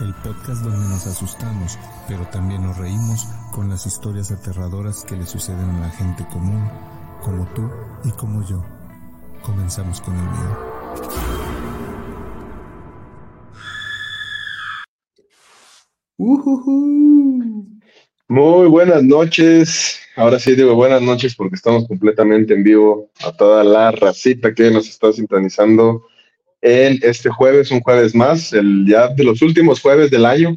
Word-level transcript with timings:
El 0.00 0.12
podcast 0.24 0.62
donde 0.62 0.88
nos 0.88 1.06
asustamos, 1.06 1.78
pero 2.08 2.26
también 2.32 2.64
nos 2.64 2.76
reímos 2.76 3.28
con 3.52 3.70
las 3.70 3.86
historias 3.86 4.32
aterradoras 4.32 5.04
que 5.04 5.14
le 5.14 5.24
suceden 5.24 5.70
a 5.70 5.80
la 5.80 5.90
gente 5.90 6.26
común, 6.32 6.68
como 7.22 7.46
tú 7.54 7.70
y 8.04 8.10
como 8.10 8.44
yo. 8.48 8.64
Comenzamos 9.42 10.00
con 10.00 10.16
el 10.16 10.28
video. 10.28 10.76
Muy 18.28 18.66
buenas 18.66 19.04
noches. 19.04 20.00
Ahora 20.16 20.40
sí 20.40 20.56
digo 20.56 20.74
buenas 20.74 21.00
noches 21.00 21.36
porque 21.36 21.54
estamos 21.54 21.86
completamente 21.86 22.54
en 22.54 22.64
vivo 22.64 23.08
a 23.24 23.30
toda 23.30 23.62
la 23.62 23.92
racita 23.92 24.52
que 24.52 24.68
nos 24.72 24.88
está 24.88 25.12
sintonizando 25.12 26.06
en 26.66 26.98
este 27.02 27.30
jueves, 27.30 27.70
un 27.70 27.80
jueves 27.80 28.12
más, 28.12 28.52
el 28.52 28.84
ya 28.88 29.06
de 29.06 29.22
los 29.22 29.40
últimos 29.40 29.80
jueves 29.80 30.10
del 30.10 30.24
año. 30.24 30.56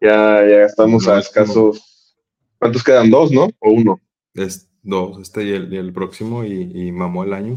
Ya, 0.00 0.46
ya 0.48 0.64
estamos 0.64 1.08
a 1.08 1.18
escasos. 1.18 2.14
¿Cuántos 2.58 2.84
quedan? 2.84 3.10
¿Dos, 3.10 3.32
no? 3.32 3.50
¿O 3.58 3.72
uno? 3.72 4.00
Es 4.34 4.68
dos, 4.82 5.18
este 5.20 5.42
y 5.42 5.50
el, 5.50 5.74
y 5.74 5.78
el 5.78 5.92
próximo, 5.92 6.44
y, 6.44 6.70
y 6.72 6.92
mamó 6.92 7.24
el 7.24 7.32
año. 7.32 7.56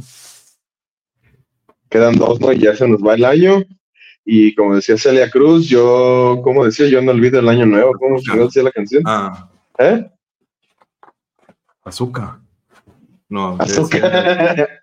Quedan 1.89 2.16
dos, 2.16 2.42
¿no? 2.42 2.52
Y 2.52 2.58
ya 2.58 2.75
se 2.75 2.88
nos 2.88 3.03
va 3.03 3.14
el 3.14 3.23
año. 3.23 3.64
Y 4.25 4.55
como 4.55 4.75
decía 4.75 4.97
Celia 4.97 5.30
Cruz, 5.30 5.67
yo, 5.67 6.42
¿cómo 6.44 6.66
decía? 6.66 6.88
Yo 6.88 7.03
no 7.03 7.11
olvido 7.11 7.39
el 7.39 7.49
año 7.49 7.67
nuevo. 7.67 7.94
¿Cómo 7.99 8.17
se 8.17 8.36
decía 8.36 8.64
la 8.64 8.72
canción? 8.72 9.03
Ah, 9.05 9.47
¿Eh? 9.77 10.09
azúcar. 11.83 12.39
No, 13.30 13.58
Azúcar. 13.59 14.81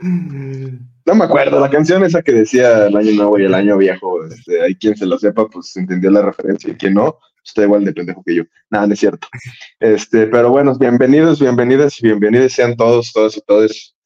No 1.06 1.14
me 1.14 1.24
acuerdo, 1.24 1.58
la 1.58 1.70
canción 1.70 2.04
esa 2.04 2.22
que 2.22 2.32
decía 2.32 2.86
el 2.86 2.96
año 2.96 3.12
nuevo 3.12 3.38
y 3.38 3.44
el 3.44 3.54
año 3.54 3.76
viejo, 3.78 4.24
este, 4.24 4.60
hay 4.60 4.74
quien 4.74 4.96
se 4.96 5.06
lo 5.06 5.18
sepa, 5.18 5.48
pues 5.48 5.76
entendió 5.76 6.10
la 6.10 6.22
referencia 6.22 6.70
y 6.70 6.76
quien 6.76 6.94
no, 6.94 7.18
está 7.44 7.62
igual 7.62 7.84
de 7.84 7.92
pendejo 7.92 8.22
que 8.24 8.34
yo. 8.36 8.42
Nada, 8.68 8.86
no 8.86 8.92
es 8.92 9.00
cierto. 9.00 9.26
Este, 9.80 10.26
pero 10.26 10.50
bueno, 10.50 10.76
bienvenidos, 10.78 11.40
bienvenidas 11.40 11.98
y 12.00 12.04
bienvenidos 12.04 12.52
sean 12.52 12.76
todos, 12.76 13.12
todas 13.12 13.36
y 13.36 13.40
todos. 13.40 13.96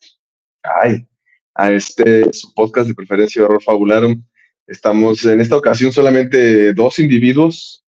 Ay, 0.63 1.07
a 1.55 1.73
este 1.73 2.33
su 2.33 2.53
podcast 2.55 2.89
de 2.89 2.95
preferencia 2.95 3.45
Horror 3.45 3.63
Fabularum. 3.63 4.23
Estamos 4.67 5.25
en 5.25 5.41
esta 5.41 5.57
ocasión 5.57 5.93
solamente 5.93 6.73
dos 6.75 6.99
individuos 6.99 7.85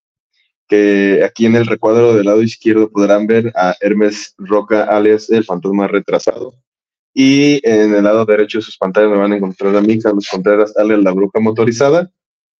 que 0.68 1.22
aquí 1.24 1.46
en 1.46 1.54
el 1.56 1.66
recuadro 1.66 2.14
del 2.14 2.26
lado 2.26 2.42
izquierdo 2.42 2.90
podrán 2.90 3.26
ver 3.26 3.52
a 3.54 3.74
Hermes 3.80 4.34
Roca, 4.36 4.84
alias 4.84 5.30
el 5.30 5.44
fantasma 5.44 5.86
retrasado. 5.86 6.54
Y 7.18 7.66
en 7.66 7.94
el 7.94 8.04
lado 8.04 8.26
derecho 8.26 8.58
de 8.58 8.62
sus 8.64 8.76
pantallas 8.76 9.10
me 9.10 9.16
van 9.16 9.32
a 9.32 9.36
encontrar 9.36 9.74
a 9.74 9.80
mí, 9.80 9.98
Carlos 9.98 10.28
Contreras, 10.30 10.76
alias 10.76 11.00
la 11.02 11.12
bruja 11.12 11.40
motorizada. 11.40 12.10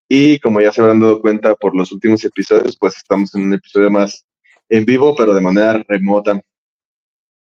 Y 0.09 0.39
como 0.39 0.59
ya 0.61 0.71
se 0.71 0.81
habrán 0.81 0.99
dado 0.99 1.21
cuenta 1.21 1.53
por 1.53 1.75
los 1.75 1.91
últimos 1.91 2.23
episodios, 2.25 2.75
pues 2.75 2.97
estamos 2.97 3.35
en 3.35 3.43
un 3.43 3.53
episodio 3.53 3.91
más 3.91 4.25
en 4.69 4.83
vivo, 4.83 5.15
pero 5.15 5.35
de 5.35 5.41
manera 5.41 5.85
remota. 5.87 6.41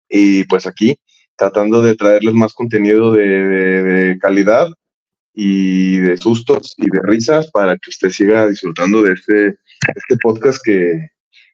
Y 0.09 0.43
pues 0.45 0.65
aquí, 0.65 0.95
tratando 1.35 1.83
de 1.83 1.95
traerles 1.95 2.33
más 2.33 2.51
contenido 2.53 3.11
de, 3.11 3.27
de- 3.27 3.83
de 3.83 4.19
calidad 4.19 4.69
y 5.35 5.97
de 5.99 6.17
sustos 6.17 6.73
y 6.77 6.89
de 6.89 6.99
risas 7.03 7.51
para 7.51 7.73
que 7.77 7.91
usted 7.91 8.09
siga 8.09 8.47
disfrutando 8.47 9.03
de 9.03 9.13
este, 9.13 9.47
este 9.95 10.17
podcast 10.21 10.59
que, 10.63 11.09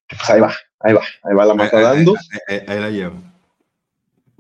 que, 0.08 0.16
pues 0.16 0.30
ahí 0.30 0.40
va, 0.40 0.54
ahí 0.80 0.94
va, 0.94 1.02
ahí 1.24 1.36
va 1.36 1.46
la 1.46 1.54
mata 1.54 1.82
dando. 1.82 2.14
Ahí, 2.48 2.60
ahí- 2.60 2.64
ahí 2.68 2.80
la 2.80 2.90
llevo. 2.90 3.16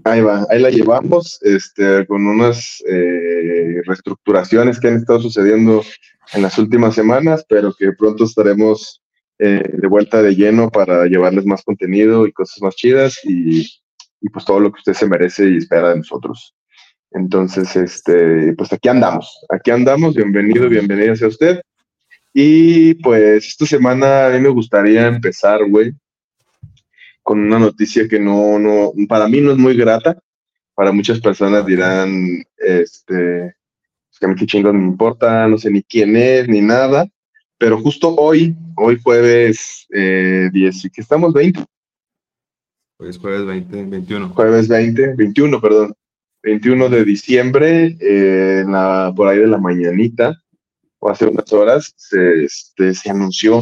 Ahí 0.03 0.21
va, 0.21 0.45
ahí 0.49 0.59
la 0.59 0.69
llevamos, 0.69 1.39
este, 1.41 2.05
con 2.07 2.25
unas 2.25 2.83
eh, 2.87 3.81
reestructuraciones 3.85 4.79
que 4.79 4.87
han 4.87 4.95
estado 4.95 5.19
sucediendo 5.19 5.83
en 6.33 6.41
las 6.41 6.57
últimas 6.57 6.95
semanas, 6.95 7.45
pero 7.47 7.73
que 7.73 7.91
pronto 7.93 8.23
estaremos 8.23 9.01
eh, 9.39 9.63
de 9.71 9.88
vuelta 9.88 10.21
de 10.21 10.35
lleno 10.35 10.69
para 10.69 11.05
llevarles 11.05 11.45
más 11.45 11.63
contenido 11.63 12.27
y 12.27 12.31
cosas 12.31 12.61
más 12.61 12.75
chidas 12.75 13.19
y, 13.23 13.61
y 14.21 14.29
pues 14.31 14.45
todo 14.45 14.59
lo 14.59 14.71
que 14.71 14.79
usted 14.79 14.93
se 14.93 15.07
merece 15.07 15.49
y 15.49 15.57
espera 15.57 15.89
de 15.89 15.97
nosotros. 15.97 16.55
Entonces, 17.11 17.75
este, 17.75 18.53
pues 18.53 18.71
aquí 18.71 18.88
andamos, 18.88 19.39
aquí 19.49 19.71
andamos, 19.71 20.15
bienvenido, 20.15 20.69
bienvenida 20.69 21.15
sea 21.15 21.27
usted. 21.27 21.61
Y 22.33 22.93
pues 22.95 23.47
esta 23.47 23.65
semana 23.65 24.27
a 24.27 24.29
mí 24.29 24.39
me 24.39 24.49
gustaría 24.49 25.07
empezar, 25.07 25.67
güey, 25.67 25.93
con 27.29 27.41
una 27.41 27.59
noticia 27.59 28.07
que 28.07 28.19
no, 28.19 28.57
no, 28.57 28.91
para 29.07 29.28
mí 29.28 29.40
no 29.40 29.51
es 29.51 29.57
muy 29.59 29.78
grata. 29.78 30.17
Para 30.73 30.91
muchas 30.91 31.19
personas 31.19 31.63
dirán, 31.63 32.44
este, 32.57 33.45
es 33.45 34.17
que 34.19 34.25
a 34.25 34.29
mí 34.29 34.34
qué 34.35 34.47
chingos 34.47 34.73
me 34.73 34.84
importa, 34.84 35.47
no 35.47 35.59
sé 35.59 35.69
ni 35.69 35.84
quién 35.84 36.16
es, 36.16 36.47
ni 36.47 36.59
nada. 36.59 37.07
Pero 37.59 37.78
justo 37.81 38.16
hoy, 38.16 38.56
hoy 38.75 39.00
jueves 39.03 39.85
eh, 39.94 40.50
10, 40.51 40.85
¿y 40.85 40.89
que 40.89 41.01
estamos 41.01 41.31
20, 41.31 41.63
Hoy 42.97 43.09
es 43.09 43.19
jueves 43.19 43.45
20, 43.45 43.84
21. 43.84 44.29
jueves 44.29 44.68
20, 44.68 45.13
21, 45.16 45.62
perdón, 45.62 45.94
21 46.41 46.89
de 46.89 47.06
diciembre, 47.06 47.95
eh, 48.01 48.62
en 48.66 48.72
la- 48.72 49.13
por 49.16 49.28
ahí 49.28 49.38
de 49.38 49.45
la 49.45 49.59
mañanita, 49.59 50.34
o 50.97 51.12
hace 51.12 51.28
unas 51.28 51.53
horas, 51.53 51.94
se, 51.95 52.44
este, 52.45 52.95
se 52.95 53.12
anunció 53.12 53.62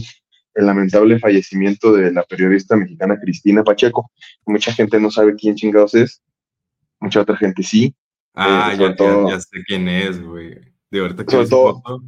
el 0.58 0.66
lamentable 0.66 1.20
fallecimiento 1.20 1.94
de 1.94 2.12
la 2.12 2.24
periodista 2.24 2.76
mexicana 2.76 3.18
Cristina 3.20 3.64
Pacheco. 3.64 4.12
Mucha 4.46 4.74
gente 4.74 5.00
no 5.00 5.12
sabe 5.12 5.36
quién 5.36 5.56
chingados 5.56 5.94
es, 5.96 6.22
mucha 7.00 7.22
otra 7.22 7.38
gente 7.38 7.64
sí. 7.64 7.94
Ah, 8.34 8.72
sobre 8.76 8.90
ya, 8.90 8.96
todo- 8.96 9.28
ya, 9.30 9.36
ya 9.36 9.40
sé 9.40 9.64
quién 9.68 9.88
es, 9.88 10.22
güey. 10.22 10.60
De 10.92 11.00
ahorita 11.00 11.24
que 11.26 11.32
Sobre 11.32 11.48
todo- 11.48 11.74
foto. 11.82 12.04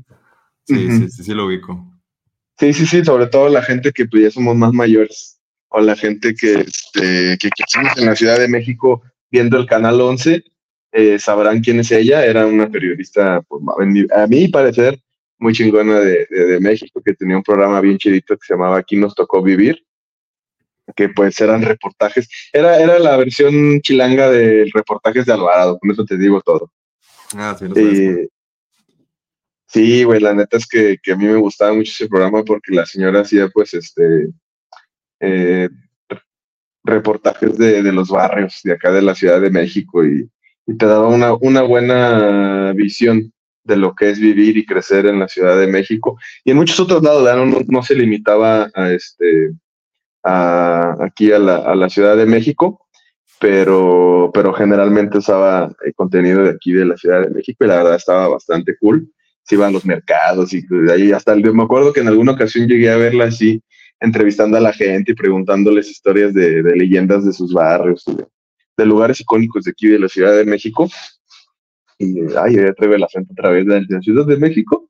Sí, 0.67 0.87
sí, 0.91 1.09
sí, 1.09 1.23
sí 1.23 1.33
lo 1.33 1.45
ubico. 1.47 1.85
Sí, 2.59 2.73
sí, 2.73 2.85
sí, 2.85 3.03
sobre 3.05 3.27
todo 3.27 3.49
la 3.49 3.61
gente 3.63 3.91
que 3.91 4.05
pues, 4.05 4.23
ya 4.23 4.31
somos 4.31 4.55
más 4.55 4.73
mayores, 4.73 5.39
o 5.69 5.79
la 5.79 5.95
gente 5.95 6.35
que, 6.35 6.61
este, 6.61 7.37
que 7.39 7.49
crecimos 7.49 7.97
en 7.97 8.05
la 8.05 8.15
Ciudad 8.15 8.37
de 8.39 8.47
México 8.47 9.01
viendo 9.31 9.57
el 9.57 9.65
Canal 9.65 9.99
11, 10.01 10.43
eh, 10.91 11.19
sabrán 11.19 11.61
quién 11.61 11.79
es 11.79 11.91
ella. 11.91 12.25
Era 12.25 12.45
una 12.45 12.67
periodista, 12.69 13.41
pues, 13.47 13.63
a 14.15 14.27
mi 14.27 14.47
parecer, 14.47 14.99
muy 15.39 15.53
chingona 15.53 15.99
de, 15.99 16.27
de- 16.29 16.45
de 16.45 16.59
México, 16.59 17.01
que 17.03 17.13
tenía 17.13 17.37
un 17.37 17.43
programa 17.43 17.81
bien 17.81 17.97
chidito 17.97 18.35
que 18.37 18.45
se 18.45 18.53
llamaba 18.53 18.77
Aquí 18.77 18.95
nos 18.97 19.15
tocó 19.15 19.41
vivir, 19.41 19.83
que 20.95 21.09
pues 21.09 21.39
eran 21.41 21.61
reportajes. 21.61 22.27
Era, 22.51 22.79
era 22.79 22.99
la 22.99 23.15
versión 23.17 23.79
chilanga 23.81 24.29
de 24.29 24.69
reportajes 24.73 25.25
de 25.25 25.33
Alvarado, 25.33 25.77
con 25.79 25.91
eso 25.91 26.03
te 26.05 26.17
digo 26.17 26.41
todo. 26.41 26.71
Ah, 27.35 27.55
sí, 27.57 27.67
lo 27.67 27.75
sabes. 27.75 27.99
Eh, 27.99 28.27
sí, 29.67 30.03
güey, 30.03 30.19
la 30.19 30.33
neta 30.33 30.57
es 30.57 30.67
que, 30.67 30.97
que 31.01 31.11
a 31.11 31.15
mí 31.15 31.25
me 31.25 31.35
gustaba 31.37 31.73
mucho 31.73 31.91
ese 31.91 32.07
programa 32.07 32.43
porque 32.43 32.73
la 32.73 32.85
señora 32.85 33.21
hacía, 33.21 33.47
pues, 33.49 33.73
este, 33.75 34.29
eh, 35.19 35.69
reportajes 36.83 37.57
de, 37.57 37.83
de 37.83 37.91
los 37.91 38.09
barrios 38.09 38.61
de 38.63 38.73
acá 38.73 38.91
de 38.91 39.01
la 39.01 39.13
Ciudad 39.13 39.39
de 39.41 39.51
México 39.51 40.03
y, 40.05 40.27
y 40.65 40.77
te 40.77 40.85
daba 40.85 41.07
una, 41.07 41.33
una 41.35 41.61
buena 41.61 42.73
visión 42.73 43.31
de 43.69 43.77
lo 43.77 43.95
que 43.95 44.09
es 44.09 44.19
vivir 44.19 44.57
y 44.57 44.65
crecer 44.65 45.05
en 45.05 45.19
la 45.19 45.29
Ciudad 45.29 45.57
de 45.57 45.67
México 45.67 46.17
y 46.43 46.51
en 46.51 46.57
muchos 46.57 46.79
otros 46.81 47.01
lados, 47.01 47.23
no, 47.47 47.59
no, 47.65 47.83
se 47.83 47.95
limitaba 47.95 48.69
a 48.73 48.91
este, 48.91 49.53
a, 50.23 50.95
aquí 50.99 51.31
a 51.31 51.39
la, 51.39 51.57
a 51.57 51.75
la 51.75 51.89
Ciudad 51.89 52.17
de 52.17 52.25
México 52.25 52.85
pero, 53.39 54.31
pero 54.33 54.53
generalmente 54.53 55.17
usaba 55.17 55.71
el 55.85 55.93
contenido 55.95 56.43
de 56.43 56.51
aquí 56.51 56.73
de 56.73 56.85
la 56.85 56.97
Ciudad 56.97 57.21
de 57.21 57.29
México 57.29 57.63
y 57.63 57.67
la 57.67 57.77
verdad 57.77 57.95
estaba 57.95 58.27
bastante 58.27 58.75
cool. 58.77 59.09
Se 59.43 59.55
iban 59.55 59.73
los 59.73 59.85
mercados 59.85 60.53
y 60.53 60.61
de 60.61 60.91
ahí 60.91 61.11
hasta 61.11 61.33
el, 61.33 61.53
me 61.53 61.63
acuerdo 61.63 61.93
que 61.93 62.01
en 62.01 62.09
alguna 62.09 62.33
ocasión 62.33 62.67
llegué 62.67 62.91
a 62.91 62.97
verla 62.97 63.25
así, 63.25 63.63
entrevistando 63.99 64.57
a 64.57 64.61
la 64.61 64.73
gente 64.73 65.13
y 65.13 65.15
preguntándoles 65.15 65.89
historias 65.89 66.33
de, 66.33 66.61
de 66.61 66.75
leyendas 66.75 67.25
de 67.25 67.33
sus 67.33 67.53
barrios, 67.53 68.03
de, 68.05 68.25
de 68.77 68.85
lugares 68.85 69.21
icónicos 69.21 69.63
de 69.63 69.71
aquí 69.71 69.87
de 69.87 69.99
la 69.99 70.09
Ciudad 70.09 70.35
de 70.35 70.45
México. 70.45 70.89
Y, 71.99 72.21
ay, 72.37 72.55
ya 72.55 72.73
traigo 72.73 72.95
el 72.95 73.03
acento 73.03 73.33
otra 73.33 73.49
vez 73.49 73.65
de 73.65 73.81
la 73.87 74.01
Ciudad 74.01 74.25
de 74.25 74.37
México. 74.37 74.89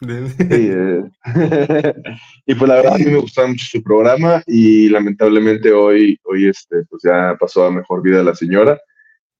De- 0.00 0.30
eh, 0.50 1.02
y 2.46 2.54
pues 2.54 2.68
la 2.68 2.76
verdad 2.76 2.94
a 2.96 2.98
mí 2.98 3.06
me 3.06 3.18
gustaba 3.18 3.48
mucho 3.48 3.64
su 3.64 3.82
programa 3.82 4.42
y 4.46 4.88
lamentablemente 4.90 5.72
hoy, 5.72 6.18
hoy 6.24 6.48
este, 6.48 6.84
pues 6.90 7.02
ya 7.04 7.36
pasó 7.40 7.64
a 7.64 7.70
mejor 7.70 8.02
vida 8.02 8.22
la 8.22 8.34
señora. 8.34 8.78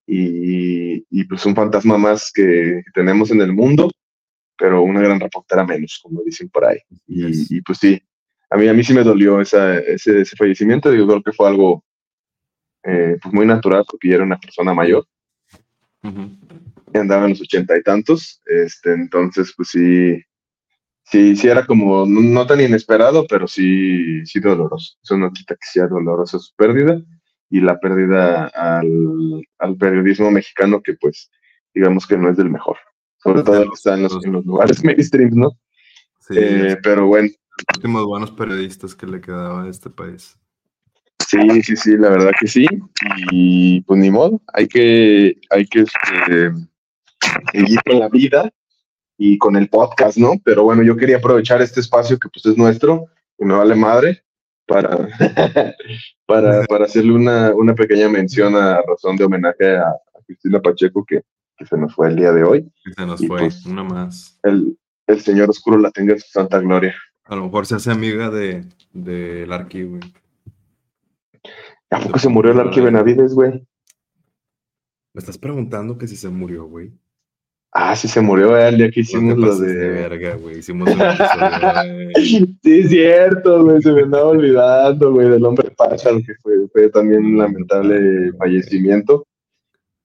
Y, 0.06 1.04
y 1.10 1.24
pues 1.24 1.44
un 1.44 1.54
fantasma 1.54 1.98
más 1.98 2.32
que, 2.32 2.82
tenemos 2.94 3.30
en 3.30 3.42
el 3.42 3.52
mundo, 3.52 3.90
pero 4.56 4.82
una 4.82 5.00
gran 5.00 5.20
reportera 5.20 5.64
menos, 5.64 6.00
como 6.02 6.22
dicen 6.22 6.48
por 6.48 6.64
ahí. 6.64 6.78
Y, 7.06 7.56
y, 7.56 7.60
pues 7.60 7.78
sí, 7.78 8.00
a 8.48 8.56
mí, 8.56 8.68
a 8.68 8.72
mí 8.72 8.82
sí 8.82 8.94
me 8.94 9.04
dolió 9.04 9.40
esa, 9.40 9.78
ese, 9.78 10.22
ese 10.22 10.36
fallecimiento, 10.36 10.90
digo, 10.90 11.06
creo 11.06 11.22
que 11.22 11.32
fue 11.32 11.48
algo 11.48 11.84
eh, 12.84 13.16
pues 13.22 13.32
muy 13.34 13.46
natural 13.46 13.84
porque 13.88 14.08
ya 14.08 14.16
era 14.16 14.24
una 14.24 14.40
persona 14.40 14.74
mayor 14.74 15.04
Ujú. 16.02 16.30
andaba 16.94 17.24
en 17.24 17.30
los 17.30 17.40
ochenta 17.40 17.76
y 17.76 17.82
tantos, 17.82 18.42
este, 18.46 18.92
entonces 18.92 19.52
pues 19.56 19.68
sí, 19.70 20.20
sí, 21.04 21.36
sí 21.36 21.48
era 21.48 21.64
como 21.64 22.04
no, 22.06 22.20
no 22.20 22.46
tan 22.46 22.60
inesperado, 22.60 23.26
pero 23.28 23.46
sí, 23.46 24.24
sí 24.26 24.40
doloroso. 24.40 24.96
Eso 25.02 25.16
no 25.16 25.32
quita 25.32 25.54
que 25.54 25.66
sea 25.70 25.86
dolorosa 25.86 26.38
su 26.38 26.54
pérdida 26.56 27.00
y 27.50 27.60
la 27.60 27.78
pérdida 27.78 28.46
al, 28.48 29.42
al 29.58 29.76
periodismo 29.76 30.30
mexicano 30.30 30.82
que 30.82 30.94
pues 30.94 31.30
digamos 31.74 32.06
que 32.06 32.16
no 32.16 32.30
es 32.30 32.36
del 32.36 32.50
mejor. 32.50 32.76
sobre 33.18 33.42
todo 33.42 33.62
que 33.62 33.74
está 33.74 33.94
en 33.94 34.02
los, 34.02 34.24
en 34.24 34.32
los 34.32 34.44
lugares 34.44 34.82
mainstream, 34.84 35.30
¿no? 35.34 35.50
Sí, 36.20 36.34
Eh, 36.36 36.76
pero 36.82 37.06
bueno, 37.06 37.28
los 37.28 37.76
últimos 37.76 38.04
buenos 38.06 38.30
periodistas 38.30 38.94
que 38.94 39.06
le 39.06 39.20
quedaba 39.20 39.64
a 39.64 39.68
este 39.68 39.90
país. 39.90 40.38
Sí, 41.32 41.62
sí, 41.62 41.76
sí, 41.76 41.96
la 41.96 42.10
verdad 42.10 42.32
que 42.38 42.46
sí. 42.46 42.66
Y 43.30 43.80
pues 43.82 43.98
ni 44.00 44.10
modo, 44.10 44.40
hay 44.52 44.68
que, 44.68 45.38
hay 45.50 45.66
que 45.66 45.80
este, 45.80 46.52
seguir 47.52 47.80
con 47.84 47.98
la 47.98 48.08
vida 48.08 48.50
y 49.18 49.38
con 49.38 49.56
el 49.56 49.68
podcast, 49.68 50.18
¿no? 50.18 50.34
Pero 50.44 50.64
bueno, 50.64 50.82
yo 50.82 50.96
quería 50.96 51.16
aprovechar 51.18 51.62
este 51.62 51.80
espacio 51.80 52.18
que 52.18 52.28
pues 52.28 52.44
es 52.46 52.56
nuestro, 52.56 53.06
que 53.38 53.44
me 53.44 53.54
vale 53.54 53.74
madre, 53.74 54.22
para, 54.66 55.08
para, 56.26 56.64
para 56.64 56.84
hacerle 56.84 57.12
una, 57.12 57.54
una 57.54 57.74
pequeña 57.74 58.08
mención 58.08 58.54
a 58.56 58.80
razón 58.82 59.16
de 59.16 59.24
homenaje 59.24 59.76
a, 59.76 59.88
a 59.88 60.24
Cristina 60.26 60.60
Pacheco, 60.60 61.04
que, 61.04 61.22
que 61.56 61.66
se 61.66 61.76
nos 61.76 61.94
fue 61.94 62.08
el 62.08 62.16
día 62.16 62.32
de 62.32 62.44
hoy. 62.44 62.72
Se 62.96 63.06
nos 63.06 63.20
Y 63.22 63.26
fue, 63.26 63.38
pues- 63.40 63.66
una 63.66 63.84
más. 63.84 64.38
El, 64.42 64.78
el 65.06 65.20
Señor 65.20 65.50
Oscuro 65.50 65.78
la 65.78 65.90
tenga 65.90 66.12
en 66.14 66.20
su 66.20 66.28
santa 66.30 66.58
gloria. 66.58 66.94
A 67.24 67.36
lo 67.36 67.44
mejor 67.44 67.66
se 67.66 67.76
hace 67.76 67.90
amiga 67.90 68.30
de 68.30 68.64
del 68.92 69.52
Arqui, 69.52 69.84
güey. 69.84 70.00
¿A 71.92 72.00
poco 72.00 72.18
se 72.18 72.28
murió 72.28 72.52
el 72.52 72.60
Arqui 72.60 72.80
Benavides, 72.80 73.34
güey? 73.34 73.50
Me 75.14 75.18
estás 75.18 75.36
preguntando 75.36 75.98
que 75.98 76.08
si 76.08 76.16
se 76.16 76.30
murió, 76.30 76.64
güey. 76.64 76.90
Ah, 77.74 77.94
sí 77.96 78.08
se 78.08 78.20
murió 78.20 78.56
eh, 78.56 78.68
el 78.68 78.76
día 78.76 78.90
que 78.90 79.00
hicimos 79.00 79.36
lo 79.36 79.56
de... 79.56 79.74
de 79.74 79.88
verga, 79.88 80.36
güey. 80.36 80.58
Hicimos 80.58 80.88
un 80.90 81.00
episodio. 81.00 82.10
Sí, 82.62 82.80
es 82.80 82.88
cierto, 82.90 83.64
güey, 83.64 83.82
se 83.82 83.92
me 83.92 84.02
andaba 84.02 84.28
olvidando, 84.28 85.12
güey, 85.12 85.28
del 85.28 85.44
hombre 85.44 85.70
pájaro, 85.70 86.18
que 86.18 86.34
fue, 86.42 86.54
fue 86.72 86.88
también 86.90 87.24
un 87.24 87.38
lamentable 87.38 88.32
fallecimiento. 88.38 89.26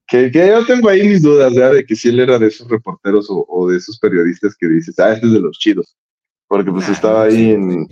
Que, 0.07 0.31
que 0.31 0.47
yo 0.47 0.65
tengo 0.65 0.89
ahí 0.89 1.05
mis 1.07 1.21
dudas, 1.21 1.53
¿verdad? 1.53 1.73
De 1.73 1.85
que 1.85 1.95
si 1.95 2.09
él 2.09 2.19
era 2.19 2.39
de 2.39 2.47
esos 2.47 2.69
reporteros 2.69 3.29
o, 3.29 3.45
o 3.47 3.69
de 3.69 3.77
esos 3.77 3.99
periodistas 3.99 4.55
que 4.57 4.67
dices, 4.67 4.97
ah, 4.99 5.13
este 5.13 5.27
es 5.27 5.33
de 5.33 5.39
los 5.41 5.57
chidos. 5.57 5.97
Porque 6.47 6.71
pues 6.71 6.87
Nah, 6.87 6.93
estaba 6.93 7.25
no, 7.25 7.31
ahí 7.31 7.51
en... 7.51 7.87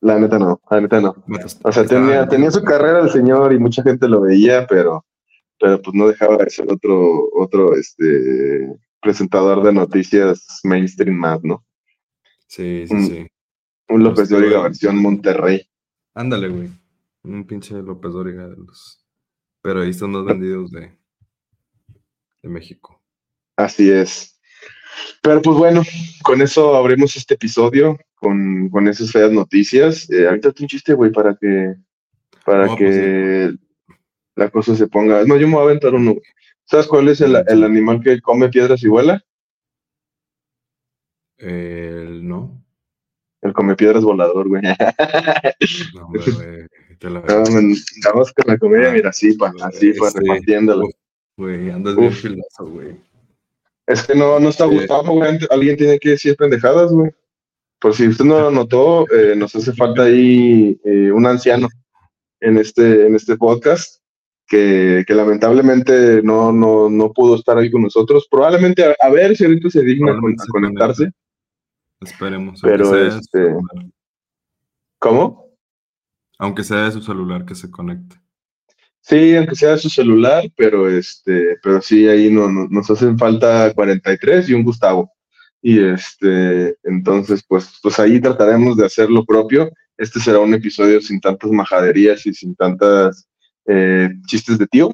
La 0.00 0.18
neta 0.18 0.38
no, 0.38 0.60
la 0.70 0.80
neta 0.80 1.00
no. 1.00 1.14
O 1.62 1.72
sea, 1.72 1.84
tenía, 1.86 2.28
tenía 2.28 2.50
su 2.50 2.62
carrera 2.62 3.00
el 3.00 3.10
señor 3.10 3.52
y 3.52 3.58
mucha 3.58 3.82
gente 3.82 4.08
lo 4.08 4.20
veía, 4.20 4.66
pero, 4.66 5.04
pero 5.58 5.80
pues 5.80 5.94
no 5.94 6.08
dejaba 6.08 6.36
de 6.36 6.50
ser 6.50 6.70
otro, 6.70 7.28
otro 7.34 7.74
este, 7.74 8.78
presentador 9.00 9.62
de 9.62 9.72
noticias 9.72 10.60
mainstream 10.64 11.16
más, 11.16 11.42
¿no? 11.42 11.64
Sí, 12.46 12.84
sí, 12.88 13.06
sí. 13.06 13.26
Un 13.88 14.02
López 14.04 14.28
de 14.28 14.34
Pues, 14.36 14.42
Origa 14.42 14.58
güey. 14.58 14.70
versión 14.70 14.96
Monterrey. 14.98 15.68
Ándale, 16.14 16.48
güey. 16.48 16.70
Un 17.24 17.44
pinche 17.46 17.74
López 17.82 18.12
Dóriga 18.12 18.48
de 18.48 18.56
los 18.56 19.04
periodistas 19.62 20.08
más 20.08 20.24
vendidos 20.24 20.70
de, 20.70 20.96
de 22.42 22.48
México. 22.48 23.02
Así 23.56 23.90
es. 23.90 24.35
Pero 25.22 25.42
pues 25.42 25.56
bueno, 25.56 25.82
con 26.22 26.42
eso 26.42 26.76
abrimos 26.76 27.16
este 27.16 27.34
episodio, 27.34 27.98
con, 28.14 28.68
con 28.70 28.88
esas 28.88 29.10
feas 29.10 29.32
noticias. 29.32 30.08
Eh, 30.10 30.26
ahorita 30.26 30.52
un 30.58 30.66
chiste, 30.66 30.94
güey, 30.94 31.10
para 31.10 31.36
que, 31.36 31.74
para 32.44 32.66
No, 32.66 32.76
pues, 32.76 32.78
que 32.78 33.54
la 34.36 34.50
cosa 34.50 34.74
se 34.76 34.86
ponga. 34.86 35.24
No, 35.24 35.36
yo 35.36 35.46
me 35.46 35.54
voy 35.54 35.62
a 35.62 35.66
aventar 35.66 35.94
uno. 35.94 36.12
güey. 36.12 36.22
¿Sabes 36.64 36.86
cuál 36.86 37.08
es 37.08 37.20
el, 37.20 37.36
el 37.46 37.64
animal 37.64 38.00
que 38.02 38.20
come 38.20 38.48
piedras 38.48 38.82
y 38.82 38.88
vuela? 38.88 39.24
El 41.38 42.26
no. 42.26 42.62
El 43.42 43.52
come 43.52 43.76
piedras 43.76 44.02
volador, 44.02 44.48
güey. 44.48 44.62
No, 45.94 46.08
güey. 46.08 46.66
Te 46.98 47.10
la 47.10 47.20
No, 47.26 48.12
con 48.12 48.46
la 48.46 48.58
comedia, 48.58 48.90
mira, 48.90 49.10
así, 49.10 49.34
pa, 49.34 49.52
así, 49.60 49.92
pa, 49.92 50.08
Este, 50.08 50.20
repartiéndola. 50.20 50.86
Güey, 51.36 51.70
andas 51.70 51.96
bien 51.96 52.12
filoso, 52.12 52.66
güey. 52.66 52.96
Es 53.86 54.06
que 54.06 54.14
no, 54.14 54.40
no 54.40 54.48
está 54.48 54.64
gustando, 54.64 55.12
güey. 55.12 55.38
Alguien 55.50 55.76
tiene 55.76 55.98
que 55.98 56.10
decir 56.10 56.36
pendejadas, 56.36 56.92
güey. 56.92 57.10
Por 57.78 57.94
si 57.94 58.08
usted 58.08 58.24
no 58.24 58.40
lo 58.40 58.50
notó, 58.50 59.06
eh, 59.12 59.34
nos 59.36 59.54
hace 59.54 59.72
falta 59.72 60.04
ahí 60.04 60.80
eh, 60.84 61.12
un 61.12 61.26
anciano 61.26 61.68
en 62.40 62.58
este, 62.58 63.06
en 63.06 63.14
este 63.14 63.36
podcast 63.36 64.02
que, 64.46 65.04
que 65.06 65.14
lamentablemente 65.14 66.22
no, 66.22 66.52
no, 66.52 66.88
no 66.88 67.12
pudo 67.12 67.36
estar 67.36 67.58
ahí 67.58 67.70
con 67.70 67.82
nosotros. 67.82 68.26
Probablemente 68.30 68.84
a, 68.84 68.96
a 69.00 69.10
ver 69.10 69.36
si 69.36 69.44
ahorita 69.44 69.70
se 69.70 69.82
digna 69.82 70.12
a 70.12 70.14
se 70.14 70.48
conectarse. 70.48 71.10
Esperemos. 72.00 72.60
Pero, 72.62 72.86
su 72.86 72.96
este. 72.96 73.54
¿Cómo? 74.98 75.56
Aunque 76.38 76.64
sea 76.64 76.84
de 76.84 76.92
su 76.92 77.02
celular 77.02 77.44
que 77.44 77.54
se 77.54 77.70
conecte. 77.70 78.16
Sí, 79.08 79.36
aunque 79.36 79.54
sea 79.54 79.78
su 79.78 79.88
celular, 79.88 80.44
pero 80.56 80.88
este, 80.90 81.56
pero 81.62 81.80
sí, 81.80 82.08
ahí 82.08 82.28
no, 82.30 82.48
no- 82.48 82.66
nos 82.68 82.90
hacen 82.90 83.16
falta 83.16 83.72
43 83.72 84.48
y 84.48 84.54
un 84.54 84.64
Gustavo. 84.64 85.12
Y 85.62 85.78
este, 85.80 86.76
entonces, 86.82 87.44
pues, 87.46 87.78
pues 87.82 87.98
ahí 88.00 88.20
trataremos 88.20 88.76
de 88.76 88.84
hacer 88.86 89.08
lo 89.08 89.24
propio. 89.24 89.70
Este 89.96 90.18
será 90.20 90.40
un 90.40 90.54
episodio 90.54 91.00
sin 91.00 91.20
tantas 91.20 91.50
majaderías 91.52 92.26
y 92.26 92.34
sin 92.34 92.54
tantas 92.56 93.28
eh, 93.66 94.10
chistes 94.26 94.58
de 94.58 94.66
tío, 94.66 94.90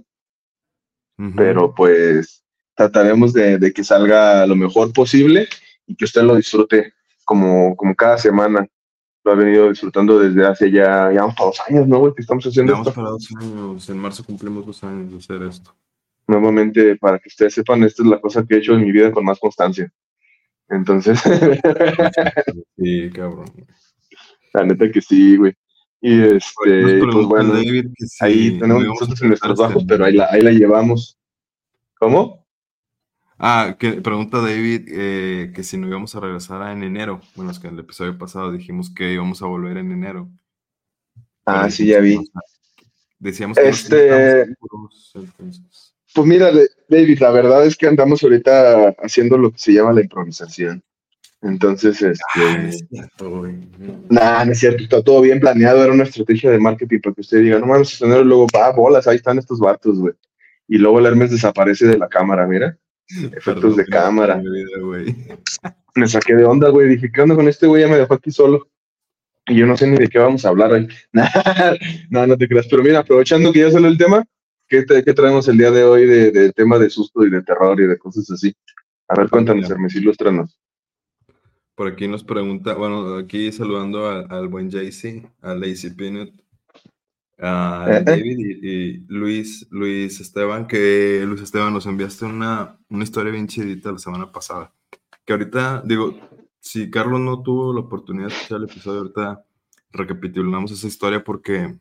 pero 1.37 1.75
pues 1.75 2.43
trataremos 2.75 3.32
de, 3.32 3.58
de 3.58 3.73
que 3.73 3.82
salga 3.85 4.47
lo 4.47 4.56
mejor 4.56 4.93
posible 4.93 5.49
y 5.87 5.94
que 5.97 6.05
usted 6.05 6.23
lo 6.23 6.37
disfrute 6.37 6.93
como, 7.25 7.75
como 7.76 7.94
cada 7.94 8.19
semana. 8.19 8.67
Lo 9.25 9.33
ha 9.33 9.35
venido 9.37 9.69
disfrutando 9.69 10.19
desde 10.19 10.45
hace 10.47 10.71
ya, 10.71 11.13
ya 11.13 11.21
vamos 11.21 11.35
para 11.37 11.47
dos 11.47 11.61
años, 11.69 11.87
¿no, 11.87 11.99
güey? 12.01 12.15
Que 12.15 12.23
estamos 12.23 12.45
haciendo 12.45 12.73
Llevamos 12.73 12.89
esto. 12.89 13.01
para 13.01 13.11
dos 13.11 13.29
años. 13.41 13.89
En 13.89 13.99
marzo 13.99 14.25
cumplimos 14.25 14.67
dos 14.67 14.83
años 14.85 15.11
de 15.13 15.19
hacer 15.19 15.43
esto. 15.49 15.75
nuevamente, 16.27 16.97
para 16.97 17.19
que 17.19 17.29
ustedes 17.29 17.55
sepan, 17.55 17.83
esta 17.85 18.03
es 18.03 18.09
la 18.09 18.21
cosa 18.21 18.45
que 18.45 18.55
he 18.57 18.59
hecho 18.59 18.75
en 18.75 18.83
mi 18.83 18.91
vida 18.93 19.13
con 19.13 19.25
más 19.25 19.39
constancia. 19.39 19.93
Entonces, 20.69 21.21
Sí, 22.79 23.11
cabrón. 23.11 23.47
la 24.55 24.65
neta 24.65 24.91
que 24.91 25.01
sí, 25.01 25.37
güey. 25.37 25.53
Y 26.01 26.20
este, 26.20 27.01
pues 27.13 27.27
bueno, 27.27 27.53
David 27.55 27.87
ahí 28.20 28.58
tenemos 28.58 28.85
nosotros 28.85 29.23
en 29.23 29.29
nuestros 29.29 29.56
bajos, 29.58 29.85
pero 29.87 30.05
ahí 30.05 30.15
la, 30.15 30.27
ahí 30.32 30.41
la 30.41 30.51
llevamos. 30.51 31.17
¿Cómo? 31.99 32.42
Ah, 33.44 33.75
que 33.77 33.94
pregunta 33.94 34.39
David 34.39 34.89
eh, 34.89 35.53
que 35.53 35.65
si 35.65 35.77
no 35.77 35.89
íbamos 35.89 36.15
a 36.15 36.20
regresar 36.20 36.70
en 36.70 36.84
enero. 36.84 37.20
Bueno, 37.34 37.51
es 37.51 37.58
que 37.58 37.67
en 37.67 37.75
el 37.75 37.81
episodio 37.81 38.17
pasado 38.17 38.53
dijimos 38.53 38.89
que 38.94 39.13
íbamos 39.13 39.43
a 39.43 39.46
volver 39.46 39.79
en 39.79 39.91
enero. 39.91 40.29
Ah, 41.44 41.69
sí, 41.69 41.87
ya 41.87 41.99
vi. 41.99 42.20
Decíamos 43.19 43.58
que 43.58 43.69
Este- 43.69 44.44
seguros. 44.46 45.13
Pues 46.15 46.27
mira, 46.27 46.53
David, 46.89 47.19
la 47.19 47.31
verdad 47.32 47.67
es 47.67 47.77
que 47.77 47.89
andamos 47.89 48.22
ahorita 48.22 48.91
haciendo 49.03 49.37
lo 49.37 49.51
que 49.51 49.58
se 49.58 49.72
llama 49.72 49.93
la 49.93 50.03
improvisación. 50.03 50.81
Entonces, 51.41 52.01
Ah, 52.01 52.11
este, 52.13 52.69
es 52.69 52.87
cierto. 52.89 53.43
Nah, 54.08 54.44
no 54.44 54.53
es 54.53 54.61
cierto, 54.61 54.84
está 54.84 55.03
todo 55.03 55.20
bien 55.20 55.41
planeado, 55.41 55.82
era 55.82 55.93
una 55.93 56.05
estrategia 56.05 56.49
de 56.53 56.61
marketing 56.61 57.01
para 57.01 57.15
que 57.17 57.22
usted 57.22 57.41
diga, 57.41 57.58
no 57.58 57.67
mames, 57.67 58.01
luego, 58.01 58.46
va, 58.56 58.70
bolas, 58.70 59.08
ahí 59.08 59.17
están 59.17 59.39
estos 59.39 59.58
vatos, 59.58 59.99
güey. 59.99 60.15
Y 60.69 60.79
luego 60.79 61.01
el 61.01 61.06
Hermes 61.06 61.32
desaparece 61.32 61.87
de 61.89 61.99
la 61.99 62.08
cámara, 62.08 62.46
mira. 62.46 62.79
Efectos 63.17 63.45
Perdón, 63.45 63.77
de 63.77 63.87
cámara. 63.87 64.37
vida. 64.37 65.15
Me 65.95 66.09
saqué 66.09 66.35
de 66.35 66.45
onda, 66.45 66.71
güey, 66.71 66.89
dije, 66.89 67.11
¿qué 67.13 67.21
onda 67.21 67.35
con 67.35 67.49
este 67.49 67.67
güey? 67.67 67.83
Ya 67.83 67.89
me 67.89 67.97
dejó 67.97 68.15
aquí 68.15 68.31
solo. 68.31 68.69
Y 69.47 69.57
yo 69.57 69.67
no 69.67 69.77
sé 69.77 69.87
ni 69.87 69.97
de 69.99 70.09
qué 70.09 70.19
vamos 70.19 70.45
a 70.45 70.49
hablar 70.49 70.73
hoy. 70.73 70.89
no, 72.11 72.27
no 72.27 72.37
te 72.39 72.49
creas. 72.49 72.67
Pero 72.71 72.83
mira, 72.83 73.01
aprovechando 73.01 73.53
que 73.53 73.59
ya 73.61 73.71
salió 73.71 73.89
el 73.89 73.99
tema, 73.99 74.25
¿qué, 74.69 74.83
te- 74.85 75.03
qué 75.05 75.13
traemos 75.13 75.47
el 75.49 75.59
día 75.59 75.71
de 75.71 75.85
hoy 75.85 76.07
de, 76.07 76.31
de 76.31 76.53
tema 76.53 76.79
de 76.79 76.89
susto 76.89 77.27
y 77.27 77.31
de 77.31 77.43
terror 77.43 77.79
y 77.81 77.87
de 77.87 77.99
cosas 77.99 78.31
así? 78.31 78.55
A 79.09 79.17
ver, 79.21 79.29
cuéntanos, 79.29 79.65
Mira. 79.65 79.75
Hermes, 79.75 79.95
ilústranos. 79.97 80.59
Por 81.75 81.89
aquí 81.89 82.07
nos 82.09 82.23
pregunta, 82.25 82.75
bueno, 82.75 83.17
aquí 83.17 83.51
saludando 83.53 84.07
a- 84.09 84.21
al 84.31 84.49
buen 84.49 84.71
JC, 84.71 85.27
a 85.43 85.55
Lazy 85.55 85.91
Peanut, 85.91 86.31
Eh, 87.44 87.87
eh. 87.89 88.03
David 88.05 88.39
y, 88.39 88.69
y 88.69 89.05
Luis, 89.08 89.67
Luis 89.70 90.20
Esteban, 90.20 90.69
que 90.69 91.25
Luis 91.27 91.41
Esteban 91.41 91.72
nos 91.72 91.87
enviaste 91.87 92.25
una, 92.25 92.79
una 92.89 93.03
historia 93.03 93.32
bien 93.32 93.49
chidita 93.49 93.91
la 93.91 93.99
semana 93.99 94.31
pasada. 94.31 94.72
Que 95.25 95.32
ahorita, 95.32 95.82
digo, 95.84 96.15
si 96.61 96.89
Carlos 96.89 97.19
no 97.20 97.43
tuvo 97.43 97.75
la 97.75 97.81
oportunidad 97.81 98.29
de 98.29 98.34
escuchar 98.34 98.58
el 98.58 98.65
episodio, 98.65 99.01
ahorita 99.01 99.44
recapitulamos 99.91 100.70
esa 100.70 100.87
historia 100.87 101.25
porque 101.25 101.77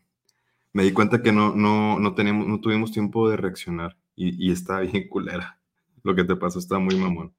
me 0.74 0.84
di 0.84 0.94
cuenta 0.94 1.22
que 1.22 1.32
no, 1.32 1.56
no, 1.56 2.00
no, 2.00 2.16
teníamos, 2.16 2.48
no 2.48 2.60
tuvimos 2.60 2.92
tiempo 2.92 3.30
de 3.30 3.38
reaccionar 3.38 3.96
y, 4.16 4.48
y 4.48 4.52
está 4.52 4.80
bien 4.80 5.08
culera. 5.10 5.60
Lo 6.02 6.16
que 6.16 6.24
te 6.24 6.36
pasó 6.36 6.58
está 6.58 6.80
muy 6.80 6.96
mamón. 6.96 7.36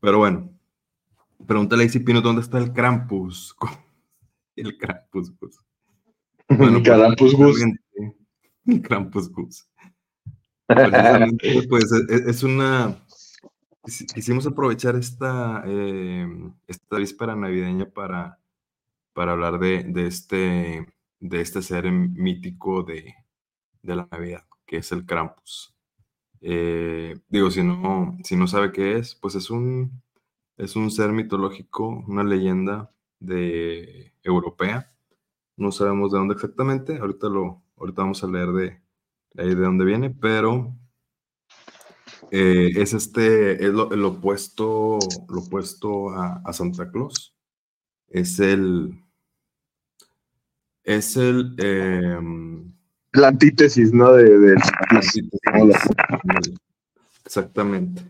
Pero 0.00 0.18
bueno, 0.18 0.50
pregúntale 1.46 1.84
a 1.84 2.04
Pino 2.04 2.20
dónde 2.20 2.42
está 2.42 2.58
el 2.58 2.72
Krampus. 2.72 3.54
El 4.56 4.78
Krampus, 4.78 5.32
pues. 5.38 5.63
Bueno, 6.58 6.78
pues, 6.78 6.88
Carampus 6.88 7.34
Gus. 7.34 7.60
Krampus 8.82 9.30
Gus. 9.30 9.66
Pues 11.68 11.92
es, 11.92 12.20
es 12.26 12.42
una. 12.42 12.96
quis- 13.84 14.06
Quisimos 14.14 14.46
aprovechar 14.46 14.96
esta, 14.96 15.62
eh, 15.66 16.26
esta 16.66 16.96
víspera 16.98 17.36
navideña 17.36 17.86
para, 17.90 18.38
para 19.14 19.32
hablar 19.32 19.58
de, 19.60 19.84
de 19.84 20.06
este, 20.06 20.86
de 21.20 21.40
este 21.40 21.62
ser 21.62 21.90
mítico 21.92 22.82
de, 22.84 23.14
de 23.82 23.96
la 23.96 24.08
Navidad, 24.10 24.44
que 24.66 24.78
es 24.78 24.92
el 24.92 25.06
Krampus. 25.06 25.74
Eh, 26.42 27.18
digo, 27.28 27.50
si 27.50 27.62
no, 27.64 28.18
si 28.24 28.36
no 28.36 28.46
sabe 28.46 28.72
qué 28.72 28.98
es, 28.98 29.14
pues 29.16 29.34
es 29.36 29.50
un, 29.50 30.02
es 30.58 30.76
un 30.76 30.90
ser 30.90 31.12
mitológico, 31.12 31.88
una 32.08 32.24
leyenda 32.24 32.92
de 33.20 34.14
europea. 34.22 34.93
No 35.56 35.72
sabemos 35.72 36.12
de 36.12 36.18
dónde 36.18 36.34
exactamente. 36.34 36.98
Ahorita 36.98 37.28
lo, 37.28 37.62
ahorita 37.76 38.02
vamos 38.02 38.22
a 38.24 38.26
leer 38.26 38.48
de, 38.48 38.80
de 39.34 39.54
dónde 39.54 39.84
viene, 39.84 40.10
pero 40.10 40.74
eh, 42.30 42.72
es 42.74 42.92
este, 42.94 43.64
es 43.64 43.72
lo, 43.72 43.92
el 43.92 44.04
opuesto, 44.04 44.98
lo 45.28 45.40
opuesto 45.40 46.10
a, 46.10 46.52
Santa 46.52 46.90
Claus. 46.90 47.36
Es 48.08 48.40
el, 48.40 49.00
es 50.82 51.16
el, 51.16 51.54
em, 51.58 52.72
la 53.12 53.28
antítesis, 53.28 53.92
¿no? 53.92 54.12
De, 54.12 54.56
Exactamente. 57.24 58.02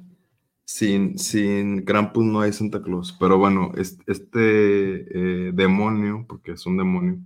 Sin, 0.65 1.19
sin 1.19 1.85
Krampus 1.85 2.25
no 2.25 2.41
hay 2.41 2.53
Santa 2.53 2.83
Claus. 2.83 3.15
Pero 3.21 3.37
bueno, 3.39 3.73
este, 3.77 4.11
este 4.11 5.53
demonio, 5.53 6.25
porque 6.27 6.53
es 6.53 6.65
un 6.65 6.79
demonio, 6.79 7.21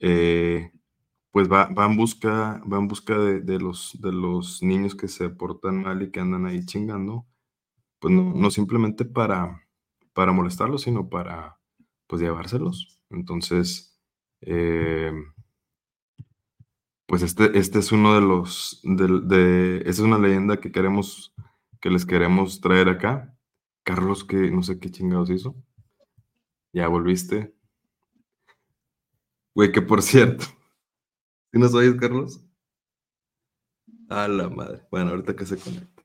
eh, 0.00 0.72
pues 1.30 1.50
va, 1.50 1.68
va, 1.68 1.86
en 1.86 1.96
busca, 1.96 2.62
en 2.64 2.88
busca 2.88 3.18
de, 3.18 3.58
los, 3.60 3.98
de 4.00 4.12
los 4.12 4.62
niños 4.62 4.94
que 4.94 5.08
se 5.08 5.28
portan 5.30 5.82
mal 5.82 6.02
y 6.02 6.10
que 6.10 6.20
andan 6.20 6.46
ahí 6.46 6.64
chingando. 6.64 7.26
Pues 8.00 8.14
no, 8.14 8.32
no 8.34 8.50
simplemente 8.50 9.04
para, 9.04 9.62
para 10.14 10.32
molestarlos, 10.32 10.82
sino 10.82 11.08
para 11.08 11.58
pues 12.06 12.22
llevárselos. 12.22 13.00
Entonces, 13.10 13.98
eh, 14.42 15.12
pues 17.06 17.22
este, 17.22 17.58
este 17.58 17.78
es 17.78 17.90
uno 17.92 18.14
de 18.14 18.20
los, 18.20 18.80
de, 18.84 19.78
esa 19.78 19.90
es 19.90 20.00
una 20.00 20.18
leyenda 20.18 20.60
que 20.60 20.70
queremos, 20.70 21.34
que 21.80 21.90
les 21.90 22.04
queremos 22.04 22.60
traer 22.60 22.88
acá. 22.88 23.34
Carlos, 23.82 24.24
que 24.24 24.50
no 24.50 24.62
sé 24.62 24.78
qué 24.78 24.90
chingados 24.90 25.30
hizo. 25.30 25.56
Ya 26.72 26.88
volviste. 26.88 27.54
Güey, 29.58 29.72
que 29.72 29.82
por 29.82 30.02
cierto, 30.02 30.44
¿sí 31.52 31.58
nos 31.58 31.74
oyes, 31.74 31.96
Carlos? 31.96 32.40
A 34.08 34.28
la 34.28 34.48
madre. 34.48 34.82
Bueno, 34.88 35.10
ahorita 35.10 35.34
que 35.34 35.44
se 35.46 35.56
conecta. 35.56 36.04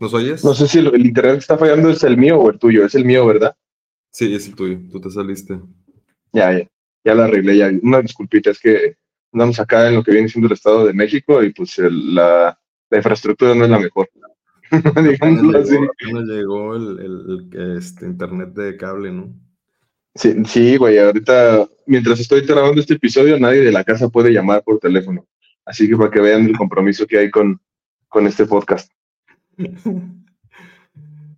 ¿Nos 0.00 0.12
oyes? 0.12 0.44
No 0.44 0.54
sé 0.54 0.66
si 0.66 0.80
el 0.80 0.86
internet 1.06 1.34
que 1.34 1.38
está 1.38 1.56
fallando 1.56 1.90
es 1.90 2.02
el 2.02 2.16
mío 2.16 2.40
o 2.40 2.50
el 2.50 2.58
tuyo. 2.58 2.84
Es 2.84 2.96
el 2.96 3.04
mío, 3.04 3.24
¿verdad? 3.26 3.54
Sí, 4.10 4.34
es 4.34 4.48
el 4.48 4.56
tuyo. 4.56 4.80
Tú 4.90 5.00
te 5.00 5.08
saliste. 5.12 5.60
Ya, 6.32 6.52
ya. 6.52 6.68
Ya 7.04 7.14
la 7.14 7.26
arreglé. 7.26 7.56
Ya. 7.56 7.70
Una 7.80 8.02
disculpita, 8.02 8.50
es 8.50 8.58
que 8.58 8.96
andamos 9.32 9.60
acá 9.60 9.86
en 9.86 9.94
lo 9.94 10.02
que 10.02 10.10
viene 10.10 10.28
siendo 10.28 10.48
el 10.48 10.54
Estado 10.54 10.84
de 10.84 10.92
México 10.92 11.44
y 11.44 11.52
pues 11.52 11.78
la, 11.78 12.58
infraestructura 12.90 13.54
no 13.54 13.66
es 13.66 13.70
la 13.70 13.78
mejor. 13.78 14.10
Digámoslo 14.72 15.60
así. 15.60 15.76
No 16.10 16.22
llegó 16.22 16.74
el, 16.74 17.78
este, 17.78 18.06
internet 18.06 18.48
de 18.48 18.76
cable, 18.76 19.12
¿no? 19.12 19.51
Sí, 20.14 20.34
sí, 20.46 20.76
güey, 20.76 20.98
ahorita, 20.98 21.66
mientras 21.86 22.20
estoy 22.20 22.42
grabando 22.42 22.80
este 22.80 22.94
episodio, 22.94 23.38
nadie 23.38 23.60
de 23.60 23.72
la 23.72 23.84
casa 23.84 24.08
puede 24.08 24.30
llamar 24.30 24.62
por 24.62 24.78
teléfono. 24.78 25.26
Así 25.64 25.88
que 25.88 25.96
para 25.96 26.10
que 26.10 26.20
vean 26.20 26.46
el 26.46 26.56
compromiso 26.56 27.06
que 27.06 27.18
hay 27.18 27.30
con, 27.30 27.60
con 28.08 28.26
este 28.26 28.46
podcast. 28.46 28.90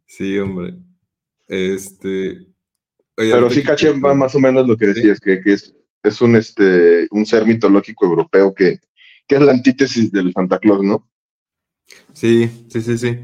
Sí, 0.07 0.39
hombre. 0.39 0.75
Este. 1.49 2.47
Pero 3.17 3.51
sí 3.51 3.63
caché 3.63 3.93
más 3.95 4.35
o 4.35 4.41
menos 4.41 4.67
lo 4.67 4.77
que 4.77 4.87
decías, 4.87 5.21
que, 5.21 5.41
que 5.41 5.53
es 5.53 5.75
es 6.05 6.21
un, 6.21 6.37
este, 6.37 7.09
un 7.11 7.27
ser 7.27 7.47
mitológico 7.47 8.05
europeo 8.05 8.55
que, 8.55 8.79
que 9.27 9.37
es 9.37 9.41
la 9.41 9.53
antítesis 9.53 10.13
del 10.13 10.33
Santa 10.33 10.59
Claus, 10.59 10.83
¿no? 10.83 11.09
Sí, 12.13 12.49
sí, 12.69 12.81
sí, 12.83 12.99
sí. 12.99 13.19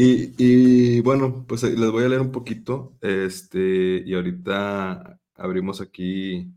Y, 0.00 0.32
y, 0.38 1.00
bueno, 1.00 1.44
pues 1.48 1.64
les 1.64 1.90
voy 1.90 2.04
a 2.04 2.08
leer 2.08 2.20
un 2.20 2.30
poquito, 2.30 2.96
este, 3.00 4.00
y 4.06 4.14
ahorita 4.14 5.18
abrimos 5.34 5.80
aquí 5.80 6.48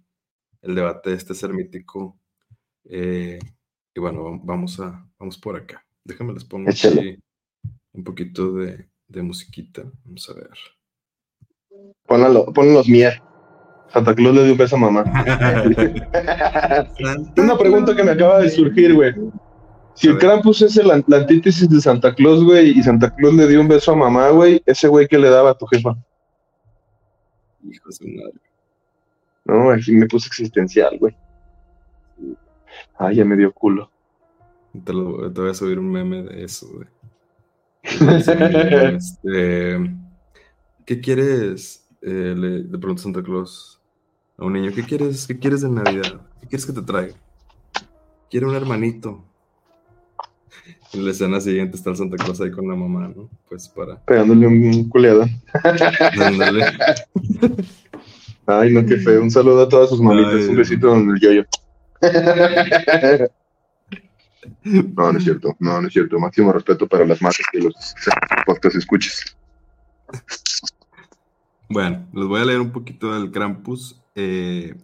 el 0.61 0.75
debate 0.75 1.09
de 1.09 1.15
este 1.15 1.33
ser 1.33 1.51
mítico. 1.51 2.19
Eh, 2.85 3.39
y 3.95 3.99
bueno, 3.99 4.39
vamos 4.43 4.79
a, 4.79 5.09
vamos 5.17 5.39
por 5.39 5.55
acá. 5.55 5.83
Déjame 6.03 6.33
les 6.33 6.45
pongo 6.45 6.69
aquí 6.69 7.17
un 7.93 8.03
poquito 8.03 8.53
de, 8.53 8.87
de 9.07 9.21
musiquita. 9.23 9.91
Vamos 10.05 10.29
a 10.29 10.33
ver. 10.35 10.51
Pónganlo, 12.05 12.53
los 12.55 12.87
mier. 12.87 13.23
Santa 13.91 14.13
Claus 14.13 14.35
le 14.35 14.43
dio 14.43 14.51
un 14.51 14.57
beso 14.59 14.75
a 14.75 14.79
mamá. 14.79 15.03
Una 17.37 17.57
pregunta 17.57 17.95
que 17.95 18.03
me 18.03 18.11
acaba 18.11 18.37
de 18.37 18.51
surgir, 18.51 18.93
güey. 18.93 19.15
Si 19.93 20.07
el 20.07 20.17
Krampus 20.17 20.61
es 20.61 20.75
la 20.77 20.95
antítesis 20.95 21.69
de 21.69 21.81
Santa 21.81 22.13
Claus, 22.15 22.43
güey, 22.43 22.77
y 22.77 22.83
Santa 22.83 23.13
Claus 23.15 23.33
le 23.33 23.47
dio 23.47 23.61
un 23.61 23.67
beso 23.67 23.91
a 23.91 23.95
mamá, 23.95 24.29
güey, 24.29 24.61
ese 24.65 24.87
güey 24.87 25.07
que 25.07 25.17
le 25.17 25.29
daba 25.29 25.51
a 25.51 25.57
tu 25.57 25.65
jefa. 25.65 25.95
Hijo 27.63 27.89
de 27.89 27.95
su 27.95 28.07
madre. 28.07 28.39
No, 29.45 29.71
aquí 29.71 29.91
me 29.91 30.07
puse 30.07 30.27
existencial, 30.27 30.97
güey. 30.97 31.15
Ay, 32.97 33.17
ya 33.17 33.25
me 33.25 33.35
dio 33.35 33.51
culo. 33.51 33.89
Te, 34.85 34.93
lo, 34.93 35.31
te 35.31 35.41
voy 35.41 35.49
a 35.49 35.53
subir 35.53 35.77
un 35.77 35.91
meme 35.91 36.23
de 36.23 36.43
eso, 36.43 36.67
güey. 36.71 36.87
este, 38.95 39.77
¿Qué 40.85 41.01
quieres? 41.01 41.87
Eh, 42.01 42.33
le, 42.35 42.63
de 42.63 42.77
pronto 42.79 43.01
Santa 43.01 43.21
Claus 43.21 43.79
a 44.37 44.45
un 44.45 44.53
niño, 44.53 44.71
¿qué 44.73 44.83
quieres, 44.83 45.27
qué 45.27 45.37
quieres 45.37 45.61
de 45.61 45.69
Navidad? 45.69 46.21
¿Qué 46.39 46.47
quieres 46.47 46.65
que 46.65 46.73
te 46.73 46.81
traiga? 46.81 47.13
Quiero 48.29 48.49
un 48.49 48.55
hermanito. 48.55 49.23
En 50.93 51.05
la 51.05 51.11
escena 51.11 51.39
siguiente 51.39 51.77
está 51.77 51.91
el 51.91 51.95
Santa 51.95 52.17
Claus 52.17 52.41
ahí 52.41 52.51
con 52.51 52.67
la 52.67 52.75
mamá, 52.75 53.11
¿no? 53.15 53.29
Pues 53.47 53.69
para. 53.69 53.97
Pegándole 54.05 54.47
un 54.47 54.89
culeado. 54.89 55.25
Ándale. 56.19 56.65
Ay, 58.45 58.73
no, 58.73 58.85
qué 58.85 58.97
feo. 58.97 59.21
Un 59.21 59.31
saludo 59.31 59.63
a 59.63 59.69
todas 59.69 59.89
sus 59.89 60.01
mamitas. 60.01 60.47
un 60.47 60.55
besito 60.55 60.95
en 60.95 61.09
el 61.09 61.19
yoyo. 61.19 61.45
No, 64.63 65.11
no 65.11 65.17
es 65.17 65.23
cierto. 65.23 65.55
No, 65.59 65.79
no 65.81 65.87
es 65.87 65.93
cierto. 65.93 66.19
Máximo 66.19 66.51
respeto 66.51 66.87
para 66.87 67.05
las 67.05 67.21
madres 67.21 67.45
y 67.53 67.61
los 67.61 67.73
podcast 68.45 68.75
escuches. 68.75 69.35
Bueno, 71.69 72.07
les 72.13 72.25
voy 72.25 72.41
a 72.41 72.45
leer 72.45 72.59
un 72.59 72.71
poquito 72.71 73.13
del 73.13 73.31
Krampus. 73.31 74.01
Eh, 74.15 74.75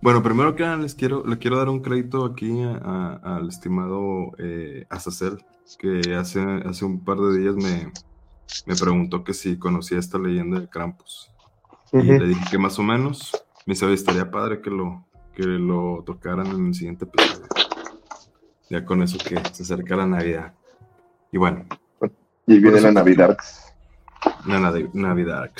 bueno, 0.00 0.22
primero 0.22 0.54
que 0.54 0.62
nada 0.62 0.76
les 0.76 0.94
quiero, 0.94 1.24
le 1.26 1.38
quiero 1.38 1.58
dar 1.58 1.68
un 1.68 1.80
crédito 1.80 2.24
aquí 2.24 2.62
al 2.62 3.48
estimado 3.48 4.32
eh, 4.38 4.86
Azazel, 4.90 5.44
que 5.78 6.14
hace, 6.14 6.40
hace 6.40 6.84
un 6.84 7.04
par 7.04 7.18
de 7.18 7.38
días 7.38 7.56
me, 7.56 7.92
me 8.66 8.76
preguntó 8.76 9.24
que 9.24 9.34
si 9.34 9.58
conocía 9.58 9.98
esta 9.98 10.18
leyenda 10.18 10.60
de 10.60 10.68
Krampus. 10.68 11.30
Y 11.92 12.02
le 12.02 12.28
dije 12.28 12.44
que 12.50 12.58
más 12.58 12.78
o 12.78 12.82
menos, 12.82 13.32
me 13.66 13.74
sabía, 13.74 13.94
estaría 13.94 14.30
padre 14.30 14.60
que 14.60 14.70
lo, 14.70 15.06
que 15.34 15.44
lo 15.44 16.02
tocaran 16.04 16.46
en 16.46 16.66
el 16.68 16.74
siguiente 16.74 17.04
episodio. 17.04 17.46
Ya 18.70 18.84
con 18.84 19.02
eso 19.02 19.16
que 19.18 19.36
se 19.52 19.62
acerca 19.62 19.96
la 19.96 20.06
Navidad. 20.06 20.52
Y 21.32 21.38
bueno. 21.38 21.64
Y 22.46 22.58
viene 22.58 22.80
la 22.80 22.92
Navidad. 22.92 23.36
La 24.46 24.60
Navidad. 24.92 25.50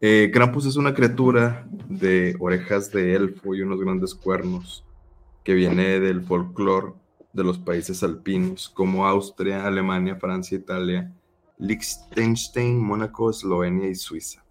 Eh, 0.00 0.30
Krampus 0.32 0.64
es 0.66 0.76
una 0.76 0.94
criatura 0.94 1.66
de 1.88 2.36
orejas 2.38 2.92
de 2.92 3.16
elfo 3.16 3.56
y 3.56 3.62
unos 3.62 3.80
grandes 3.80 4.14
cuernos 4.14 4.84
que 5.42 5.54
viene 5.54 5.98
del 5.98 6.22
folclore 6.22 6.92
de 7.32 7.42
los 7.42 7.58
países 7.58 8.04
alpinos 8.04 8.68
como 8.68 9.06
Austria, 9.08 9.66
Alemania, 9.66 10.14
Francia, 10.14 10.56
Italia, 10.56 11.12
Liechtenstein, 11.58 12.78
Mónaco, 12.78 13.28
Eslovenia 13.30 13.88
y 13.88 13.96
Suiza. 13.96 14.44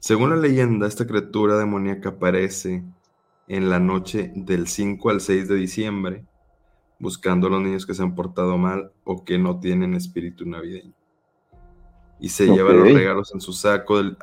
Según 0.00 0.30
la 0.30 0.36
leyenda, 0.36 0.88
esta 0.88 1.06
criatura 1.06 1.56
demoníaca 1.56 2.08
aparece 2.08 2.82
en 3.46 3.70
la 3.70 3.78
noche 3.78 4.32
del 4.34 4.66
5 4.66 5.08
al 5.10 5.20
6 5.20 5.46
de 5.46 5.54
diciembre, 5.54 6.24
buscando 6.98 7.46
a 7.46 7.50
los 7.50 7.62
niños 7.62 7.86
que 7.86 7.94
se 7.94 8.02
han 8.02 8.16
portado 8.16 8.58
mal 8.58 8.90
o 9.04 9.24
que 9.24 9.38
no 9.38 9.60
tienen 9.60 9.94
espíritu 9.94 10.44
navideño. 10.46 10.94
Y 12.18 12.28
se 12.28 12.46
lleva 12.46 12.72
los 12.72 12.92
regalos 12.92 13.32
en 13.34 13.40
su 13.40 13.52
saco 13.52 13.98
del, 13.98 14.16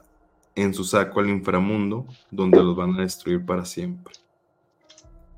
en 0.56 0.74
su 0.74 0.84
saco 0.84 1.20
al 1.20 1.30
inframundo, 1.30 2.06
donde 2.32 2.62
los 2.64 2.76
van 2.76 2.96
a 2.96 3.02
destruir 3.02 3.46
para 3.46 3.66
siempre. 3.66 4.14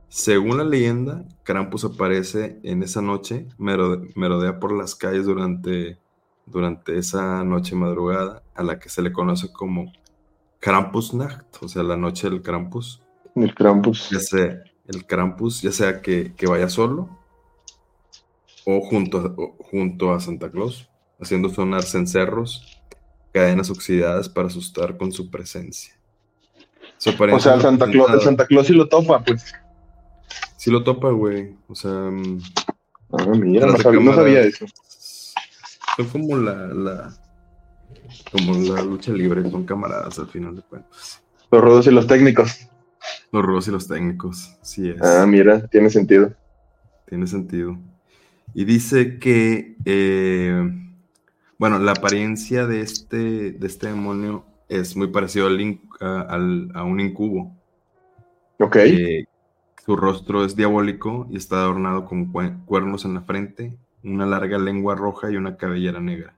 Según 0.08 0.58
la 0.58 0.66
leyenda, 0.66 1.24
Krampus 1.44 1.86
aparece 1.86 2.60
en 2.64 2.84
esa 2.84 3.02
noche, 3.02 3.48
merodea 3.58 4.60
por 4.60 4.74
las 4.74 4.94
calles 4.94 5.26
durante, 5.26 5.98
durante 6.46 6.98
esa 6.98 7.44
noche 7.46 7.76
madrugada, 7.76 8.44
a 8.54 8.64
la 8.64 8.78
que 8.78 8.90
se 8.90 9.02
le 9.02 9.14
conoce 9.14 9.54
como 9.54 9.94
Krampusnacht, 10.60 11.56
o 11.62 11.68
sea, 11.70 11.84
la 11.84 11.96
noche 11.96 12.30
del 12.30 12.42
Krampus. 12.42 13.02
El 13.36 13.56
Krampus. 13.56 14.10
Ya 14.10 14.20
sea, 14.20 14.64
el 14.86 15.06
Krampus, 15.06 15.62
ya 15.62 15.72
sea 15.72 16.02
que, 16.02 16.34
vaya 16.48 16.68
solo 16.68 17.18
o 18.66 18.82
junto, 18.82 19.58
junto 19.60 20.14
a 20.14 20.20
Santa 20.20 20.52
Claus, 20.52 20.90
haciendo 21.20 21.50
sonar 21.50 21.84
cencerros 21.84 22.81
cadenas 23.32 23.70
oxidadas 23.70 24.30
para 24.30 24.48
asustar 24.48 24.98
con 24.98 25.12
su 25.12 25.30
presencia. 25.30 25.94
o 27.34 27.40
sea, 27.40 27.60
Santa 27.60 27.88
Claus, 27.90 28.24
Santa 28.24 28.46
Claus 28.46 28.68
sí 28.68 28.74
lo 28.74 28.88
topa, 28.88 29.24
pues. 29.24 29.54
sí 30.58 30.72
lo 30.72 30.84
topa, 30.84 31.10
güey. 31.10 31.56
O 31.68 31.76
sea. 31.76 31.92
mm, 31.92 32.42
Ah, 33.14 33.26
mira, 33.36 33.68
no 33.68 34.14
sabía 34.16 34.42
eso. 34.42 34.66
Son 35.98 36.08
como 36.08 36.38
la, 36.38 36.68
la. 36.68 37.14
Como 38.32 38.54
la 38.54 38.82
lucha 38.82 39.12
libre, 39.12 39.50
son 39.50 39.66
camaradas 39.66 40.18
al 40.20 40.28
final 40.28 40.56
de 40.56 40.62
cuentas. 40.62 41.22
Los 41.52 41.62
rudos 41.62 41.88
y 41.88 41.92
los 41.92 42.08
técnicos. 42.08 42.68
Los 43.32 43.44
rudos 43.44 43.68
y 43.68 43.72
los 43.72 43.88
técnicos, 43.88 44.56
sí 44.62 44.90
es. 44.90 45.02
Ah, 45.02 45.26
mira, 45.28 45.68
tiene 45.68 45.90
sentido. 45.90 46.34
Tiene 47.08 47.28
sentido. 47.28 47.78
Y 48.54 48.64
dice 48.66 49.20
que, 49.20 49.76
eh, 49.86 50.91
bueno, 51.62 51.78
la 51.78 51.92
apariencia 51.92 52.66
de 52.66 52.82
este, 52.82 53.52
de 53.52 53.68
este 53.68 53.86
demonio 53.86 54.46
es 54.68 54.98
muy 54.98 55.10
parecido 55.10 55.46
al, 55.46 55.80
a, 56.00 56.22
al- 56.22 56.72
a 56.74 56.84
un 56.84 57.00
incubo. 57.00 57.56
Ok. 58.58 58.78
Eh, 58.78 59.26
su 59.86 59.96
rostro 59.96 60.44
es 60.44 60.56
diabólico 60.56 61.28
y 61.30 61.38
está 61.38 61.58
adornado 61.58 62.06
con 62.06 62.34
cue- 62.34 62.66
cuernos 62.66 63.06
en 63.06 63.14
la 63.14 63.22
frente, 63.22 63.78
una 64.04 64.26
larga 64.26 64.58
lengua 64.58 64.96
roja 64.96 65.30
y 65.30 65.38
una 65.38 65.56
cabellera 65.56 66.00
negra. 66.00 66.34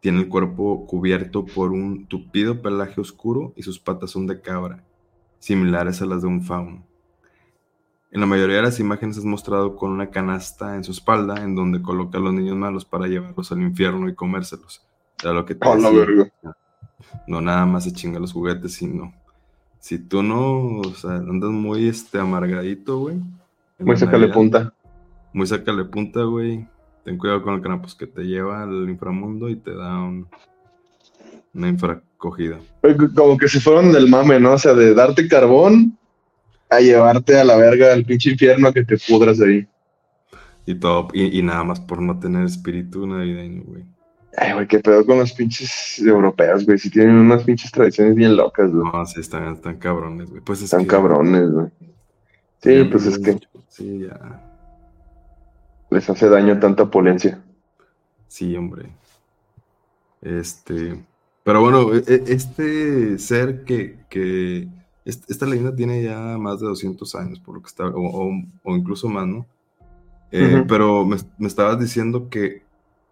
Tiene 0.00 0.20
el 0.20 0.28
cuerpo 0.30 0.86
cubierto 0.86 1.44
por 1.44 1.70
un 1.70 2.06
tupido 2.06 2.62
pelaje 2.62 3.02
oscuro 3.02 3.52
y 3.54 3.62
sus 3.62 3.78
patas 3.78 4.12
son 4.12 4.26
de 4.26 4.40
cabra, 4.40 4.82
similares 5.40 6.00
a 6.00 6.06
las 6.06 6.22
de 6.22 6.28
un 6.28 6.42
fauno. 6.42 6.86
En 8.12 8.20
la 8.20 8.26
mayoría 8.26 8.56
de 8.56 8.62
las 8.62 8.78
imágenes 8.78 9.16
es 9.16 9.24
mostrado 9.24 9.74
con 9.74 9.90
una 9.90 10.10
canasta 10.10 10.76
en 10.76 10.84
su 10.84 10.92
espalda 10.92 11.42
en 11.42 11.54
donde 11.54 11.80
coloca 11.80 12.18
a 12.18 12.20
los 12.20 12.34
niños 12.34 12.56
malos 12.56 12.84
para 12.84 13.06
llevarlos 13.06 13.50
al 13.52 13.62
infierno 13.62 14.08
y 14.08 14.14
comérselos. 14.14 14.82
Era 15.22 15.32
lo 15.32 15.44
que 15.46 15.54
te 15.54 15.66
decía. 15.90 15.90
verga. 15.90 16.56
No 17.26 17.40
nada 17.40 17.64
más 17.66 17.84
se 17.84 17.92
chinga 17.92 18.18
los 18.20 18.32
juguetes, 18.32 18.74
sino 18.74 19.14
si 19.80 19.98
tú 19.98 20.22
no, 20.22 20.78
o 20.80 20.94
sea, 20.94 21.16
andas 21.16 21.50
muy 21.50 21.88
este 21.88 22.18
amargadito, 22.18 22.98
güey. 22.98 23.16
Muy 23.78 23.96
Navidad, 23.96 24.32
punta. 24.32 24.74
Muy 25.32 25.46
sácale 25.46 25.84
punta, 25.86 26.22
güey. 26.24 26.66
Ten 27.04 27.16
cuidado 27.18 27.42
con 27.42 27.54
el 27.54 27.62
Krampus 27.62 27.94
que 27.94 28.06
te 28.06 28.22
lleva 28.22 28.62
al 28.62 28.88
inframundo 28.88 29.48
y 29.48 29.56
te 29.56 29.74
da 29.74 29.98
un- 30.00 30.28
una 31.54 31.68
infracogida. 31.68 32.58
Eh, 32.82 32.96
Como 33.14 33.36
que 33.38 33.48
se 33.48 33.58
fueron 33.60 33.90
del 33.90 34.08
mame, 34.08 34.38
¿no? 34.38 34.52
O 34.52 34.58
sea, 34.58 34.74
de 34.74 34.94
darte 34.94 35.26
carbón 35.26 35.98
a 36.76 36.80
llevarte 36.80 37.38
a 37.38 37.44
la 37.44 37.56
verga 37.56 37.92
al 37.92 38.04
pinche 38.04 38.30
infierno 38.30 38.68
a 38.68 38.72
que 38.72 38.84
te 38.84 38.96
pudras 38.98 39.40
ahí. 39.40 39.66
Y 40.66 40.74
todo, 40.76 41.08
y, 41.12 41.38
y 41.38 41.42
nada 41.42 41.64
más 41.64 41.80
por 41.80 42.00
no 42.00 42.18
tener 42.18 42.44
espíritu 42.44 43.06
navideño, 43.06 43.62
güey. 43.64 43.84
Ay, 44.36 44.52
güey, 44.54 44.66
qué 44.66 44.78
pedo 44.78 45.04
con 45.04 45.18
los 45.18 45.32
pinches 45.32 45.98
europeos, 45.98 46.64
güey. 46.64 46.78
Si 46.78 46.88
tienen 46.88 47.16
unas 47.16 47.42
pinches 47.44 47.70
tradiciones 47.70 48.14
bien 48.14 48.36
locas, 48.36 48.70
güey. 48.72 48.84
No, 48.92 49.04
sí, 49.06 49.20
están, 49.20 49.52
están 49.52 49.76
cabrones, 49.76 50.30
güey. 50.30 50.40
Pues 50.42 50.60
es 50.60 50.64
Están 50.66 50.82
que- 50.82 50.86
cabrones, 50.86 51.50
güey. 51.50 51.66
Sí, 51.68 52.68
tienen 52.68 52.90
pues 52.90 53.06
es 53.06 53.18
que 53.18 53.38
Sí, 53.68 54.06
ya. 54.08 54.40
les 55.90 56.08
hace 56.08 56.28
daño 56.28 56.58
tanta 56.60 56.90
polencia. 56.90 57.42
Sí, 58.28 58.56
hombre. 58.56 58.86
Este. 60.22 61.02
Pero 61.44 61.60
bueno, 61.60 61.92
e- 61.94 62.04
e- 62.06 62.24
este 62.28 63.18
ser 63.18 63.64
que, 63.64 63.98
que 64.08 64.68
esta 65.04 65.46
leyenda 65.46 65.74
tiene 65.74 66.02
ya 66.02 66.18
más 66.38 66.60
de 66.60 66.66
200 66.66 67.14
años, 67.16 67.40
por 67.40 67.56
lo 67.56 67.62
que 67.62 67.68
está, 67.68 67.86
o, 67.86 68.00
o- 68.00 68.42
o 68.62 68.76
incluso 68.76 69.08
más, 69.08 69.26
¿no? 69.26 69.46
Eh. 70.30 70.64
Pero 70.68 71.04
me, 71.04 71.16
me 71.38 71.48
estabas 71.48 71.78
diciendo 71.78 72.28
que, 72.30 72.62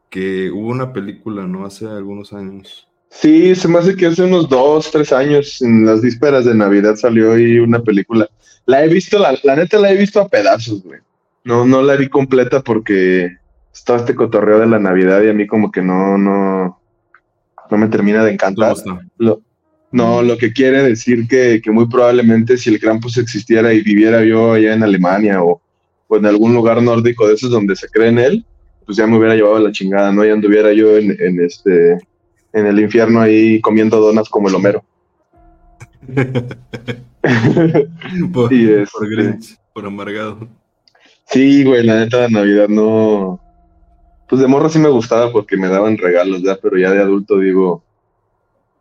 que 0.09 0.51
hubo 0.51 0.69
una 0.69 0.93
película, 0.93 1.47
¿no? 1.47 1.67
Hace 1.67 1.87
algunos 1.87 2.33
años. 2.33 2.87
Sí, 3.11 3.55
se 3.57 3.67
me 3.69 3.79
hace 3.79 3.97
que 3.97 4.07
hace 4.07 4.23
unos 4.23 4.49
dos, 4.49 4.91
tres 4.91 5.13
años, 5.13 5.61
en 5.63 5.85
las 5.85 6.01
vísperas 6.01 6.45
de 6.45 6.55
Navidad, 6.55 6.95
salió 6.97 7.33
ahí 7.33 7.59
una 7.59 7.81
película. 7.83 8.29
La 8.67 8.85
he 8.85 8.89
visto, 8.89 9.19
la, 9.19 9.37
la 9.43 9.57
neta 9.57 9.79
la 9.81 9.91
he 9.91 9.97
visto 9.97 10.21
a 10.21 10.29
pedazos, 10.29 10.83
güey. 10.85 11.01
No, 11.45 11.65
no 11.67 11.83
la 11.83 11.97
vi 11.97 12.09
completa 12.09 12.61
porque 12.63 13.37
estaba 13.73 13.99
este 13.99 14.15
cotorreo 14.15 14.61
de 14.61 14.67
la 14.67 14.79
Navidad 14.79 15.23
y 15.23 15.29
a 15.29 15.33
mí 15.33 15.47
como 15.47 15.73
que 15.73 15.83
no, 15.83 16.17
no, 16.19 16.79
no 17.71 17.77
me 17.77 17.89
termina 17.89 18.21
de 18.23 18.29
¿Te 18.29 18.35
encantar. 18.35 18.77
Lo- 19.19 19.41
no, 19.93 20.23
lo 20.23 20.39
que 20.39 20.53
quiere 20.53 20.83
decir 20.83 21.27
que, 21.29 21.61
que 21.63 21.71
muy 21.71 21.87
probablemente 21.89 22.57
si 22.57 22.71
el 22.71 22.79
Krampus 22.81 23.19
existiera 23.19 23.73
y 23.73 23.83
viviera 23.83 24.25
yo 24.25 24.53
allá 24.53 24.75
en 24.75 24.83
Alemania 24.83 25.43
o, 25.43 25.61
o 26.07 26.17
en 26.17 26.27
algún 26.27 26.55
lugar 26.55 26.81
nórdico 26.83 27.27
de 27.27 27.35
esos 27.35 27.51
donde 27.51 27.75
se 27.77 27.89
cree 27.89 28.09
en 28.09 28.19
él, 28.19 28.45
pues 28.87 28.97
ya 28.97 29.07
me 29.07 29.19
hubiera 29.19 29.35
llevado 29.35 29.59
la 29.59 29.73
chingada, 29.73 30.13
¿no? 30.13 30.25
Y 30.25 30.31
anduviera 30.31 30.73
yo 30.73 30.97
en, 30.97 31.17
en 31.21 31.41
este 31.45 31.99
en 32.53 32.67
el 32.67 32.81
infierno 32.81 33.21
ahí 33.21 33.61
comiendo 33.61 34.01
donas 34.01 34.29
como 34.29 34.49
el 34.49 34.55
Homero. 34.57 34.85
por, 38.33 38.53
Y 38.53 38.67
por 38.67 38.73
este- 38.73 39.07
Grinch, 39.09 39.57
por 39.73 39.87
amargado. 39.87 40.49
Sí, 41.27 41.63
güey, 41.65 41.85
la 41.85 41.97
neta 41.97 42.23
de 42.23 42.31
Navidad 42.31 42.69
no. 42.69 43.41
Pues 44.29 44.41
de 44.43 44.49
morro 44.49 44.69
sí 44.69 44.79
me 44.79 44.89
gustaba 44.89 45.31
porque 45.33 45.57
me 45.57 45.69
daban 45.69 45.97
regalos, 45.99 46.43
ya, 46.43 46.57
pero 46.61 46.77
ya 46.79 46.91
de 46.93 47.01
adulto 47.01 47.39
digo, 47.39 47.85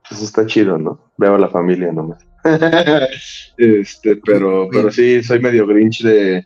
pues 0.09 0.21
está 0.21 0.45
chido, 0.45 0.77
¿no? 0.77 0.99
Veo 1.17 1.35
a 1.35 1.39
la 1.39 1.49
familia 1.49 1.91
nomás. 1.91 2.25
este, 3.57 4.15
pero, 4.17 4.67
pero 4.71 4.91
sí, 4.91 5.21
soy 5.23 5.39
medio 5.39 5.67
grinch 5.67 6.01
de. 6.03 6.45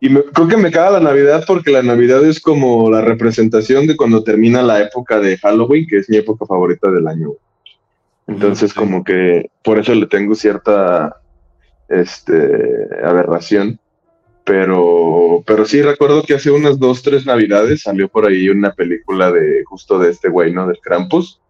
Y 0.00 0.08
me- 0.08 0.22
creo 0.22 0.48
que 0.48 0.56
me 0.56 0.70
caga 0.70 0.92
la 0.92 1.00
Navidad 1.00 1.44
porque 1.46 1.70
la 1.70 1.82
Navidad 1.82 2.24
es 2.24 2.40
como 2.40 2.90
la 2.90 3.00
representación 3.00 3.86
de 3.86 3.96
cuando 3.96 4.22
termina 4.24 4.62
la 4.62 4.80
época 4.80 5.20
de 5.20 5.36
Halloween, 5.38 5.86
que 5.86 5.98
es 5.98 6.08
mi 6.08 6.16
época 6.16 6.46
favorita 6.46 6.90
del 6.90 7.06
año. 7.06 7.32
Entonces, 8.26 8.72
como 8.72 9.02
que 9.02 9.50
por 9.62 9.78
eso 9.78 9.94
le 9.94 10.06
tengo 10.06 10.34
cierta 10.34 11.16
este, 11.88 12.88
aberración. 13.04 13.78
Pero, 14.44 15.42
pero 15.46 15.64
sí 15.64 15.82
recuerdo 15.82 16.22
que 16.22 16.34
hace 16.34 16.50
unas 16.50 16.78
dos, 16.78 17.02
tres 17.02 17.26
navidades 17.26 17.82
salió 17.82 18.08
por 18.08 18.26
ahí 18.26 18.48
una 18.48 18.72
película 18.72 19.30
de 19.30 19.62
justo 19.64 19.98
de 19.98 20.10
este 20.10 20.28
güey, 20.28 20.52
¿no? 20.52 20.66
Del 20.66 20.78
Krampus. 20.80 21.40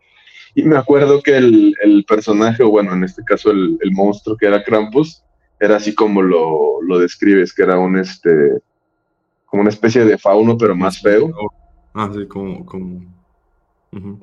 Y 0.61 0.65
me 0.65 0.77
acuerdo 0.77 1.23
que 1.23 1.37
el, 1.39 1.75
el 1.83 2.05
personaje, 2.05 2.63
o 2.63 2.71
bueno, 2.71 2.93
en 2.93 3.05
este 3.05 3.25
caso 3.25 3.51
el, 3.51 3.79
el 3.81 3.93
monstruo 3.93 4.37
que 4.37 4.47
era 4.47 4.63
Krampus, 4.63 5.23
era 5.59 5.77
así 5.77 5.95
como 5.95 6.21
lo, 6.21 6.83
lo 6.83 6.99
describes, 6.99 7.55
que 7.55 7.63
era 7.63 7.79
un 7.79 7.99
este, 7.99 8.61
como 9.47 9.63
una 9.63 9.71
especie 9.71 10.05
de 10.05 10.19
fauno, 10.19 10.59
pero 10.59 10.75
más 10.75 11.01
feo, 11.01 11.31
Ah, 11.95 12.11
sí, 12.15 12.27
como, 12.27 12.65
como. 12.65 13.01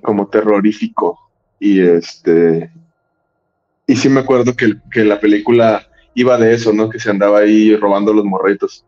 Como 0.01 0.27
terrorífico. 0.27 1.19
Y 1.59 1.81
este, 1.81 2.71
y 3.87 3.95
sí 3.95 4.07
me 4.09 4.21
acuerdo 4.21 4.55
que, 4.55 4.75
que 4.91 5.03
la 5.03 5.19
película 5.19 5.87
iba 6.13 6.37
de 6.37 6.53
eso, 6.53 6.71
¿no? 6.71 6.89
Que 6.89 6.99
se 6.99 7.09
andaba 7.09 7.39
ahí 7.39 7.75
robando 7.75 8.13
los 8.13 8.23
morritos. 8.23 8.85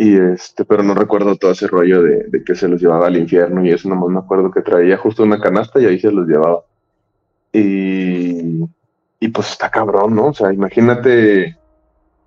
Y 0.00 0.16
este, 0.16 0.64
pero 0.64 0.84
no 0.84 0.94
recuerdo 0.94 1.34
todo 1.34 1.50
ese 1.50 1.66
rollo 1.66 2.00
de, 2.02 2.28
de 2.28 2.44
que 2.44 2.54
se 2.54 2.68
los 2.68 2.80
llevaba 2.80 3.08
al 3.08 3.16
infierno 3.16 3.66
y 3.66 3.70
eso 3.70 3.88
nomás 3.88 4.08
me 4.10 4.20
acuerdo 4.20 4.48
que 4.52 4.62
traía 4.62 4.96
justo 4.96 5.24
una 5.24 5.40
canasta 5.40 5.80
y 5.80 5.86
ahí 5.86 5.98
se 5.98 6.12
los 6.12 6.28
llevaba. 6.28 6.62
Y, 7.52 8.62
y 9.18 9.28
pues 9.28 9.50
está 9.50 9.68
cabrón, 9.68 10.14
¿no? 10.14 10.26
O 10.28 10.34
sea, 10.34 10.52
imagínate, 10.52 11.58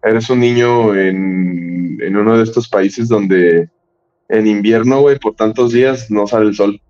eres 0.04 0.30
un 0.30 0.42
niño 0.42 0.94
en, 0.96 1.98
en 2.02 2.18
uno 2.18 2.38
de 2.38 2.44
estos 2.44 2.68
países 2.68 3.08
donde 3.08 3.70
en 4.28 4.48
invierno, 4.48 5.00
güey, 5.00 5.18
por 5.18 5.36
tantos 5.36 5.72
días 5.72 6.12
no 6.12 6.28
sale 6.28 6.48
el 6.48 6.56
sol. 6.56 6.82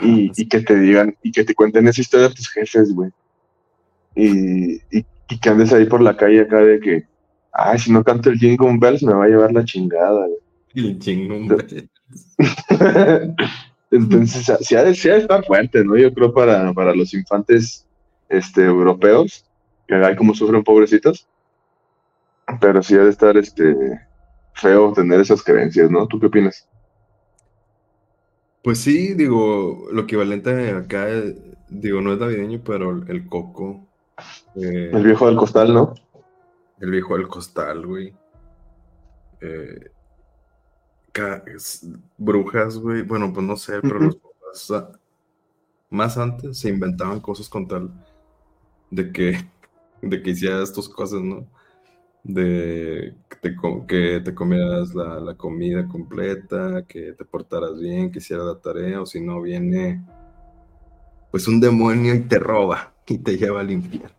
Y, 0.00 0.28
Ah, 0.30 0.32
y 0.34 0.48
que 0.48 0.60
te 0.60 0.78
digan, 0.78 1.14
y 1.22 1.30
que 1.30 1.44
te 1.44 1.54
cuenten 1.54 1.86
esa 1.88 2.00
historia 2.00 2.30
tus 2.30 2.48
jefes, 2.48 2.94
güey. 2.94 3.10
Y, 4.14 4.76
y, 4.90 5.04
y 5.28 5.38
que 5.38 5.48
andes 5.50 5.74
ahí 5.74 5.84
por 5.84 6.00
la 6.00 6.16
calle 6.16 6.40
acá 6.40 6.58
de 6.58 6.80
que, 6.80 7.04
ay, 7.54 7.78
si 7.78 7.92
no 7.92 8.02
canto 8.04 8.30
el 8.30 8.38
Jingle 8.38 8.76
Bells 8.78 9.02
me 9.02 9.14
va 9.14 9.24
a 9.24 9.28
llevar 9.28 9.52
la 9.52 9.64
chingada, 9.64 10.26
güey. 10.26 10.38
El 10.74 10.98
chingón, 10.98 11.48
güey. 11.48 11.88
Entonces, 13.90 14.58
sí 14.60 14.74
ha, 14.74 14.82
de, 14.82 14.94
sí 14.94 15.08
ha 15.08 15.14
de 15.14 15.20
estar 15.20 15.44
fuerte, 15.44 15.84
¿no? 15.84 15.96
Yo 15.96 16.12
creo 16.12 16.34
para, 16.34 16.72
para 16.72 16.94
los 16.94 17.14
infantes 17.14 17.86
este, 18.28 18.64
europeos, 18.64 19.44
que 19.86 19.94
hay 19.94 20.16
como 20.16 20.34
sufren 20.34 20.64
pobrecitos, 20.64 21.28
pero 22.60 22.82
sí 22.82 22.94
ha 22.96 23.04
de 23.04 23.10
estar 23.10 23.36
este, 23.36 23.74
feo 24.54 24.92
tener 24.92 25.20
esas 25.20 25.42
creencias, 25.42 25.90
¿no? 25.90 26.08
¿Tú 26.08 26.18
qué 26.18 26.26
opinas? 26.26 26.68
Pues 28.62 28.78
sí, 28.78 29.14
digo, 29.14 29.88
lo 29.92 30.02
equivalente 30.02 30.70
acá, 30.70 31.06
digo, 31.68 32.00
no 32.00 32.14
es 32.14 32.18
navideño, 32.18 32.62
pero 32.64 32.90
el, 32.90 33.10
el 33.10 33.26
coco, 33.28 33.86
eh, 34.56 34.90
El 34.92 35.04
viejo 35.04 35.26
del 35.26 35.36
costal, 35.36 35.74
¿no? 35.74 35.94
El 36.84 36.90
viejo 36.90 37.16
del 37.16 37.28
costal, 37.28 37.86
güey. 37.86 38.14
Eh, 39.40 39.90
brujas, 42.18 42.78
güey. 42.78 43.02
Bueno, 43.02 43.32
pues 43.32 43.46
no 43.46 43.56
sé, 43.56 43.80
pero 43.80 44.00
los 44.00 44.16
papás, 44.16 44.98
más 45.90 46.18
antes 46.18 46.58
se 46.58 46.68
inventaban 46.68 47.20
cosas 47.20 47.48
con 47.48 47.66
tal 47.68 47.90
de 48.90 49.12
que, 49.12 49.38
de 50.02 50.22
que 50.22 50.30
hicieras 50.30 50.72
tus 50.72 50.88
cosas, 50.88 51.20
¿no? 51.22 51.46
De 52.22 53.16
que 53.28 53.36
te, 53.36 53.56
co- 53.56 53.86
que 53.86 54.20
te 54.24 54.34
comieras 54.34 54.94
la, 54.94 55.20
la 55.20 55.34
comida 55.36 55.86
completa, 55.88 56.84
que 56.86 57.12
te 57.12 57.24
portaras 57.24 57.78
bien, 57.78 58.10
que 58.10 58.18
hicieras 58.18 58.46
la 58.46 58.60
tarea, 58.60 59.02
o 59.02 59.06
si 59.06 59.20
no 59.20 59.40
viene 59.42 60.02
pues 61.30 61.48
un 61.48 61.60
demonio 61.60 62.14
y 62.14 62.20
te 62.20 62.38
roba 62.38 62.94
y 63.06 63.18
te 63.18 63.36
lleva 63.36 63.60
al 63.60 63.70
infierno. 63.70 64.13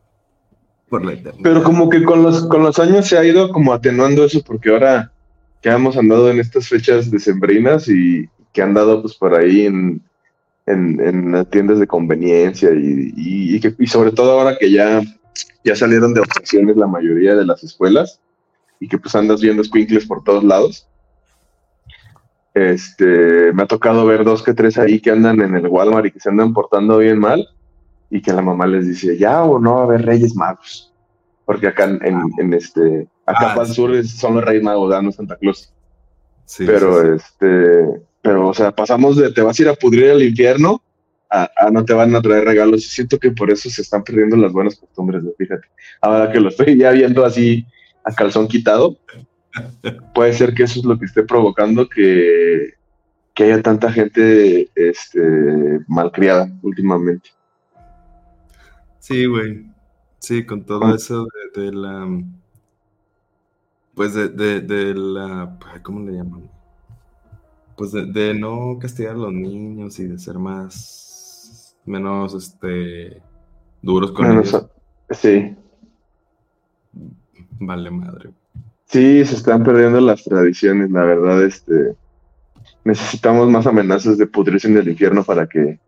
Pero 0.90 1.64
como 1.64 1.90
que 1.90 2.04
con 2.04 2.24
los, 2.24 2.46
con 2.48 2.64
los 2.64 2.80
años 2.80 3.08
se 3.08 3.18
ha 3.18 3.26
ido 3.26 3.52
como 3.52 3.74
atenuando 3.74 4.26
eso, 4.26 4.42
porque 4.46 4.70
ahora 4.70 5.12
que 5.62 5.70
hemos 5.70 5.98
andado 5.98 6.30
en 6.30 6.40
estas 6.40 6.68
fechas 6.68 7.10
decembrinas 7.10 7.88
y 7.88 8.30
que 8.54 8.62
han 8.62 8.74
dado 8.74 9.02
pues 9.02 9.16
por 9.16 9.34
ahí 9.34 9.66
en, 9.66 10.02
en, 10.66 11.00
en 11.02 11.32
las 11.32 11.50
tiendas 11.50 11.80
de 11.80 11.88
conveniencia 11.88 12.72
y, 12.72 13.14
y, 13.16 13.56
y 13.56 13.60
que, 13.60 13.74
y 13.80 13.88
sobre 13.88 14.12
todo 14.12 14.40
ahora 14.40 14.58
que 14.58 14.72
ya, 14.72 15.02
ya 15.64 15.76
salieron 15.76 16.14
de 16.14 16.22
vacaciones 16.22 16.78
la 16.78 16.88
mayoría 16.88 17.36
de 17.36 17.46
las 17.46 17.64
escuelas 17.64 18.20
y 18.80 18.88
que 18.88 18.98
pues 18.98 19.16
andas 19.16 19.42
viendo 19.42 19.64
squinkles 19.64 20.06
por 20.06 20.24
todos 20.24 20.44
lados. 20.44 20.88
Este, 22.54 23.52
me 23.52 23.64
ha 23.64 23.68
tocado 23.68 24.06
ver 24.06 24.24
dos 24.24 24.42
que 24.42 24.54
tres 24.54 24.78
ahí 24.78 25.02
que 25.02 25.12
andan 25.12 25.42
en 25.42 25.56
el 25.56 25.68
Walmart 25.68 26.06
y 26.06 26.12
que 26.12 26.20
se 26.20 26.30
andan 26.30 26.54
portando 26.54 27.00
bien 27.00 27.20
mal 27.20 27.50
y 28.10 28.22
que 28.22 28.32
la 28.34 28.42
mamá 28.42 28.68
les 28.68 28.88
dice, 28.88 29.18
ya 29.18 29.44
o 29.44 29.60
no 29.60 29.76
va 29.76 29.82
a 29.82 29.84
haber 29.86 30.06
Reyes 30.06 30.36
Magos. 30.36 30.94
Porque 31.46 31.68
acá 31.68 31.86
en, 31.86 32.00
en, 32.06 32.22
en 32.40 32.54
este, 32.54 33.08
acá 33.26 33.52
Ah, 33.52 33.56
para 33.56 33.68
el 33.68 33.74
sur 33.74 33.94
es- 33.96 34.12
son 34.18 34.36
los 34.36 34.44
Reyes 34.44 34.64
Magos, 34.64 35.04
no 35.04 35.12
Santa 35.12 35.36
Claus. 35.38 35.72
Sí, 36.46 36.64
pero 36.66 37.02
sí, 37.02 37.08
sí. 37.08 37.16
este, 37.16 38.02
pero 38.22 38.48
o 38.50 38.54
sea, 38.54 38.72
pasamos 38.72 39.18
de 39.18 39.32
te 39.32 39.42
vas 39.42 39.58
a 39.60 39.62
ir 39.64 39.70
a 39.70 39.74
pudrir 39.74 40.12
al 40.12 40.24
infierno 40.24 40.82
a, 41.30 41.50
a 41.58 41.72
no 41.72 41.84
te 41.84 41.94
van 41.94 42.16
a 42.16 42.22
traer 42.22 42.46
regalos. 42.46 42.86
Y 42.86 42.90
siento 42.90 43.18
que 43.20 43.32
por 43.32 43.52
eso 43.52 43.70
se 43.70 43.82
están 43.82 44.04
perdiendo 44.04 44.38
las 44.38 44.52
buenas 44.52 44.76
costumbres, 44.76 45.24
fíjate. 45.38 45.68
Ahora 46.02 46.32
que 46.32 46.40
lo 46.40 46.50
estoy 46.50 46.78
ya 46.78 46.92
viendo 46.92 47.26
así 47.26 47.66
a 48.04 48.14
calzón 48.14 48.48
quitado, 48.48 48.98
puede 50.14 50.34
ser 50.34 50.54
que 50.54 50.64
eso 50.64 50.80
es 50.80 50.86
lo 50.86 50.98
que 51.00 51.06
esté 51.06 51.24
provocando 51.24 51.88
que, 51.90 52.74
que 53.34 53.44
haya 53.46 53.62
tanta 53.62 53.92
gente 53.92 54.70
este, 54.76 55.80
malcriada 55.88 56.48
últimamente. 56.62 57.30
Sí, 59.06 59.26
güey. 59.28 59.68
Sí, 60.20 60.46
con 60.48 60.66
todo 60.66 60.96
eso 60.96 61.28
de, 61.56 61.62
de 61.62 61.72
la. 61.72 62.08
Pues 63.96 64.14
de, 64.14 64.30
de, 64.30 64.62
de 64.62 64.94
la. 64.94 65.58
¿Cómo 65.84 66.02
le 66.08 66.14
llaman? 66.18 66.52
Pues 67.78 67.92
de, 67.92 68.34
no 68.34 68.78
castigar 68.80 69.16
a 69.16 69.18
los 69.18 69.34
niños 69.34 70.00
y 70.00 70.06
de 70.08 70.18
ser 70.18 70.38
más. 70.40 71.76
menos 71.86 72.34
este. 72.34 73.22
duros 73.82 74.12
con 74.12 74.32
ellos. 74.32 74.68
sí, 75.12 75.56
Vale, 77.60 77.90
madre. 77.92 78.32
sí, 78.86 79.26
se 79.26 79.36
están 79.36 79.64
perdiendo 79.64 80.00
las 80.02 80.24
tradiciones, 80.24 80.92
la 80.92 81.04
verdad, 81.04 81.44
este, 81.44 81.96
necesitamos 82.86 83.50
más 83.50 83.68
amenazas 83.68 84.18
de 84.18 84.28
pudrirse 84.28 84.68
en 84.70 84.78
el 84.78 84.90
infierno 84.90 85.24
para 85.24 85.48
que 85.48 85.80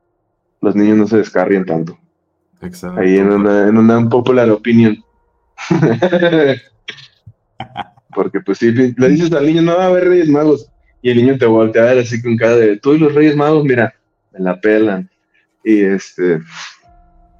los 0.62 0.75
niños 0.75 0.97
no 0.97 1.08
se 1.08 1.17
descarrien 1.17 1.65
tanto. 1.65 1.97
Exacto. 2.62 3.00
Ahí 3.00 3.17
en 3.17 3.32
una, 3.32 3.67
en 3.67 3.78
una 3.78 4.10
popular 4.10 4.50
opinion. 4.50 5.04
Porque 8.13 8.39
pues 8.41 8.60
si 8.60 8.72
le 8.72 9.10
dices 9.10 9.32
al 9.32 9.46
niño, 9.46 9.62
no 9.62 9.78
va 9.78 9.84
a 9.84 9.88
haber 9.88 10.10
Reyes 10.10 10.30
Magos, 10.30 10.70
y 11.02 11.12
el 11.12 11.17
niño 11.17 11.38
te 11.38 11.46
voltea 11.46 11.84
a 11.84 11.93
ver 11.93 12.00
así 12.00 12.22
con 12.22 12.36
cara 12.36 12.56
de, 12.56 12.78
tú 12.78 12.93
y 12.93 13.00
los 13.00 13.13
Reyes 13.13 13.36
Magos, 13.36 13.63
mira, 13.63 13.93
me 14.32 14.39
la 14.39 14.60
pelan. 14.60 15.10
Y 15.63 15.82
este, 15.82 16.39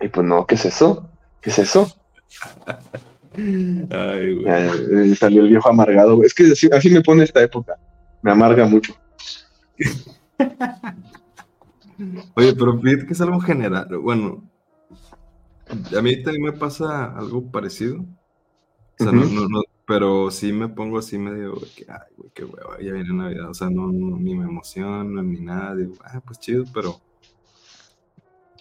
y 0.02 0.08
pues 0.10 0.28
no, 0.28 0.46
¿qué 0.46 0.56
es 0.56 0.66
eso? 0.66 1.10
¿Qué 1.42 1.50
es 1.50 1.60
eso? 1.60 1.92
Ay, 3.38 4.36
güey. 4.36 5.12
Eh, 5.12 5.16
salió 5.16 5.44
el 5.44 5.50
viejo 5.50 5.70
amargado. 5.70 6.16
güey. 6.16 6.28
Es 6.28 6.34
que 6.34 6.52
así, 6.52 6.70
así 6.72 6.90
me 6.90 7.02
pone 7.02 7.24
esta 7.24 7.42
época. 7.42 7.76
Me 8.22 8.32
amarga 8.32 8.66
mucho. 8.66 8.96
Oye, 12.36 12.54
pero 12.54 12.80
fíjate 12.80 13.06
que 13.06 13.14
es 13.14 13.22
algo 13.22 13.40
general. 13.40 13.88
Bueno, 14.02 14.44
a 15.70 16.02
mí 16.02 16.22
también 16.24 16.44
me 16.44 16.54
pasa 16.54 17.18
algo 17.18 17.52
parecido. 17.52 18.00
O 19.00 19.04
sea, 19.04 19.12
no, 19.12 19.26
no, 19.26 19.48
no, 19.48 19.62
pero 19.86 20.32
sí 20.32 20.52
me 20.52 20.68
pongo 20.68 20.98
así 20.98 21.18
medio 21.18 21.56
que, 21.76 21.86
ay, 21.88 22.14
güey, 22.18 22.32
qué 22.34 22.44
hueva, 22.44 22.80
ya 22.82 22.94
viene 22.94 23.14
Navidad. 23.14 23.50
O 23.50 23.54
sea, 23.54 23.70
no, 23.70 23.88
no, 23.92 24.18
ni 24.18 24.36
me 24.36 24.46
emociono, 24.46 25.22
ni 25.24 25.40
nada. 25.40 25.76
Digo, 25.76 25.94
ah, 26.04 26.22
pues 26.26 26.40
chido, 26.40 26.66
pero. 26.74 27.00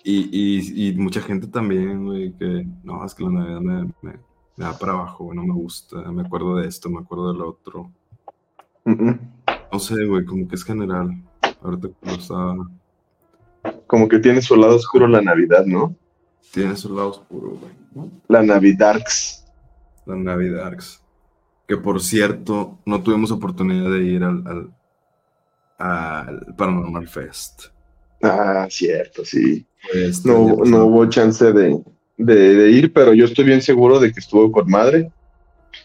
Y, 0.05 0.29
y, 0.31 0.89
y 0.89 0.95
mucha 0.97 1.21
gente 1.21 1.49
también, 1.49 2.05
güey, 2.05 2.33
que 2.35 2.67
no, 2.85 3.05
es 3.05 3.15
que 3.15 3.25
la 3.25 3.31
Navidad 3.31 3.61
me, 3.61 3.85
me, 4.03 4.13
me 4.57 4.65
da 4.65 4.79
para 4.79 4.93
abajo, 4.93 5.33
no 5.35 5.43
me 5.43 5.55
gusta. 5.55 5.97
Me 6.13 6.23
acuerdo 6.23 6.57
de 6.57 6.69
esto, 6.69 6.89
me 6.91 7.01
acuerdo 7.01 7.33
del 7.33 7.43
otro. 7.43 7.91
No 8.85 9.79
sé, 9.81 10.05
güey, 10.05 10.25
como 10.25 10.47
que 10.47 10.55
es 10.55 10.65
general. 10.65 11.11
Ahorita 11.61 11.89
lo 12.03 12.13
estaba. 12.13 12.71
Como 13.89 14.07
que 14.09 14.21
tiene 14.21 14.43
su 14.43 14.55
lado 14.55 14.77
oscuro 14.77 15.09
la 15.09 15.21
Navidad, 15.21 15.65
¿no? 15.67 15.97
Tiene 16.53 16.77
su 16.77 16.95
lado 16.95 17.11
oscuro, 17.11 17.59
güey. 17.61 18.11
La 18.29 18.43
Navidarks. 18.43 19.45
La 20.07 20.17
Navidarks. 20.17 21.03
Que 21.69 21.77
por 21.77 22.01
cierto, 22.01 22.79
no 22.87 23.03
tuvimos 23.03 23.31
oportunidad 23.31 23.91
de 23.91 24.05
ir 24.05 24.23
al, 24.23 24.43
al, 24.47 24.75
al 25.79 26.55
Paranormal 26.57 27.09
Fest. 27.09 27.65
Ah, 28.23 28.67
cierto, 28.71 29.25
sí. 29.25 29.67
Pues, 29.93 30.25
No, 30.25 30.57
no 30.65 30.87
hubo 30.87 31.07
chance 31.07 31.53
de, 31.53 31.83
de, 32.17 32.35
de 32.55 32.71
ir, 32.71 32.93
pero 32.93 33.13
yo 33.15 33.25
estoy 33.27 33.45
bien 33.45 33.61
seguro 33.63 33.99
de 34.01 34.13
que 34.13 34.21
estuvo 34.21 34.51
con 34.51 34.69
madre. 34.71 35.11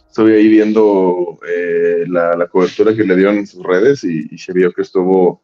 Estuve 0.08 0.38
ahí 0.38 0.47
viendo 0.47 1.39
eh, 1.47 2.06
la, 2.08 2.36
la 2.36 2.47
cobertura 2.47 2.93
que 2.95 3.04
le 3.04 3.15
dieron 3.15 3.38
en 3.38 3.47
sus 3.47 3.63
redes 3.63 4.04
y, 4.04 4.28
y 4.32 4.38
se 4.38 4.54
vio 4.54 4.71
que 4.71 4.82
estuvo, 4.82 5.41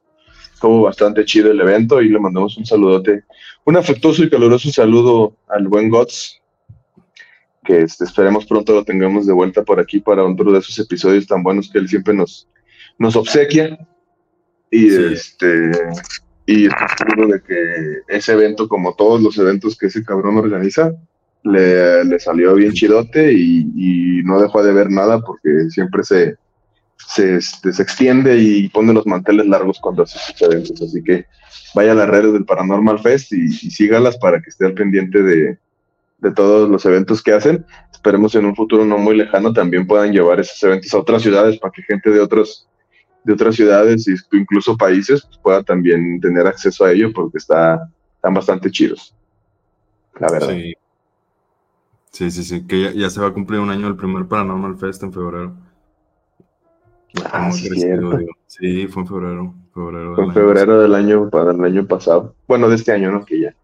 estuvo 0.57 0.81
bastante 0.81 1.23
chido 1.23 1.51
el 1.51 1.61
evento 1.61 2.01
y 2.01 2.09
le 2.09 2.19
mandamos 2.19 2.57
un 2.57 2.65
saludote, 2.65 3.23
un 3.63 3.77
afectuoso 3.77 4.23
y 4.23 4.29
caluroso 4.29 4.71
saludo 4.71 5.35
al 5.47 5.67
buen 5.67 5.87
Gots, 5.89 6.41
que 7.63 7.81
este, 7.81 8.05
esperemos 8.05 8.47
pronto 8.47 8.73
lo 8.73 8.83
tengamos 8.83 9.27
de 9.27 9.33
vuelta 9.33 9.61
por 9.63 9.79
aquí 9.79 9.99
para 9.99 10.23
otro 10.23 10.51
de 10.51 10.57
esos 10.57 10.79
episodios 10.79 11.27
tan 11.27 11.43
buenos 11.43 11.69
que 11.69 11.77
él 11.77 11.87
siempre 11.87 12.15
nos, 12.15 12.47
nos 12.97 13.15
obsequia. 13.15 13.77
Y 14.71 14.89
Sí. 14.89 15.03
este 15.13 15.71
y 16.47 16.65
estoy 16.65 16.87
seguro 16.97 17.27
de 17.27 17.41
que 17.41 18.15
ese 18.17 18.33
evento, 18.33 18.67
como 18.67 18.95
todos 18.95 19.21
los 19.21 19.37
eventos 19.37 19.77
que 19.77 19.87
ese 19.87 20.03
cabrón 20.03 20.37
organiza, 20.37 20.91
le, 21.43 22.03
le 22.03 22.19
salió 22.19 22.55
bien 22.55 22.71
chidote 22.73 23.31
y, 23.31 23.59
y 23.75 24.23
no 24.23 24.41
dejó 24.41 24.63
de 24.63 24.73
ver 24.73 24.89
nada 24.89 25.21
porque 25.21 25.69
siempre 25.69 26.03
se, 26.03 26.35
se, 26.97 27.37
este, 27.37 27.73
se 27.73 27.83
extiende 27.83 28.37
y 28.37 28.69
pone 28.69 28.93
los 28.93 29.05
manteles 29.05 29.47
largos 29.47 29.79
cuando 29.79 30.03
hace 30.03 30.19
sus 30.19 30.41
eventos. 30.41 30.81
Así 30.81 31.03
que 31.03 31.25
vaya 31.73 31.91
a 31.91 31.95
las 31.95 32.09
redes 32.09 32.33
del 32.33 32.45
Paranormal 32.45 32.99
Fest 32.99 33.31
y, 33.33 33.49
sígalas 33.49 34.17
para 34.17 34.41
que 34.41 34.49
esté 34.49 34.65
al 34.65 34.73
pendiente 34.73 35.21
de, 35.21 35.57
de 36.19 36.31
todos 36.31 36.69
los 36.69 36.85
eventos 36.85 37.21
que 37.21 37.33
hacen. 37.33 37.65
Esperemos 37.91 38.35
en 38.35 38.45
un 38.45 38.55
futuro 38.55 38.85
no 38.85 38.97
muy 38.97 39.15
lejano 39.15 39.53
también 39.53 39.87
puedan 39.87 40.11
llevar 40.11 40.39
esos 40.39 40.61
eventos 40.63 40.93
a 40.93 40.99
otras 40.99 41.21
ciudades 41.21 41.57
para 41.59 41.71
que 41.71 41.83
gente 41.83 42.09
de 42.09 42.19
otros 42.19 42.67
de 43.23 43.33
otras 43.33 43.55
ciudades 43.55 44.07
e 44.07 44.15
incluso 44.31 44.77
países 44.77 45.21
pues, 45.25 45.37
pueda 45.39 45.61
también 45.61 46.19
tener 46.21 46.47
acceso 46.47 46.85
a 46.85 46.93
ello 46.93 47.11
porque 47.13 47.37
está, 47.37 47.89
están 48.15 48.33
bastante 48.33 48.71
chidos. 48.71 49.13
La 50.17 50.31
verdad. 50.31 50.49
Sí. 50.49 50.73
Sí, 52.11 52.31
sí, 52.31 52.43
sí, 52.43 52.65
que 52.65 52.81
ya, 52.81 52.91
ya 52.93 53.09
se 53.09 53.19
va 53.19 53.27
a 53.27 53.33
cumplir 53.33 53.59
un 53.59 53.69
año 53.69 53.87
el 53.87 53.97
primer 53.97 54.27
Paranormal 54.27 54.77
Fest 54.77 55.03
en 55.03 55.11
febrero. 55.11 55.55
Ah, 57.25 57.51
sí, 57.51 57.69
crecido, 57.69 58.11
fue 58.89 59.01
en 59.01 59.07
febrero. 59.07 59.53
febrero 59.73 60.15
Fue 60.15 60.23
del 60.23 60.29
en 60.29 60.33
febrero 60.33 60.79
del 60.81 60.95
año, 60.95 61.29
para 61.29 61.51
el 61.51 61.63
año 61.63 61.87
pasado. 61.87 62.35
Bueno, 62.47 62.69
de 62.69 62.75
este 62.75 62.91
año, 62.91 63.11
¿no? 63.11 63.25
Que 63.25 63.41
ya. 63.41 63.55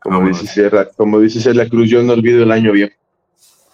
Como, 0.00 0.20
Ah, 0.20 0.26
dice, 0.26 0.46
Sierra, 0.46 0.88
como 0.96 1.20
dice 1.20 1.40
Celia 1.40 1.68
Cruz, 1.68 1.88
yo 1.88 2.02
no 2.02 2.12
olvido 2.12 2.42
el 2.42 2.50
año 2.50 2.72
viejo. 2.72 2.94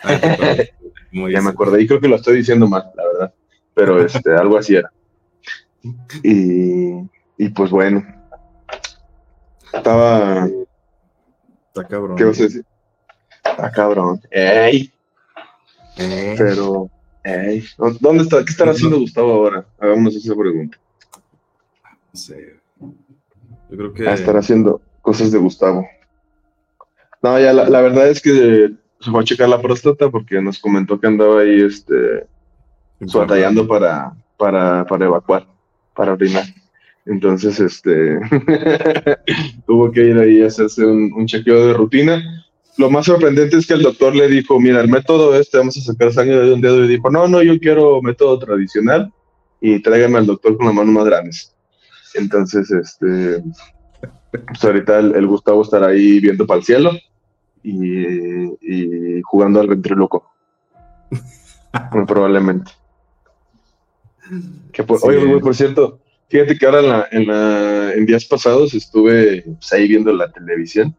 Ah, 0.02 0.10
Ya 1.10 1.40
me 1.40 1.48
acordé, 1.50 1.80
y 1.82 1.86
creo 1.86 2.00
que 2.00 2.08
lo 2.08 2.16
estoy 2.16 2.36
diciendo 2.36 2.68
mal, 2.68 2.84
la 2.94 3.06
verdad. 3.06 3.34
Pero 3.72 4.04
este, 4.04 4.30
algo 4.36 4.58
así 4.58 4.76
era. 4.76 4.92
Y, 6.22 6.92
y 7.38 7.48
pues 7.48 7.70
bueno. 7.70 8.04
Estaba. 9.72 10.46
Está 11.68 11.84
cabrón. 11.88 12.16
¿Qué 12.16 12.24
vas 12.24 12.40
a 12.40 12.42
decir? 12.42 12.64
Ah, 13.44 13.70
cabrón. 13.70 14.20
¡Ey! 14.30 14.92
Eh, 15.96 16.34
Pero. 16.36 16.90
¡Ey! 17.24 17.64
¿Dónde 18.00 18.22
está? 18.22 18.44
¿Qué 18.44 18.50
estará 18.50 18.72
haciendo 18.72 18.98
Gustavo 18.98 19.32
ahora? 19.32 19.66
Hagámonos 19.78 20.14
esa 20.16 20.34
pregunta. 20.34 20.78
no 22.12 22.18
sé. 22.18 22.56
Yo 23.70 23.76
creo 23.76 23.92
que. 23.92 24.08
a 24.08 24.14
estar 24.14 24.36
haciendo 24.36 24.80
cosas 25.02 25.30
de 25.32 25.38
Gustavo. 25.38 25.86
No, 27.22 27.38
ya 27.38 27.52
la, 27.52 27.68
la 27.68 27.80
verdad 27.80 28.08
es 28.08 28.22
que 28.22 28.72
se 29.00 29.10
fue 29.10 29.20
a 29.20 29.24
checar 29.24 29.48
la 29.48 29.60
próstata 29.60 30.10
porque 30.10 30.40
nos 30.40 30.58
comentó 30.58 30.98
que 31.00 31.06
andaba 31.06 31.40
ahí 31.40 31.60
este 31.60 32.26
batallando 33.00 33.66
para, 33.66 34.12
para, 34.36 34.84
para 34.86 35.04
evacuar, 35.04 35.46
para 35.94 36.12
orinar. 36.12 36.44
Entonces, 37.06 37.58
este 37.60 38.18
tuvo 39.66 39.90
que 39.90 40.04
ir 40.04 40.18
ahí 40.18 40.42
a 40.42 40.46
hacerse 40.48 40.84
un, 40.84 41.12
un 41.12 41.26
chequeo 41.26 41.68
de 41.68 41.72
rutina. 41.72 42.46
Lo 42.78 42.90
más 42.90 43.06
sorprendente 43.06 43.56
es 43.56 43.66
que 43.66 43.74
el 43.74 43.82
doctor 43.82 44.14
le 44.14 44.28
dijo, 44.28 44.60
mira, 44.60 44.80
el 44.80 44.88
método 44.88 45.34
este, 45.34 45.58
vamos 45.58 45.76
a 45.76 45.80
sacar 45.80 46.12
sangre 46.12 46.40
de 46.40 46.54
un 46.54 46.60
dedo, 46.60 46.84
y 46.84 46.88
dijo, 46.88 47.10
no, 47.10 47.26
no, 47.26 47.42
yo 47.42 47.58
quiero 47.58 48.00
método 48.00 48.38
tradicional 48.38 49.12
y 49.60 49.82
tráigame 49.82 50.18
al 50.18 50.26
doctor 50.26 50.56
con 50.56 50.66
las 50.66 50.74
manos 50.74 50.94
más. 50.94 51.56
Entonces, 52.14 52.70
este, 52.70 53.42
pues 54.30 54.64
ahorita 54.64 55.00
el, 55.00 55.16
el 55.16 55.26
Gustavo 55.26 55.62
estará 55.62 55.88
ahí 55.88 56.20
viendo 56.20 56.46
para 56.46 56.58
el 56.58 56.64
cielo 56.64 56.92
y, 57.62 59.20
jugando 59.22 59.60
al 59.60 59.68
ventriloco. 59.68 60.30
Muy 61.92 62.06
probablemente. 62.06 62.70
Que 64.72 64.84
por, 64.84 64.98
Oye, 65.02 65.38
por 65.40 65.54
cierto, 65.54 66.00
fíjate 66.28 66.56
que 66.56 66.66
ahora 66.66 67.08
en, 67.10 67.30
en, 67.30 68.06
días 68.06 68.24
pasados 68.24 68.74
estuve 68.74 69.42
pues, 69.42 69.72
ahí 69.72 69.88
viendo 69.88 70.12
la 70.12 70.30
televisión, 70.30 70.94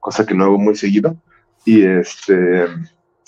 cosa 0.00 0.26
que 0.26 0.34
no 0.34 0.44
hago 0.44 0.58
muy 0.58 0.76
seguido, 0.76 1.16
y 1.64 1.82
este 1.82 2.66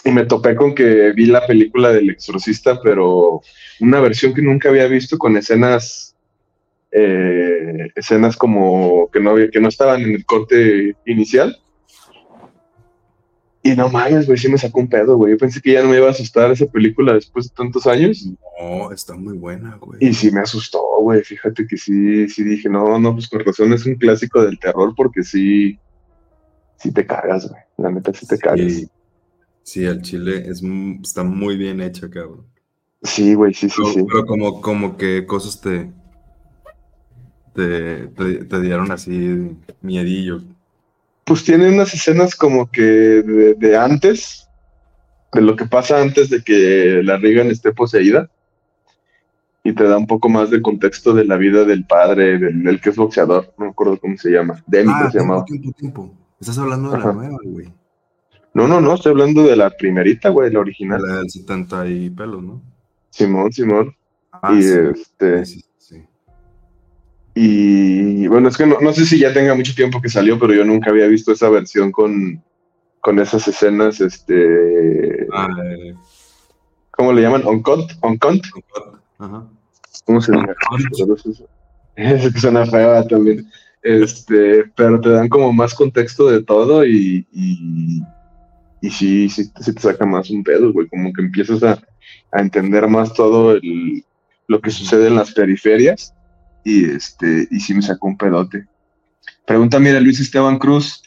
y 0.05 0.11
me 0.11 0.25
topé 0.25 0.57
con 0.57 0.75
que 0.75 1.13
vi 1.13 1.27
la 1.27 1.47
película 1.47 1.93
del 1.93 2.11
exorcista, 2.11 2.81
pero 2.83 3.43
una 3.81 4.01
versión 4.01 4.33
que 4.33 4.43
nunca 4.43 4.71
había 4.71 4.87
visto 4.87 5.19
con 5.19 5.37
escenas 5.37 6.11
eh, 6.93 7.89
escenas 7.95 8.37
como 8.37 9.09
que 9.13 9.21
no 9.21 9.31
había, 9.31 9.51
que 9.51 9.61
no 9.61 9.69
estaban 9.69 10.03
en 10.03 10.15
el 10.15 10.25
corte 10.25 10.97
inicial. 11.07 11.57
Y 13.63 13.77
no 13.77 13.91
mames, 13.91 14.27
güey, 14.27 14.39
sí 14.39 14.49
me 14.49 14.57
sacó 14.57 14.81
un 14.81 14.89
pedo, 14.89 15.17
güey. 15.19 15.33
Yo 15.33 15.39
pensé 15.39 15.61
que 15.61 15.75
ya 15.75 15.83
no 15.83 15.91
me 15.91 15.99
iba 15.99 16.09
a 16.09 16.13
asustar 16.13 16.51
esa 16.51 16.65
película 16.65 17.13
después 17.13 17.49
de 17.49 17.55
tantos 17.55 17.87
años. 17.87 18.27
No, 18.59 18.91
está 18.91 19.15
muy 19.15 19.37
buena, 19.37 19.77
güey. 19.77 19.99
Y 20.01 20.15
sí 20.15 20.31
me 20.31 20.41
asustó, 20.41 20.81
güey. 21.01 21.23
Fíjate 21.23 21.67
que 21.67 21.77
sí, 21.77 22.27
sí 22.29 22.43
dije, 22.43 22.71
no, 22.71 22.99
no, 22.99 23.13
pues 23.13 23.29
con 23.29 23.45
razón 23.45 23.75
es 23.75 23.85
un 23.85 23.97
clásico 23.97 24.43
del 24.43 24.59
terror 24.59 24.95
porque 24.97 25.23
sí, 25.23 25.79
sí 26.81 26.93
te 26.93 27.07
cagas, 27.07 27.49
güey. 27.49 27.63
La 27.77 27.91
neta 27.91 28.13
sí 28.13 28.27
te 28.27 28.39
cagas. 28.39 28.87
Sí, 29.63 29.85
el 29.85 30.03
chile 30.03 30.45
es, 30.49 30.63
está 31.03 31.23
muy 31.23 31.57
bien 31.57 31.81
hecha, 31.81 32.11
cabrón. 32.11 32.47
Sí, 33.03 33.35
güey, 33.35 33.55
sí, 33.55 33.69
sí, 33.69 33.83
sí. 33.95 34.05
Pero 34.07 34.27
como, 34.27 34.61
como 34.61 34.97
que 34.97 35.25
cosas 35.27 35.61
te, 35.61 35.91
te, 37.55 38.07
te, 38.09 38.61
dieron 38.61 38.91
así 38.91 39.57
miedillo. 39.81 40.43
Pues 41.25 41.45
tiene 41.45 41.69
unas 41.69 41.95
escenas 41.95 42.35
como 42.35 42.71
que 42.71 42.83
de, 42.83 43.77
antes, 43.77 44.49
de 45.33 45.41
lo 45.41 45.57
que 45.57 45.67
pasa 45.67 46.01
antes 46.01 46.29
de 46.29 46.43
que 46.43 47.03
la 47.05 47.17
Regan 47.17 47.49
esté 47.49 47.73
poseída. 47.73 48.29
Y 49.63 49.75
te 49.75 49.85
da 49.85 49.99
un 49.99 50.07
poco 50.07 50.31
más 50.31 50.51
de 50.51 50.63
contexto 50.63 51.13
de 51.13 51.27
la 51.27 51.37
vida 51.37 51.65
del 51.65 51.85
padre, 51.85 52.39
del, 52.39 52.81
que 52.81 52.91
es 52.91 52.97
boxeador. 52.97 53.53
No 53.59 53.67
me 53.67 53.71
acuerdo 53.71 53.99
cómo 54.01 54.17
se 54.17 54.31
llama. 54.31 54.63
Demi, 54.67 54.91
ah, 54.95 55.11
se 55.13 55.19
llamaba. 55.19 55.45
Tiempo, 55.45 55.73
tiempo. 55.73 56.20
Estás 56.41 56.59
hablando 56.59 56.91
de 56.91 56.99
la 56.99 57.13
nueva, 57.13 57.39
güey. 57.45 57.73
No, 58.55 58.67
no, 58.67 58.81
no, 58.81 58.95
estoy 58.95 59.13
hablando 59.13 59.43
de 59.43 59.57
la 59.57 59.71
primerita, 59.71 60.31
güey, 60.31 60.51
la 60.51 60.61
original. 60.61 61.03
La 61.03 61.17
del 61.19 61.31
70 61.31 61.87
y 61.87 62.11
pelos, 62.11 62.43
¿no? 62.43 62.63
Simón, 63.11 63.53
Simón. 63.53 63.95
Ah, 64.33 64.55
y 64.55 64.61
este. 64.61 65.45
Sí, 65.45 65.63
Y 67.35 68.27
bueno, 68.27 68.49
es 68.49 68.57
que 68.57 68.67
no, 68.67 68.93
sé 68.93 69.05
si 69.05 69.19
ya 69.19 69.33
tenga 69.33 69.55
mucho 69.55 69.75
tiempo 69.75 70.01
que 70.01 70.09
salió, 70.09 70.39
pero 70.39 70.55
yo 70.55 70.65
nunca 70.65 70.91
había 70.91 71.07
visto 71.07 71.31
esa 71.31 71.49
versión 71.51 71.93
con, 71.93 72.43
con 73.01 73.19
esas 73.19 73.47
escenas, 73.47 74.01
este. 74.01 75.29
Ah, 75.33 75.49
eh. 75.63 75.95
¿Cómo 76.91 77.13
le 77.13 77.23
llaman? 77.23 77.43
¿On-cut? 77.45 77.93
¿On-cut? 78.01 78.45
Ajá. 79.19 79.47
¿Cómo 80.07 80.21
se 80.21 80.33
llama? 80.33 80.55
Es 81.97 82.33
que 82.33 82.41
suena 82.41 82.65
fea 82.65 83.07
también. 83.07 83.47
Este, 83.83 84.65
pero 84.77 85.01
te 85.01 85.09
dan 85.09 85.29
como 85.29 85.53
más 85.53 85.75
contexto 85.75 86.29
de 86.29 86.43
todo 86.43 86.85
y 86.85 87.27
y 88.81 88.91
sí, 88.91 89.29
sí, 89.29 89.51
te 89.53 89.81
saca 89.81 90.07
más 90.07 90.31
un 90.31 90.43
pedo, 90.43 90.73
güey, 90.73 90.89
como 90.89 91.13
que 91.13 91.23
empiezas 91.23 91.63
a, 91.63 91.79
entender 92.33 92.87
más 92.89 93.13
todo 93.15 93.53
el, 93.53 94.05
lo 94.47 94.61
que 94.61 94.71
sucede 94.71 95.09
en 95.09 95.17
las 95.17 95.33
periferias 95.33 96.15
y 96.65 96.89
este, 96.89 97.49
y 97.51 97.59
sí 97.59 97.75
me 97.75 97.83
sacó 97.83 98.07
un 98.07 98.17
pedote. 98.17 98.67
Pregunta, 99.47 99.81
mira, 99.81 100.01
Luis 100.01 100.21
Esteban 100.21 100.59
Cruz, 100.59 101.03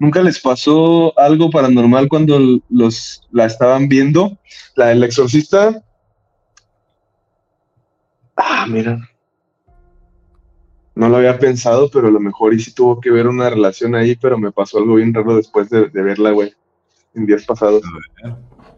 ¿nunca 0.00 0.20
les 0.20 0.40
pasó 0.40 1.16
algo 1.18 1.48
paranormal 1.50 2.08
cuando 2.08 2.60
los, 2.68 3.22
la 3.30 3.46
estaban 3.46 3.88
viendo? 3.88 4.36
La 4.74 4.86
del 4.88 5.04
exorcista. 5.04 5.80
Ah, 8.36 8.66
mira. 8.68 8.98
No 10.94 11.08
lo 11.08 11.16
había 11.16 11.38
pensado, 11.38 11.90
pero 11.90 12.08
a 12.08 12.10
lo 12.10 12.20
mejor 12.20 12.54
y 12.54 12.60
sí 12.60 12.72
tuvo 12.72 13.00
que 13.00 13.10
ver 13.10 13.26
una 13.26 13.50
relación 13.50 13.94
ahí, 13.94 14.14
pero 14.16 14.38
me 14.38 14.52
pasó 14.52 14.78
algo 14.78 14.94
bien 14.94 15.12
raro 15.12 15.36
después 15.36 15.68
de, 15.70 15.88
de 15.88 16.02
verla, 16.02 16.30
güey 16.30 16.54
en 17.14 17.26
días 17.26 17.44
pasados. 17.44 17.82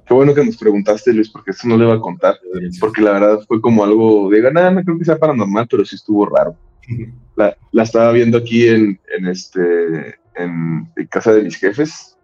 Qué 0.07 0.15
bueno 0.15 0.35
que 0.35 0.45
nos 0.45 0.57
preguntaste, 0.57 1.13
Luis, 1.13 1.29
porque 1.31 1.51
eso 1.51 1.67
no 1.67 1.77
le 1.77 1.85
va 1.85 1.95
a 1.95 2.01
contar. 2.01 2.39
Porque 2.79 3.03
la 3.03 3.13
verdad 3.13 3.41
fue 3.49 3.61
como 3.61 3.83
algo 3.83 4.31
de 4.31 4.53
nada, 4.53 4.71
no 4.71 4.83
creo 4.85 4.99
que 4.99 5.05
sea 5.05 5.19
paranormal, 5.19 5.67
pero 5.69 5.85
sí 5.85 5.97
estuvo 5.97 6.27
raro. 6.27 6.57
La, 7.37 7.55
la 7.71 7.83
estaba 7.83 8.13
viendo 8.13 8.39
aquí 8.39 8.67
en, 8.67 8.99
en 9.15 9.27
este 9.27 10.15
en, 10.37 10.91
casa 11.11 11.35
de 11.35 11.43
mis 11.43 11.57
jefes. 11.57 12.17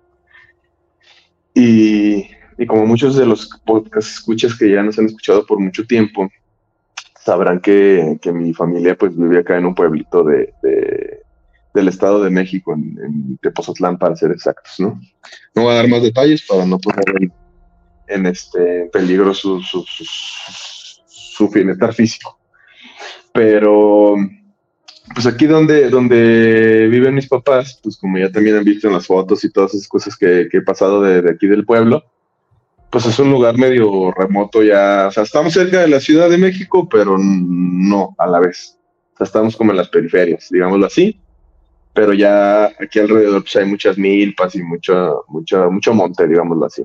Y, 1.52 2.28
y, 2.56 2.66
como 2.66 2.86
muchos 2.86 3.16
de 3.16 3.26
los 3.26 3.46
podcast 3.66 4.08
escuchas 4.08 4.56
que 4.56 4.70
ya 4.70 4.82
nos 4.82 4.98
han 4.98 5.04
escuchado 5.04 5.44
por 5.44 5.58
mucho 5.58 5.86
tiempo, 5.86 6.30
sabrán 7.24 7.60
que, 7.60 8.18
que 8.20 8.32
mi 8.32 8.52
familia 8.52 8.96
pues 8.96 9.16
vive 9.16 9.38
acá 9.38 9.56
en 9.56 9.66
un 9.66 9.74
pueblito 9.74 10.24
de, 10.24 10.52
del 11.74 11.88
Estado 11.88 12.22
de 12.22 12.30
México, 12.30 12.74
en, 12.74 12.98
en 13.04 13.38
Tepozotlán, 13.38 13.98
para 13.98 14.16
ser 14.16 14.32
exactos, 14.32 14.78
¿no? 14.78 15.00
No 15.54 15.62
voy 15.62 15.72
a 15.72 15.76
dar 15.76 15.88
más 15.88 16.02
detalles 16.02 16.44
para 16.46 16.66
no 16.66 16.78
poner 16.78 17.04
en, 18.08 18.26
este 18.26 18.90
peligro 18.92 19.32
su, 19.32 19.60
su, 19.62 19.84
su, 21.06 21.48
bienestar 21.48 21.94
físico. 21.94 22.38
Pero, 23.32 24.16
pues 25.14 25.26
aquí 25.26 25.46
donde, 25.46 25.88
donde 25.88 26.88
viven 26.90 27.14
mis 27.14 27.28
papás, 27.28 27.80
pues 27.82 27.96
como 27.96 28.18
ya 28.18 28.30
también 28.30 28.56
han 28.56 28.64
visto 28.64 28.88
en 28.88 28.94
las 28.94 29.06
fotos 29.06 29.44
y 29.44 29.50
todas 29.50 29.74
esas 29.74 29.88
cosas 29.88 30.16
que, 30.16 30.48
he 30.52 30.62
pasado 30.62 31.00
de, 31.00 31.22
de 31.22 31.30
aquí 31.30 31.46
del 31.46 31.64
pueblo, 31.64 32.04
pues 32.92 33.06
es 33.06 33.18
un 33.18 33.32
lugar 33.32 33.58
medio 33.58 34.12
remoto 34.12 34.62
ya, 34.62 35.06
o 35.08 35.10
sea, 35.10 35.24
estamos 35.24 35.52
cerca 35.52 35.80
de 35.80 35.88
la 35.88 35.98
Ciudad 35.98 36.30
de 36.30 36.38
México, 36.38 36.88
pero 36.88 37.16
no 37.18 38.14
a 38.18 38.28
la 38.28 38.38
vez. 38.38 38.78
O 39.14 39.16
sea, 39.16 39.24
estamos 39.24 39.56
como 39.56 39.72
en 39.72 39.78
las 39.78 39.88
periferias, 39.88 40.48
digámoslo 40.50 40.86
así 40.86 41.18
pero 41.92 42.14
ya 42.14 42.66
aquí 42.80 42.98
alrededor 42.98 43.42
pues, 43.42 43.56
hay 43.56 43.66
muchas 43.66 43.98
milpas 43.98 44.54
y 44.54 44.62
mucho, 44.62 45.24
mucho, 45.28 45.70
mucho 45.70 45.94
monte, 45.94 46.26
digámoslo 46.26 46.66
así. 46.66 46.82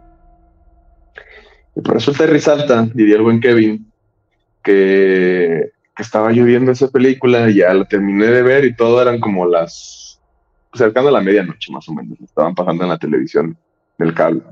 Y 1.75 1.81
por 1.81 1.93
resulta 1.93 2.25
y 2.25 2.27
resalta, 2.27 2.87
diría 2.93 3.15
el 3.15 3.21
buen 3.21 3.39
Kevin, 3.39 3.91
que, 4.63 5.71
estaba 5.97 6.31
lloviendo 6.31 6.71
esa 6.71 6.89
película 6.89 7.49
y 7.49 7.55
ya 7.55 7.73
la 7.73 7.83
terminé 7.83 8.27
de 8.27 8.43
ver 8.43 8.65
y 8.65 8.75
todo 8.75 9.01
eran 9.01 9.19
como 9.19 9.47
las, 9.47 10.21
pues, 10.69 10.77
cercano 10.77 11.07
a 11.07 11.11
la 11.11 11.21
medianoche 11.21 11.71
más 11.71 11.89
o 11.89 11.93
menos, 11.95 12.19
estaban 12.21 12.53
pasando 12.53 12.83
en 12.83 12.89
la 12.89 12.99
televisión 12.99 13.57
del 13.97 14.13
cable. 14.13 14.43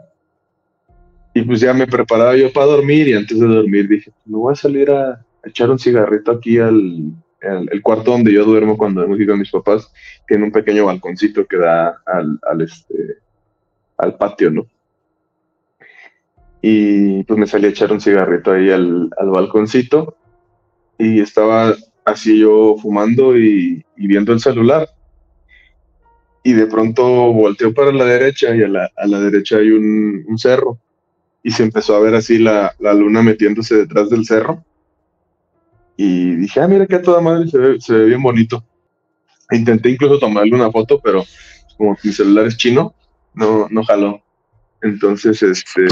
Y 1.35 1.43
pues 1.43 1.59
ya 1.59 1.73
me 1.73 1.85
preparaba 1.85 2.35
yo 2.35 2.51
para 2.51 2.65
dormir 2.65 3.07
y 3.07 3.13
antes 3.13 3.39
de 3.39 3.45
dormir 3.45 3.87
dije, 3.87 4.11
me 4.25 4.37
voy 4.37 4.53
a 4.53 4.55
salir 4.55 4.89
a 4.89 5.23
echar 5.43 5.69
un 5.69 5.77
cigarrito 5.77 6.31
aquí 6.31 6.57
al, 6.57 7.11
el, 7.41 7.81
cuarto 7.83 8.11
donde 8.11 8.33
yo 8.33 8.43
duermo 8.43 8.75
cuando 8.77 9.03
hemos 9.03 9.19
ido 9.19 9.35
a 9.35 9.37
mis 9.37 9.51
papás 9.51 9.91
tiene 10.27 10.45
un 10.45 10.51
pequeño 10.51 10.85
balconcito 10.85 11.45
que 11.45 11.57
da 11.57 12.01
al, 12.07 12.39
al, 12.49 12.61
este, 12.61 13.17
al 13.97 14.15
patio, 14.17 14.49
¿no? 14.49 14.65
Y 16.61 17.23
pues 17.25 17.37
me 17.37 17.45
salí 17.45 17.67
a 17.67 17.69
echar 17.69 17.91
un 17.91 18.01
cigarrito 18.01 18.51
ahí 18.51 18.71
al, 18.71 19.11
al 19.17 19.29
balconcito 19.29 20.17
y 20.97 21.19
estaba 21.19 21.75
así 22.05 22.39
yo 22.39 22.75
fumando 22.81 23.37
y, 23.37 23.83
viendo 23.97 24.31
el 24.31 24.39
celular. 24.39 24.89
Y 26.43 26.53
de 26.53 26.67
pronto 26.67 27.03
volteó 27.33 27.73
para 27.73 27.91
la 27.91 28.05
derecha 28.05 28.55
y 28.55 28.61
a 28.61 28.67
la, 28.67 28.91
a 28.95 29.07
la 29.07 29.19
derecha 29.19 29.57
hay 29.57 29.71
un, 29.71 30.37
cerro. 30.37 30.79
Y 31.45 31.51
se 31.51 31.61
empezó 31.61 31.95
a 31.95 31.99
ver 31.99 32.15
así 32.15 32.39
la, 32.39 32.73
la 32.79 32.91
luna 32.95 33.21
metiéndose 33.21 33.75
detrás 33.75 34.09
del 34.09 34.25
cerro 34.25 34.65
y 35.95 36.35
dije, 36.35 36.59
ah, 36.59 36.67
mira 36.67 36.87
que 36.87 36.95
a 36.95 37.01
toda 37.01 37.21
madre 37.21 37.47
se 37.47 37.57
ve, 37.57 37.79
se 37.79 37.93
ve 37.93 38.05
bien 38.05 38.21
bonito. 38.21 38.63
Intenté 39.51 39.89
incluso 39.89 40.17
tomarle 40.19 40.55
una 40.55 40.71
foto, 40.71 40.99
pero 40.99 41.23
como 41.77 41.95
mi 42.03 42.11
celular 42.11 42.47
es 42.47 42.57
chino, 42.57 42.95
no, 43.35 43.67
no 43.69 43.83
jaló. 43.83 44.21
Entonces, 44.81 45.41
este, 45.43 45.85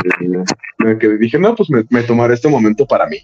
me 0.79 0.95
dije, 0.95 1.39
no, 1.39 1.55
pues 1.55 1.69
me, 1.69 2.03
tomaré 2.03 2.33
este 2.33 2.49
momento 2.49 2.85
para 2.85 3.07
mí. 3.07 3.17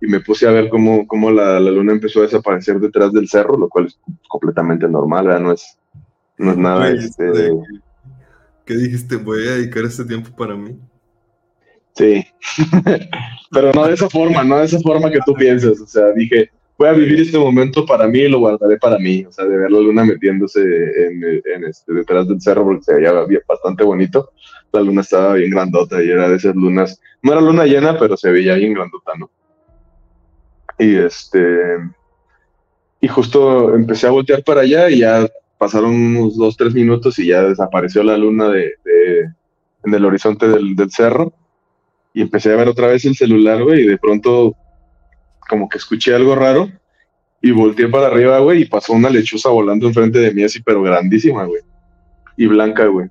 Y 0.00 0.06
me 0.06 0.20
puse 0.20 0.46
a 0.46 0.50
ver 0.50 0.68
cómo, 0.68 1.06
cómo 1.06 1.30
la, 1.30 1.60
la, 1.60 1.70
luna 1.70 1.92
empezó 1.92 2.20
a 2.20 2.22
desaparecer 2.22 2.80
detrás 2.80 3.12
del 3.12 3.28
cerro, 3.28 3.56
lo 3.56 3.68
cual 3.68 3.86
es 3.86 3.98
completamente 4.28 4.88
normal, 4.88 5.26
¿verdad? 5.26 5.40
No 5.40 5.52
es, 5.52 5.78
no 6.38 6.52
es 6.52 6.58
nada. 6.58 6.90
Este... 6.90 7.52
¿Qué 8.66 8.76
dijiste? 8.76 9.16
Voy 9.16 9.46
a 9.46 9.52
dedicar 9.52 9.84
este 9.84 10.04
tiempo 10.04 10.34
para 10.36 10.56
mí. 10.56 10.76
Sí, 11.96 12.26
pero 13.50 13.72
no 13.72 13.86
de 13.86 13.94
esa 13.94 14.10
forma, 14.10 14.44
no 14.44 14.58
de 14.58 14.66
esa 14.66 14.78
forma 14.80 15.10
que 15.10 15.20
tú 15.24 15.32
piensas. 15.32 15.80
O 15.80 15.86
sea, 15.86 16.12
dije, 16.12 16.50
voy 16.76 16.88
a 16.88 16.92
vivir 16.92 17.20
este 17.20 17.38
momento 17.38 17.86
para 17.86 18.06
mí 18.06 18.18
y 18.18 18.28
lo 18.28 18.38
guardaré 18.38 18.76
para 18.76 18.98
mí. 18.98 19.24
O 19.24 19.32
sea, 19.32 19.46
de 19.46 19.56
ver 19.56 19.70
la 19.70 19.80
luna 19.80 20.04
metiéndose 20.04 20.60
en, 20.60 21.64
este, 21.64 21.94
detrás 21.94 22.28
del 22.28 22.40
cerro 22.40 22.64
porque 22.64 22.82
se 22.82 22.94
veía 22.94 23.12
bastante 23.48 23.82
bonito. 23.82 24.30
La 24.72 24.82
luna 24.82 25.00
estaba 25.00 25.34
bien 25.34 25.50
grandota 25.50 26.02
y 26.02 26.10
era 26.10 26.28
de 26.28 26.36
esas 26.36 26.54
lunas. 26.54 27.00
No 27.22 27.32
era 27.32 27.40
luna 27.40 27.64
llena, 27.64 27.98
pero 27.98 28.14
se 28.18 28.30
veía 28.30 28.56
bien 28.56 28.74
grandota, 28.74 29.12
¿no? 29.18 29.30
Y 30.78 30.96
este. 30.96 31.78
Y 33.00 33.08
justo 33.08 33.74
empecé 33.74 34.06
a 34.06 34.10
voltear 34.10 34.44
para 34.44 34.60
allá 34.60 34.90
y 34.90 34.98
ya 34.98 35.26
pasaron 35.56 35.94
unos 35.94 36.36
dos, 36.36 36.58
tres 36.58 36.74
minutos 36.74 37.18
y 37.18 37.28
ya 37.28 37.42
desapareció 37.42 38.02
la 38.02 38.18
luna 38.18 38.50
de, 38.50 38.74
de 38.84 39.30
en 39.84 39.94
el 39.94 40.04
horizonte 40.04 40.46
del, 40.46 40.76
del 40.76 40.90
cerro 40.90 41.32
y 42.16 42.22
empecé 42.22 42.50
a 42.50 42.56
ver 42.56 42.66
otra 42.66 42.86
vez 42.86 43.04
el 43.04 43.14
celular, 43.14 43.62
güey, 43.62 43.82
y 43.82 43.86
de 43.88 43.98
pronto 43.98 44.56
como 45.50 45.68
que 45.68 45.76
escuché 45.76 46.14
algo 46.14 46.34
raro 46.34 46.72
y 47.42 47.50
volteé 47.50 47.88
para 47.88 48.06
arriba, 48.06 48.38
güey, 48.38 48.62
y 48.62 48.64
pasó 48.64 48.94
una 48.94 49.10
lechuza 49.10 49.50
volando 49.50 49.86
enfrente 49.86 50.20
de 50.20 50.32
mí 50.32 50.42
así, 50.42 50.62
pero 50.62 50.80
grandísima, 50.80 51.44
güey. 51.44 51.60
Y 52.38 52.46
blanca, 52.46 52.86
güey. 52.86 53.08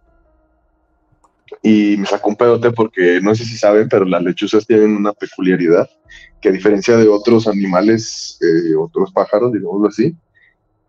Y 1.62 1.98
me 1.98 2.08
sacó 2.08 2.30
un 2.30 2.36
pedote 2.36 2.72
porque 2.72 3.20
no 3.22 3.36
sé 3.36 3.46
si 3.46 3.56
saben, 3.58 3.88
pero 3.89 4.06
las 4.06 4.24
lechuzas 4.24 4.65
tienen 4.65 4.96
una 4.96 5.13
peculiaridad 5.13 5.88
que 6.41 6.50
a 6.50 6.52
diferencia 6.52 6.98
de 6.98 7.08
otros 7.08 7.48
animales, 7.48 8.39
eh, 8.41 8.76
otros 8.76 9.12
pájaros, 9.12 9.54
digámoslo 9.54 9.88
así, 9.88 10.15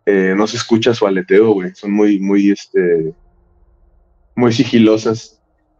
eh, 0.07 0.33
no 0.35 0.47
se 0.47 0.57
escucha 0.57 0.95
su 0.95 1.05
aleteo, 1.05 1.51
güey. 1.51 1.69
Son 1.75 1.91
muy, 1.91 2.19
muy, 2.19 2.49
este, 2.49 3.13
muy 4.35 4.51
sigilosas. 4.53 5.36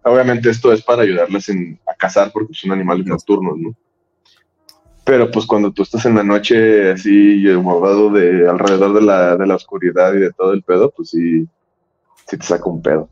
Obviamente 0.07 0.49
esto 0.49 0.71
es 0.71 0.81
para 0.81 1.03
ayudarlas 1.03 1.49
a 1.49 1.93
cazar 1.95 2.31
porque 2.31 2.53
son 2.53 2.71
animales 2.71 3.05
nocturnos, 3.05 3.57
¿no? 3.57 3.75
Pero 5.03 5.31
pues 5.31 5.45
cuando 5.45 5.71
tú 5.71 5.83
estás 5.83 6.05
en 6.05 6.15
la 6.15 6.23
noche 6.23 6.91
así 6.91 7.49
guardado 7.55 8.09
de 8.11 8.49
alrededor 8.49 8.93
de 8.93 9.01
la, 9.01 9.37
de 9.37 9.47
la 9.47 9.55
oscuridad 9.55 10.13
y 10.13 10.19
de 10.19 10.33
todo 10.33 10.51
el 10.51 10.63
pedo, 10.63 10.91
pues 10.91 11.11
sí, 11.11 11.47
sí 12.25 12.37
te 12.37 12.45
saca 12.45 12.69
un 12.69 12.81
pedo. 12.81 13.09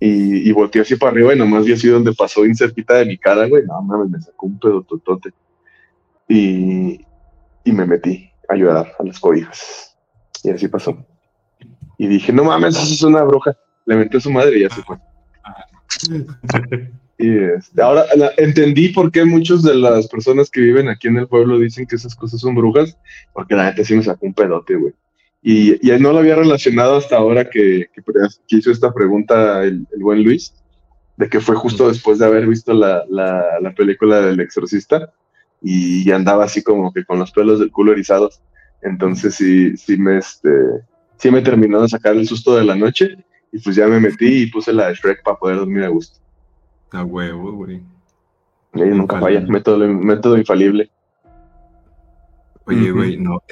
Y, 0.00 0.48
y 0.48 0.52
volteé 0.52 0.82
así 0.82 0.96
para 0.96 1.12
arriba 1.12 1.34
y 1.34 1.38
nomás 1.38 1.64
vi 1.64 1.72
así 1.72 1.88
donde 1.88 2.12
pasó 2.12 2.44
incerquita 2.44 2.94
de 2.94 3.06
mi 3.06 3.16
cara, 3.16 3.46
güey. 3.48 3.64
No 3.64 3.80
mames, 3.80 4.10
me 4.10 4.20
sacó 4.20 4.46
un 4.46 4.58
pedo 4.58 4.82
totote. 4.82 5.30
Y, 6.28 7.04
y 7.64 7.72
me 7.72 7.86
metí 7.86 8.30
a 8.48 8.52
ayudar 8.52 8.94
a 8.98 9.02
las 9.02 9.18
cobijas. 9.18 9.96
Y 10.44 10.50
así 10.50 10.68
pasó. 10.68 10.96
Y 11.96 12.06
dije, 12.06 12.32
no 12.32 12.44
mames, 12.44 12.76
eso 12.76 12.94
es 12.94 13.02
una 13.02 13.24
bruja. 13.24 13.56
Le 13.86 13.96
metí 13.96 14.18
a 14.18 14.20
su 14.20 14.30
madre 14.30 14.58
y 14.58 14.62
ya 14.62 14.70
se 14.70 14.82
fue. 14.82 14.98
Y 17.20 17.36
este, 17.36 17.82
ahora 17.82 18.04
entendí 18.36 18.90
por 18.90 19.10
qué 19.10 19.24
muchas 19.24 19.64
de 19.64 19.74
las 19.74 20.06
personas 20.06 20.48
que 20.48 20.60
viven 20.60 20.88
aquí 20.88 21.08
en 21.08 21.18
el 21.18 21.26
pueblo 21.26 21.58
dicen 21.58 21.84
que 21.84 21.96
esas 21.96 22.14
cosas 22.14 22.40
son 22.40 22.54
brujas, 22.54 22.96
porque 23.32 23.56
la 23.56 23.66
gente 23.66 23.84
sí 23.84 23.96
me 23.96 24.04
sacó 24.04 24.24
un 24.24 24.34
pedote, 24.34 24.76
güey. 24.76 24.94
Y, 25.42 25.74
y, 25.84 25.98
no 25.98 26.12
lo 26.12 26.18
había 26.18 26.36
relacionado 26.36 26.96
hasta 26.96 27.16
ahora 27.16 27.50
que, 27.50 27.88
que, 27.92 28.02
hizo 28.56 28.70
esta 28.70 28.92
pregunta 28.92 29.64
el, 29.64 29.86
buen 29.98 30.22
Luis, 30.22 30.54
de 31.16 31.28
que 31.28 31.40
fue 31.40 31.56
justo 31.56 31.88
después 31.88 32.20
de 32.20 32.26
haber 32.26 32.46
visto 32.46 32.72
la, 32.72 33.04
la, 33.08 33.58
la 33.60 33.74
película 33.74 34.20
del 34.20 34.38
exorcista 34.38 35.12
y, 35.60 36.08
andaba 36.12 36.44
así 36.44 36.62
como 36.62 36.92
que 36.92 37.04
con 37.04 37.18
los 37.18 37.32
pelos 37.32 37.58
del 37.58 37.72
culo 37.72 37.92
erizados. 37.92 38.40
Entonces 38.82 39.34
sí, 39.34 39.76
sí 39.76 39.96
me, 39.96 40.18
este, 40.18 40.50
sí 41.16 41.32
me 41.32 41.42
terminó 41.42 41.82
de 41.82 41.88
sacar 41.88 42.14
el 42.14 42.28
susto 42.28 42.54
de 42.56 42.64
la 42.64 42.76
noche 42.76 43.16
y 43.52 43.58
pues 43.60 43.76
ya 43.76 43.86
me 43.86 44.00
metí 44.00 44.42
y 44.42 44.46
puse 44.46 44.72
la 44.72 44.88
de 44.88 44.94
Shrek 44.94 45.22
para 45.22 45.36
poder 45.36 45.56
dormir 45.56 45.84
a 45.84 45.88
gusto. 45.88 46.18
A 46.92 47.04
huevo, 47.04 47.52
güey. 47.52 47.82
Nunca 48.72 49.18
falla, 49.18 49.40
método, 49.40 49.86
método 49.88 50.36
infalible. 50.36 50.90
Oye, 52.66 52.90
güey, 52.90 53.16
no, 53.16 53.42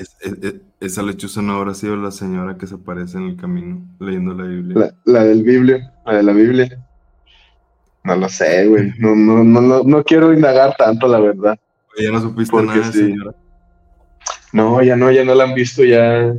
esa 0.79 1.03
lechuza 1.03 1.41
no 1.41 1.55
habrá 1.55 1.73
sido 1.73 1.97
la 1.97 2.11
señora 2.11 2.59
que 2.59 2.67
se 2.67 2.75
aparece 2.75 3.17
en 3.17 3.25
el 3.25 3.37
camino 3.37 3.83
leyendo 3.99 4.35
la 4.35 4.45
Biblia. 4.45 4.95
La, 5.05 5.25
del 5.25 5.43
Biblia, 5.43 5.93
la 6.05 6.17
de 6.17 6.23
la 6.23 6.33
Biblia. 6.33 6.87
No 8.05 8.15
lo 8.15 8.29
sé, 8.29 8.67
güey. 8.67 8.93
No, 8.99 9.17
no, 9.17 9.43
no, 9.43 9.83
no, 9.83 10.05
quiero 10.05 10.35
indagar 10.35 10.77
tanto, 10.77 11.09
la 11.09 11.19
verdad. 11.19 11.59
ya 11.99 12.11
no 12.11 12.21
supiste 12.21 12.63
nada, 12.63 12.93
señora. 12.93 13.35
No, 14.53 14.83
ya 14.83 14.97
no, 14.97 15.11
ya 15.11 15.25
no 15.25 15.35
la 15.35 15.45
han 15.45 15.55
visto, 15.55 15.83
ya, 15.83 16.35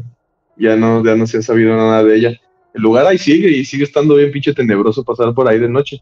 ya 0.55 0.75
no, 0.75 1.03
ya 1.03 1.15
no 1.15 1.25
se 1.25 1.39
ha 1.39 1.41
sabido 1.41 1.75
nada 1.75 2.03
de 2.03 2.15
ella. 2.15 2.41
El 2.77 2.83
lugar 2.83 3.07
ahí 3.07 3.17
sigue 3.17 3.49
y 3.49 3.65
sigue 3.65 3.85
estando 3.85 4.15
bien 4.15 4.31
pinche 4.31 4.53
tenebroso 4.53 5.03
pasar 5.03 5.33
por 5.33 5.47
ahí 5.47 5.57
de 5.57 5.67
noche. 5.67 5.99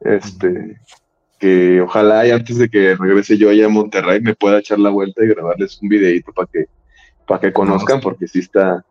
Este, 0.00 0.80
que 1.38 1.82
ojalá 1.82 2.26
y 2.26 2.30
antes 2.30 2.56
de 2.56 2.68
que 2.70 2.96
regrese 2.96 3.36
yo 3.36 3.50
allá 3.50 3.66
a 3.66 3.68
Monterrey 3.68 4.22
me 4.22 4.34
pueda 4.34 4.60
echar 4.60 4.78
la 4.78 4.88
vuelta 4.88 5.22
y 5.22 5.28
grabarles 5.28 5.78
un 5.82 5.90
videito 5.90 6.32
para 6.32 6.48
que, 6.50 6.64
para 7.26 7.40
que 7.40 7.52
conozcan, 7.52 8.00
porque 8.00 8.26
sí 8.26 8.38
está, 8.38 8.82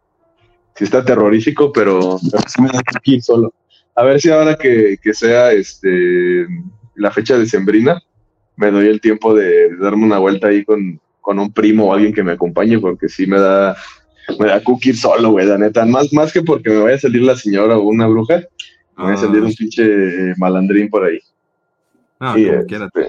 sí 0.76 0.84
está 0.84 1.04
terrorífico, 1.04 1.74
pero, 1.74 2.20
sí 2.20 2.62
me 2.62 2.70
da 2.70 2.84
que 2.84 3.12
ir 3.12 3.24
solo. 3.24 3.52
A 3.96 4.04
ver 4.04 4.22
si 4.22 4.30
ahora 4.30 4.56
que, 4.56 4.98
sea 5.14 5.52
este 5.52 6.46
la 6.96 7.10
fecha 7.10 7.36
de 7.36 7.48
Sembrina, 7.48 8.00
me 8.58 8.70
doy 8.70 8.88
el 8.88 9.02
tiempo 9.02 9.34
de, 9.34 9.76
darme 9.78 10.06
una 10.06 10.20
vuelta 10.20 10.50
ahí 10.50 10.64
con, 10.64 11.02
con, 11.20 11.40
un 11.40 11.52
primo 11.52 11.86
o 11.88 11.94
alguien 11.94 12.14
que 12.14 12.22
me 12.22 12.34
acompañe, 12.34 12.78
porque 12.78 13.10
sí 13.10 13.26
me 13.26 13.40
da, 13.40 13.76
me 14.40 14.48
da 14.48 14.64
cookie 14.64 14.94
solo, 14.94 15.32
güey, 15.32 15.46
la 15.46 15.58
neta. 15.58 15.86
Más, 15.86 16.12
más 16.14 16.32
que 16.32 16.42
porque 16.42 16.70
me 16.70 16.80
vaya 16.80 16.96
a 16.96 17.00
salir 17.00 17.22
la 17.22 17.36
señora 17.36 17.78
o 17.78 17.84
una 17.84 18.08
bruja, 18.08 18.42
Voy 19.02 19.14
a 19.14 19.18
salir 19.18 19.42
un 19.42 19.50
ah. 19.50 19.56
pinche 19.58 19.84
eh, 19.84 20.34
malandrín 20.38 20.90
por 20.90 21.04
ahí. 21.04 21.20
Ah, 22.20 22.34
como 22.34 22.54
este, 22.54 23.08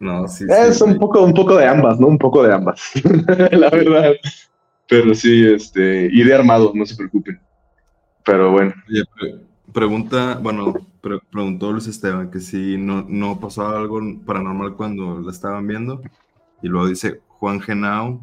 No, 0.00 0.28
sí, 0.28 0.46
Es 0.48 0.80
un, 0.80 0.98
poco, 0.98 1.22
un 1.22 1.34
poco 1.34 1.56
de 1.56 1.66
ambas, 1.66 2.00
¿no? 2.00 2.06
Un 2.06 2.18
poco 2.18 2.42
de 2.42 2.54
ambas. 2.54 2.80
la 3.52 3.68
verdad. 3.68 4.12
Pero 4.88 5.14
sí, 5.14 5.46
este, 5.46 6.08
iré 6.10 6.34
armado, 6.34 6.72
no 6.74 6.86
se 6.86 6.96
preocupen. 6.96 7.38
Pero 8.24 8.52
bueno. 8.52 8.72
pregunta, 9.74 10.38
bueno, 10.40 10.74
preguntó 11.30 11.72
Luis 11.72 11.86
Esteban 11.86 12.30
que 12.30 12.40
si 12.40 12.78
no, 12.78 13.04
no 13.06 13.38
pasaba 13.38 13.78
algo 13.78 14.00
paranormal 14.24 14.74
cuando 14.74 15.20
la 15.20 15.30
estaban 15.30 15.66
viendo. 15.66 16.00
Y 16.62 16.68
luego 16.68 16.88
dice 16.88 17.20
Juan 17.26 17.60
Genao 17.60 18.20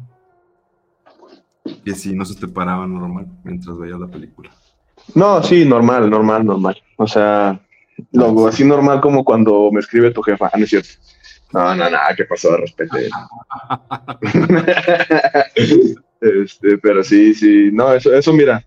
que 1.84 1.94
si 1.94 2.14
no 2.14 2.24
se 2.24 2.34
te 2.34 2.48
paraba 2.48 2.86
normal 2.86 3.26
mientras 3.44 3.78
veía 3.78 3.96
la 3.96 4.08
película. 4.08 4.50
No, 5.14 5.42
sí, 5.42 5.64
normal, 5.64 6.10
normal, 6.10 6.44
normal. 6.44 6.82
O 6.96 7.06
sea, 7.06 7.60
así 8.48 8.64
normal 8.64 9.00
como 9.00 9.24
cuando 9.24 9.70
me 9.72 9.80
escribe 9.80 10.10
tu 10.10 10.22
jefa. 10.22 10.50
Ah, 10.52 10.58
no 10.58 10.64
es 10.64 10.70
cierto. 10.70 10.88
No, 11.52 11.74
no, 11.74 11.88
nada, 11.88 12.14
que 12.16 12.24
pasó, 12.24 12.56
respete. 12.56 13.08
este, 16.20 16.78
pero 16.78 17.04
sí, 17.04 17.34
sí, 17.34 17.70
no, 17.72 17.92
eso, 17.92 18.12
eso 18.12 18.32
mira, 18.32 18.64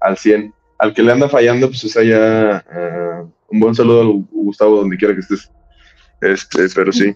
al 0.00 0.18
100. 0.18 0.54
Al 0.78 0.94
que 0.94 1.02
le 1.02 1.12
anda 1.12 1.28
fallando, 1.28 1.68
pues 1.68 1.84
es 1.84 1.96
allá 1.96 2.64
uh, 2.70 3.30
un 3.50 3.60
buen 3.60 3.74
saludo 3.74 4.02
a 4.02 4.04
Gustavo, 4.30 4.76
donde 4.76 4.96
quiera 4.96 5.14
que 5.14 5.20
estés. 5.20 5.50
Este, 6.20 6.68
pero 6.74 6.92
sí. 6.92 7.14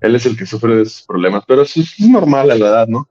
Él 0.00 0.16
es 0.16 0.26
el 0.26 0.36
que 0.36 0.46
sufre 0.46 0.76
de 0.76 0.82
esos 0.82 1.02
problemas, 1.02 1.44
pero 1.46 1.62
es 1.62 2.00
normal 2.00 2.50
a 2.50 2.54
la 2.54 2.66
edad, 2.66 2.88
¿no? 2.88 3.08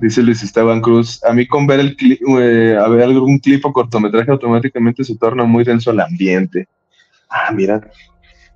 Dice 0.00 0.22
Luis 0.22 0.42
Esteban 0.42 0.80
Cruz, 0.80 1.22
a 1.24 1.32
mí 1.34 1.46
con 1.46 1.66
ver 1.66 1.80
el 1.80 1.94
clip, 1.94 2.20
eh, 2.40 2.74
a 2.76 2.88
ver 2.88 3.02
algún 3.02 3.38
clip 3.38 3.64
o 3.66 3.72
cortometraje 3.72 4.30
automáticamente 4.30 5.04
se 5.04 5.16
torna 5.16 5.44
muy 5.44 5.62
denso 5.62 5.90
el 5.90 6.00
ambiente. 6.00 6.68
Ah, 7.28 7.52
mira. 7.52 7.80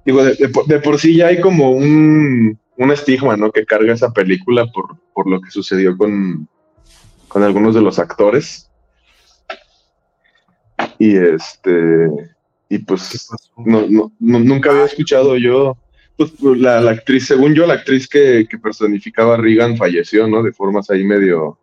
Digo, 0.07 0.24
de, 0.24 0.80
por 0.80 0.98
sí 0.98 1.16
ya 1.16 1.26
hay 1.26 1.40
como 1.40 1.70
un, 1.70 2.59
estigma, 2.78 3.37
¿no? 3.37 3.52
Que 3.52 3.66
carga 3.66 3.92
esa 3.92 4.11
película 4.11 4.66
por, 4.72 4.96
por 5.12 5.28
lo 5.28 5.40
que 5.40 5.50
sucedió 5.50 5.96
con, 5.98 6.48
con 7.28 7.42
algunos 7.42 7.74
de 7.74 7.83
los 7.83 7.98
actores. 7.98 8.70
Y 10.98 11.16
este, 11.16 12.09
y 12.70 12.78
pues 12.78 13.28
no, 13.57 13.87
no, 13.88 14.12
nunca 14.18 14.70
había 14.70 14.85
escuchado 14.85 15.37
yo 15.37 15.76
pues, 16.16 16.33
pues 16.40 16.61
la, 16.61 16.79
actriz, 16.90 17.26
según 17.26 17.55
yo, 17.55 17.66
la 17.66 17.74
actriz 17.74 18.09
que, 18.09 18.47
personificaba 18.62 19.34
a 19.34 19.36
Regan 19.36 19.76
falleció, 19.76 20.28
¿no? 20.28 20.43
De 20.43 20.53
formas 20.53 20.91
ahí 20.91 21.05
medio, 21.05 21.59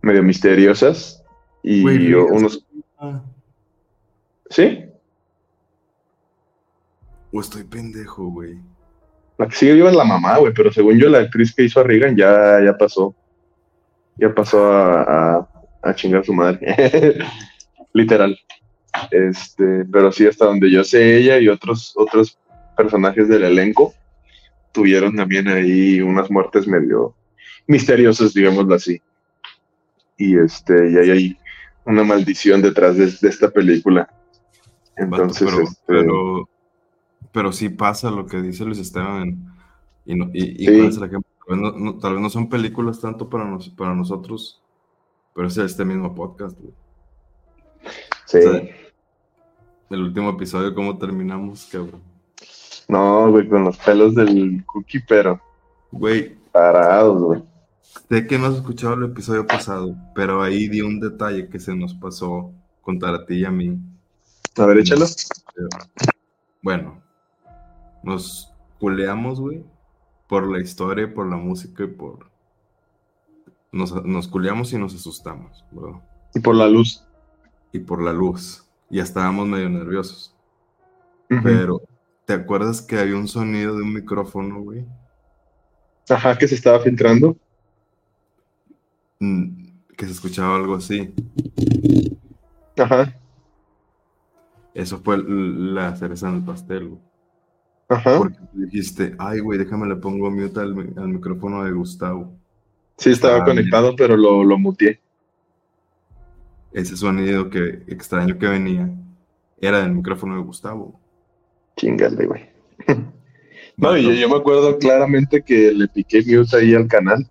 medio 0.00 0.22
misteriosas. 0.22 1.22
Y 1.62 2.12
unos... 2.12 2.66
¿Sí? 4.50 4.84
O 7.32 7.40
estoy 7.40 7.64
pendejo, 7.64 8.26
güey. 8.26 8.58
La 9.38 9.48
que 9.48 9.56
sigue 9.56 9.74
viva 9.74 9.90
es 9.90 9.96
la 9.96 10.04
mamá, 10.04 10.38
güey, 10.38 10.52
pero 10.52 10.72
según 10.72 10.98
yo, 10.98 11.08
la 11.08 11.20
actriz 11.20 11.54
que 11.54 11.64
hizo 11.64 11.80
a 11.80 11.84
Regan 11.84 12.16
ya, 12.16 12.60
ya 12.62 12.76
pasó. 12.76 13.14
Ya 14.16 14.34
pasó 14.34 14.66
a, 14.66 15.02
a, 15.02 15.48
a 15.82 15.94
chingar 15.94 16.20
a 16.20 16.24
su 16.24 16.34
madre. 16.34 17.18
Literal. 17.94 18.38
Este, 19.10 19.84
pero 19.90 20.12
sí, 20.12 20.26
hasta 20.26 20.46
donde 20.46 20.70
yo 20.70 20.84
sé, 20.84 21.16
ella 21.16 21.38
y 21.38 21.48
otros, 21.48 21.92
otros 21.96 22.38
personajes 22.76 23.28
del 23.28 23.44
elenco 23.44 23.94
tuvieron 24.72 25.14
también 25.14 25.48
ahí 25.48 26.00
unas 26.00 26.30
muertes 26.30 26.66
medio 26.66 27.14
misteriosas, 27.66 28.34
digámoslo 28.34 28.74
así. 28.74 29.00
Y 30.16 30.38
este, 30.38 30.90
y 30.90 30.96
hay 30.96 31.38
una 31.84 32.04
maldición 32.04 32.62
detrás 32.62 32.96
de, 32.96 33.28
esta 33.28 33.50
película. 33.50 34.08
Entonces, 34.96 35.48
pero, 35.50 35.62
este, 35.62 35.82
pero, 35.86 36.48
pero, 37.32 37.52
sí 37.52 37.68
pasa 37.68 38.10
lo 38.10 38.26
que 38.26 38.40
dice 38.42 38.64
Luis 38.64 38.78
Esteban. 38.78 39.52
Y, 40.04 40.14
no, 40.14 40.30
y, 40.32 40.66
Tal, 42.00 42.14
vez 42.14 42.20
no, 42.22 42.30
son 42.30 42.48
películas 42.48 43.00
tanto 43.00 43.28
para, 43.28 43.44
nos, 43.44 43.68
para 43.70 43.94
nosotros, 43.94 44.62
pero 45.34 45.48
es 45.48 45.56
este 45.58 45.84
mismo 45.84 46.14
podcast. 46.14 46.56
Sí. 48.26 48.38
el 49.90 50.00
último 50.00 50.30
episodio, 50.30 50.74
¿cómo 50.74 50.96
terminamos, 50.96 51.66
cabrón? 51.66 52.11
No, 52.88 53.30
güey, 53.30 53.48
con 53.48 53.64
los 53.64 53.76
pelos 53.78 54.14
del 54.14 54.64
cookie, 54.66 55.00
pero. 55.06 55.40
Güey. 55.90 56.36
Parados, 56.52 57.22
güey. 57.22 57.42
Sé 58.08 58.26
que 58.26 58.38
no 58.38 58.46
has 58.46 58.56
escuchado 58.56 58.94
el 58.94 59.04
episodio 59.04 59.46
pasado, 59.46 59.96
pero 60.14 60.42
ahí 60.42 60.68
di 60.68 60.82
un 60.82 61.00
detalle 61.00 61.48
que 61.48 61.58
se 61.58 61.74
nos 61.74 61.94
pasó 61.94 62.52
contar 62.82 63.14
a 63.14 63.24
ti 63.24 63.36
y 63.36 63.44
a 63.44 63.50
mí. 63.50 63.78
A 64.56 64.66
ver, 64.66 64.78
échalo. 64.78 65.06
Bueno, 66.60 67.02
nos 68.02 68.52
culeamos, 68.78 69.40
güey, 69.40 69.64
por 70.28 70.50
la 70.50 70.60
historia, 70.60 71.12
por 71.12 71.28
la 71.28 71.36
música 71.36 71.84
y 71.84 71.88
por... 71.88 72.30
Nos, 73.70 74.04
nos 74.04 74.28
culeamos 74.28 74.72
y 74.74 74.78
nos 74.78 74.94
asustamos, 74.94 75.64
bro. 75.70 76.02
Y 76.34 76.40
por 76.40 76.54
la 76.54 76.68
luz. 76.68 77.04
Y 77.72 77.78
por 77.78 78.02
la 78.02 78.12
luz. 78.12 78.64
Ya 78.90 79.02
estábamos 79.02 79.48
medio 79.48 79.70
nerviosos. 79.70 80.34
Pero, 81.42 81.80
¿te 82.32 82.40
acuerdas 82.40 82.80
que 82.80 82.98
había 82.98 83.16
un 83.18 83.28
sonido 83.28 83.76
de 83.76 83.82
un 83.82 83.92
micrófono, 83.92 84.62
güey? 84.62 84.86
Ajá, 86.08 86.38
que 86.38 86.48
se 86.48 86.54
estaba 86.54 86.80
filtrando. 86.80 87.36
Mm, 89.20 89.66
Que 89.98 90.06
se 90.06 90.12
escuchaba 90.12 90.56
algo 90.56 90.74
así. 90.76 91.12
Ajá, 92.78 93.14
Eso 94.72 94.98
fue 95.02 95.22
la 95.22 95.94
cereza 95.94 96.30
en 96.30 96.36
el 96.36 96.42
pastel, 96.44 96.88
güey. 96.88 97.00
ajá. 97.90 98.16
Porque 98.16 98.38
dijiste, 98.54 99.14
ay, 99.18 99.40
güey, 99.40 99.58
déjame 99.58 99.86
le 99.86 99.96
pongo 99.96 100.30
mute 100.30 100.58
al 100.58 100.74
micrófono 101.08 101.62
de 101.64 101.72
Gustavo. 101.72 102.32
Sí, 102.96 103.10
estaba 103.10 103.42
Ah, 103.42 103.44
conectado, 103.44 103.94
pero 103.94 104.16
lo, 104.16 104.42
lo 104.42 104.58
muteé. 104.58 105.00
Ese 106.72 106.96
sonido 106.96 107.50
que 107.50 107.84
extraño 107.88 108.38
que 108.38 108.46
venía 108.48 108.88
era 109.60 109.82
del 109.82 109.92
micrófono 109.92 110.36
de 110.36 110.42
Gustavo. 110.42 110.98
Chingale, 111.76 112.26
güey. 112.26 112.50
No, 113.74 113.96
y 113.96 114.02
yo, 114.04 114.12
yo 114.12 114.28
me 114.28 114.36
acuerdo 114.36 114.78
claramente 114.78 115.42
que 115.42 115.72
le 115.72 115.88
piqué 115.88 116.22
mute 116.26 116.56
ahí 116.56 116.74
al 116.74 116.86
canal. 116.86 117.26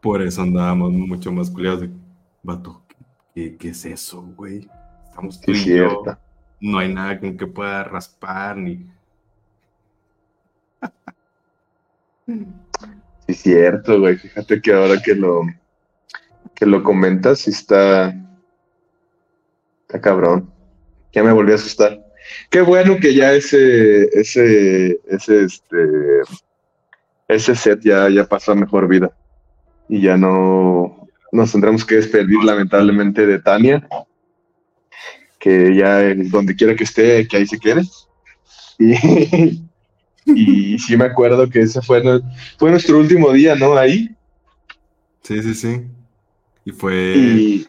Por 0.00 0.20
eso 0.20 0.42
andábamos 0.42 0.92
mucho 0.92 1.30
más 1.32 1.48
culiados 1.48 1.82
de, 1.82 1.90
vato, 2.42 2.82
¿qué, 3.34 3.56
qué 3.56 3.68
es 3.68 3.84
eso, 3.84 4.20
güey? 4.36 4.68
Estamos 5.08 5.40
tú 5.40 5.54
Sí, 5.54 5.60
y 5.60 5.64
cierto. 5.64 6.04
yo, 6.06 6.18
no 6.60 6.78
hay 6.78 6.92
nada 6.92 7.18
con 7.20 7.36
que 7.36 7.46
pueda 7.46 7.84
raspar, 7.84 8.56
ni... 8.56 8.84
Sí, 13.26 13.34
cierto, 13.34 14.00
güey. 14.00 14.16
Fíjate 14.16 14.60
que 14.60 14.72
ahora 14.72 15.00
que 15.00 15.14
lo, 15.14 15.42
que 16.54 16.66
lo 16.66 16.82
comentas, 16.82 17.38
sí 17.40 17.50
está, 17.50 18.08
está 19.82 20.00
cabrón. 20.00 20.52
Ya 21.12 21.22
me 21.22 21.32
volví 21.32 21.52
a 21.52 21.56
asustar. 21.56 22.04
Qué 22.48 22.60
bueno 22.60 22.96
que 23.00 23.14
ya 23.14 23.32
ese, 23.32 24.04
ese, 24.18 25.00
ese, 25.08 25.44
este, 25.44 25.76
ese 27.28 27.54
set 27.54 27.80
ya, 27.82 28.08
ya 28.08 28.24
pasó 28.24 28.52
a 28.52 28.56
mejor 28.56 28.88
vida. 28.88 29.10
Y 29.88 30.02
ya 30.02 30.16
no 30.16 31.06
nos 31.32 31.52
tendremos 31.52 31.84
que 31.84 31.96
despedir 31.96 32.42
lamentablemente 32.44 33.26
de 33.26 33.38
Tania. 33.40 33.86
Que 35.38 35.74
ya 35.74 36.14
donde 36.30 36.54
quiera 36.54 36.74
que 36.74 36.84
esté, 36.84 37.26
que 37.26 37.36
ahí 37.38 37.46
se 37.46 37.58
quede. 37.58 37.82
Y, 38.78 39.62
y 40.74 40.78
sí 40.78 40.96
me 40.96 41.04
acuerdo 41.04 41.48
que 41.48 41.60
ese 41.60 41.80
fue, 41.82 42.02
nu- 42.02 42.22
fue 42.58 42.70
nuestro 42.70 42.98
último 42.98 43.32
día, 43.32 43.54
¿no? 43.54 43.76
Ahí. 43.76 44.14
Sí, 45.22 45.42
sí, 45.42 45.54
sí. 45.54 45.82
Y 46.64 46.72
fue... 46.72 47.14
Y 47.16 47.66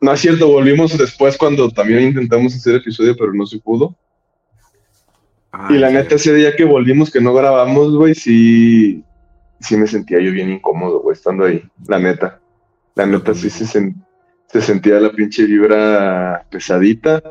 no 0.00 0.12
es 0.12 0.20
cierto, 0.20 0.48
volvimos 0.48 0.96
después 0.96 1.36
cuando 1.36 1.68
también 1.70 2.02
intentamos 2.02 2.54
hacer 2.54 2.76
episodio, 2.76 3.14
pero 3.16 3.32
no 3.34 3.46
se 3.46 3.58
pudo. 3.58 3.94
Ay, 5.52 5.76
Y 5.76 5.78
la 5.78 5.90
neta, 5.90 6.14
ese 6.14 6.32
día 6.34 6.54
que 6.56 6.64
volvimos, 6.64 7.10
que 7.10 7.20
no 7.20 7.34
grabamos, 7.34 7.94
güey, 7.94 8.14
sí, 8.14 9.02
sí 9.60 9.76
me 9.76 9.86
sentía 9.86 10.20
yo 10.20 10.32
bien 10.32 10.50
incómodo, 10.50 11.00
güey, 11.00 11.14
estando 11.14 11.44
ahí. 11.44 11.62
La 11.86 11.98
neta. 11.98 12.40
La 12.94 13.04
neta, 13.06 13.34
sí 13.34 13.50
se, 13.50 13.64
sen- 13.64 13.94
se 14.48 14.60
sentía 14.60 15.00
la 15.00 15.10
pinche 15.12 15.44
vibra 15.44 16.46
pesadita. 16.50 17.22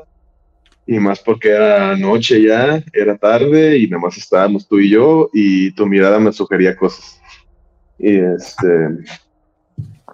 Y 0.86 0.97
más 0.99 1.20
porque 1.20 1.49
era 1.49 1.95
noche 1.95 2.41
ya, 2.41 2.84
era 2.93 3.15
tarde 3.17 3.78
y 3.78 3.88
nada 3.88 4.01
más 4.01 4.17
estábamos 4.17 4.67
tú 4.67 4.80
y 4.80 4.89
yo 4.89 5.30
y 5.34 5.72
tu 5.74 5.86
mirada 5.86 6.20
me 6.20 6.34
sugería 6.34 6.76
cosas. 6.76 7.22
Y 7.99 8.15
este... 8.17 8.89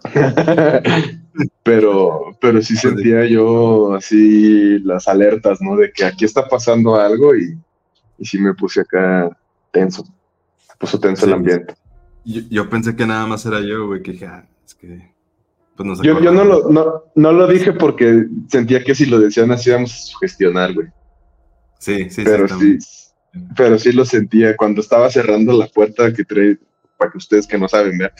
pero, 1.64 2.36
pero 2.40 2.62
sí 2.62 2.76
sentía 2.76 3.26
yo 3.26 3.94
así 3.96 4.80
las 4.80 5.08
alertas, 5.08 5.60
¿no? 5.62 5.76
De 5.76 5.92
que 5.92 6.06
aquí 6.06 6.26
está 6.26 6.48
pasando 6.48 6.96
algo 6.96 7.36
y, 7.36 7.58
y 8.18 8.26
sí 8.26 8.40
me 8.40 8.54
puse 8.54 8.82
acá 8.82 9.30
tenso. 9.72 10.04
Se 10.04 10.78
puso 10.78 11.00
tenso 11.00 11.26
el 11.26 11.34
ambiente. 11.34 11.76
Yo, 12.24 12.42
yo 12.50 12.70
pensé 12.70 12.96
que 12.96 13.06
nada 13.06 13.26
más 13.28 13.46
era 13.46 13.60
yo, 13.62 13.88
güey, 13.88 14.02
que 14.02 14.14
dije, 14.14 14.26
ah, 14.26 14.48
es 14.66 14.76
que... 14.76 15.14
Pues 15.76 15.88
nos 15.88 16.02
Yo, 16.02 16.22
yo 16.22 16.32
no, 16.32 16.46
lo, 16.46 16.70
no, 16.70 17.04
no 17.16 17.32
lo 17.34 17.48
dije 17.48 17.74
porque 17.74 18.26
sentía 18.48 18.82
que 18.82 18.96
si 18.96 19.06
lo 19.08 19.20
decían 19.20 19.52
así 19.52 19.70
íbamos 19.70 19.94
a 19.94 19.98
sugestionar, 19.98 20.74
güey. 20.74 20.88
Sí, 21.80 22.10
sí, 22.10 22.24
pero 22.24 22.48
sí, 22.48 22.78
pero 23.56 23.78
sí 23.78 23.92
lo 23.92 24.06
sentía 24.06 24.56
cuando 24.56 24.80
estaba 24.82 25.10
cerrando 25.10 25.52
la 25.58 25.68
puerta 25.68 26.14
que 26.14 26.24
trae, 26.24 26.58
para 26.98 27.12
que 27.12 27.18
ustedes 27.18 27.48
que 27.48 27.58
no 27.58 27.68
saben, 27.68 27.98
vean, 27.98 28.12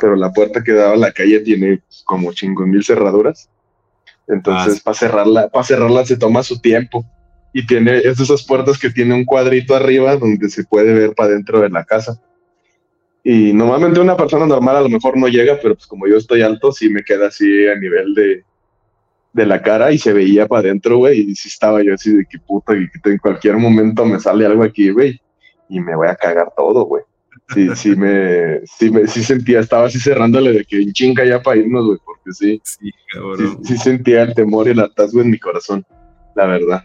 pero 0.00 0.16
la 0.16 0.32
puerta 0.32 0.62
que 0.62 0.72
daba 0.72 0.94
a 0.94 0.96
la 0.96 1.12
calle 1.12 1.40
tiene 1.40 1.82
como 2.04 2.32
chingo 2.32 2.66
mil 2.66 2.84
cerraduras. 2.84 3.50
Entonces, 4.28 4.78
Ah, 4.78 4.80
para 4.84 4.96
cerrarla, 4.96 5.48
para 5.48 5.64
cerrarla 5.64 6.04
se 6.06 6.16
toma 6.16 6.42
su 6.42 6.60
tiempo. 6.60 7.04
Y 7.52 7.66
tiene, 7.66 7.98
es 7.98 8.18
de 8.18 8.24
esas 8.24 8.44
puertas 8.44 8.78
que 8.78 8.90
tiene 8.90 9.14
un 9.14 9.24
cuadrito 9.24 9.74
arriba 9.74 10.16
donde 10.16 10.48
se 10.50 10.64
puede 10.64 10.94
ver 10.94 11.14
para 11.14 11.30
dentro 11.30 11.60
de 11.60 11.68
la 11.68 11.84
casa. 11.84 12.20
Y 13.24 13.52
normalmente 13.52 14.00
una 14.00 14.16
persona 14.16 14.46
normal 14.46 14.76
a 14.76 14.80
lo 14.82 14.88
mejor 14.88 15.16
no 15.16 15.26
llega, 15.26 15.58
pero 15.60 15.74
pues 15.74 15.86
como 15.86 16.06
yo 16.06 16.16
estoy 16.16 16.42
alto, 16.42 16.70
sí 16.72 16.88
me 16.88 17.02
queda 17.02 17.26
así 17.26 17.66
a 17.66 17.74
nivel 17.74 18.14
de, 18.14 18.44
de 19.32 19.46
la 19.46 19.60
cara 19.60 19.92
y 19.92 19.98
se 19.98 20.12
veía 20.12 20.46
para 20.46 20.60
adentro, 20.60 20.98
güey. 20.98 21.30
Y 21.30 21.34
sí 21.34 21.48
estaba 21.48 21.82
yo 21.82 21.94
así 21.94 22.16
de 22.16 22.24
que 22.24 22.38
puta, 22.38 22.72
que 22.74 23.10
en 23.10 23.18
cualquier 23.18 23.56
momento 23.56 24.04
me 24.04 24.20
sale 24.20 24.46
algo 24.46 24.62
aquí, 24.62 24.90
güey, 24.90 25.20
y 25.68 25.80
me 25.80 25.96
voy 25.96 26.08
a 26.08 26.16
cagar 26.16 26.52
todo, 26.56 26.84
güey. 26.84 27.02
Sí, 27.52 27.68
sí 27.74 27.96
me, 27.96 28.64
sí 28.66 28.90
me, 28.90 29.06
sí 29.06 29.22
sentía, 29.24 29.60
estaba 29.60 29.86
así 29.86 29.98
cerrándole 29.98 30.52
de 30.52 30.64
que 30.64 30.80
en 30.80 30.92
chinga 30.92 31.24
ya 31.24 31.42
para 31.42 31.58
irnos, 31.58 31.86
güey, 31.86 31.98
porque 32.04 32.32
sí, 32.32 32.60
Sí, 32.64 32.90
sí, 32.90 32.92
cabrón. 33.12 33.64
sí 33.64 33.76
sentía 33.76 34.22
el 34.22 34.34
temor 34.34 34.68
y 34.68 34.70
el 34.70 34.80
hartazgo 34.80 35.20
en 35.20 35.30
mi 35.30 35.38
corazón, 35.38 35.84
la 36.36 36.46
verdad. 36.46 36.84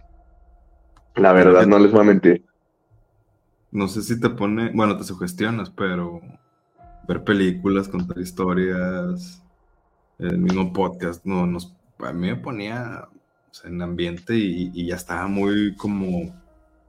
La 1.15 1.33
verdad, 1.33 1.65
no 1.67 1.79
les 1.79 1.91
voy 1.91 2.01
a 2.01 2.05
mentir. 2.05 2.43
No 3.71 3.87
sé 3.87 4.01
si 4.01 4.19
te 4.19 4.29
pone, 4.29 4.71
bueno, 4.73 4.97
te 4.97 5.03
sugestionas, 5.03 5.69
pero 5.69 6.21
ver 7.07 7.23
películas, 7.23 7.87
contar 7.87 8.19
historias, 8.19 9.43
el 10.17 10.37
mismo 10.39 10.73
podcast, 10.73 11.25
no, 11.25 11.45
nos, 11.45 11.75
a 11.99 12.11
mí 12.13 12.27
me 12.27 12.35
ponía 12.37 13.07
o 13.51 13.53
sea, 13.53 13.69
en 13.69 13.81
ambiente 13.81 14.35
y, 14.35 14.71
y 14.73 14.87
ya 14.87 14.95
estaba 14.95 15.27
muy 15.27 15.75
como 15.75 16.33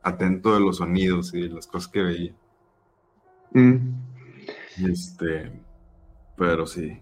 atento 0.03 0.55
de 0.55 0.61
los 0.61 0.79
sonidos 0.79 1.35
y 1.35 1.43
de 1.43 1.55
las 1.55 1.67
cosas 1.67 1.89
que 1.89 2.03
veía. 2.03 2.35
Mm. 3.53 3.77
Este, 4.89 5.51
pero 6.37 6.67
sí. 6.67 6.99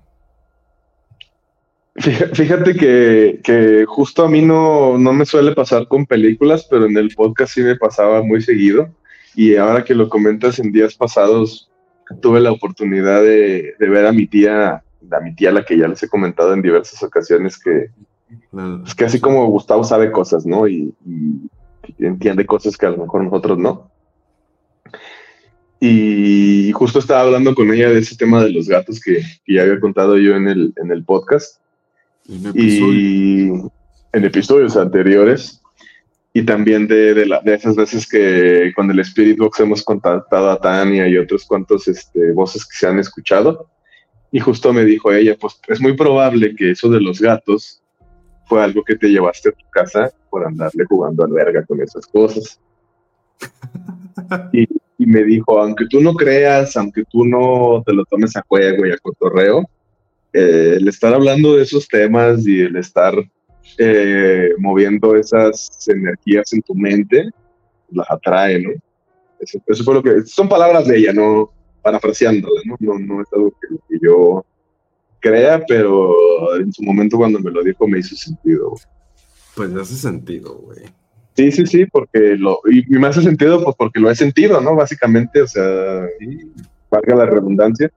Fíjate 1.97 2.75
que, 2.75 3.41
que 3.43 3.85
justo 3.87 4.25
a 4.25 4.29
mí 4.29 4.43
no, 4.43 4.99
no 4.99 5.13
me 5.13 5.25
suele 5.25 5.53
pasar 5.53 5.87
con 5.87 6.07
películas, 6.07 6.67
pero 6.69 6.87
en 6.87 6.97
el 6.97 7.15
podcast 7.15 7.55
sí 7.55 7.63
me 7.63 7.77
pasaba 7.77 8.23
muy 8.23 8.43
seguido. 8.43 8.89
Y 9.37 9.57
ahora 9.57 9.85
que 9.85 9.95
lo 9.95 10.09
comentas 10.09 10.59
en 10.59 10.73
días 10.73 10.95
pasados, 10.95 11.71
tuve 12.21 12.41
la 12.41 12.53
oportunidad 12.53 13.23
de, 13.23 13.75
de 13.79 13.89
ver 13.89 14.07
a 14.07 14.13
mi 14.13 14.27
tía, 14.27 14.83
a 15.11 15.21
mi 15.21 15.35
tía, 15.35 15.53
la 15.53 15.65
que 15.65 15.79
ya 15.79 15.89
les 15.89 16.03
he 16.03 16.09
comentado 16.09 16.53
en 16.53 16.63
diversas 16.63 17.03
ocasiones, 17.03 17.59
que 17.59 17.91
es 18.87 18.95
que 18.95 19.05
así 19.05 19.21
como 19.21 19.47
Gustavo 19.47 19.85
sabe 19.85 20.11
cosas, 20.11 20.47
¿no? 20.47 20.67
Y, 20.67 20.95
y 21.07 22.07
entiende 22.07 22.47
cosas 22.47 22.77
que 22.77 22.87
a 22.87 22.91
lo 22.91 22.99
mejor 22.99 23.25
nosotros 23.25 23.59
no. 23.59 23.91
Y 25.87 26.73
justo 26.73 26.99
estaba 26.99 27.21
hablando 27.21 27.55
con 27.55 27.71
ella 27.71 27.91
de 27.91 27.99
ese 27.99 28.17
tema 28.17 28.43
de 28.43 28.51
los 28.51 28.67
gatos 28.69 28.99
que, 29.01 29.21
que 29.45 29.55
ya 29.55 29.63
había 29.63 29.79
contado 29.81 30.17
yo 30.17 30.35
en 30.35 30.49
el, 30.49 30.73
en 30.83 30.91
el 30.91 31.05
podcast 31.05 31.61
episodio. 32.27 32.93
y 32.95 33.63
en 34.15 34.25
episodios 34.25 34.77
anteriores 34.79 35.61
y 36.33 36.43
también 36.43 36.87
de, 36.89 37.13
de, 37.13 37.27
la- 37.27 37.41
de 37.43 37.53
esas 37.55 37.77
veces 37.77 38.09
que 38.09 38.73
con 38.75 38.91
el 38.91 38.99
Spirit 39.01 39.37
Box 39.37 39.61
hemos 39.61 39.83
contactado 39.83 40.51
a 40.53 40.59
Tania 40.59 41.07
y 41.07 41.19
otros 41.19 41.45
cuantos 41.45 41.87
este, 41.87 42.33
voces 42.33 42.65
que 42.65 42.77
se 42.79 42.87
han 42.87 42.99
escuchado 42.99 43.69
y 44.33 44.41
justo 44.41 44.73
me 44.73 44.87
dijo 44.87 45.13
ella, 45.13 45.37
pues 45.39 45.61
es 45.69 45.83
muy 45.83 45.93
probable 45.97 46.57
que 46.57 46.71
eso 46.71 46.89
de 46.89 47.01
los 47.03 47.21
gatos 47.21 47.83
fue 48.47 48.65
algo 48.65 48.83
que 48.83 48.97
te 48.97 49.09
llevaste 49.09 49.51
a 49.51 49.53
tu 49.53 49.69
casa 49.71 50.11
por 50.31 50.47
andarle 50.47 50.87
jugando 50.89 51.25
al 51.25 51.33
verga 51.33 51.63
con 51.67 51.81
esas 51.83 52.07
cosas. 52.07 52.59
y, 54.53 54.67
y 54.99 55.07
me 55.07 55.25
dijo, 55.25 55.61
aunque 55.61 55.87
tú 55.89 56.01
no 56.01 56.15
creas, 56.15 56.77
aunque 56.77 57.05
tú 57.11 57.25
no 57.25 57.83
te 57.85 57.93
lo 57.93 58.05
tomes 58.05 58.37
a 58.37 58.45
juego 58.47 58.87
y 58.87 58.93
a 58.93 58.99
cotorreo, 58.99 59.69
eh, 60.33 60.75
el 60.77 60.89
estar 60.89 61.13
hablando 61.15 61.57
de 61.57 61.63
esos 61.63 61.89
temas 61.89 62.47
y 62.47 62.61
el 62.61 62.77
estar 62.77 63.15
eh, 63.79 64.51
moviendo 64.59 65.17
esas 65.17 65.89
energías 65.89 66.53
en 66.53 66.63
tu 66.63 66.75
mente, 66.75 67.29
las 67.91 68.11
atrae, 68.11 68.61
¿no? 68.61 68.71
Eso, 69.41 69.85
fue 69.85 69.95
lo 69.95 70.03
que, 70.03 70.23
son 70.23 70.49
palabras 70.49 70.87
de 70.87 70.99
ella, 70.99 71.13
no, 71.13 71.51
parafraseándola, 71.83 72.61
¿no? 72.65 72.77
¿no? 72.81 72.99
No 72.99 73.23
es 73.23 73.29
algo 73.33 73.51
que, 73.51 73.77
que 73.89 73.99
yo 74.01 74.45
crea, 75.21 75.65
pero 75.67 76.15
en 76.57 76.73
su 76.73 76.83
momento 76.83 77.17
cuando 77.17 77.41
me 77.41 77.51
lo 77.51 77.63
dijo 77.63 77.87
me 77.89 77.99
hizo 77.99 78.15
sentido. 78.15 78.71
güey. 78.71 78.83
Pues 79.55 79.75
hace 79.75 79.95
sentido, 79.95 80.55
güey. 80.55 80.81
Sí, 81.37 81.51
sí, 81.51 81.67
sí, 81.67 81.87
porque 81.87 82.37
lo, 82.37 82.61
y, 82.71 82.85
me 82.89 83.09
hace 83.09 83.23
sentido 83.23 83.63
pues 83.63 83.75
porque 83.77 84.01
lo 84.01 84.11
he 84.11 84.15
sentido, 84.15 84.61
¿no? 84.61 84.77
Básicamente, 84.77 85.43
o 85.43 85.47
sea, 85.47 86.07
valga 86.91 87.17
la 87.17 87.27
redundancia. 87.27 87.91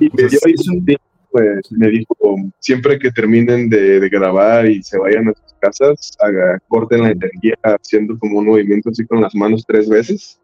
Y 0.00 0.10
me 0.12 0.28
dio 0.28 0.38
ahí 0.44 0.54
pues 1.30 1.70
me 1.70 1.88
dijo, 1.88 2.16
siempre 2.60 2.98
que 2.98 3.10
terminen 3.10 3.68
de, 3.68 4.00
de 4.00 4.08
grabar 4.08 4.66
y 4.66 4.82
se 4.82 4.98
vayan 4.98 5.28
a 5.28 5.34
sus 5.34 5.52
casas, 5.60 6.16
haga, 6.20 6.58
corten 6.66 7.02
la 7.02 7.10
energía 7.10 7.54
haciendo 7.62 8.18
como 8.18 8.38
un 8.38 8.46
movimiento 8.46 8.88
así 8.88 9.04
con 9.04 9.20
las 9.20 9.34
manos 9.34 9.64
tres 9.66 9.86
veces. 9.86 10.40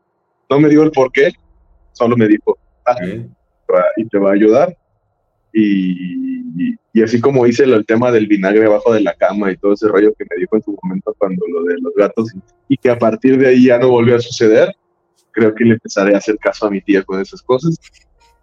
No 0.51 0.61
me 0.61 0.69
dio 0.69 0.83
el 0.83 0.91
por 0.91 1.11
qué, 1.11 1.33
solo 1.93 2.15
me 2.15 2.29
dijo, 2.29 2.59
"Ah, 2.85 2.97
¿eh? 3.03 3.27
y 3.97 4.07
te 4.07 4.19
va 4.19 4.31
a 4.31 4.35
ayudar. 4.35 4.77
Y, 5.53 6.32
y- 6.57 6.75
y 6.93 7.03
así 7.03 7.21
como 7.21 7.47
hice 7.47 7.65
el 7.65 7.85
tema 7.87 8.11
del 8.11 8.27
vinagre 8.27 8.67
abajo 8.67 8.93
de 8.93 9.01
la 9.01 9.15
cama 9.15 9.51
y 9.51 9.57
todo 9.57 9.73
ese 9.73 9.89
rollo 9.89 10.13
que 10.15 10.25
me 10.31 10.37
dijo 10.41 10.57
en 10.57 10.63
su 10.63 10.79
momento 10.83 11.15
cuando 11.19 11.45
lo 11.49 11.65
de 11.65 11.75
los 11.81 11.95
gatos 11.95 12.33
y 12.69 12.77
que 12.77 12.91
a 12.91 12.99
partir 12.99 13.39
de 13.39 13.49
ahí 13.49 13.67
ya 13.67 13.79
no 13.79 13.89
volvió 13.89 14.17
a 14.17 14.21
suceder, 14.21 14.75
creo 15.31 15.55
que 15.55 15.65
le 15.65 15.75
empezaré 15.75 16.15
a 16.15 16.19
hacer 16.19 16.37
caso 16.39 16.67
a 16.67 16.71
mi 16.71 16.81
tía 16.81 17.03
con 17.03 17.21
esas 17.21 17.43
cosas. 17.43 17.79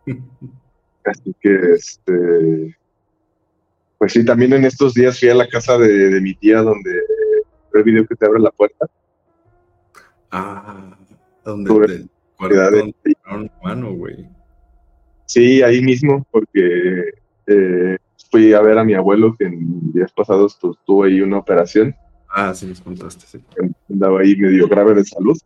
Así 1.06 1.34
que, 1.40 1.56
este, 1.74 2.78
pues 3.98 4.14
sí, 4.14 4.26
también 4.26 4.54
en 4.54 4.66
estos 4.66 4.94
días 4.94 5.20
fui 5.20 5.30
a 5.30 5.36
la 5.36 5.48
casa 5.48 5.78
de, 5.78 5.88
de 6.10 6.22
mi 6.22 6.34
tía 6.36 6.62
donde 6.62 6.92
el 7.74 7.84
video 7.84 8.06
que 8.06 8.16
te 8.16 8.26
abre 8.26 8.40
la 8.40 8.52
puerta. 8.52 8.86
Ah, 10.32 10.98
donde 11.46 11.70
te 13.04 13.14
mano, 13.64 13.94
güey. 13.94 14.28
Sí, 15.26 15.62
ahí 15.62 15.82
mismo, 15.82 16.26
porque 16.32 17.04
eh, 17.50 17.98
fui 18.32 18.54
a 18.54 18.62
ver 18.62 18.78
a 18.78 18.84
mi 18.84 18.94
abuelo 18.94 19.36
que 19.38 19.46
en 19.46 19.92
días 19.92 20.12
pasados 20.12 20.58
pues, 20.62 20.78
tuvo 20.86 21.04
ahí 21.04 21.22
una 21.22 21.38
operación. 21.38 21.96
Ah, 22.30 22.54
sí 22.54 22.68
nos 22.68 22.82
contaste, 22.82 23.26
sí. 23.26 23.44
andaba 23.90 24.22
ahí 24.22 24.36
medio 24.36 24.68
grave 24.68 24.94
de 24.94 25.04
salud. 25.04 25.38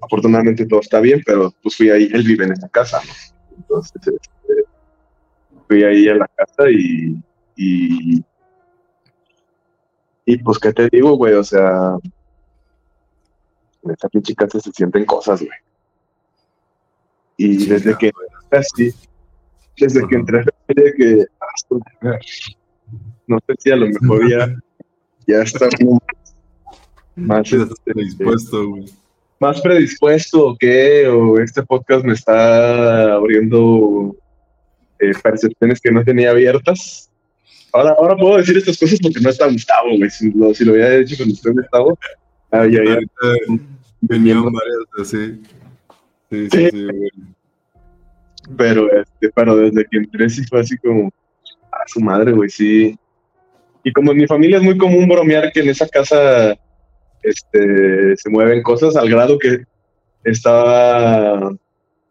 Afortunadamente 0.00 0.66
todo 0.66 0.80
está 0.80 1.00
bien, 1.00 1.22
pero 1.24 1.52
pues 1.62 1.76
fui 1.76 1.90
ahí, 1.90 2.10
él 2.12 2.24
vive 2.24 2.44
en 2.44 2.52
esa 2.52 2.68
casa, 2.68 3.00
¿no? 3.06 3.56
Entonces, 3.56 3.92
este, 4.04 4.64
fui 5.68 5.84
ahí 5.84 6.08
a 6.08 6.16
la 6.16 6.28
casa 6.36 6.68
y, 6.70 7.16
y, 7.56 8.24
y 10.26 10.38
pues, 10.38 10.58
¿qué 10.58 10.72
te 10.72 10.88
digo, 10.90 11.16
güey? 11.16 11.34
O 11.34 11.44
sea, 11.44 11.96
en 13.84 13.90
esta 13.90 14.08
pinche 14.08 14.34
casa 14.34 14.58
se 14.58 14.72
sienten 14.72 15.04
cosas, 15.04 15.40
güey. 15.40 15.58
Y 17.36 17.60
Sí, 17.60 17.66
desde 17.66 17.96
que, 17.96 18.12
así, 18.50 18.92
desde 19.76 20.06
que 20.06 20.14
entré, 20.14 20.44
de 20.68 20.94
que, 20.94 21.16
su 21.16 21.32
madre, 21.40 21.43
no 23.26 23.38
sé 23.46 23.54
si 23.58 23.70
a 23.70 23.76
lo 23.76 23.86
mejor 23.88 24.30
ya, 24.30 24.54
ya 25.26 25.42
está 25.42 25.68
más, 27.16 27.52
este, 27.52 27.92
dispuesto, 27.94 28.68
güey. 28.68 28.84
más 29.38 29.60
predispuesto 29.60 30.48
o 30.48 30.56
qué, 30.56 31.06
o 31.08 31.38
este 31.38 31.62
podcast 31.62 32.04
me 32.04 32.14
está 32.14 33.14
abriendo 33.14 34.16
eh, 34.98 35.12
percepciones 35.22 35.80
que 35.80 35.90
no 35.90 36.04
tenía 36.04 36.30
abiertas. 36.30 37.10
Ahora, 37.72 37.94
ahora 37.98 38.16
puedo 38.16 38.36
decir 38.36 38.56
estas 38.56 38.78
cosas 38.78 38.98
porque 39.02 39.20
no 39.20 39.30
está 39.30 39.48
Gustavo, 39.48 39.96
güey. 39.96 40.10
Si 40.10 40.30
lo, 40.30 40.54
si 40.54 40.64
lo 40.64 40.72
hubiera 40.72 40.94
hecho 40.96 41.16
con 41.16 41.30
usted, 41.30 41.52
Gustavo, 41.52 41.98
ah, 42.52 42.66
ya, 42.66 42.84
ya, 42.84 42.94
Ahorita 42.94 43.64
venían 44.00 44.44
varias 44.44 44.78
así. 45.00 45.42
Sí, 46.30 46.48
sí, 46.50 46.70
sí, 46.70 46.84
güey. 46.84 47.10
pero, 48.56 48.92
este, 48.92 49.30
pero 49.34 49.56
desde 49.56 49.84
que 49.86 49.96
entré 49.98 50.30
sí 50.30 50.44
fue 50.44 50.60
así 50.60 50.76
como, 50.78 51.12
su 51.86 52.00
madre, 52.00 52.32
güey, 52.32 52.50
sí. 52.50 52.96
Y 53.82 53.92
como 53.92 54.12
en 54.12 54.18
mi 54.18 54.26
familia 54.26 54.58
es 54.58 54.62
muy 54.62 54.78
común 54.78 55.08
bromear 55.08 55.52
que 55.52 55.60
en 55.60 55.68
esa 55.68 55.86
casa 55.88 56.56
este, 57.22 58.16
se 58.16 58.30
mueven 58.30 58.62
cosas 58.62 58.96
al 58.96 59.08
grado 59.08 59.38
que 59.38 59.64
estaba, 60.24 61.54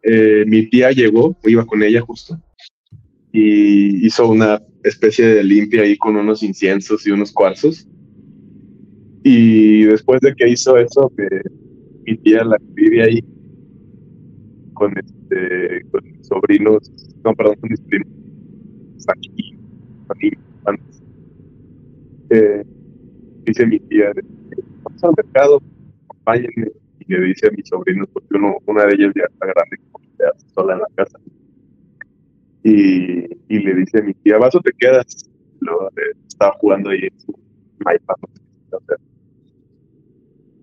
eh, 0.02 0.44
mi 0.46 0.68
tía 0.68 0.90
llegó, 0.90 1.36
iba 1.44 1.64
con 1.64 1.82
ella 1.82 2.00
justo, 2.00 2.38
y 3.32 4.06
hizo 4.06 4.28
una 4.28 4.62
especie 4.84 5.26
de 5.26 5.44
limpia 5.44 5.82
ahí 5.82 5.96
con 5.96 6.16
unos 6.16 6.42
inciensos 6.42 7.06
y 7.06 7.10
unos 7.10 7.32
cuarzos. 7.32 7.88
Y 9.22 9.84
después 9.84 10.20
de 10.20 10.34
que 10.34 10.48
hizo 10.48 10.76
eso, 10.76 11.10
que 11.16 11.40
mi 12.06 12.16
tía 12.18 12.44
la 12.44 12.58
vive 12.74 13.02
ahí 13.02 13.24
con 14.74 14.92
este 14.98 15.84
con 15.90 16.04
mis 16.04 16.26
sobrinos, 16.26 16.92
no, 17.24 17.34
perdón, 17.34 17.56
con 17.60 17.70
mis 17.70 17.80
primos, 17.80 18.08
antes. 20.64 21.02
Eh, 22.30 22.64
dice 23.44 23.66
mi 23.66 23.78
tía, 23.80 24.12
vamos 24.82 25.04
al 25.04 25.14
mercado, 25.16 25.62
acompáñenme, 26.04 26.70
y 27.00 27.12
le 27.12 27.20
dice 27.26 27.48
a 27.48 27.50
mis 27.50 27.68
sobrinos, 27.68 28.08
porque 28.12 28.36
uno, 28.36 28.56
una 28.66 28.84
de 28.86 28.94
ellas 28.94 29.12
ya 29.14 29.24
está 29.24 29.46
grande, 29.46 29.76
como 29.90 30.04
que 30.04 30.16
queda 30.16 30.32
sola 30.54 30.74
en 30.74 30.80
la 30.80 30.88
casa. 30.94 31.18
Y, 32.62 33.24
y 33.48 33.58
le 33.58 33.74
dice 33.74 33.98
a 33.98 34.02
mi 34.02 34.14
tía, 34.14 34.38
¿vas 34.38 34.54
o 34.54 34.60
te 34.60 34.72
quedas? 34.78 35.30
Luego, 35.60 35.88
eh, 35.90 36.16
estaba 36.26 36.52
jugando 36.58 36.90
ahí 36.90 37.00
en 37.02 37.20
su 37.20 37.32
iPad, 37.80 38.16
estaba 38.64 38.82
haciendo. 38.82 39.04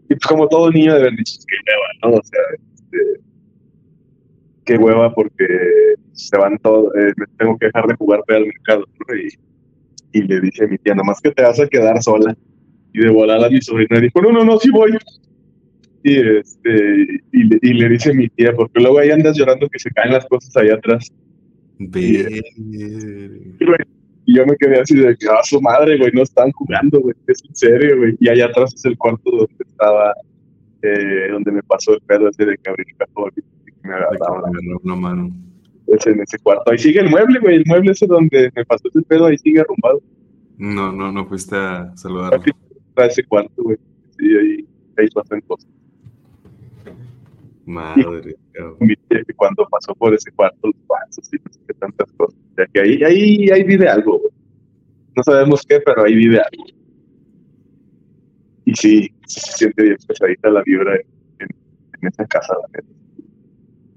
Y 0.10 0.16
pues 0.16 0.26
como 0.28 0.48
todo 0.50 0.70
niño 0.72 0.94
de 0.94 1.00
haber 1.00 1.16
dicho, 1.16 1.40
qué 1.48 1.56
hueva, 1.66 2.12
¿no? 2.12 2.20
O 2.20 2.24
sea, 2.24 2.42
este, 2.54 3.22
qué 4.66 4.78
hueva 4.78 5.14
porque 5.14 5.46
se 6.14 6.38
van 6.38 6.58
todos, 6.60 6.94
eh, 6.96 7.14
tengo 7.38 7.58
que 7.58 7.68
dejar 7.68 7.88
de 7.88 7.96
jugar 7.96 8.22
al 8.28 8.46
mercado. 8.46 8.86
Y, 10.14 10.20
y 10.20 10.22
le 10.24 10.42
dice 10.42 10.66
a 10.66 10.68
mi 10.68 10.78
tía, 10.78 10.96
nomás 10.96 11.22
que 11.22 11.32
te 11.32 11.44
vas 11.44 11.60
a 11.60 11.68
quedar 11.68 12.02
sola. 12.02 12.36
Y 12.94 13.00
de 13.00 13.10
volada 13.10 13.50
mi 13.50 13.62
sobrina 13.62 14.00
dijo, 14.00 14.22
no, 14.22 14.32
no, 14.32 14.44
no, 14.44 14.58
sí 14.58 14.70
voy. 14.70 14.98
Y, 16.04 16.18
este, 16.38 17.22
y, 17.32 17.44
le, 17.44 17.60
y 17.62 17.74
le 17.74 17.90
dice 17.90 18.12
a 18.12 18.14
mi 18.14 18.28
tía, 18.30 18.54
porque 18.54 18.82
luego 18.82 19.00
ahí 19.00 19.12
andas 19.12 19.38
llorando 19.38 19.70
que 19.70 19.80
se 19.80 19.92
caen 19.92 20.14
las 20.14 20.26
cosas 20.26 20.56
allá 20.58 20.76
atrás. 20.76 21.12
Y, 21.80 22.24
güey, 22.24 23.80
y 24.26 24.36
yo 24.36 24.46
me 24.46 24.56
quedé 24.58 24.80
así 24.80 24.96
de 24.96 25.16
que, 25.16 25.28
ah, 25.28 25.42
su 25.44 25.62
madre, 25.62 25.98
güey, 25.98 26.12
no 26.14 26.24
están 26.24 26.52
jugando, 26.52 27.00
güey, 27.00 27.16
es 27.28 27.44
en 27.48 27.56
serio, 27.56 27.98
güey. 27.98 28.16
Y 28.20 28.30
allá 28.30 28.48
atrás 28.48 28.74
es 28.76 28.86
el 28.86 28.98
cuarto 28.98 29.32
donde 29.32 29.56
estaba, 29.60 30.14
eh, 30.82 31.30
donde 31.32 31.52
me 31.52 31.64
pasó 31.64 31.94
el 31.94 32.02
pedo 32.02 32.30
ese 32.30 32.46
de 32.46 32.58
que 32.58 32.70
abrí 32.70 32.84
el 32.88 32.96
cajón 32.98 33.32
me 33.92 34.76
una 34.84 34.96
mano. 34.96 35.32
es 35.88 36.08
en 36.08 36.22
ese 36.22 36.40
cuarto. 36.40 36.72
Ahí 36.72 36.78
sigue 36.78 37.00
el 37.00 37.10
mueble, 37.10 37.40
güey, 37.40 37.58
el 37.58 37.64
mueble 37.66 37.92
ese 37.92 38.08
donde 38.08 38.52
me 38.56 38.66
pasó 38.66 38.88
ese 38.88 39.02
pedo, 39.04 39.26
ahí 39.26 39.38
sigue 39.38 39.62
arrumbado. 39.62 40.02
No, 40.58 40.92
no, 40.92 41.12
no 41.12 41.26
fuiste 41.26 41.56
a. 41.56 41.94
Aquí 42.34 42.52
está 42.90 43.06
ese 43.06 43.24
cuarto, 43.24 43.64
güey. 43.64 43.78
Sí, 44.18 44.26
ahí, 44.26 44.68
ahí 44.98 45.10
pasan 45.10 45.42
cosas. 45.42 45.70
Madre, 47.66 48.36
que 49.10 49.34
cuando 49.36 49.68
pasó 49.70 49.94
por 49.96 50.14
ese 50.14 50.32
cuarto, 50.32 50.68
los 50.68 50.76
pasos 50.88 51.30
y 51.34 51.38
no 51.38 51.52
sé 51.52 51.60
qué 51.68 51.74
tantas 51.76 52.12
cosas. 52.14 52.36
O 52.52 52.56
sea, 52.56 52.66
que 52.68 52.82
ahí, 52.82 53.04
ahí, 53.04 53.50
ahí 53.50 53.64
vive 53.64 53.88
algo, 53.88 54.20
güey. 54.20 54.32
No 55.16 55.24
sabemos 55.24 55.64
qué, 55.68 55.80
pero 55.80 56.04
ahí 56.04 56.16
vive 56.16 56.40
algo. 56.40 56.66
Y 58.66 58.76
sí, 58.76 59.14
sí 59.26 59.40
se 59.40 59.58
siente 59.58 59.84
bien 59.84 59.98
pesadita 60.08 60.50
la 60.50 60.62
vibra 60.64 60.96
en, 60.96 61.48
en 62.02 62.08
esa 62.08 62.26
casa, 62.28 62.54
la 62.54 62.68
neta. 62.80 63.01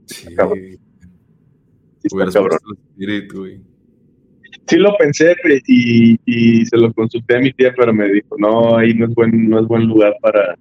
Sí. 0.07 0.35
cabrón. 0.35 0.59
Sí, 0.59 0.79
está 2.05 2.17
Hubieras 2.17 2.35
cabrón. 2.35 2.59
puesto 2.61 2.71
el 2.71 3.11
espíritu, 3.11 3.39
güey. 3.41 3.61
Sí 4.67 4.77
lo 4.77 4.97
pensé 4.97 5.35
pe- 5.43 5.63
y, 5.67 6.17
y 6.25 6.65
se 6.67 6.77
lo 6.77 6.93
consulté 6.95 7.37
a 7.37 7.41
mi 7.41 7.53
tía, 7.53 7.75
pero 7.77 7.93
me 7.93 8.09
dijo, 8.11 8.37
no, 8.39 8.77
ahí 8.77 8.95
no 8.95 9.07
es 9.07 9.15
buen, 9.15 9.49
no 9.51 9.61
es 9.61 9.67
buen 9.67 9.87
lugar 9.87 10.15
para, 10.23 10.57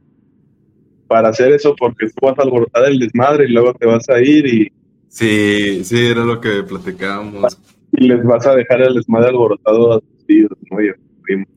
para 1.07 1.29
hacer 1.29 1.51
eso 1.53 1.75
porque 1.77 2.07
tú 2.07 2.25
vas 2.25 2.37
a 2.39 2.41
alborotar 2.43 2.85
el 2.89 2.99
desmadre 2.99 3.45
y 3.45 3.53
luego 3.53 3.73
te 3.75 3.85
vas 3.85 4.07
a 4.09 4.19
ir 4.21 4.45
y, 4.47 4.71
Sí, 5.07 5.83
sí, 5.83 6.07
era 6.07 6.25
lo 6.25 6.41
que 6.41 6.63
platicábamos. 6.63 7.57
y 7.91 8.07
les 8.07 8.23
vas 8.23 8.47
a 8.47 8.55
dejar 8.55 8.81
el 8.81 8.95
desmadre 8.95 9.29
alborotado 9.29 9.93
a 9.93 9.99
tus 9.99 10.25
hijos, 10.27 10.57
¿no? 10.71 10.81
Y 10.83 10.89
a 10.89 10.93
tus 10.95 11.03
primos. 11.21 11.47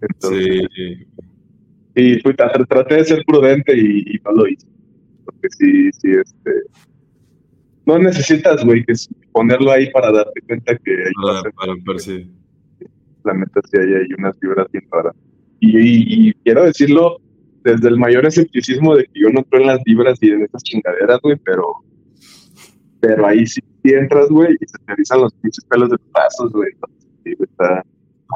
Entonces, 0.00 0.66
Sí, 0.74 1.06
sí, 1.94 2.20
fui- 2.22 2.32
tra- 2.34 2.66
traté 2.66 2.94
de 2.94 3.04
ser 3.04 3.24
prudente 3.26 3.76
y, 3.76 3.98
y 4.16 4.20
no 4.24 4.32
lo 4.32 4.48
hice. 4.48 4.66
Porque 5.26 5.48
sí, 5.50 5.90
sí, 5.92 6.08
este... 6.12 6.50
No 7.90 7.98
necesitas, 7.98 8.64
güey, 8.64 8.84
que 8.84 8.92
ponerlo 9.32 9.72
ahí 9.72 9.90
para 9.90 10.12
darte 10.12 10.40
cuenta 10.42 10.76
que 10.76 10.90
hay 10.92 11.12
para, 11.22 11.50
para 11.52 11.72
ver 11.74 11.82
la 13.24 13.34
neta 13.34 13.60
sí 13.70 13.76
hay, 13.78 13.94
hay 13.94 14.06
unas 14.18 14.38
vibras 14.40 14.66
bien 14.72 14.84
raras. 14.90 15.14
Y, 15.60 15.76
y- 15.78 16.28
y 16.28 16.32
quiero 16.44 16.64
decirlo 16.64 17.18
desde 17.64 17.88
el 17.88 17.98
mayor 17.98 18.24
escepticismo 18.26 18.96
de 18.96 19.04
que 19.04 19.20
yo 19.20 19.28
no 19.30 19.42
creo 19.44 19.60
en 19.62 19.66
las 19.66 19.82
vibras 19.84 20.18
y 20.22 20.30
en 20.30 20.42
esas 20.44 20.62
chingaderas, 20.62 21.18
güey, 21.22 21.36
pero, 21.44 21.66
pero 23.00 23.26
ahí 23.26 23.46
sí, 23.46 23.60
entras, 23.84 24.28
güey, 24.28 24.54
y 24.58 24.66
se 24.66 24.78
te 24.86 24.92
erizan 24.92 25.20
los 25.20 25.32
pinches 25.34 25.64
pelos 25.64 25.90
de 25.90 25.96
brazos, 26.12 26.52
güey. 26.52 26.70
Sí, 27.24 27.34
está 27.38 27.84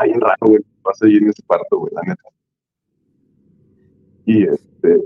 ahí 0.01 0.11
en 0.11 0.21
raro, 0.21 0.37
güey, 0.41 0.61
vas 0.83 1.01
ahí 1.03 1.17
en 1.17 1.29
ese 1.29 1.43
cuarto, 1.47 1.79
güey, 1.79 1.93
la 1.95 2.03
neta. 2.03 2.23
Y 4.27 4.43
este, 4.45 5.01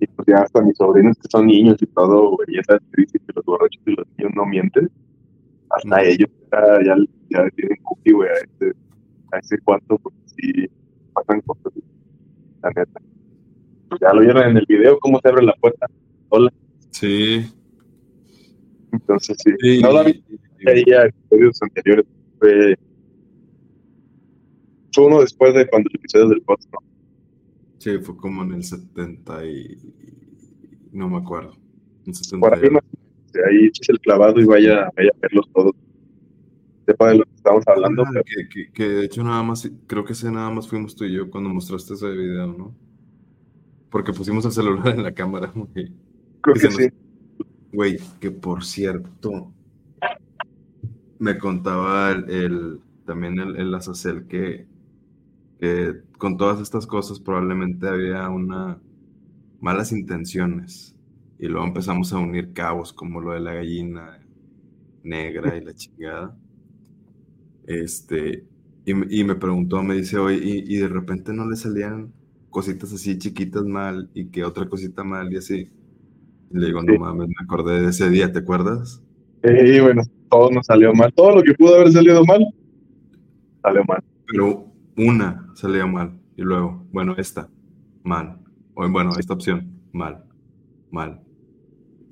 y 0.00 0.06
pues 0.06 0.26
ya 0.28 0.38
hasta 0.42 0.60
mis 0.62 0.76
sobrinos 0.76 1.16
que 1.16 1.28
son 1.30 1.46
niños 1.46 1.76
y 1.80 1.86
todo, 1.86 2.30
güey, 2.36 2.48
ya 2.56 2.62
sabes 2.64 2.82
que 2.94 3.02
dicen 3.02 3.20
que 3.26 3.32
los 3.34 3.44
borrachos 3.44 3.82
y 3.86 3.90
los 3.92 4.06
niños 4.18 4.32
no 4.34 4.46
mienten. 4.46 4.90
Hasta 5.70 6.02
ellos 6.04 6.28
ya, 6.52 6.60
ya, 6.84 6.96
ya 7.30 7.50
tienen 7.50 7.78
cookie, 7.82 8.12
güey, 8.12 8.28
a 8.28 8.32
ese, 8.34 8.72
a 9.32 9.38
ese 9.38 9.58
cuarto, 9.60 9.98
porque 9.98 10.18
sí 10.26 10.70
pasan 11.12 11.40
cosas, 11.42 11.72
la 12.62 12.70
neta. 12.70 13.00
Ya 14.00 14.12
lo 14.12 14.20
vieron 14.20 14.42
en 14.50 14.56
el 14.58 14.66
video, 14.68 14.98
cómo 15.00 15.18
se 15.20 15.28
abre 15.28 15.44
la 15.44 15.54
puerta. 15.54 15.86
Hola. 16.28 16.52
Sí. 16.90 17.46
Entonces, 18.92 19.36
sí. 19.42 19.52
Sí, 19.60 19.80
No 19.82 19.92
la 19.92 20.02
vi 20.04 20.22
y- 20.60 20.68
ahí 20.68 20.84
a 20.92 21.04
episodios 21.06 21.62
anteriores. 21.62 22.06
Fue, 22.38 22.76
fue 24.94 25.06
uno 25.06 25.20
después 25.20 25.54
de 25.54 25.66
cuando 25.68 25.88
el 25.90 25.96
episodio 25.96 26.28
del 26.28 26.42
podcast, 26.42 26.72
¿no? 26.72 26.78
Sí, 27.78 27.98
fue 27.98 28.16
como 28.16 28.42
en 28.42 28.52
el 28.54 28.64
70 28.64 29.44
y... 29.46 29.78
No 30.92 31.08
me 31.08 31.18
acuerdo. 31.18 31.52
En 32.06 32.40
Por 32.40 32.54
ahí 32.54 32.60
78. 32.60 32.72
más 32.72 32.82
o 32.84 32.86
menos, 32.96 33.32
de 33.32 33.40
ahí 33.44 33.66
eches 33.66 33.88
el 33.90 34.00
clavado 34.00 34.40
y 34.40 34.44
vaya, 34.44 34.90
vaya 34.96 35.10
a 35.14 35.18
verlos 35.20 35.50
todos. 35.52 35.72
Sepa 36.86 37.08
de 37.10 37.18
lo 37.18 37.24
que 37.24 37.34
estamos 37.34 37.64
hablando, 37.66 38.02
Ah, 38.06 38.10
pero 38.12 38.24
que, 38.24 38.48
que- 38.48 38.72
que 38.72 38.88
de 38.88 39.04
hecho 39.04 39.22
nada 39.24 39.42
más, 39.42 39.70
creo 39.86 40.04
que 40.04 40.12
ese 40.12 40.30
nada 40.30 40.48
más 40.50 40.68
fuimos 40.68 40.94
tú 40.96 41.04
y 41.04 41.12
yo 41.12 41.28
cuando 41.30 41.50
mostraste 41.50 41.94
ese 41.94 42.08
video, 42.10 42.46
¿no? 42.46 42.74
Porque 43.90 44.12
pusimos 44.12 44.44
el 44.46 44.52
celular 44.52 44.88
en 44.88 45.02
la 45.02 45.12
cámara, 45.12 45.52
güey. 45.54 45.92
creo 46.40 46.54
que 46.54 46.70
sí. 46.70 46.88
Güey, 47.72 47.98
que 48.20 48.30
por 48.30 48.64
cierto, 48.64 49.52
me 51.18 51.36
contaba 51.38 52.12
el, 52.12 52.30
el- 52.30 52.80
también 53.04 53.38
el, 53.38 53.56
el 53.56 53.74
Azazel 53.74 54.26
que, 54.26 54.66
que 55.60 55.94
con 56.18 56.36
todas 56.36 56.60
estas 56.60 56.86
cosas 56.86 57.20
probablemente 57.20 57.88
había 57.88 58.28
una 58.28 58.78
malas 59.60 59.92
intenciones. 59.92 60.94
Y 61.38 61.48
luego 61.48 61.66
empezamos 61.66 62.12
a 62.12 62.18
unir 62.18 62.52
cabos 62.52 62.92
como 62.92 63.20
lo 63.20 63.32
de 63.32 63.40
la 63.40 63.54
gallina 63.54 64.18
negra 65.02 65.56
y 65.56 65.64
la 65.64 65.74
chingada. 65.74 66.36
Este, 67.66 68.44
y, 68.84 68.94
me- 68.94 69.06
y 69.10 69.24
me 69.24 69.34
preguntó, 69.34 69.82
me 69.82 69.94
dice, 69.96 70.18
oye, 70.18 70.38
y, 70.42 70.74
y 70.74 70.76
de 70.78 70.88
repente 70.88 71.32
no 71.32 71.48
le 71.48 71.56
salían 71.56 72.12
cositas 72.50 72.92
así 72.92 73.18
chiquitas 73.18 73.64
mal 73.64 74.08
y 74.14 74.26
que 74.26 74.44
otra 74.44 74.68
cosita 74.68 75.04
mal 75.04 75.32
y 75.32 75.36
así. 75.36 75.68
Y 76.50 76.58
le 76.58 76.66
digo, 76.66 76.82
no 76.82 76.92
Sí. 76.92 76.98
mames, 76.98 77.28
me 77.28 77.34
acordé 77.44 77.82
de 77.82 77.88
ese 77.90 78.08
día, 78.08 78.32
¿te 78.32 78.38
acuerdas? 78.38 79.02
Y 79.42 79.80
bueno, 79.80 80.02
todo 80.30 80.50
nos 80.50 80.66
salió 80.66 80.92
mal. 80.94 81.12
Todo 81.14 81.36
lo 81.36 81.42
que 81.42 81.54
pudo 81.54 81.74
haber 81.76 81.92
salido 81.92 82.24
mal, 82.24 82.46
salió 83.62 83.84
mal. 83.84 84.02
Pero 84.26 84.66
una 84.96 85.50
salía 85.54 85.86
mal. 85.86 86.18
Y 86.36 86.42
luego, 86.42 86.84
bueno, 86.92 87.14
esta, 87.16 87.48
mal. 88.04 88.38
O 88.74 88.88
bueno, 88.90 89.10
esta 89.18 89.34
opción, 89.34 89.70
mal, 89.92 90.24
mal. 90.90 91.20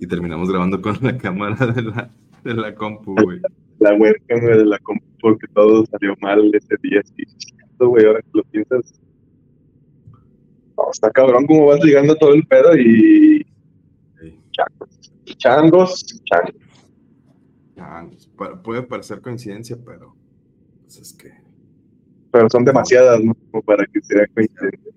Y 0.00 0.06
terminamos 0.06 0.48
grabando 0.50 0.80
con 0.80 0.96
la 1.02 1.16
cámara 1.18 1.66
de 1.66 1.82
la, 1.82 2.10
de 2.42 2.54
la 2.54 2.74
compu, 2.74 3.14
güey. 3.22 3.40
La 3.78 3.94
webcam 3.94 4.40
de 4.40 4.64
la 4.64 4.78
compu, 4.78 5.04
porque 5.20 5.46
todo 5.48 5.84
salió 5.86 6.14
mal 6.20 6.50
ese 6.54 6.74
día. 6.82 7.02
Sí, 7.04 7.24
güey, 7.78 8.06
ahora 8.06 8.20
que 8.22 8.28
lo 8.32 8.42
piensas. 8.44 8.94
No, 10.76 10.84
está 10.90 11.10
cabrón 11.10 11.46
cómo 11.46 11.66
vas 11.66 11.82
ligando 11.84 12.16
todo 12.16 12.32
el 12.34 12.46
pedo 12.46 12.76
y 12.76 13.46
Sí. 14.20 14.40
changos. 14.52 15.12
Changos, 15.36 16.22
changos. 16.24 16.54
Pa- 18.36 18.60
puede 18.62 18.82
parecer 18.82 19.20
coincidencia, 19.20 19.76
pero 19.84 20.14
pues 20.82 20.98
es 20.98 21.12
que 21.12 21.30
Pero 22.34 22.50
son 22.50 22.64
demasiadas, 22.64 23.22
¿no? 23.22 23.32
Como 23.48 23.62
para 23.62 23.86
que 23.86 24.02
sea 24.02 24.26
coincidencia. 24.34 24.92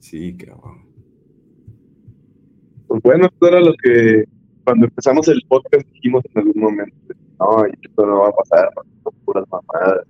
sí, 0.00 0.36
cabrón. 0.36 0.82
Pues 2.88 3.00
bueno, 3.00 3.26
esto 3.26 3.46
era 3.46 3.60
lo 3.60 3.72
que 3.80 4.24
cuando 4.64 4.86
empezamos 4.86 5.28
el 5.28 5.40
podcast 5.46 5.86
dijimos 5.92 6.24
en 6.34 6.40
algún 6.40 6.60
momento. 6.60 7.14
No, 7.38 7.64
esto 7.64 8.06
no 8.06 8.22
va 8.22 8.30
a 8.30 8.32
pasar, 8.32 8.70
son 9.04 9.14
puras 9.24 9.44
mamadas. 9.52 10.04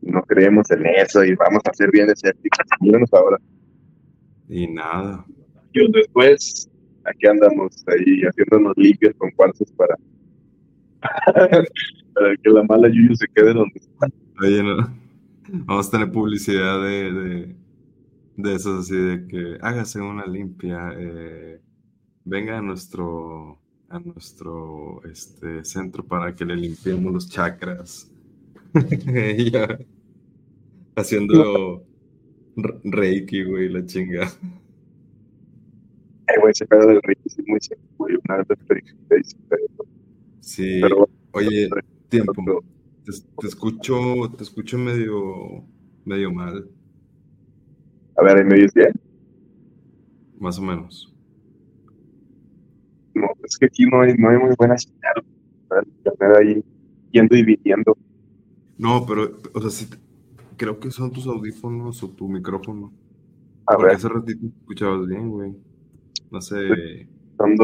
No 0.00 0.22
creemos 0.22 0.70
en 0.70 0.86
eso 0.86 1.22
y 1.22 1.34
vamos 1.34 1.60
a 1.66 1.74
ser 1.74 1.90
bien 1.90 2.08
escépticos. 2.08 2.66
Míranos 2.80 3.12
ahora. 3.12 3.36
Y 4.48 4.68
nada. 4.68 5.26
Y 5.74 5.92
después, 5.92 6.70
aquí 7.04 7.26
andamos 7.26 7.84
ahí 7.88 8.22
haciéndonos 8.22 8.72
limpios 8.78 9.14
con 9.18 9.30
cuarzos 9.32 9.70
para, 9.72 9.96
para 12.14 12.36
que 12.42 12.50
la 12.50 12.62
mala 12.62 12.88
Yuyu 12.88 13.14
se 13.16 13.26
quede 13.34 13.52
donde 13.52 13.78
está. 13.78 14.08
Oye, 14.42 14.62
no. 14.62 14.76
Vamos 15.66 15.88
a 15.88 15.90
tener 15.90 16.12
publicidad 16.12 16.82
de, 16.82 17.12
de, 17.12 17.56
de 18.36 18.54
esos 18.54 18.80
así 18.86 18.96
de 18.96 19.26
que 19.28 19.58
hágase 19.62 20.00
una 20.00 20.26
limpia, 20.26 20.92
eh, 20.96 21.60
venga 22.24 22.58
a 22.58 22.62
nuestro 22.62 23.60
a 23.88 24.00
nuestro 24.00 25.02
este 25.04 25.64
centro 25.64 26.06
para 26.06 26.34
que 26.34 26.44
le 26.46 26.56
limpiemos 26.56 27.12
los 27.12 27.28
chakras. 27.30 28.10
Ya, 29.52 29.78
haciendo 30.96 31.84
re- 32.56 32.80
reiki, 32.84 33.44
güey, 33.44 33.68
la 33.68 33.84
chinga. 33.86 34.28
Ay, 36.26 36.36
güey, 36.40 36.52
ese 36.52 36.66
pedo 36.66 36.86
del 36.86 37.02
Ricky 37.02 37.28
sí 37.28 37.42
muy 37.46 37.60
serio, 37.60 37.84
güey. 37.98 38.16
Una 38.28 38.38
vez 38.38 38.46
lo 38.48 38.54
experimenté 38.54 39.20
y 39.20 39.24
sí, 39.24 39.36
pero, 39.48 39.66
Sí. 40.40 40.78
pero 40.82 40.96
bueno, 40.96 41.08
Oye, 41.32 41.68
tiempo. 42.08 42.64
Te, 43.04 43.12
te 43.38 43.46
escucho, 43.46 43.96
te 44.36 44.42
escucho 44.44 44.76
medio, 44.78 45.64
medio 46.04 46.32
mal, 46.32 46.68
a 48.16 48.22
ver, 48.22 48.38
ahí 48.38 48.44
me 48.44 48.54
bien. 48.74 48.92
más 50.38 50.58
o 50.58 50.62
menos. 50.62 51.14
No, 53.14 53.28
es 53.44 53.56
que 53.58 53.66
aquí 53.66 53.84
no 53.86 54.00
hay, 54.02 54.14
no 54.14 54.30
hay 54.30 54.38
muy 54.38 54.54
buena 54.56 54.76
señal. 54.78 55.24
Internet 56.04 56.36
ahí 56.40 56.64
yendo 57.10 57.36
y 57.36 57.42
viniendo. 57.44 57.96
No, 58.78 59.06
pero, 59.06 59.38
o 59.54 59.60
sea, 59.60 59.70
sí, 59.70 59.86
te- 59.88 59.98
creo 60.56 60.78
que 60.80 60.90
son 60.90 61.12
tus 61.12 61.26
audífonos 61.26 62.02
o 62.02 62.10
tu 62.14 62.28
micrófono. 62.28 62.92
A 63.66 63.76
Porque 63.76 63.84
ver, 63.86 63.96
hace 63.96 64.08
ratito 64.08 64.46
escuchabas 64.46 65.06
bien, 65.06 65.30
güey. 65.30 65.56
No 66.30 66.40
sé. 66.40 66.56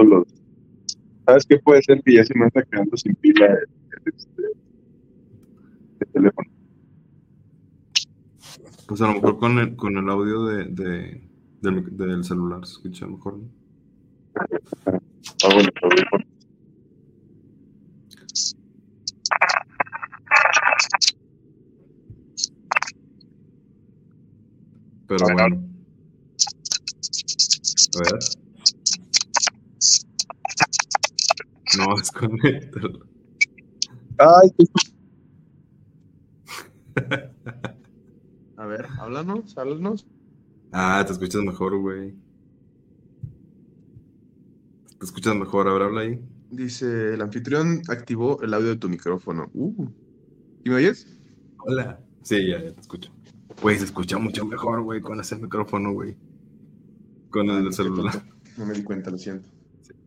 los. 0.05 0.27
¿Sabes 1.27 1.47
qué 1.47 1.59
puede 1.59 1.83
ser? 1.83 2.03
Que 2.03 2.15
ya 2.17 2.25
se 2.25 2.35
me 2.39 2.47
está 2.47 2.63
quedando 2.65 2.97
sin 2.97 3.15
pila 3.17 3.47
este, 4.07 4.43
teléfono. 6.13 6.49
Pues 8.87 9.01
a 9.03 9.09
lo 9.09 9.15
mejor 9.15 9.39
con 9.39 9.59
el, 9.59 9.77
con 9.77 9.97
el 9.97 10.09
audio 10.11 10.45
de, 10.47 10.65
de- 10.67 11.29
del, 11.61 12.25
celular 12.25 12.67
se 12.67 12.73
escucha 12.75 13.07
mejor, 13.07 13.39
¿no? 13.39 13.49
Ah, 15.45 15.49
bueno. 15.55 15.71
Pero 25.07 25.29
A 25.29 25.35
ver. 25.35 25.51
bueno. 25.51 25.57
A 27.97 27.99
ver. 28.13 28.19
No, 31.79 31.95
desconéctalo. 31.99 33.01
Ay, 34.19 34.51
qué 34.57 34.65
A 38.57 38.67
ver, 38.67 38.87
háblanos, 38.99 39.57
háblanos. 39.57 40.07
Ah, 40.73 41.03
te 41.07 41.13
escuchas 41.13 41.43
mejor, 41.43 41.79
güey. 41.79 42.15
Te 44.99 45.05
escuchas 45.05 45.37
mejor, 45.37 45.69
ahora 45.69 45.87
habla 45.87 46.01
ahí. 46.03 46.21
Dice, 46.51 47.15
el 47.15 47.23
anfitrión 47.23 47.83
activó 47.89 48.43
el 48.43 48.53
audio 48.53 48.69
de 48.69 48.77
tu 48.77 48.89
micrófono. 48.89 49.51
Uh. 49.55 49.87
¿Y 50.65 50.71
me 50.71 50.77
oyes? 50.77 51.07
Hola. 51.59 52.01
Sí, 52.23 52.49
ya, 52.49 52.63
ya 52.63 52.73
te 52.73 52.81
escucho. 52.81 53.13
Güey, 53.63 53.79
se 53.79 53.85
escucha 53.85 54.19
mucho 54.19 54.45
mejor, 54.45 54.83
güey, 54.83 55.01
con 55.01 55.21
ese 55.21 55.37
micrófono, 55.37 55.93
güey. 55.93 56.17
Con 57.31 57.49
el 57.51 57.65
del 57.65 57.73
celular. 57.73 58.23
No 58.57 58.67
me 58.67 58.75
di 58.75 58.83
cuenta, 58.83 59.11
lo 59.11 59.19
siento. 59.19 59.49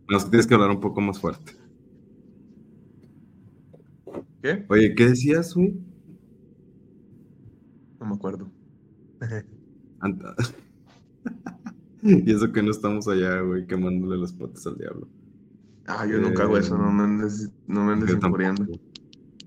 No, 0.09 0.17
es 0.17 0.25
que 0.25 0.29
tienes 0.29 0.47
que 0.47 0.53
hablar 0.53 0.71
un 0.71 0.79
poco 0.79 0.99
más 0.99 1.19
fuerte. 1.19 1.53
¿Qué? 4.41 4.65
Oye, 4.69 4.93
¿qué 4.95 5.07
decías, 5.07 5.53
güey? 5.53 5.73
No 8.01 8.07
me 8.07 8.15
acuerdo. 8.15 8.51
Y 12.03 12.31
eso 12.31 12.51
que 12.51 12.63
no 12.63 12.71
estamos 12.71 13.07
allá, 13.07 13.41
güey, 13.41 13.67
quemándole 13.67 14.17
las 14.19 14.33
patas 14.33 14.65
al 14.65 14.75
diablo. 14.75 15.07
Ah, 15.85 16.07
yo 16.07 16.17
nunca 16.17 16.43
hago 16.43 16.57
eso, 16.57 16.75
no 16.75 16.91
me 16.91 17.03
andes, 17.03 17.51
no 17.67 17.85
me 17.85 17.93
andes. 17.93 18.17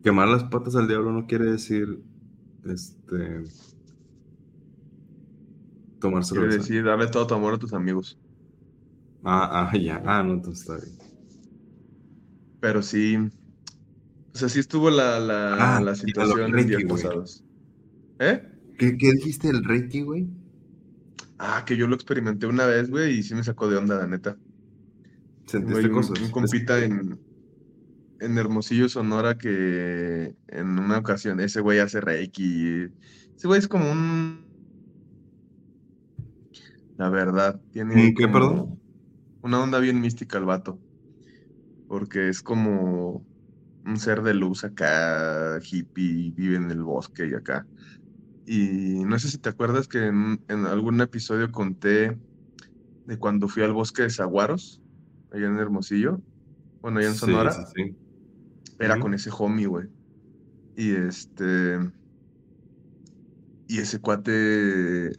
Quemar 0.05 0.29
las 0.29 0.45
patas 0.45 0.77
al 0.77 0.87
diablo 0.87 1.11
no 1.11 1.27
quiere 1.27 1.47
decir, 1.47 2.01
este, 2.65 3.43
tomar 5.99 6.23
Quiere 6.23 6.43
cerveza. 6.53 6.59
decir, 6.59 6.85
darle 6.85 7.09
todo 7.09 7.27
tu 7.27 7.35
amor 7.35 7.55
a 7.55 7.59
tus 7.59 7.73
amigos. 7.73 8.17
Ah, 9.25 9.69
ah, 9.73 9.77
ya. 9.77 10.01
Ah, 10.07 10.23
no, 10.23 10.35
entonces 10.35 10.61
está 10.61 10.77
bien. 10.77 10.97
Pero 12.61 12.83
sí, 12.83 13.17
o 13.17 14.39
sea, 14.39 14.49
sí 14.49 14.61
estuvo 14.61 14.91
la, 14.91 15.19
la, 15.19 15.77
Ah, 15.77 15.81
la 15.81 15.95
situación 15.97 16.57
en 16.57 16.69
días 16.69 16.85
pasados. 16.85 17.43
¿Eh? 18.19 18.43
¿Qué, 18.79 18.97
qué 18.97 19.13
dijiste 19.13 19.49
del 19.49 19.65
Reiki, 19.65 20.03
güey? 20.03 20.29
Ah, 21.39 21.65
que 21.67 21.77
yo 21.77 21.87
lo 21.87 21.95
experimenté 21.95 22.47
una 22.47 22.67
vez, 22.67 22.91
güey, 22.91 23.19
y 23.19 23.23
sí 23.23 23.35
me 23.35 23.45
sacó 23.45 23.69
de 23.69 23.77
onda, 23.77 23.97
la 23.99 24.07
neta. 24.07 24.37
¿Sentiste 25.47 25.89
Güey, 25.89 25.91
cosas? 25.91 26.21
un 26.21 26.31
compita 26.31 26.83
en, 26.83 27.19
en 28.21 28.39
Hermosillo, 28.39 28.89
Sonora, 28.89 29.37
que 29.37 30.35
en 30.49 30.79
una 30.79 30.99
ocasión 30.99 31.41
ese 31.41 31.61
güey 31.61 31.81
hace 31.81 32.01
Reiki. 32.01 32.89
Ese 33.37 33.47
güey 33.47 33.59
es 33.59 33.69
como 33.69 33.91
un... 33.91 34.45
La 36.97 37.11
verdad, 37.11 37.61
tiene 37.73 37.97
ahí 37.97 38.07
¿Un 38.09 38.15
qué, 38.15 38.29
perdón? 38.29 38.81
una 39.43 39.61
onda 39.63 39.79
bien 39.81 40.01
mística 40.01 40.39
el 40.39 40.45
vato, 40.45 40.79
porque 41.89 42.29
es 42.29 42.43
como 42.43 43.27
un 43.85 43.97
ser 43.99 44.23
de 44.23 44.35
luz 44.35 44.65
acá, 44.65 45.59
hippie, 45.61 46.33
vive 46.35 46.57
en 46.57 46.71
el 46.71 46.83
bosque 46.83 47.29
y 47.29 47.35
acá. 47.35 47.67
Y 48.47 49.05
no 49.05 49.19
sé 49.19 49.31
si 49.31 49.39
te 49.39 49.49
acuerdas 49.49 49.89
que 49.89 50.07
en, 50.07 50.41
en 50.49 50.67
algún 50.67 51.01
episodio 51.01 51.51
conté 51.51 52.19
de 53.07 53.19
cuando 53.19 53.49
fui 53.49 53.63
al 53.63 53.73
bosque 53.73 54.03
de 54.03 54.11
Saguaros, 54.11 54.83
allá 55.33 55.47
en 55.47 55.59
Hermosillo, 55.59 56.21
bueno, 56.81 56.99
allá 56.99 57.09
en 57.09 57.15
Sonora, 57.15 57.53
sí, 57.53 57.63
sí. 57.75 57.97
era 58.79 58.99
con 59.01 59.15
ese 59.15 59.31
homie, 59.33 59.67
güey. 59.67 59.89
Y 60.77 60.91
este, 60.93 61.79
y 63.69 63.79
ese 63.79 64.01
cuate, 64.01 65.13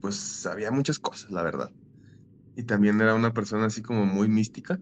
pues 0.00 0.14
sabía 0.14 0.70
muchas 0.70 0.98
cosas, 0.98 1.30
la 1.30 1.42
verdad. 1.42 1.70
Y 2.56 2.62
también 2.64 3.00
era 3.00 3.14
una 3.14 3.32
persona 3.32 3.66
así 3.66 3.82
como 3.82 4.06
muy 4.06 4.28
mística. 4.28 4.78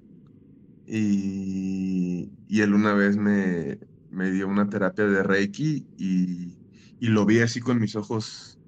Y, 0.87 2.31
y 2.49 2.61
él 2.61 2.75
una 2.75 2.95
vez 2.95 3.17
me, 3.17 3.79
me 4.11 4.31
dio 4.31 4.49
una 4.49 4.69
terapia 4.69 5.07
de 5.07 5.23
Reiki 5.23 5.87
y, 5.97 6.58
y 6.99 7.09
lo 7.09 7.27
vi 7.27 7.41
así 7.41 7.61
con 7.61 7.81
mis 7.81 7.97
ojos, 7.97 8.59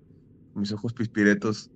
mis 0.54 0.72
ojos 0.72 0.94
pispiretos, 0.94 1.72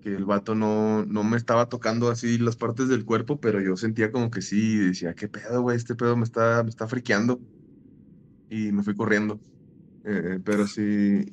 que 0.00 0.10
el 0.14 0.26
vato 0.26 0.54
no, 0.54 1.04
no 1.06 1.24
me 1.24 1.36
estaba 1.36 1.68
tocando 1.68 2.10
así 2.10 2.38
las 2.38 2.56
partes 2.56 2.88
del 2.88 3.04
cuerpo, 3.04 3.40
pero 3.40 3.60
yo 3.62 3.76
sentía 3.76 4.12
como 4.12 4.30
que 4.30 4.42
sí, 4.42 4.74
y 4.74 4.78
decía, 4.78 5.14
¿qué 5.14 5.28
pedo, 5.28 5.62
güey? 5.62 5.76
Este 5.76 5.96
pedo 5.96 6.16
me 6.16 6.24
está, 6.24 6.62
me 6.64 6.70
está 6.70 6.88
friqueando. 6.88 7.42
Y 8.48 8.72
me 8.72 8.82
fui 8.82 8.94
corriendo. 8.94 9.40
Eh, 10.04 10.40
pero 10.44 10.66
sí, 10.66 10.82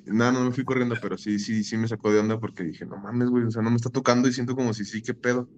nada, 0.05 0.33
no 0.33 0.45
me 0.45 0.51
fui 0.53 0.65
corriendo, 0.65 0.97
pero 1.01 1.17
sí, 1.17 1.39
sí, 1.39 1.63
sí 1.63 1.77
me 1.77 1.87
sacó 1.87 2.11
de 2.11 2.19
onda 2.19 2.39
porque 2.39 2.63
dije, 2.63 2.85
no 2.85 2.97
mames, 2.97 3.29
güey, 3.29 3.45
o 3.45 3.51
sea, 3.51 3.61
no 3.63 3.69
me 3.71 3.77
está 3.77 3.89
tocando 3.89 4.27
y 4.29 4.33
siento 4.33 4.55
como 4.55 4.73
si 4.73 4.85
sí, 4.85 5.01
qué 5.03 5.13
pedo. 5.13 5.49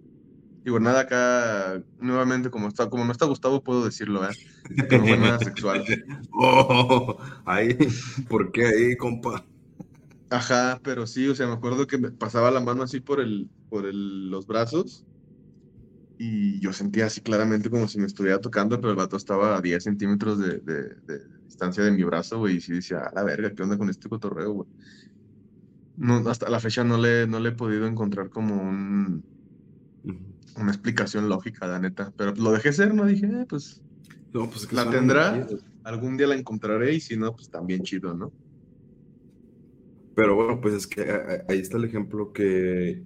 Digo, 0.67 0.79
nada 0.81 1.01
acá, 1.01 1.81
nuevamente, 1.97 2.49
como 2.51 2.67
está, 2.67 2.89
como 2.89 3.05
no 3.05 3.13
está 3.13 3.25
Gustavo, 3.25 3.63
puedo 3.63 3.85
decirlo, 3.85 4.29
¿eh? 4.29 4.35
Que 4.89 4.97
no 4.97 5.05
fue 5.07 5.17
nada 5.17 5.39
sexual. 5.39 5.85
Oh, 6.39 7.17
ahí, 7.45 7.75
¿por 8.29 8.51
qué 8.51 8.65
ahí, 8.67 8.97
compa? 8.97 9.47
Ajá, 10.29 10.79
pero 10.83 11.07
sí, 11.07 11.27
o 11.29 11.35
sea, 11.35 11.47
me 11.47 11.53
acuerdo 11.53 11.87
que 11.87 11.97
me 11.97 12.11
pasaba 12.11 12.51
la 12.51 12.59
mano 12.59 12.83
así 12.83 12.99
por 13.01 13.19
el, 13.21 13.49
por 13.69 13.85
el, 13.85 14.29
los 14.29 14.45
brazos 14.45 15.05
y 16.17 16.59
yo 16.61 16.73
sentía 16.73 17.05
así 17.05 17.21
claramente 17.21 17.69
como 17.69 17.87
si 17.87 17.99
me 17.99 18.07
estuviera 18.07 18.39
tocando, 18.41 18.77
pero 18.77 18.89
el 18.91 18.95
vato 18.97 19.17
estaba 19.17 19.55
a 19.57 19.61
10 19.61 19.83
centímetros 19.83 20.39
de, 20.39 20.59
de- 20.61 20.95
de 21.05 21.19
distancia 21.45 21.83
de 21.83 21.91
mi 21.91 22.03
brazo, 22.03 22.39
güey, 22.39 22.57
y 22.57 22.61
sí 22.61 22.73
decía, 22.73 22.99
a 23.05 23.11
la 23.13 23.23
verga, 23.23 23.53
¿qué 23.55 23.63
onda 23.63 23.77
con 23.77 23.89
este 23.89 24.09
cotorreo, 24.09 24.51
güey? 24.53 24.69
No, 25.95 26.17
hasta 26.29 26.49
la 26.49 26.59
fecha 26.59 26.83
no 26.83 26.97
le, 26.97 27.27
no 27.27 27.39
le 27.39 27.49
he 27.49 27.51
podido 27.53 27.87
encontrar 27.87 28.29
como 28.29 28.55
un. 28.61 29.25
Una 30.57 30.71
explicación 30.71 31.29
lógica, 31.29 31.67
la 31.67 31.79
neta, 31.79 32.11
pero 32.17 32.33
lo 32.35 32.51
dejé 32.51 32.73
ser, 32.73 32.93
no 32.93 33.05
dije, 33.05 33.25
eh, 33.27 33.45
pues 33.47 33.81
No, 34.33 34.49
pues 34.49 34.71
la 34.73 34.89
tendrá, 34.89 35.47
algún 35.83 36.17
día 36.17 36.27
la 36.27 36.35
encontraré 36.35 36.93
y 36.93 36.99
si 37.01 37.17
no, 37.17 37.33
pues 37.33 37.49
también 37.49 37.83
chido, 37.83 38.13
¿no? 38.13 38.33
Pero 40.15 40.35
bueno, 40.35 40.59
pues 40.61 40.73
es 40.73 40.87
que 40.87 41.01
a- 41.01 41.15
a- 41.15 41.45
ahí 41.51 41.59
está 41.59 41.77
el 41.77 41.85
ejemplo 41.85 42.31
que, 42.33 43.03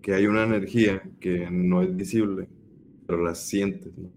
que 0.00 0.14
hay 0.14 0.26
una 0.26 0.44
energía 0.44 1.02
que 1.20 1.48
no 1.50 1.82
es 1.82 1.94
visible, 1.94 2.48
pero 3.06 3.22
la 3.24 3.34
sientes, 3.34 3.96
¿no? 3.96 4.10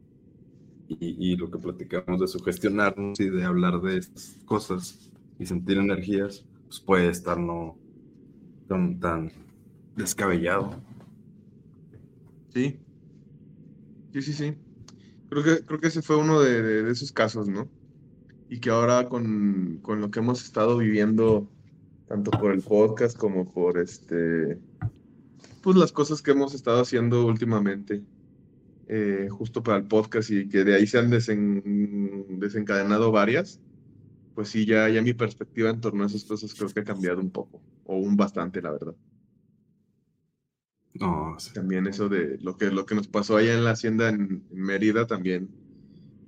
Y, 0.87 1.33
y 1.33 1.35
lo 1.37 1.49
que 1.51 1.59
platicamos 1.59 2.19
de 2.21 2.27
sugestionarnos 2.27 3.19
y 3.19 3.29
de 3.29 3.43
hablar 3.43 3.81
de 3.81 3.97
estas 3.97 4.37
cosas 4.45 5.11
y 5.39 5.45
sentir 5.45 5.77
energías, 5.77 6.45
pues 6.67 6.79
puede 6.81 7.09
estar 7.09 7.39
no 7.39 7.79
tan, 8.67 8.99
tan 8.99 9.31
descabellado. 9.95 10.81
Sí, 12.55 12.79
sí, 14.13 14.21
sí, 14.21 14.31
sí. 14.31 14.55
Creo 15.29 15.43
que, 15.43 15.65
creo 15.65 15.79
que 15.81 15.87
ese 15.87 16.01
fue 16.01 16.15
uno 16.15 16.39
de, 16.39 16.89
esos 16.89 17.11
casos, 17.11 17.49
¿no? 17.49 17.67
Y 18.49 18.61
que 18.61 18.69
ahora 18.69 19.09
con, 19.09 19.79
con 19.81 19.99
lo 19.99 20.09
que 20.09 20.19
hemos 20.19 20.41
estado 20.41 20.77
viviendo, 20.77 21.49
tanto 22.07 22.31
por 22.31 22.53
el 22.53 22.61
podcast 22.61 23.17
como 23.17 23.51
por 23.51 23.77
este, 23.77 24.57
pues 25.61 25.75
las 25.75 25.91
cosas 25.91 26.21
que 26.21 26.31
hemos 26.31 26.53
estado 26.53 26.81
haciendo 26.81 27.25
últimamente, 27.25 28.01
eh, 28.87 29.27
justo 29.29 29.61
para 29.61 29.79
el 29.79 29.87
podcast 29.89 30.29
y 30.31 30.47
que 30.47 30.63
de 30.63 30.75
ahí 30.75 30.87
se 30.87 30.99
han 30.99 31.11
desen- 31.11 32.25
desencadenado 32.39 33.11
varias, 33.11 33.59
pues 34.33 34.47
sí, 34.47 34.65
ya, 34.65 34.87
ya 34.87 35.01
mi 35.01 35.13
perspectiva 35.13 35.71
en 35.71 35.81
torno 35.81 36.03
a 36.03 36.07
esas 36.07 36.23
cosas 36.23 36.53
creo 36.53 36.69
que 36.69 36.79
ha 36.79 36.85
cambiado 36.85 37.19
un 37.19 37.31
poco, 37.31 37.61
o 37.83 37.97
un 37.97 38.15
bastante, 38.15 38.61
la 38.61 38.71
verdad. 38.71 38.95
No, 40.99 41.35
sí. 41.39 41.51
También 41.53 41.87
eso 41.87 42.07
de 42.09 42.37
lo 42.41 42.57
que, 42.57 42.71
lo 42.71 42.85
que 42.85 42.95
nos 42.95 43.07
pasó 43.07 43.37
allá 43.37 43.53
en 43.53 43.63
la 43.63 43.71
hacienda 43.71 44.09
en, 44.09 44.43
en 44.51 44.61
Mérida 44.61 45.05
también. 45.05 45.49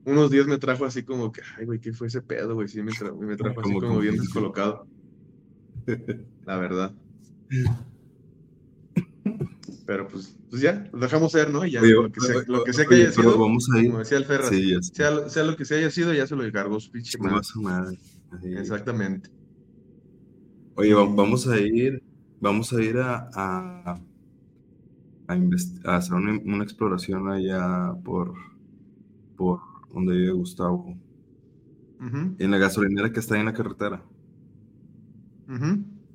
Unos 0.05 0.32
días 0.32 0.47
me 0.47 0.57
trajo 0.57 0.86
así 0.86 1.03
como 1.03 1.32
que, 1.32 1.41
ay, 1.57 1.65
güey, 1.65 1.80
¿qué 1.80 1.93
fue 1.93 2.07
ese 2.07 2.22
pedo, 2.22 2.53
güey? 2.55 2.68
Sí, 2.68 2.82
me, 2.82 2.91
tra- 2.91 3.18
me 3.18 3.36
trajo 3.36 3.59
así 3.61 3.70
Como 3.74 3.82
como 3.88 3.99
bien 3.99 4.18
descolocado, 4.18 4.88
la 6.45 6.57
verdad. 6.57 6.91
Pero 9.86 10.07
pues, 10.07 10.36
pues 10.49 10.61
ya, 10.61 10.89
lo 10.91 10.99
dejamos 10.99 11.32
ser, 11.32 11.49
¿no? 11.49 11.65
Y 11.65 11.72
ya, 11.72 11.82
Oye, 11.82 11.93
lo 11.93 12.11
que 12.11 12.20
sea, 12.20 12.36
oye, 12.38 12.45
lo 12.47 12.63
que, 12.63 12.74
sea 12.74 12.86
que 12.86 12.95
oye, 12.95 13.03
haya 13.03 13.11
sido, 13.13 13.38
vamos 13.38 13.70
a 13.74 13.80
ir. 13.80 13.88
como 13.88 13.99
decía 13.99 14.18
el 14.18 14.26
Sí, 14.49 14.70
sé. 14.82 14.93
sea, 14.95 15.30
sea 15.30 15.43
lo 15.43 15.55
que 15.55 15.65
se 15.65 15.76
haya 15.76 15.89
sido, 15.89 16.13
ya 16.13 16.28
se 16.28 16.36
lo 16.36 16.43
encargó 16.43 16.80
su 16.80 16.91
pinche 16.91 17.18
madre. 17.18 17.41
madre. 17.61 17.97
Exactamente. 18.43 19.30
Oye, 20.76 20.93
va- 20.93 21.05
vamos 21.05 21.47
a 21.47 21.57
ir, 21.59 22.01
vamos 22.39 22.72
a 22.74 22.82
ir 22.82 22.97
a, 22.97 23.30
a, 23.34 23.99
a 25.28 25.95
hacer 25.97 26.13
una, 26.13 26.39
una 26.45 26.63
exploración 26.63 27.30
allá 27.30 27.93
por, 28.03 28.34
por 29.36 29.59
donde 29.93 30.15
vive 30.15 30.32
Gustavo, 30.32 30.95
en 31.99 32.51
la 32.51 32.57
gasolinera 32.57 33.11
que 33.11 33.19
está 33.19 33.36
ahí 33.36 33.41
en 33.41 33.47
la 33.47 33.53
carretera. 33.53 34.03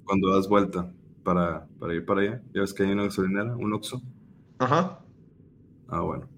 Cuando 0.05 0.35
das 0.35 0.49
vuelta 0.49 0.93
para, 1.23 1.67
para 1.79 1.95
ir 1.95 2.05
para 2.05 2.21
allá, 2.21 2.43
ya 2.55 2.61
ves 2.61 2.75
que 2.75 2.85
hay 2.85 2.93
una 2.93 3.05
gasolinera, 3.05 3.57
un 3.57 3.73
Oxxo. 3.73 4.03
Ajá. 4.59 5.01
Ah, 5.89 6.01
bueno. 6.01 6.29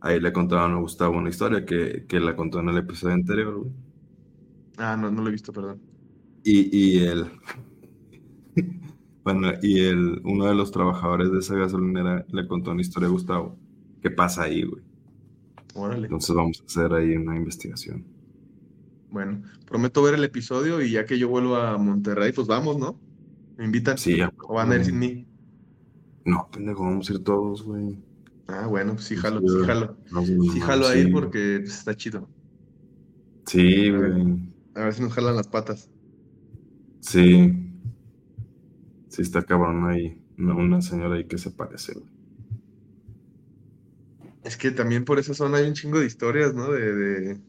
Ahí 0.00 0.20
le 0.20 0.32
contaban 0.32 0.72
a 0.72 0.80
Gustavo 0.80 1.16
una 1.16 1.30
historia 1.30 1.64
que, 1.64 2.04
que 2.08 2.18
la 2.18 2.34
contó 2.34 2.60
en 2.60 2.70
el 2.70 2.78
episodio 2.78 3.14
anterior, 3.14 3.58
güey. 3.58 3.72
Ah, 4.76 4.96
no, 4.96 5.10
no 5.10 5.22
lo 5.22 5.28
he 5.28 5.32
visto, 5.32 5.52
perdón. 5.52 5.80
Y, 6.44 6.76
y 6.76 7.04
el, 7.04 7.26
bueno, 9.24 9.52
y 9.62 9.80
el, 9.80 10.20
uno 10.24 10.46
de 10.46 10.54
los 10.54 10.72
trabajadores 10.72 11.30
de 11.30 11.38
esa 11.38 11.54
gasolinera 11.54 12.26
le 12.30 12.46
contó 12.46 12.72
una 12.72 12.80
historia 12.80 13.08
a 13.08 13.12
Gustavo. 13.12 13.56
¿Qué 14.00 14.10
pasa 14.10 14.44
ahí, 14.44 14.62
güey? 14.64 14.82
Órale. 15.74 16.06
Entonces 16.06 16.34
vamos 16.34 16.60
a 16.60 16.64
hacer 16.64 16.92
ahí 16.92 17.16
una 17.16 17.36
investigación. 17.36 18.04
Bueno, 19.10 19.42
prometo 19.66 20.02
ver 20.02 20.14
el 20.14 20.24
episodio 20.24 20.80
y 20.80 20.92
ya 20.92 21.04
que 21.04 21.18
yo 21.18 21.28
vuelvo 21.28 21.56
a 21.56 21.78
Monterrey, 21.78 22.32
pues 22.32 22.46
vamos, 22.46 22.78
¿no? 22.78 22.98
¿Me 23.56 23.64
invitan? 23.64 23.98
Sí, 23.98 24.16
ya. 24.16 24.32
¿O 24.48 24.54
van 24.54 24.72
a 24.72 24.76
ir 24.76 24.84
sin 24.84 24.98
mí? 24.98 25.26
No, 26.24 26.48
pendejo, 26.50 26.82
vamos 26.82 27.08
a 27.10 27.12
ir 27.12 27.22
todos, 27.22 27.62
güey. 27.62 27.98
Ah, 28.48 28.66
bueno, 28.66 28.98
sí 28.98 29.16
jalo, 29.16 29.40
Sí, 29.40 29.48
sí 29.48 29.64
jalo. 29.66 29.96
Sí 30.52 30.60
jalo 30.60 30.86
a 30.88 30.96
ir 30.96 31.06
sí. 31.06 31.12
porque 31.12 31.60
pues, 31.60 31.78
está 31.78 31.94
chido. 31.96 32.28
Sí, 33.46 33.90
güey. 33.90 34.52
A 34.74 34.84
ver 34.84 34.94
si 34.94 35.02
nos 35.02 35.12
jalan 35.12 35.36
las 35.36 35.48
patas. 35.48 35.90
Sí. 37.00 37.61
Sí, 39.12 39.22
está 39.22 39.42
cabrón 39.44 39.88
ahí. 39.88 40.20
Una, 40.38 40.54
una 40.56 40.82
señora 40.82 41.14
ahí 41.16 41.26
que 41.28 41.38
se 41.38 41.52
parece, 41.52 41.92
güey. 41.94 42.10
Es 44.42 44.56
que 44.56 44.70
también 44.72 45.04
por 45.04 45.18
esa 45.18 45.34
zona 45.34 45.58
hay 45.58 45.68
un 45.68 45.74
chingo 45.74 46.00
de 46.00 46.06
historias, 46.06 46.54
¿no? 46.54 46.70
De, 46.72 46.92
de, 46.94 47.42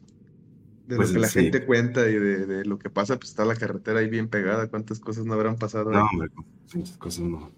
de 0.86 0.96
Pues, 0.96 1.10
lo 1.10 1.10
que 1.10 1.18
la 1.20 1.30
sí. 1.30 1.30
gente 1.30 1.64
cuenta 1.66 2.08
y 2.10 2.14
de, 2.14 2.46
de 2.46 2.64
lo 2.66 2.78
que 2.78 2.90
pasa, 2.90 3.18
pues 3.18 3.30
está 3.30 3.44
la 3.44 3.56
carretera 3.56 4.00
ahí 4.00 4.08
bien 4.10 4.28
pegada. 4.30 4.68
¿Cuántas 4.70 5.00
cosas 5.00 5.26
no 5.26 5.34
habrán 5.34 5.58
pasado 5.58 5.92
ahí? 5.92 6.00
No, 6.00 6.06
hombre, 6.06 6.28
pinches 6.70 6.96
cosas 6.98 7.24
no. 7.24 7.50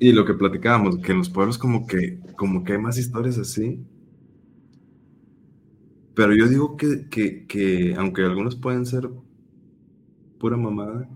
Y 0.00 0.10
lo 0.12 0.24
que 0.24 0.34
platicábamos, 0.34 0.98
que 0.98 1.12
en 1.12 1.18
los 1.18 1.30
pueblos 1.30 1.56
como 1.58 1.86
que, 1.86 2.18
como 2.36 2.64
que 2.64 2.72
hay 2.72 2.78
más 2.78 2.98
historias 2.98 3.38
así. 3.38 3.86
Pero 6.14 6.34
yo 6.34 6.48
digo 6.48 6.76
que, 6.76 7.08
que, 7.08 7.46
que 7.46 7.94
aunque 7.96 8.22
algunas 8.22 8.56
pueden 8.56 8.84
ser 8.86 9.08
pura 10.38 10.56
mamada, 10.56 11.08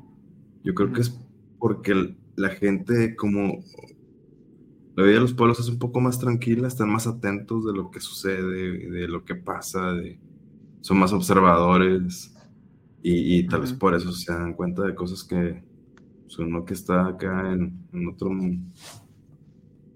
yo 0.64 0.74
creo 0.74 0.92
que 0.92 1.00
es 1.00 1.18
porque 1.58 2.16
la 2.36 2.50
gente 2.50 3.14
como 3.16 3.60
la 4.94 5.04
vida 5.04 5.14
de 5.14 5.20
los 5.20 5.32
pueblos 5.32 5.58
es 5.60 5.68
un 5.68 5.78
poco 5.78 6.00
más 6.00 6.18
tranquila, 6.18 6.68
están 6.68 6.90
más 6.90 7.06
atentos 7.06 7.64
de 7.64 7.72
lo 7.72 7.90
que 7.90 8.00
sucede, 8.00 8.90
de 8.90 9.08
lo 9.08 9.24
que 9.24 9.34
pasa, 9.34 9.92
de, 9.92 10.18
son 10.80 10.98
más 10.98 11.12
observadores. 11.12 12.34
Y, 13.02 13.38
y 13.38 13.46
tal 13.46 13.62
vez 13.62 13.72
por 13.72 13.94
eso 13.94 14.12
se 14.12 14.32
dan 14.32 14.54
cuenta 14.54 14.82
de 14.82 14.94
cosas 14.94 15.24
que 15.24 15.62
pues, 16.24 16.38
uno 16.38 16.64
que 16.64 16.74
está 16.74 17.06
acá 17.06 17.52
en, 17.52 17.86
en 17.92 18.08
otro 18.08 18.30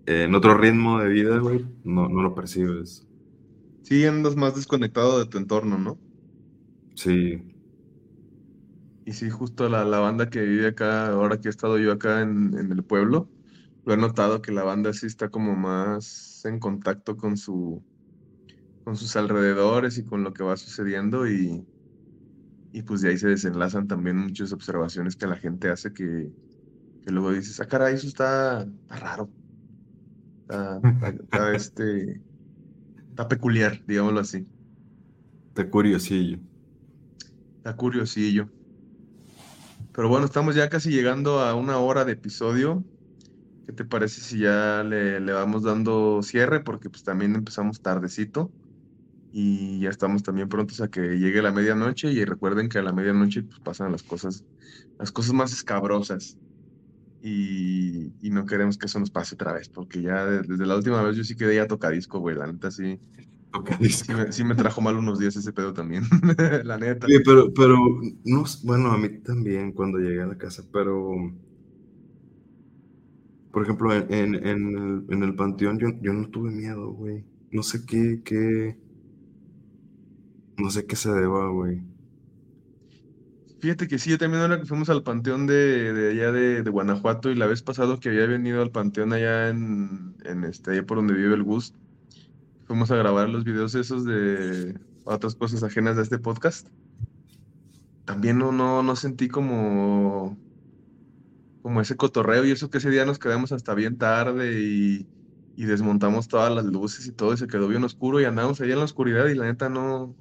en 0.06 0.34
otro 0.34 0.56
ritmo 0.56 1.00
de 1.00 1.08
vida, 1.08 1.38
güey, 1.38 1.64
no, 1.84 2.08
no 2.08 2.22
lo 2.22 2.34
percibes. 2.34 3.06
Sí, 3.82 4.04
andas 4.04 4.36
más 4.36 4.54
desconectado 4.54 5.18
de 5.18 5.26
tu 5.26 5.38
entorno, 5.38 5.78
¿no? 5.78 5.98
Sí, 6.94 7.42
Y 9.06 9.14
sí, 9.14 9.30
justo 9.30 9.68
la, 9.70 9.86
la 9.86 10.00
banda 10.00 10.30
que 10.30 10.42
vive 10.42 10.68
acá, 10.68 11.08
ahora 11.08 11.40
que 11.40 11.48
he 11.48 11.50
estado 11.52 11.78
yo 11.78 11.92
acá 11.92 12.22
en, 12.22 12.58
en 12.58 12.72
el 12.72 12.84
pueblo, 12.84 13.30
lo 13.84 13.94
he 13.94 13.98
notado 13.98 14.42
que 14.42 14.52
la 14.52 14.64
banda 14.64 14.92
sí 14.94 15.06
está 15.06 15.30
como 15.30 15.56
más 15.56 16.40
en 16.44 16.58
contacto 16.60 17.16
con 17.16 17.36
su, 17.38 17.84
con 18.84 18.96
sus 18.96 19.16
alrededores 19.16 19.98
y 19.98 20.04
con 20.04 20.22
lo 20.24 20.32
que 20.32 20.42
va 20.44 20.56
sucediendo 20.56 21.28
y, 21.28 21.66
y 22.72 22.82
pues 22.82 23.00
de 23.00 23.10
ahí 23.10 23.18
se 23.18 23.28
desenlazan 23.28 23.86
también 23.88 24.16
muchas 24.18 24.52
observaciones 24.52 25.16
que 25.16 25.26
la 25.26 25.36
gente 25.36 25.70
hace 25.70 25.92
que, 25.92 26.32
que 27.04 27.12
luego 27.12 27.32
dices, 27.32 27.60
ah, 27.60 27.68
caray, 27.68 27.94
eso 27.96 28.08
está, 28.08 28.62
está 28.62 28.96
raro. 28.96 29.32
Está, 30.48 30.78
está- 30.94 31.08
está, 31.24 31.52
este, 31.54 32.22
está 33.10 33.28
peculiar, 33.28 33.82
digámoslo 33.86 34.20
así. 34.20 34.48
te 35.54 35.68
curiosillo. 35.68 36.38
Está 37.58 37.76
curiosillo. 37.76 38.50
Pero 39.96 40.08
bueno, 40.10 40.26
estamos 40.26 40.54
ya 40.54 40.68
casi 40.68 40.90
llegando 40.90 41.40
a 41.40 41.54
una 41.54 41.78
hora 41.78 42.04
de 42.04 42.12
episodio. 42.12 42.84
¿Qué 43.66 43.72
te 43.74 43.84
parece 43.86 44.22
si 44.22 44.40
ya 44.40 44.84
le, 44.84 45.20
le 45.20 45.32
vamos 45.32 45.64
dando 45.64 46.22
cierre? 46.22 46.60
Porque 46.62 46.90
pues 46.90 47.04
también 47.04 47.34
empezamos 47.36 47.80
tardecito. 47.82 48.52
Y 49.32 49.80
ya 49.80 49.90
estamos 49.90 50.22
también 50.24 50.48
prontos 50.48 50.80
a 50.82 50.88
que 50.88 51.00
llegue 51.18 51.42
la 51.42 51.52
medianoche. 51.52 52.10
Y 52.12 52.24
recuerden 52.26 52.68
que 52.70 52.78
a 52.80 52.82
la 52.82 52.92
medianoche 52.92 53.44
pues 53.44 53.60
pasan 53.62 53.92
las 53.92 54.04
cosas, 54.04 54.44
las 54.98 55.12
cosas 55.12 55.34
más 55.34 55.52
escabrosas. 55.52 56.38
Y, 57.20 58.14
y 58.26 58.30
no 58.30 58.46
queremos 58.46 58.78
que 58.78 58.86
eso 58.86 59.00
nos 59.00 59.10
pase 59.10 59.34
otra 59.36 59.52
vez 59.54 59.68
porque 59.70 60.02
ya 60.02 60.24
de- 60.26 60.42
desde 60.42 60.66
la 60.66 60.76
última 60.76 61.02
vez 61.02 61.16
yo 61.16 61.24
sí 61.24 61.36
quedé 61.36 61.56
ya 61.56 61.66
tocadisco, 61.68 62.20
güey, 62.20 62.36
la 62.36 62.46
neta 62.46 62.70
sí, 62.70 63.00
Sí 63.90 64.12
me, 64.12 64.32
sí 64.32 64.44
me 64.44 64.54
trajo 64.54 64.80
mal 64.80 64.96
unos 64.96 65.18
días 65.18 65.36
ese 65.36 65.52
pedo 65.52 65.72
también, 65.72 66.04
la 66.64 66.78
neta. 66.78 67.06
Pero, 67.24 67.52
pero, 67.54 67.76
no, 68.24 68.44
bueno, 68.64 68.90
a 68.92 68.98
mí 68.98 69.08
también 69.20 69.72
cuando 69.72 69.98
llegué 69.98 70.22
a 70.22 70.26
la 70.26 70.38
casa, 70.38 70.64
pero, 70.72 71.14
por 73.50 73.62
ejemplo, 73.62 73.92
en, 73.94 74.12
en, 74.12 74.34
en 74.46 74.76
el, 74.76 75.04
en 75.14 75.22
el 75.22 75.34
panteón 75.34 75.78
yo, 75.78 75.88
yo 76.00 76.12
no 76.12 76.28
tuve 76.28 76.50
miedo, 76.50 76.90
güey. 76.90 77.24
No 77.50 77.62
sé 77.62 77.84
qué, 77.86 78.20
qué, 78.24 78.76
no 80.58 80.70
sé 80.70 80.86
qué 80.86 80.96
se 80.96 81.10
deba, 81.10 81.48
güey. 81.50 81.82
Fíjate 83.58 83.88
que 83.88 83.98
sí, 83.98 84.10
yo 84.10 84.18
también 84.18 84.42
ahora 84.42 84.58
que 84.60 84.66
fuimos 84.66 84.90
al 84.90 85.02
panteón 85.02 85.46
de, 85.46 85.92
de 85.92 86.10
allá 86.10 86.30
de, 86.32 86.62
de 86.62 86.70
Guanajuato 86.70 87.30
y 87.30 87.34
la 87.34 87.46
vez 87.46 87.62
pasado 87.62 87.98
que 87.98 88.10
había 88.10 88.26
venido 88.26 88.60
al 88.62 88.70
panteón 88.70 89.12
allá 89.12 89.48
en, 89.48 90.14
en 90.24 90.44
este, 90.44 90.72
allá 90.72 90.84
por 90.84 90.98
donde 90.98 91.14
vive 91.14 91.34
el 91.34 91.42
Gus, 91.42 91.74
fuimos 92.66 92.90
a 92.90 92.96
grabar 92.96 93.28
los 93.28 93.44
videos 93.44 93.74
esos 93.74 94.04
de 94.04 94.78
otras 95.04 95.34
cosas 95.34 95.62
ajenas 95.62 95.98
a 95.98 96.02
este 96.02 96.18
podcast. 96.18 96.68
También 98.04 98.38
no, 98.38 98.52
no, 98.52 98.82
no 98.82 98.96
sentí 98.96 99.28
como, 99.28 100.36
como 101.62 101.80
ese 101.80 101.96
cotorreo 101.96 102.44
y 102.44 102.50
eso 102.50 102.70
que 102.70 102.78
ese 102.78 102.90
día 102.90 103.04
nos 103.04 103.18
quedamos 103.18 103.52
hasta 103.52 103.74
bien 103.74 103.98
tarde 103.98 104.60
y, 104.60 105.08
y 105.56 105.64
desmontamos 105.64 106.28
todas 106.28 106.54
las 106.54 106.64
luces 106.66 107.06
y 107.06 107.12
todo 107.12 107.32
y 107.34 107.36
se 107.36 107.46
quedó 107.46 107.68
bien 107.68 107.84
oscuro 107.84 108.20
y 108.20 108.24
andábamos 108.24 108.60
allá 108.60 108.74
en 108.74 108.78
la 108.78 108.84
oscuridad 108.84 109.26
y 109.26 109.34
la 109.34 109.46
neta 109.46 109.68
no, 109.68 110.14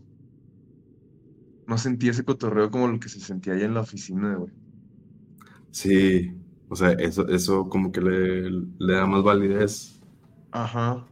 no 1.67 1.77
sentí 1.77 2.09
ese 2.09 2.23
cotorreo 2.23 2.71
como 2.71 2.87
lo 2.87 2.99
que 2.99 3.09
se 3.09 3.19
sentía 3.19 3.53
allá 3.53 3.65
en 3.65 3.73
la 3.73 3.81
oficina, 3.81 4.35
güey. 4.35 4.51
Sí, 5.71 6.31
o 6.69 6.75
sea, 6.75 6.91
eso, 6.93 7.27
eso 7.27 7.67
como 7.69 7.91
que 7.91 8.01
le, 8.01 8.49
le 8.49 8.93
da 8.93 9.05
más 9.05 9.23
validez. 9.23 9.99
Ajá. 10.51 11.05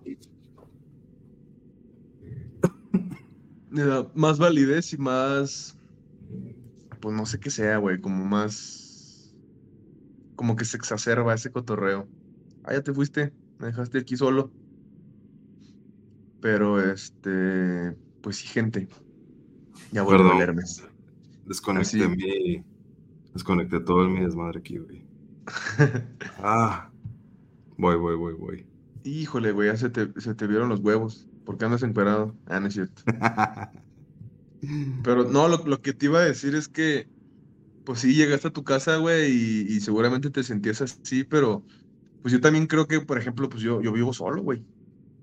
Da 3.71 4.07
más 4.13 4.37
validez 4.37 4.93
y 4.93 4.97
más, 4.97 5.75
pues 7.01 7.15
no 7.15 7.25
sé 7.25 7.39
qué 7.39 7.49
sea, 7.49 7.77
güey, 7.77 7.99
como 7.99 8.23
más, 8.23 9.33
como 10.35 10.55
que 10.55 10.63
se 10.63 10.77
exacerba 10.77 11.33
ese 11.33 11.51
cotorreo. 11.51 12.07
Ah, 12.63 12.73
ya 12.73 12.83
te 12.83 12.93
fuiste, 12.93 13.33
me 13.57 13.67
dejaste 13.67 13.97
aquí 13.97 14.15
solo. 14.15 14.51
Pero 16.39 16.81
este, 16.81 17.97
pues 18.21 18.37
sí, 18.37 18.47
gente. 18.47 18.87
Ya 19.91 20.03
vuelvo 20.03 20.33
el 20.33 20.41
Hermes. 20.41 20.87
Desconecté 21.45 22.03
Así. 22.03 22.07
mi, 22.07 22.63
desconecté 23.33 23.79
todo 23.79 24.07
mi 24.07 24.21
desmadre 24.21 24.59
aquí, 24.59 24.77
güey. 24.77 25.05
Ah, 26.37 26.91
voy, 27.77 27.97
voy, 27.97 28.15
voy, 28.15 28.33
voy. 28.33 28.67
Híjole, 29.03 29.51
güey, 29.51 29.69
ya 29.69 29.77
se 29.77 29.89
te, 29.89 30.09
se 30.21 30.35
te 30.35 30.47
vieron 30.47 30.69
los 30.69 30.79
huevos. 30.79 31.27
¿Por 31.43 31.57
qué 31.57 31.65
andas 31.65 31.83
encuerado? 31.83 32.37
Ah, 32.45 32.59
no 32.59 32.67
es 32.67 32.73
cierto. 32.73 33.03
Pero 35.01 35.25
no, 35.25 35.47
lo, 35.47 35.57
lo 35.65 35.81
que 35.81 35.93
te 35.93 36.05
iba 36.05 36.19
a 36.19 36.23
decir 36.25 36.55
es 36.55 36.69
que, 36.69 37.09
pues 37.83 38.01
sí, 38.01 38.15
llegaste 38.15 38.49
a 38.49 38.51
tu 38.51 38.63
casa, 38.63 38.97
güey, 38.97 39.31
y, 39.31 39.75
y 39.77 39.81
seguramente 39.81 40.29
te 40.31 40.43
sentías 40.43 40.81
así, 40.81 41.23
pero 41.25 41.65
pues 42.21 42.33
yo 42.33 42.41
también 42.41 42.67
creo 42.67 42.87
que, 42.87 43.01
por 43.01 43.17
ejemplo, 43.19 43.49
pues 43.49 43.63
yo, 43.63 43.81
yo 43.81 43.93
vivo 43.93 44.13
solo, 44.13 44.41
güey. 44.43 44.65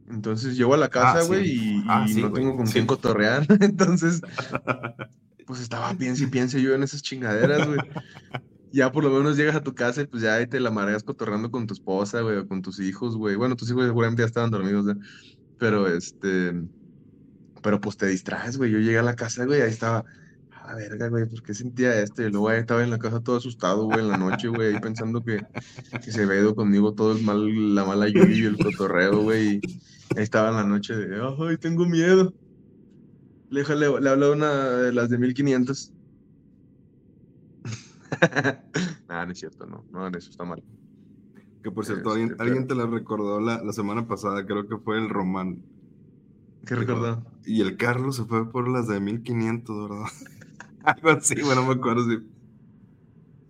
Entonces 0.06 0.56
llego 0.56 0.74
a 0.74 0.78
la 0.78 0.90
casa, 0.90 1.22
sí. 1.22 1.28
güey, 1.28 1.46
y, 1.50 1.82
Ah, 1.88 2.06
y 2.10 2.14
sí, 2.14 2.22
no 2.22 2.32
tengo 2.32 2.56
con 2.56 2.66
sí. 2.66 2.72
quién 2.72 2.86
cotorrear. 2.86 3.46
Entonces, 3.62 4.22
pues 5.46 5.60
estaba 5.60 5.94
piense 5.96 6.24
y 6.24 6.26
piense 6.28 6.62
yo 6.62 6.74
en 6.74 6.82
esas 6.82 7.02
chingaderas, 7.02 7.66
güey. 7.66 7.80
Ya 8.72 8.92
por 8.92 9.04
lo 9.04 9.10
menos 9.10 9.36
llegas 9.36 9.56
a 9.56 9.62
tu 9.62 9.74
casa 9.74 10.02
y 10.02 10.06
pues 10.06 10.22
ya 10.22 10.34
ahí 10.36 10.46
te 10.48 10.60
la 10.60 10.70
mareas 10.70 11.02
cotorreando 11.04 11.50
con 11.50 11.66
tu 11.66 11.74
esposa, 11.74 12.20
güey, 12.22 12.38
o 12.38 12.48
con 12.48 12.62
tus 12.62 12.80
hijos, 12.80 13.16
güey. 13.16 13.36
Bueno, 13.36 13.56
tus 13.56 13.70
hijos 13.70 13.84
seguramente 13.86 14.22
ya 14.22 14.26
estaban 14.26 14.50
dormidos, 14.50 14.86
¿eh? 14.88 14.94
Pero 15.60 15.86
este, 15.86 16.52
pero 17.62 17.80
pues 17.80 17.96
te 17.96 18.06
distraes, 18.06 18.56
güey. 18.56 18.72
Yo 18.72 18.78
llegué 18.78 18.98
a 18.98 19.02
la 19.02 19.14
casa, 19.14 19.44
güey, 19.44 19.60
ahí 19.60 19.70
estaba, 19.70 20.04
a 20.50 20.74
verga, 20.74 21.08
güey, 21.08 21.26
¿por 21.26 21.42
qué 21.42 21.52
sentía 21.54 22.00
esto? 22.00 22.22
Y 22.22 22.30
luego 22.30 22.48
ahí 22.48 22.60
estaba 22.60 22.82
en 22.82 22.90
la 22.90 22.98
casa 22.98 23.20
todo 23.20 23.36
asustado, 23.36 23.84
güey, 23.84 24.00
en 24.00 24.08
la 24.08 24.16
noche, 24.16 24.48
güey, 24.48 24.74
ahí 24.74 24.80
pensando 24.80 25.22
que, 25.22 25.46
que 26.02 26.10
se 26.10 26.22
había 26.22 26.40
ido 26.40 26.54
conmigo 26.54 26.94
todo 26.94 27.12
el 27.12 27.22
mal, 27.22 27.74
la 27.74 27.84
mala 27.84 28.08
lluvia 28.08 28.36
y 28.36 28.44
el 28.44 28.56
cotorreo, 28.56 29.22
güey. 29.22 29.56
Y 29.56 29.60
ahí 30.16 30.22
estaba 30.22 30.48
en 30.48 30.56
la 30.56 30.64
noche 30.64 30.96
de, 30.96 31.20
ay, 31.22 31.56
tengo 31.58 31.84
miedo. 31.84 32.32
Le, 33.50 33.62
le, 33.64 34.00
le 34.00 34.30
una 34.30 34.70
de 34.70 34.92
las 34.92 35.10
de 35.10 35.18
1500. 35.18 35.92
Nah, 39.08 39.26
no 39.26 39.32
es 39.32 39.38
cierto, 39.38 39.66
no, 39.66 39.84
no, 39.90 40.08
eso 40.16 40.30
está 40.30 40.44
mal. 40.44 40.62
Que 41.62 41.70
por 41.70 41.84
cierto, 41.86 42.12
alguien, 42.12 42.36
alguien 42.38 42.66
te 42.66 42.74
la 42.74 42.86
recordó 42.86 43.40
la, 43.40 43.62
la 43.62 43.72
semana 43.72 44.06
pasada, 44.06 44.46
creo 44.46 44.66
que 44.66 44.78
fue 44.78 44.98
el 44.98 45.08
Román. 45.08 45.62
¿Qué 46.66 46.74
recordó? 46.74 47.22
Y 47.44 47.60
el 47.60 47.76
Carlos 47.76 48.16
se 48.16 48.24
fue 48.24 48.50
por 48.50 48.68
las 48.68 48.86
de 48.88 49.00
1500, 49.00 49.88
¿verdad? 49.88 50.06
Algo 50.84 51.10
así, 51.10 51.40
bueno, 51.42 51.62
no 51.62 51.68
me 51.68 51.74
acuerdo 51.74 52.04
si. 52.08 52.18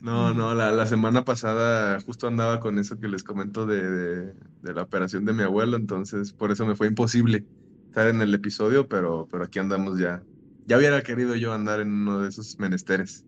No, 0.00 0.32
no, 0.32 0.54
la, 0.54 0.72
la 0.72 0.86
semana 0.86 1.24
pasada 1.24 2.00
justo 2.00 2.26
andaba 2.26 2.58
con 2.61 2.78
eso 2.78 2.98
que 2.98 3.08
les 3.08 3.22
comento 3.22 3.66
de, 3.66 3.82
de, 3.82 4.34
de 4.62 4.74
la 4.74 4.82
operación 4.82 5.26
de 5.26 5.34
mi 5.34 5.42
abuelo, 5.42 5.76
entonces 5.76 6.32
por 6.32 6.50
eso 6.50 6.64
me 6.66 6.74
fue 6.74 6.86
imposible 6.86 7.46
estar 7.88 8.08
en 8.08 8.22
el 8.22 8.32
episodio, 8.34 8.88
pero, 8.88 9.28
pero 9.30 9.44
aquí 9.44 9.58
andamos 9.58 9.98
ya. 9.98 10.24
Ya 10.64 10.78
hubiera 10.78 11.02
querido 11.02 11.36
yo 11.36 11.52
andar 11.52 11.80
en 11.80 11.92
uno 11.92 12.20
de 12.22 12.28
esos 12.30 12.58
menesteres, 12.58 13.26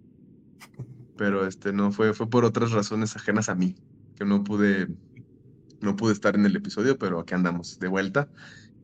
pero 1.17 1.47
este 1.47 1.73
no 1.73 1.93
fue, 1.93 2.15
fue 2.15 2.29
por 2.29 2.45
otras 2.45 2.73
razones 2.73 3.17
ajenas 3.17 3.49
a 3.49 3.55
mí, 3.55 3.75
que 4.17 4.25
no 4.25 4.45
pude, 4.45 4.89
no 5.81 5.97
pude 5.97 6.13
estar 6.13 6.35
en 6.35 6.47
el 6.47 6.57
episodio, 6.57 6.99
pero 6.99 7.21
aquí 7.21 7.35
andamos 7.35 7.79
de 7.79 7.89
vuelta. 7.89 8.29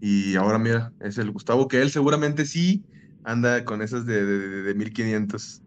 Y 0.01 0.37
ahora 0.37 0.59
mira, 0.59 0.93
es 1.01 1.19
el 1.19 1.31
Gustavo, 1.31 1.69
que 1.69 1.83
él 1.83 1.91
seguramente 1.91 2.47
sí 2.47 2.85
anda 3.25 3.65
con 3.65 3.83
esas 3.83 4.07
de, 4.07 4.25
de, 4.25 4.39
de, 4.39 4.63
de 4.63 4.75
1500. 4.75 5.63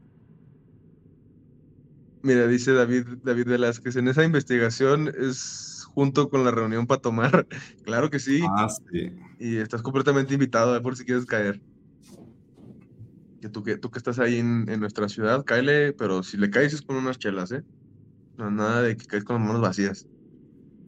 Mira, 2.24 2.47
dice 2.47 2.72
David, 2.74 3.07
David 3.24 3.47
Velázquez, 3.47 3.95
en 3.95 4.07
esa 4.07 4.24
investigación 4.24 5.12
es 5.20 5.86
junto 5.93 6.30
con 6.30 6.43
la 6.43 6.51
reunión 6.51 6.88
para 6.88 7.01
tomar. 7.01 7.47
Claro 7.84 8.09
que 8.09 8.20
sí. 8.20 8.41
Ah, 8.47 8.70
sí. 8.70 9.12
Y 9.39 9.57
estás 9.57 9.82
completamente 9.82 10.34
invitado, 10.34 10.76
eh, 10.76 10.82
por 10.82 10.95
si 10.95 11.03
quieres 11.03 11.26
caer. 11.26 11.62
Que 13.41 13.49
tú 13.49 13.64
que, 13.64 13.78
tú 13.78 13.89
que 13.89 13.97
estás 13.97 14.20
ahí 14.20 14.38
en, 14.38 14.70
en 14.70 14.80
nuestra 14.80 15.09
ciudad, 15.09 15.43
cáele, 15.43 15.93
pero 15.93 16.22
si 16.22 16.38
le 16.38 16.51
caes 16.51 16.74
es 16.74 16.82
con 16.84 16.95
unas 16.95 17.18
chelas, 17.18 17.51
¿eh? 17.51 17.64
No, 18.41 18.49
nada 18.51 18.81
de 18.81 18.97
que 18.97 19.05
caes 19.05 19.23
con 19.23 19.37
las 19.37 19.45
manos 19.47 19.61
vacías. 19.61 20.07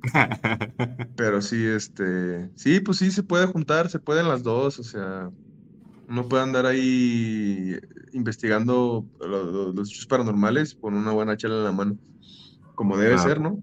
Pero 1.16 1.42
sí, 1.42 1.66
este, 1.68 2.50
sí, 2.56 2.80
pues 2.80 2.98
sí, 2.98 3.12
se 3.12 3.22
puede 3.24 3.46
juntar, 3.48 3.90
se 3.90 4.00
pueden 4.00 4.28
las 4.28 4.42
dos, 4.44 4.80
o 4.80 4.84
sea, 4.84 5.30
uno 6.08 6.30
puede 6.30 6.44
andar 6.44 6.66
ahí 6.68 7.78
investigando 8.14 9.08
lo- 9.20 9.46
lo- 9.46 9.74
los 9.74 9.90
hechos 9.92 10.08
paranormales 10.08 10.76
con 10.76 10.96
una 10.96 11.12
buena 11.14 11.38
chela 11.38 11.56
en 11.58 11.64
la 11.66 11.72
mano, 11.74 12.00
como 12.76 12.98
debe 12.98 13.18
ser, 13.20 13.42
¿no? 13.42 13.62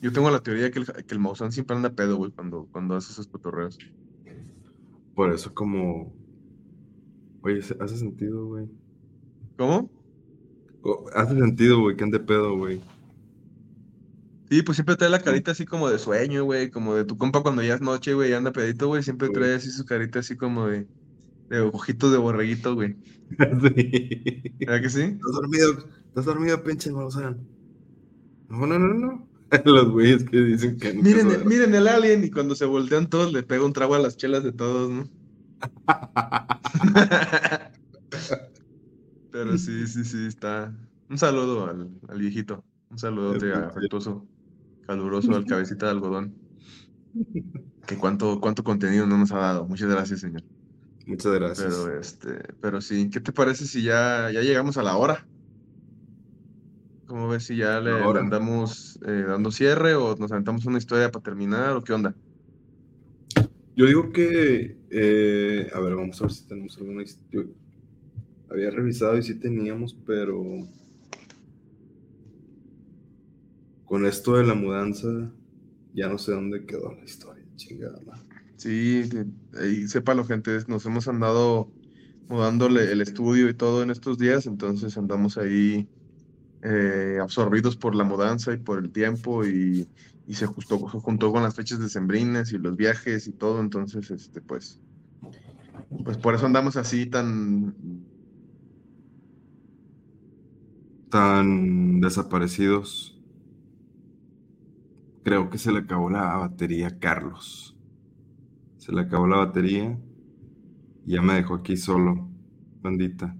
Yo 0.00 0.12
tengo 0.12 0.30
la 0.30 0.40
teoría 0.42 0.70
que 0.70 0.80
el, 0.80 0.86
que 0.86 1.14
el 1.14 1.20
Maussan 1.20 1.52
siempre 1.52 1.76
anda 1.76 1.90
pedo, 1.94 2.16
güey, 2.16 2.32
cuando, 2.32 2.68
cuando 2.72 2.96
hace 2.96 3.12
esos 3.12 3.28
cotorreos. 3.28 3.78
Por 5.14 5.32
eso 5.34 5.52
como... 5.52 6.14
Oye, 7.42 7.58
hace 7.80 7.96
sentido, 7.96 8.46
güey. 8.46 8.68
¿Cómo? 9.56 9.90
Oh, 10.90 11.04
hace 11.14 11.34
sentido, 11.38 11.80
güey, 11.80 11.96
que 11.96 12.04
ande 12.04 12.20
pedo, 12.20 12.56
güey. 12.56 12.80
Sí, 14.50 14.62
pues 14.62 14.76
siempre 14.76 14.96
trae 14.96 15.10
la 15.10 15.20
carita 15.20 15.50
así 15.50 15.66
como 15.66 15.90
de 15.90 15.98
sueño, 15.98 16.44
güey, 16.44 16.70
como 16.70 16.94
de 16.94 17.04
tu 17.04 17.18
compa 17.18 17.42
cuando 17.42 17.62
ya 17.62 17.74
es 17.74 17.82
noche, 17.82 18.14
güey, 18.14 18.30
y 18.30 18.32
anda 18.32 18.50
pedito, 18.52 18.86
güey, 18.88 19.02
siempre 19.02 19.28
trae 19.28 19.54
así 19.56 19.70
su 19.70 19.84
carita 19.84 20.20
así 20.20 20.36
como 20.36 20.66
de, 20.68 20.86
de 21.50 21.60
ojitos 21.60 22.10
de 22.12 22.18
borreguito, 22.18 22.74
güey. 22.74 22.96
Sí. 23.28 23.34
¿Verdad 24.60 24.80
que 24.82 24.88
sí? 24.88 25.02
¿Estás 25.02 25.32
dormido? 25.32 25.72
¿Estás 26.08 26.24
dormido, 26.24 26.64
pinche 26.64 26.90
Maussan? 26.90 27.36
No, 28.48 28.66
no, 28.66 28.78
no, 28.78 28.94
no. 28.94 29.28
Los 29.66 29.90
güeyes 29.90 30.24
que 30.24 30.38
dicen 30.40 30.78
que 30.78 30.94
no. 30.94 31.02
Miren, 31.02 31.30
el- 31.30 31.44
miren 31.44 31.74
el 31.74 31.88
alien, 31.88 32.24
y 32.24 32.30
cuando 32.30 32.54
se 32.54 32.64
voltean 32.64 33.10
todos 33.10 33.30
le 33.34 33.42
pega 33.42 33.66
un 33.66 33.74
trago 33.74 33.96
a 33.96 33.98
las 33.98 34.16
chelas 34.16 34.44
de 34.44 34.52
todos, 34.52 34.90
¿no? 34.90 35.04
Pero 39.38 39.56
sí, 39.56 39.86
sí, 39.86 40.04
sí, 40.04 40.26
está. 40.26 40.74
Un 41.08 41.16
saludo 41.16 41.70
al, 41.70 41.88
al 42.08 42.18
viejito. 42.18 42.64
Un 42.90 42.98
saludote 42.98 43.48
Escucha. 43.48 43.68
afectuoso, 43.68 44.26
caluroso 44.84 45.36
al 45.36 45.44
cabecita 45.46 45.86
de 45.86 45.92
algodón. 45.92 46.34
Que 47.86 47.96
cuánto, 47.96 48.38
cuánto 48.38 48.62
contenido 48.62 49.06
no 49.06 49.16
nos 49.16 49.32
ha 49.32 49.38
dado. 49.38 49.66
Muchas 49.66 49.88
gracias, 49.88 50.20
señor. 50.20 50.42
Muchas 51.06 51.32
gracias. 51.32 51.74
Pero 51.74 51.98
este, 51.98 52.54
pero 52.60 52.80
sí, 52.82 53.08
¿qué 53.08 53.18
te 53.18 53.32
parece 53.32 53.64
si 53.64 53.82
ya, 53.82 54.30
ya 54.30 54.42
llegamos 54.42 54.76
a 54.76 54.82
la 54.82 54.94
hora? 54.98 55.26
¿Cómo 57.06 57.28
ves 57.28 57.44
si 57.44 57.56
ya 57.56 57.80
le, 57.80 57.92
andamos 57.92 58.98
eh, 59.06 59.24
dando 59.26 59.50
cierre 59.50 59.94
o 59.94 60.14
nos 60.16 60.30
aventamos 60.32 60.66
una 60.66 60.76
historia 60.76 61.10
para 61.10 61.22
terminar 61.22 61.76
o 61.76 61.82
qué 61.82 61.94
onda? 61.94 62.14
Yo 63.74 63.86
digo 63.86 64.12
que, 64.12 64.76
eh, 64.90 65.70
a 65.72 65.80
ver, 65.80 65.94
vamos 65.94 66.20
a 66.20 66.24
ver 66.24 66.32
si 66.32 66.46
tenemos 66.46 66.76
alguna 66.76 67.04
historia. 67.04 67.54
Había 68.50 68.70
revisado 68.70 69.18
y 69.18 69.22
sí 69.22 69.34
teníamos, 69.34 69.94
pero 70.06 70.42
con 73.84 74.06
esto 74.06 74.36
de 74.36 74.44
la 74.44 74.54
mudanza, 74.54 75.08
ya 75.94 76.08
no 76.08 76.18
sé 76.18 76.32
dónde 76.32 76.66
quedó 76.66 76.92
la 76.92 77.04
historia, 77.04 77.44
chingada. 77.56 78.00
madre. 78.06 78.22
Sí, 78.56 79.08
ahí 79.58 79.88
sépalo, 79.88 80.24
gente, 80.24 80.58
nos 80.66 80.84
hemos 80.86 81.08
andado 81.08 81.72
mudándole 82.28 82.92
el 82.92 83.00
estudio 83.00 83.48
y 83.48 83.54
todo 83.54 83.82
en 83.82 83.90
estos 83.90 84.18
días, 84.18 84.46
entonces 84.46 84.96
andamos 84.98 85.38
ahí 85.38 85.88
eh, 86.62 87.18
absorbidos 87.22 87.76
por 87.76 87.94
la 87.94 88.04
mudanza 88.04 88.52
y 88.52 88.58
por 88.58 88.78
el 88.80 88.90
tiempo 88.92 89.46
y, 89.46 89.88
y 90.26 90.34
se 90.34 90.46
se 90.46 90.46
juntó 90.46 91.32
con 91.32 91.42
las 91.42 91.54
fechas 91.54 91.78
decembrinas 91.80 92.52
y 92.52 92.58
los 92.58 92.76
viajes 92.76 93.28
y 93.28 93.32
todo, 93.32 93.60
entonces, 93.60 94.10
este, 94.10 94.40
pues, 94.42 94.80
pues 96.04 96.18
por 96.18 96.34
eso 96.34 96.46
andamos 96.46 96.76
así 96.76 97.06
tan, 97.06 97.74
Tan 101.10 102.00
desaparecidos. 102.00 103.14
Creo 105.22 105.48
que 105.48 105.58
se 105.58 105.70
le 105.70 105.78
acabó 105.78 106.10
la 106.10 106.36
batería 106.38 106.88
a 106.88 106.98
Carlos. 106.98 107.76
Se 108.78 108.92
le 108.92 109.02
acabó 109.02 109.26
la 109.28 109.36
batería 109.36 109.96
ya 111.04 111.22
me 111.22 111.34
dejó 111.34 111.54
aquí 111.54 111.76
solo, 111.76 112.28
bandita. 112.82 113.34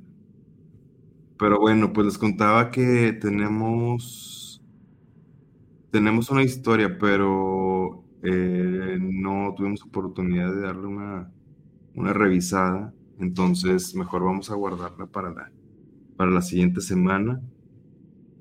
Pero 1.38 1.58
bueno, 1.60 1.92
pues 1.92 2.06
les 2.06 2.18
contaba 2.18 2.70
que 2.70 3.12
tenemos 3.12 4.60
tenemos 5.90 6.30
una 6.30 6.42
historia, 6.42 6.98
pero 6.98 8.04
eh, 8.22 8.98
no 9.00 9.54
tuvimos 9.56 9.82
oportunidad 9.82 10.52
de 10.54 10.60
darle 10.62 10.86
una, 10.86 11.30
una 11.94 12.12
revisada. 12.12 12.94
Entonces, 13.18 13.94
mejor 13.94 14.24
vamos 14.24 14.50
a 14.50 14.54
guardarla 14.54 15.06
para 15.06 15.30
la, 15.32 15.52
para 16.16 16.30
la 16.30 16.42
siguiente 16.42 16.80
semana. 16.80 17.40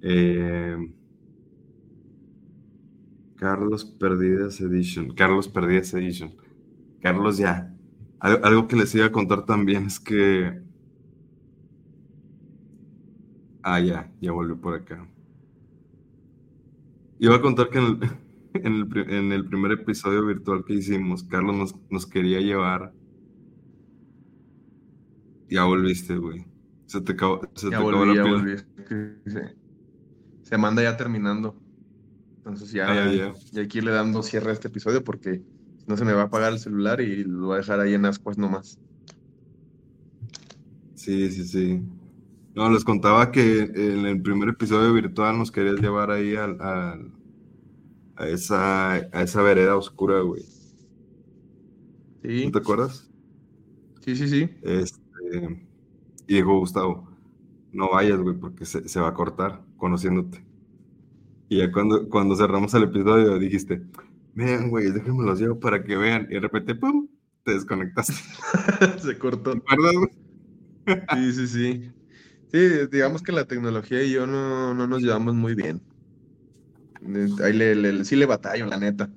Eh, 0.01 0.77
Carlos 3.35 3.85
Perdidas 3.85 4.59
Edition. 4.61 5.13
Carlos 5.13 5.47
Perdidas 5.47 5.93
Edition. 5.93 6.33
Carlos 7.01 7.37
ya. 7.37 7.73
Al- 8.19 8.41
Algo 8.43 8.67
que 8.67 8.75
les 8.75 8.93
iba 8.95 9.05
a 9.05 9.11
contar 9.11 9.45
también 9.45 9.85
es 9.85 9.99
que. 9.99 10.61
Ah, 13.63 13.79
ya, 13.79 14.11
ya 14.21 14.31
volvió 14.31 14.59
por 14.59 14.73
acá. 14.75 15.07
Iba 17.19 17.35
a 17.35 17.41
contar 17.41 17.69
que 17.69 17.79
en 17.79 17.85
el, 17.85 17.99
en 18.65 18.73
el, 18.73 18.87
pri- 18.87 19.05
en 19.15 19.31
el 19.31 19.45
primer 19.45 19.71
episodio 19.73 20.25
virtual 20.25 20.63
que 20.65 20.73
hicimos, 20.75 21.23
Carlos 21.23 21.55
nos, 21.55 21.75
nos 21.91 22.05
quería 22.07 22.39
llevar. 22.39 22.93
Ya 25.49 25.63
volviste, 25.65 26.17
güey. 26.17 26.45
Se 26.85 27.01
te 27.01 27.11
acabó, 27.13 27.41
se 27.55 27.69
te 27.69 27.75
acabó 27.75 28.05
la 28.05 28.15
ya 28.15 28.23
pila. 28.23 28.37
volví, 28.37 28.55
se, 30.47 30.57
manda 30.57 30.83
ya 30.83 30.97
terminando, 30.97 31.57
entonces 32.45 32.71
ya, 32.71 32.87
Ah, 32.87 32.95
ya, 32.95 33.11
ya. 33.11 33.35
hay 33.55 33.67
que 33.69 33.79
irle 33.79 33.91
dando 33.91 34.23
cierre 34.23 34.51
a 34.51 34.53
este 34.53 34.69
episodio 34.69 35.03
porque 35.03 35.43
no 35.87 35.97
se 35.97 36.05
me 36.05 36.13
va 36.13 36.23
a 36.23 36.25
apagar 36.25 36.53
el 36.53 36.59
celular 36.59 37.01
y 37.01 37.23
lo 37.25 37.47
voy 37.47 37.55
a 37.55 37.57
dejar 37.59 37.79
ahí 37.81 37.93
en 37.95 38.05
ascuas 38.05 38.37
nomás. 38.37 38.79
Sí, 40.95 41.31
sí, 41.31 41.45
sí. 41.47 41.81
No, 42.55 42.69
les 42.71 42.83
contaba 42.83 43.31
que 43.31 43.59
en 43.61 44.05
el 44.05 44.21
primer 44.21 44.49
episodio 44.49 44.93
virtual 44.93 45.37
nos 45.37 45.51
querías 45.51 45.79
llevar 45.79 46.11
ahí 46.11 46.35
al, 46.35 46.59
al- 46.61 47.13
a 48.15 48.27
esa, 48.27 48.93
a 48.95 49.21
esa 49.23 49.41
vereda 49.41 49.75
oscura, 49.77 50.19
güey. 50.21 50.43
Sí, 52.23 52.33
¿No 52.41 52.51
te 52.51 52.57
acuerdas? 52.59 53.11
sí, 54.01 54.15
sí, 54.15 54.27
sí. 54.29 54.49
Este, 54.61 55.67
y 56.27 56.35
dijo 56.35 56.59
Gustavo, 56.59 57.09
no 57.73 57.91
vayas, 57.91 58.19
güey, 58.21 58.37
porque 58.37 58.65
se, 58.65 58.87
se 58.89 59.01
va 59.01 59.09
a 59.09 59.15
cortar 59.15 59.66
conociéndote. 59.77 60.45
Y 61.49 61.59
ya 61.59 61.71
cuando, 61.71 62.09
cuando 62.09 62.35
cerramos 62.35 62.73
el 62.73 62.83
episodio 62.83 63.39
dijiste, 63.39 63.81
miren, 64.33 64.69
güey, 64.69 64.91
déjenme 64.91 65.23
los 65.25 65.39
llevo 65.39 65.59
para 65.59 65.83
que 65.83 65.95
vean. 65.95 66.27
Y 66.29 66.35
de 66.35 66.39
repente, 66.41 66.75
¡pum! 66.75 67.07
Te 67.43 67.53
desconectaste. 67.53 68.13
Se 69.01 69.17
cortó. 69.17 69.53
Sí, 71.13 71.33
sí, 71.33 71.47
sí. 71.47 71.91
Sí, 72.51 72.59
digamos 72.89 73.21
que 73.21 73.33
la 73.33 73.45
tecnología 73.45 74.01
y 74.03 74.11
yo 74.11 74.25
no, 74.25 74.73
no 74.73 74.87
nos 74.87 75.01
llevamos 75.01 75.35
muy 75.35 75.53
bien. 75.53 75.81
Eh, 77.01 77.27
Ahí 77.43 77.53
le, 77.53 77.75
le- 77.75 78.05
sí 78.05 78.15
le 78.15 78.25
batallo, 78.25 78.65
la 78.67 78.77
neta. 78.77 79.11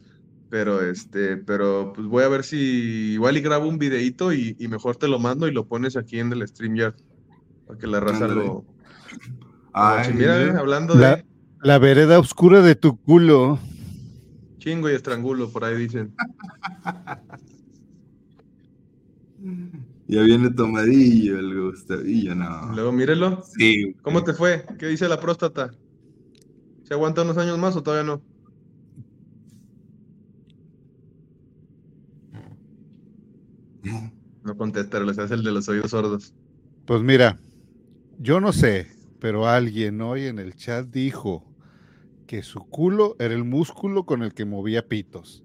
Pero 0.49 0.83
este, 0.83 1.37
pero 1.37 1.93
pues 1.95 2.09
voy 2.09 2.25
a 2.25 2.29
ver 2.29 2.43
si 2.43 2.57
igual 3.13 3.37
y 3.37 3.41
grabo 3.41 3.69
un 3.69 3.79
videíto 3.79 4.33
y, 4.33 4.57
y 4.59 4.67
mejor 4.67 4.97
te 4.97 5.07
lo 5.07 5.21
mando 5.21 5.47
y 5.47 5.53
lo 5.53 5.69
pones 5.69 5.97
aquí 5.97 6.19
en 6.19 6.33
el 6.33 6.47
StreamYard. 6.47 6.97
Para 7.67 7.79
que 7.79 7.87
la 7.87 8.01
raza 8.01 8.25
Ándale. 8.25 8.35
lo. 8.47 8.65
Ay, 9.73 10.13
lo- 10.13 10.19
mira, 10.19 10.43
eh, 10.43 10.51
hablando 10.57 10.95
La- 10.95 11.17
de 11.17 11.25
La 11.63 11.79
vereda 11.79 12.19
oscura 12.19 12.63
de 12.63 12.75
tu 12.75 12.97
culo. 12.99 13.59
chingo 14.59 14.91
y 14.91 14.95
estrangulo, 14.95 15.51
por 15.51 15.65
ahí 15.65 15.77
dicen. 15.77 16.15
Ya 20.07 20.23
viene 20.23 20.51
tomadillo 20.51 21.39
el 21.39 21.61
Gustavillo, 21.71 22.35
no. 22.35 22.73
Luego 22.75 22.93
mírelo. 22.93 23.43
Sí, 23.57 23.95
¿Cómo 24.03 24.25
te 24.25 24.33
fue? 24.35 24.65
¿Qué 24.79 24.87
dice 24.89 25.09
la 25.09 25.21
próstata? 25.21 25.71
¿Se 26.85 26.95
aguanta 26.95 27.23
unos 27.23 27.39
años 27.39 27.59
más 27.59 27.77
o 27.77 27.83
todavía 27.83 28.05
no? 28.05 28.23
No 34.43 34.57
contesta, 34.57 35.01
les 35.01 35.19
hace 35.19 35.35
el 35.35 35.43
de 35.45 35.53
los 35.53 35.69
oídos 35.69 35.91
sordos. 35.91 36.35
Pues 36.87 37.03
mira, 37.03 37.39
yo 38.19 38.41
no 38.41 38.53
sé, 38.53 38.89
pero 39.21 39.47
alguien 39.47 40.01
hoy 40.01 40.27
en 40.27 40.39
el 40.39 40.55
chat 40.57 40.87
dijo 40.87 41.45
que 42.27 42.43
su 42.43 42.61
culo 42.69 43.17
era 43.19 43.35
el 43.35 43.45
músculo 43.45 44.05
con 44.07 44.23
el 44.23 44.35
que 44.35 44.45
movía 44.45 44.87
pitos. 44.89 45.45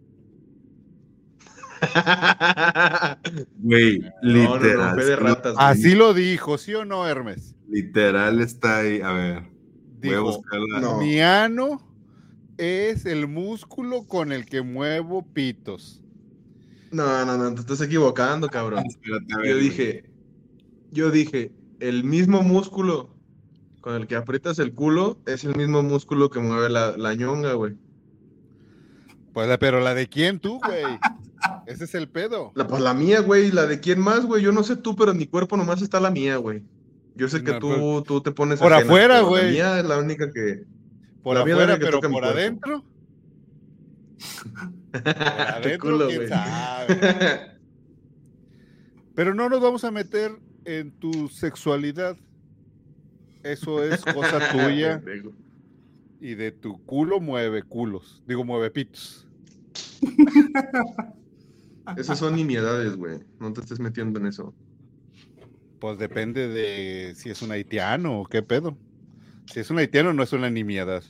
Güey, 3.57 3.99
No, 3.99 4.09
no, 4.21 4.49
no, 4.49 4.55
literal. 4.57 4.95
güey. 4.95 5.55
Así 5.57 5.95
lo 5.95 6.13
dijo, 6.13 6.57
¿sí 6.57 6.73
o 6.73 6.85
no, 6.85 7.07
Hermes? 7.07 7.55
Literal 7.69 8.39
está 8.41 8.77
ahí. 8.79 9.01
A 9.01 9.11
ver, 9.11 9.41
voy 9.41 10.09
a 10.09 10.11
Dijo, 10.11 10.23
buscarla. 10.23 10.79
No. 10.79 10.99
mi 11.01 11.19
ano 11.19 11.81
es 12.57 13.05
el 13.05 13.27
músculo 13.27 14.07
con 14.07 14.31
el 14.31 14.45
que 14.45 14.61
muevo 14.61 15.25
pitos. 15.33 16.01
No, 16.91 17.25
no, 17.25 17.37
no, 17.37 17.53
te 17.55 17.61
estás 17.61 17.81
equivocando, 17.81 18.47
cabrón. 18.47 18.83
Espérate, 18.85 19.33
a 19.33 19.37
ver, 19.39 19.47
Yo 19.49 19.57
dije, 19.57 20.05
yo 20.91 21.11
dije, 21.11 21.51
el 21.79 22.03
mismo 22.05 22.41
músculo 22.41 23.14
con 23.85 23.93
el 23.93 24.07
que 24.07 24.15
aprietas 24.15 24.57
el 24.57 24.73
culo 24.73 25.19
es 25.27 25.43
el 25.43 25.55
mismo 25.55 25.83
músculo 25.83 26.31
que 26.31 26.39
mueve 26.39 26.69
la, 26.69 26.97
la 26.97 27.13
ñonga, 27.13 27.53
güey. 27.53 27.75
Pues, 29.31 29.47
la- 29.47 29.59
pero 29.59 29.79
la 29.79 29.93
de 29.93 30.07
quién 30.09 30.39
tú, 30.39 30.59
güey. 30.65 30.97
Ese 31.67 31.83
es 31.83 31.93
el 31.93 32.09
pedo. 32.09 32.51
La, 32.55 32.65
pues 32.65 32.81
la 32.81 32.95
mía, 32.95 33.19
güey, 33.19 33.51
la 33.51 33.67
de 33.67 33.79
quién 33.79 33.99
más, 34.01 34.25
güey. 34.25 34.41
Yo 34.41 34.51
no 34.51 34.63
sé 34.63 34.75
tú, 34.75 34.95
pero 34.95 35.11
en 35.11 35.17
mi 35.19 35.27
cuerpo 35.27 35.55
nomás 35.55 35.83
está 35.83 35.99
la 35.99 36.09
mía, 36.09 36.37
güey. 36.37 36.63
Yo 37.13 37.29
sé 37.29 37.43
que 37.43 37.51
No, 37.51 37.59
tú, 37.59 38.01
tú 38.01 38.21
te 38.21 38.31
pones 38.31 38.59
Por 38.59 38.73
ajena, 38.73 38.87
afuera, 38.89 39.21
güey. 39.21 39.43
La 39.45 39.51
mía 39.51 39.79
es 39.81 39.85
la 39.85 39.99
única 39.99 40.33
que. 40.33 40.63
Por 41.21 41.35
La 41.35 41.41
afuera, 41.41 41.77
que 41.77 41.85
pero 41.85 42.01
por 42.01 42.25
adentro. 42.25 42.83
Por 44.91 45.07
adentro, 45.07 45.79
culo, 45.91 46.07
quién 46.07 46.27
sabe. 46.27 46.97
Pero 49.13 49.35
no 49.35 49.47
nos 49.49 49.61
vamos 49.61 49.83
a 49.83 49.91
meter 49.91 50.31
en 50.63 50.91
tu 50.91 51.27
sexualidad, 51.29 52.17
eso 53.45 53.83
es 53.83 54.03
cosa 54.13 54.51
tuya 54.51 55.01
y 56.19 56.33
de 56.35 56.51
tu 56.51 56.83
culo 56.85 57.19
mueve 57.19 57.63
culos. 57.63 58.23
Digo, 58.27 58.43
mueve 58.43 58.71
pitos. 58.71 59.27
Esas 61.97 62.17
son 62.17 62.35
nimiedades, 62.35 62.95
güey. 62.95 63.19
No 63.39 63.53
te 63.53 63.61
estés 63.61 63.79
metiendo 63.79 64.19
en 64.19 64.25
eso. 64.25 64.53
Pues 65.79 65.99
depende 65.99 66.47
de 66.47 67.13
si 67.15 67.29
es 67.29 67.43
un 67.43 67.51
haitiano 67.51 68.21
o 68.21 68.25
qué 68.25 68.41
pedo. 68.41 68.75
Si 69.53 69.59
es 69.59 69.69
un 69.69 69.77
haitiano, 69.77 70.11
no 70.13 70.23
es 70.23 70.33
una 70.33 70.49
nimiedad. 70.49 71.03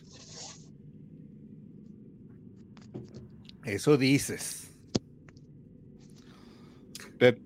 Eso 3.64 3.96
dices. 3.96 4.74
Pero, 7.18 7.38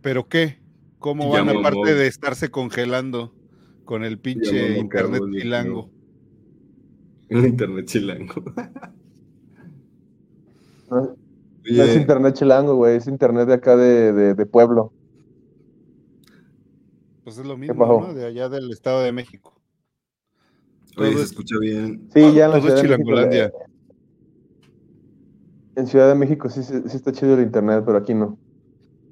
¿pero 0.00 0.28
qué? 0.28 0.60
¿Cómo 0.98 1.28
van 1.28 1.50
aparte 1.50 1.94
de 1.94 2.06
estarse 2.06 2.50
congelando 2.50 3.34
con 3.92 4.04
el 4.04 4.18
pinche 4.18 4.78
internet 4.78 5.20
chilango? 5.38 5.90
El 7.28 7.44
internet 7.44 7.84
chilango. 7.84 8.42
No, 10.90 11.14
es 11.64 11.96
internet 11.96 12.34
chilango, 12.34 12.74
güey, 12.76 12.96
es 12.96 13.06
internet 13.06 13.48
de 13.48 13.52
acá 13.54 13.76
de, 13.76 14.14
de, 14.14 14.34
de 14.34 14.46
pueblo. 14.46 14.94
Pues 17.22 17.36
es 17.36 17.44
lo 17.44 17.58
mismo? 17.58 17.84
¿no? 18.00 18.14
De 18.14 18.24
allá 18.24 18.48
del 18.48 18.70
Estado 18.70 19.02
de 19.02 19.12
México. 19.12 19.60
oye, 20.96 21.08
todo 21.10 21.18
se 21.18 21.24
es- 21.24 21.30
escucha 21.32 21.58
bien. 21.60 22.08
Sí, 22.14 22.20
ya 22.34 22.46
en 22.46 22.50
la 22.52 22.60
Todo 22.60 22.68
es 22.68 22.80
Ciudad 22.80 22.82
de 22.82 22.82
México. 22.82 23.04
chilangolandia. 23.04 23.44
eh, 23.46 23.52
En 25.76 25.86
Ciudad 25.86 26.08
de 26.08 26.14
México 26.14 26.48
sí, 26.48 26.62
sí, 26.62 26.76
sí 26.86 26.96
está 26.96 27.12
chido 27.12 27.34
el 27.34 27.42
internet, 27.42 27.82
pero 27.84 27.98
aquí 27.98 28.14
no. 28.14 28.38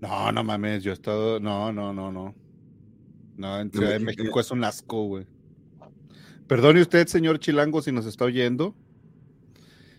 No, 0.00 0.32
no 0.32 0.42
mames, 0.42 0.82
yo 0.82 0.90
he 0.90 0.94
estado. 0.94 1.38
No, 1.38 1.70
no, 1.70 1.92
no, 1.92 2.10
no. 2.10 2.34
No, 3.40 3.58
en 3.58 3.70
Ciudad 3.72 3.90
de 3.92 4.00
México- 4.00 4.38
es 4.38 4.50
un 4.50 4.62
asco, 4.64 5.04
güey. 5.06 5.24
Perdone 6.46 6.82
usted, 6.82 7.06
señor 7.06 7.38
Chilango, 7.38 7.80
si 7.80 7.90
nos 7.90 8.04
está 8.04 8.26
oyendo, 8.26 8.74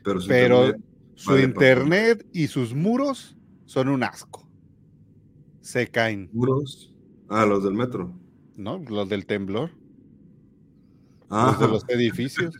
Pero, 0.03 0.21
su 0.21 0.27
pero 0.27 0.65
internet- 0.67 0.85
su 1.15 1.31
vale, 1.31 1.43
internet 1.43 2.27
y 2.33 2.47
sus 2.47 2.75
muros 2.75 3.35
son 3.65 3.89
un 3.89 4.03
asco. 4.03 4.47
Se 5.61 5.87
caen, 5.87 6.29
muros. 6.33 6.93
Ah, 7.29 7.45
los 7.47 7.63
del 7.63 7.73
metro. 7.73 8.13
¿no? 8.57 8.77
Los 8.77 9.09
del 9.09 9.25
temblor, 9.25 9.71
Ah, 11.29 11.47
los 11.51 11.59
de 11.59 11.67
los 11.67 11.89
edificios. 11.89 12.53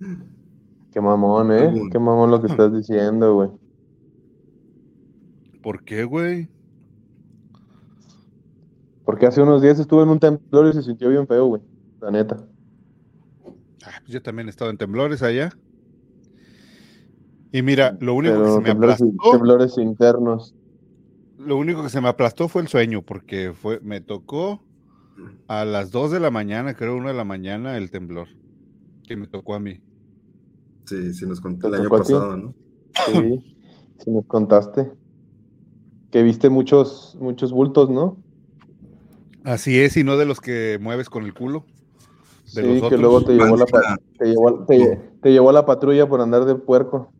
Qué 0.92 1.00
mamón, 1.00 1.52
¿eh? 1.52 1.72
Qué 1.92 1.98
mamón 1.98 2.30
lo 2.30 2.40
que 2.42 2.48
estás 2.48 2.74
diciendo, 2.74 3.34
güey. 3.34 3.50
¿Por 5.62 5.82
qué, 5.84 6.04
güey? 6.04 6.48
Porque 9.08 9.24
hace 9.24 9.40
unos 9.40 9.62
días 9.62 9.78
estuve 9.78 10.02
en 10.02 10.10
un 10.10 10.20
temblor 10.20 10.66
y 10.66 10.74
se 10.74 10.82
sintió 10.82 11.08
bien 11.08 11.26
feo, 11.26 11.46
güey. 11.46 11.62
La 11.98 12.10
neta. 12.10 12.44
Ah, 13.82 14.00
pues 14.00 14.12
yo 14.12 14.20
también 14.20 14.48
he 14.48 14.50
estado 14.50 14.70
en 14.70 14.76
temblores 14.76 15.22
allá. 15.22 15.48
Y 17.50 17.62
mira, 17.62 17.96
lo 18.00 18.12
único 18.12 18.42
que 18.42 18.50
se 18.50 18.58
me 18.58 18.64
temblores, 18.64 18.96
aplastó, 18.96 19.30
temblores 19.30 19.78
internos. 19.78 20.54
lo 21.38 21.56
único 21.56 21.82
que 21.82 21.88
se 21.88 22.02
me 22.02 22.08
aplastó 22.08 22.48
fue 22.48 22.60
el 22.60 22.68
sueño, 22.68 23.00
porque 23.00 23.54
fue, 23.54 23.80
me 23.80 24.02
tocó 24.02 24.62
a 25.46 25.64
las 25.64 25.90
2 25.90 26.10
de 26.10 26.20
la 26.20 26.30
mañana, 26.30 26.74
creo, 26.74 26.94
1 26.94 27.08
de 27.08 27.14
la 27.14 27.24
mañana, 27.24 27.78
el 27.78 27.90
temblor. 27.90 28.28
Que 29.04 29.16
me 29.16 29.26
tocó 29.26 29.54
a 29.54 29.58
mí. 29.58 29.80
Sí, 30.84 31.14
sí, 31.14 31.24
nos 31.24 31.40
contó 31.40 31.68
el 31.68 31.72
¿Te 31.72 31.80
año 31.80 31.88
pasado, 31.88 32.36
¿no? 32.36 32.54
Sí, 33.06 33.56
sí 34.00 34.10
nos 34.10 34.26
contaste. 34.26 34.92
Que 36.10 36.22
viste 36.22 36.50
muchos, 36.50 37.16
muchos 37.18 37.52
bultos, 37.52 37.88
¿no? 37.88 38.27
Así 39.48 39.78
es, 39.78 39.96
y 39.96 40.04
no 40.04 40.18
de 40.18 40.26
los 40.26 40.40
que 40.40 40.78
mueves 40.78 41.08
con 41.08 41.24
el 41.24 41.32
culo. 41.32 41.64
De 42.52 42.60
sí, 42.60 42.62
los 42.62 42.80
que 42.80 42.84
otros. 42.84 43.00
luego 43.00 43.24
te 43.24 43.32
llevó, 43.32 43.56
la, 43.56 43.98
te, 44.18 44.26
llevó, 44.26 44.64
te- 44.66 45.00
te 45.22 45.32
llevó 45.32 45.52
la 45.52 45.64
patrulla 45.64 46.06
por 46.06 46.20
andar 46.20 46.44
de 46.44 46.54
puerco. 46.54 47.10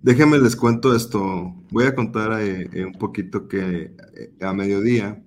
Déjenme 0.00 0.38
les 0.38 0.56
cuento 0.56 0.96
esto. 0.96 1.54
Voy 1.70 1.84
a 1.84 1.94
contar 1.94 2.40
eh, 2.40 2.66
eh, 2.72 2.84
un 2.86 2.92
poquito 2.92 3.46
que 3.46 3.94
eh, 4.16 4.32
a 4.40 4.54
mediodía 4.54 5.22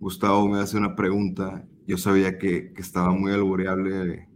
Gustavo 0.00 0.46
me 0.46 0.60
hace 0.60 0.76
una 0.76 0.94
pregunta. 0.94 1.64
Yo 1.88 1.98
sabía 1.98 2.38
que, 2.38 2.72
que 2.72 2.80
estaba 2.80 3.10
muy 3.10 3.32
albureable 3.32 4.28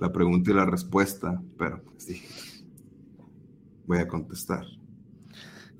la 0.00 0.12
pregunta 0.12 0.50
y 0.50 0.54
la 0.54 0.66
respuesta, 0.66 1.40
pero 1.56 1.80
pues 1.80 2.08
dije, 2.08 2.26
voy 3.86 3.98
a 3.98 4.08
contestar. 4.08 4.64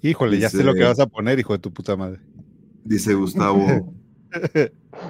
Híjole, 0.01 0.39
ya 0.39 0.49
sé 0.49 0.62
lo 0.62 0.75
que 0.75 0.85
vas 0.85 1.01
a 1.01 1.07
poner, 1.09 1.41
hijo 1.41 1.55
de 1.55 1.59
tu 1.59 1.73
puta 1.73 1.97
madre. 1.97 2.20
Dice 2.85 3.14
Gustavo. 3.14 3.93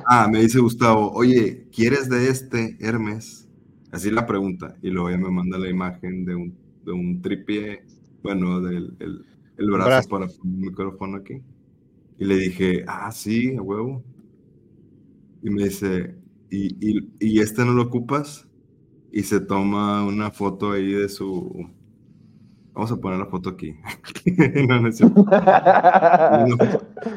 Ah, 0.07 0.29
me 0.31 0.41
dice 0.41 0.59
Gustavo, 0.61 1.13
oye, 1.13 1.69
¿quieres 1.73 2.09
de 2.09 2.29
este 2.29 2.77
Hermes? 2.81 3.49
Así 3.91 4.11
la 4.11 4.27
pregunta. 4.27 4.77
Y 4.83 4.91
luego 4.91 5.11
ya 5.11 5.19
me 5.19 5.31
manda 5.31 5.59
la 5.59 5.69
imagen 5.69 6.25
de 6.25 6.35
un, 6.35 6.57
de 6.85 6.93
un 6.93 7.21
tripié, 7.23 7.83
bueno, 8.23 8.61
del 8.61 8.97
el, 9.01 9.25
el 9.57 9.71
brazo, 9.71 9.85
Brazo. 9.85 10.09
para 10.09 10.27
poner 10.29 10.55
el 10.57 10.61
micrófono 10.61 11.17
aquí. 11.19 11.43
Y 12.19 12.25
le 12.27 12.37
dije, 12.39 12.85
ah, 12.89 13.13
sí, 13.13 13.57
a 13.57 13.63
huevo. 13.63 14.05
Y 15.43 15.51
me 15.51 15.65
dice, 15.65 16.15
¿y, 16.51 16.77
y, 16.99 17.09
y 17.21 17.41
este 17.41 17.65
no 17.65 17.73
lo 17.73 17.83
ocupas? 17.83 18.49
Y 19.13 19.25
se 19.25 19.41
toma 19.41 20.05
una 20.07 20.31
foto 20.31 20.73
ahí 20.73 20.93
de 20.93 21.09
su... 21.09 21.69
Vamos 22.75 22.91
a 22.93 22.97
poner 22.97 23.19
la 23.19 23.27
foto 23.27 23.51
aquí. 23.51 23.75
no, 24.69 24.81
no 24.81 24.89
es 24.89 24.97
cierto. 24.97 25.25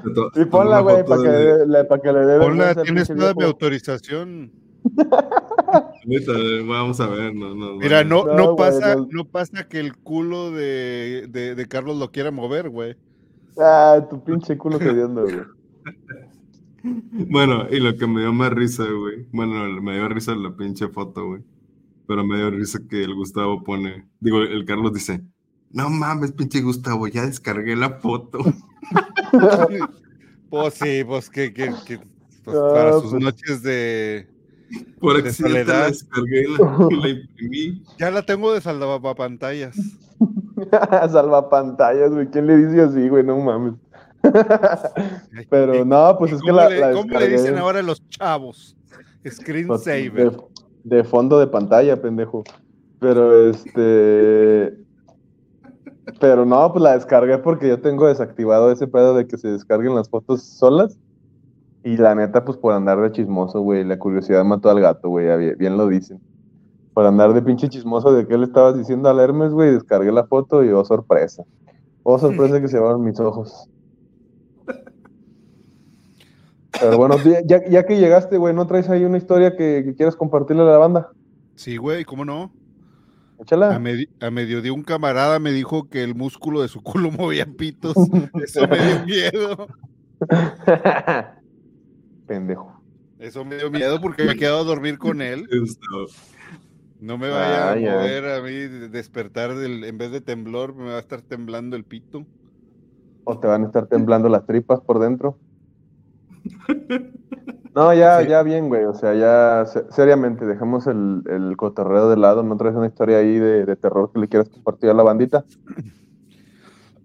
Foto- 0.04 0.32
Sí, 0.34 0.46
ponla, 0.46 0.82
güey, 0.82 1.06
para 1.06 1.22
que, 1.24 1.30
de- 1.30 1.66
le- 1.66 1.68
le- 1.80 1.84
pa' 1.86 2.00
que 2.02 2.12
le 2.12 2.20
dé 2.26 2.40
Ponla, 2.40 2.76
tienes 2.76 3.08
toda 3.08 3.34
mi 3.34 3.44
autorización. 3.44 4.52
Ahorita, 6.06 6.34
Vamos 6.68 7.00
a 7.00 7.08
ver, 7.08 7.34
no, 7.34 7.56
no, 7.56 7.76
Mira, 7.78 8.04
no, 8.04 8.26
No, 8.26 8.56
pasa, 8.56 8.96
no. 8.96 9.08
no 9.12 9.26
pasa 9.26 9.68
que 9.68 9.80
el 9.80 9.96
culo 9.98 10.52
de, 10.52 11.28
de, 11.30 11.56
de 11.56 11.66
Carlos 11.68 11.98
lo 11.98 12.12
quiera 12.12 12.32
mover, 12.32 12.70
güey. 12.70 12.96
Ah, 13.58 14.06
tu 14.10 14.24
pinche 14.24 14.58
culo 14.58 14.78
cediendo, 14.78 15.24
güey. 15.24 15.40
Bueno, 17.30 17.66
y 17.72 17.80
lo 17.80 17.96
que 17.98 18.06
me 18.06 18.22
dio 18.22 18.32
más 18.34 18.52
risa, 18.52 18.84
güey. 18.84 19.26
Bueno, 19.32 19.82
me 19.82 19.94
dio 19.96 20.08
risa 20.10 20.36
la 20.36 20.56
pinche 20.56 20.88
foto, 20.90 21.26
güey. 21.28 21.42
Pero 22.08 22.24
me 22.24 22.38
dio 22.38 22.52
risa 22.52 22.80
que 22.88 23.04
el 23.04 23.16
Gustavo 23.16 23.64
pone. 23.64 24.08
Digo, 24.20 24.42
el 24.42 24.66
Carlos 24.66 24.94
dice: 24.94 25.24
No 25.76 25.90
mames, 25.90 26.32
pinche 26.32 26.62
Gustavo, 26.62 27.06
ya 27.08 27.26
descargué 27.26 27.76
la 27.76 27.90
foto. 28.00 28.40
Pues 30.50 30.76
sí, 30.76 31.04
pues 31.04 31.30
que, 31.30 31.54
que, 31.54 31.74
que- 31.86 32.00
pues, 32.46 32.56
Ah, 32.58 32.72
para 32.74 32.94
sus 32.94 33.12
pues. 33.12 33.24
noches 33.24 33.62
de. 33.64 34.28
Por 35.02 35.22
De 35.22 35.28
accidente 35.30 35.66
la 35.66 35.88
descargué 35.88 36.42
y 36.48 36.58
la, 36.58 36.88
y 36.92 36.96
la 37.02 37.10
imprimí. 37.10 37.84
Ya 38.00 38.12
la 38.12 38.22
tengo 38.26 38.54
de 38.54 38.62
salvapantallas. 38.62 39.76
Salva 41.12 41.50
pantallas, 41.50 42.12
güey. 42.12 42.28
¿Quién 42.30 42.48
le 42.48 42.58
dice 42.58 42.82
así, 42.82 43.10
güey? 43.10 43.24
No 43.26 43.38
mames. 43.40 43.74
Pero 45.50 45.84
no, 45.84 46.16
pues 46.18 46.32
es 46.34 46.42
que 46.42 46.48
¿Cómo, 46.48 46.58
la, 46.62 46.70
le, 46.70 46.80
la 46.80 46.92
cómo 46.94 47.20
le 47.20 47.28
dicen 47.28 47.58
ahora 47.58 47.82
los 47.82 48.08
chavos? 48.10 48.78
pues, 49.24 49.36
Screensaver. 49.38 50.32
de, 50.32 50.38
de 50.84 51.04
fondo 51.04 51.40
de 51.40 51.48
pantalla, 51.48 52.02
pendejo. 52.02 52.44
Pero 53.00 53.50
este. 53.50 54.85
Pero 56.20 56.46
no, 56.46 56.72
pues 56.72 56.84
la 56.84 56.94
descargué 56.94 57.38
porque 57.40 57.68
yo 57.68 57.82
tengo 57.82 58.08
desactivado 58.08 58.72
ese 58.72 58.88
pedo 58.88 59.16
de 59.16 59.28
que 59.28 59.38
se 59.38 59.48
descarguen 59.50 59.96
las 59.96 60.10
fotos 60.10 60.44
solas. 60.44 61.00
Y 61.84 61.98
la 61.98 62.16
neta, 62.16 62.44
pues 62.46 62.58
por 62.58 62.74
andar 62.74 63.00
de 63.00 63.12
chismoso, 63.12 63.62
güey. 63.62 63.84
La 63.84 63.98
curiosidad 63.98 64.44
mató 64.44 64.70
al 64.70 64.82
gato, 64.82 65.10
güey. 65.10 65.56
Bien, 65.56 65.78
lo 65.78 65.88
dicen. 65.88 66.20
Por 66.94 67.06
andar 67.06 67.34
de 67.34 67.42
pinche 67.42 67.70
chismoso 67.70 68.14
de 68.14 68.26
qué 68.28 68.38
le 68.38 68.46
estabas 68.46 68.78
diciendo 68.78 69.10
al 69.10 69.20
Hermes, 69.20 69.52
güey. 69.52 69.72
Descargué 69.72 70.12
la 70.12 70.26
foto 70.26 70.64
y 70.64 70.70
oh, 70.70 70.86
sorpresa. 70.86 71.44
Oh, 72.04 72.18
sorpresa 72.18 72.62
que 72.62 72.68
se 72.68 72.78
llevaron 72.78 73.04
mis 73.04 73.20
ojos. 73.20 73.70
Pero 76.80 76.98
bueno, 76.98 77.16
ya, 77.46 77.64
ya 77.68 77.86
que 77.86 77.98
llegaste, 77.98 78.38
güey, 78.38 78.54
¿no 78.54 78.68
traes 78.68 78.90
ahí 78.90 79.06
una 79.06 79.18
historia 79.18 79.56
que, 79.56 79.84
que 79.86 79.96
quieras 79.96 80.16
compartirle 80.16 80.64
a 80.64 80.66
la 80.66 80.78
banda? 80.78 81.10
Sí, 81.56 81.78
güey, 81.78 82.04
¿cómo 82.04 82.26
no? 82.26 82.52
A, 83.38 83.44
Échala. 83.44 83.80
medi- 83.80 84.10
a 84.20 84.32
mediodía 84.32 84.72
un 84.74 84.84
camarada 84.84 85.40
me 85.40 85.52
dijo 85.52 85.90
que 85.90 86.04
el 86.04 86.16
músculo 86.16 86.62
de 86.62 86.68
su 86.68 86.82
culo 86.82 87.12
movía 87.20 87.46
pitos. 87.46 87.96
Eso 88.44 88.68
me 88.68 88.78
dio 88.78 89.06
miedo. 89.06 89.68
Pendejo. 92.26 92.82
Eso 93.20 93.46
me 93.46 93.58
dio 93.58 93.70
miedo 93.72 94.00
porque 94.02 94.24
me 94.26 94.32
he 94.34 94.38
quedado 94.38 94.60
a 94.62 94.64
dormir 94.64 94.98
con 94.98 95.22
él. 95.22 95.48
No 97.00 97.18
me 97.18 97.30
vaya 97.30 97.72
Ah, 97.72 97.78
ya. 97.78 97.94
a 97.94 97.98
mover 97.98 98.26
a 98.26 98.42
mí, 98.42 98.52
de- 98.52 98.90
despertar 98.90 99.56
del, 99.56 99.84
en 99.84 99.98
vez 99.98 100.12
de 100.12 100.22
temblor, 100.22 100.74
me 100.76 100.86
va 100.92 100.98
a 100.98 101.00
estar 101.00 101.22
temblando 101.22 101.76
el 101.76 101.84
pito. 101.84 102.26
O 103.26 103.40
te 103.40 103.48
van 103.48 103.64
a 103.64 103.66
estar 103.68 103.88
temblando 103.88 104.30
las 104.30 104.46
tripas 104.46 104.80
por 104.82 105.00
dentro. 105.00 105.38
No, 107.76 107.94
ya, 107.94 108.22
Sí. 108.22 108.30
ya 108.30 108.42
bien, 108.42 108.70
güey. 108.70 108.86
O 108.86 108.94
sea, 108.94 109.14
ya 109.14 109.66
se- 109.66 109.92
seriamente, 109.92 110.46
dejemos 110.46 110.88
el, 110.88 111.24
el 111.30 111.58
cotorreo 111.58 112.10
de 112.10 112.16
lado. 112.18 112.42
¿No 112.42 112.56
traes 112.56 112.76
una 112.76 112.88
historia 112.88 113.18
ahí 113.18 113.38
de, 113.38 113.66
de 113.66 113.76
terror 113.76 114.12
que 114.14 114.20
le 114.20 114.30
quieras 114.30 114.48
compartir 114.50 114.90
a 114.90 114.94
la 114.94 115.04
bandita? 115.04 115.44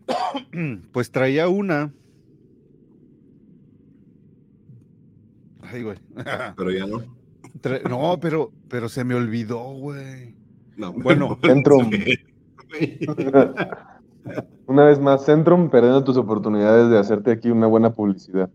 Pues 0.92 1.10
traía 1.12 1.48
una 1.48 1.92
Ay, 5.62 5.82
güey. 5.84 5.98
Pero 6.56 6.70
ya 6.72 6.86
no. 6.86 7.02
No, 7.88 8.18
pero, 8.20 8.50
pero 8.68 8.88
se 8.88 9.04
me 9.04 9.14
olvidó, 9.14 9.60
güey. 9.74 10.34
No, 10.76 10.92
Bueno. 11.02 11.38
Centrum. 11.42 11.90
Una 14.66 14.84
vez 14.84 15.00
más, 15.00 15.24
Centrum 15.24 15.70
perdiendo 15.70 16.04
tus 16.04 16.16
oportunidades 16.16 16.90
de 16.90 16.98
hacerte 16.98 17.32
aquí 17.32 17.50
una 17.50 17.66
buena 17.66 17.92
publicidad. 17.92 18.50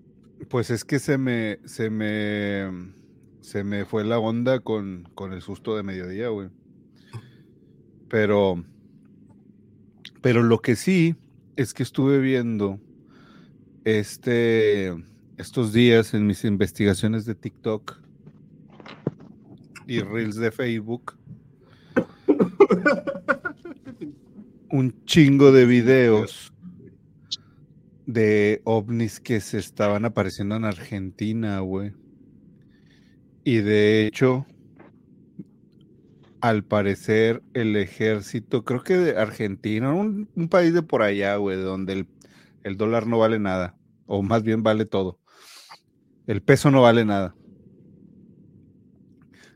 Pues 0.49 0.69
es 0.69 0.83
que 0.83 0.99
se 0.99 1.17
me, 1.17 1.59
se 1.65 1.89
me, 1.89 2.93
se 3.41 3.63
me 3.63 3.85
fue 3.85 4.03
la 4.03 4.19
onda 4.19 4.59
con, 4.59 5.09
con 5.15 5.33
el 5.33 5.41
susto 5.41 5.75
de 5.75 5.83
mediodía, 5.83 6.29
güey. 6.29 6.49
Pero, 8.09 8.63
pero 10.21 10.43
lo 10.43 10.61
que 10.61 10.75
sí 10.75 11.15
es 11.55 11.73
que 11.73 11.83
estuve 11.83 12.19
viendo 12.19 12.79
este, 13.83 14.95
estos 15.37 15.73
días 15.73 16.13
en 16.13 16.27
mis 16.27 16.43
investigaciones 16.43 17.25
de 17.25 17.35
TikTok 17.35 17.97
y 19.87 19.99
Reels 19.99 20.35
de 20.35 20.51
Facebook 20.51 21.15
un 24.69 25.05
chingo 25.05 25.51
de 25.51 25.65
videos 25.65 26.51
de 28.05 28.61
ovnis 28.65 29.19
que 29.19 29.39
se 29.39 29.57
estaban 29.57 30.05
apareciendo 30.05 30.55
en 30.55 30.65
Argentina, 30.65 31.59
güey. 31.59 31.93
Y 33.43 33.57
de 33.57 34.07
hecho, 34.07 34.45
al 36.41 36.63
parecer, 36.63 37.41
el 37.53 37.75
ejército, 37.75 38.63
creo 38.63 38.83
que 38.83 38.97
de 38.97 39.17
Argentina, 39.17 39.93
un, 39.93 40.29
un 40.35 40.49
país 40.49 40.73
de 40.73 40.83
por 40.83 41.01
allá, 41.01 41.35
güey, 41.37 41.57
donde 41.57 41.93
el, 41.93 42.07
el 42.63 42.77
dólar 42.77 43.07
no 43.07 43.19
vale 43.19 43.39
nada, 43.39 43.75
o 44.05 44.21
más 44.21 44.43
bien 44.43 44.63
vale 44.63 44.85
todo. 44.85 45.19
El 46.27 46.41
peso 46.41 46.71
no 46.71 46.81
vale 46.81 47.05
nada. 47.05 47.35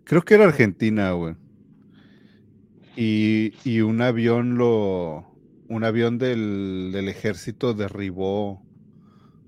Creo 0.03 0.23
que 0.23 0.35
era 0.35 0.45
Argentina, 0.45 1.11
güey. 1.11 1.35
Y, 2.95 3.53
y 3.63 3.81
un 3.81 4.01
avión 4.01 4.57
lo. 4.57 5.28
Un 5.69 5.83
avión 5.83 6.17
del, 6.17 6.89
del 6.91 7.07
ejército 7.09 7.75
derribó 7.75 8.61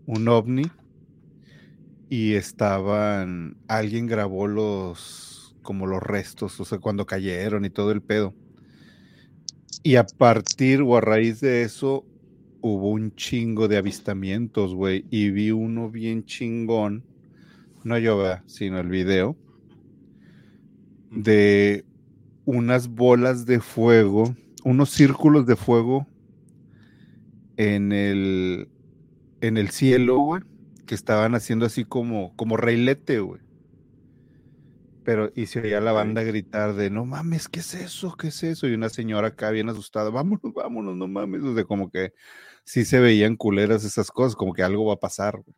un 0.06 0.28
ovni. 0.28 0.64
Y 2.10 2.34
estaban. 2.34 3.58
Alguien 3.68 4.06
grabó 4.06 4.48
los. 4.48 5.56
como 5.64 5.88
los 5.88 6.02
restos, 6.02 6.60
o 6.60 6.66
sea, 6.66 6.78
cuando 6.78 7.06
cayeron 7.08 7.66
y 7.66 7.72
todo 7.72 7.92
el 7.92 8.02
pedo. 8.02 8.36
Y 9.82 9.96
a 9.96 10.06
partir 10.06 10.82
o 10.82 10.96
a 10.96 11.02
raíz 11.02 11.40
de 11.42 11.64
eso. 11.64 12.06
Hubo 12.64 12.92
un 12.92 13.16
chingo 13.16 13.68
de 13.68 13.78
avistamientos, 13.78 14.76
güey. 14.76 15.06
Y 15.10 15.32
vi 15.32 15.50
uno 15.50 15.90
bien 15.90 16.26
chingón. 16.26 17.04
No 17.84 17.98
yo, 17.98 18.20
¿verdad? 18.20 18.44
sino 18.46 18.80
el 18.80 18.90
video. 18.90 19.36
De 21.10 21.84
unas 22.46 22.88
bolas 22.88 23.48
de 23.48 23.60
fuego, 23.60 24.36
unos 24.64 24.92
círculos 24.92 25.48
de 25.48 25.56
fuego 25.56 26.06
en 27.58 27.92
el, 27.92 28.70
en 29.42 29.58
el 29.58 29.70
cielo, 29.70 30.20
güey, 30.20 30.42
que 30.86 30.96
estaban 30.96 31.36
haciendo 31.36 31.66
así 31.66 31.86
como, 31.86 32.36
como 32.36 32.58
reilete, 32.58 33.20
güey. 33.20 33.42
Pero, 35.04 35.32
y 35.36 35.48
se 35.48 35.62
oía 35.62 35.82
la 35.82 35.94
banda 35.94 36.22
gritar 36.22 36.76
de, 36.76 36.90
no 36.92 37.06
mames, 37.06 37.48
¿qué 37.48 37.62
es 37.62 37.74
eso? 37.74 38.16
¿Qué 38.18 38.28
es 38.28 38.44
eso? 38.44 38.68
Y 38.68 38.74
una 38.74 38.90
señora 38.90 39.30
acá 39.30 39.50
bien 39.50 39.68
asustada, 39.70 40.12
vámonos, 40.12 40.54
vámonos, 40.54 40.96
no 40.96 41.08
mames. 41.08 41.44
O 41.44 41.56
sea, 41.56 41.64
como 41.66 41.90
que 41.90 42.14
sí 42.64 42.86
se 42.86 43.00
veían 43.00 43.36
culeras 43.36 43.84
esas 43.84 44.12
cosas, 44.12 44.36
como 44.36 44.54
que 44.54 44.64
algo 44.64 44.86
va 44.86 44.94
a 44.96 45.00
pasar. 45.00 45.42
güey. 45.42 45.56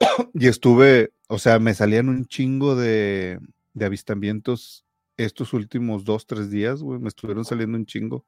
Y 0.34 0.48
estuve, 0.48 1.12
o 1.28 1.38
sea, 1.38 1.58
me 1.58 1.74
salían 1.74 2.08
un 2.08 2.26
chingo 2.26 2.76
de, 2.76 3.38
de 3.72 3.84
avistamientos 3.84 4.84
estos 5.16 5.52
últimos 5.52 6.04
dos, 6.04 6.26
tres 6.26 6.50
días, 6.50 6.82
güey, 6.82 7.00
me 7.00 7.08
estuvieron 7.08 7.44
saliendo 7.44 7.78
un 7.78 7.86
chingo. 7.86 8.26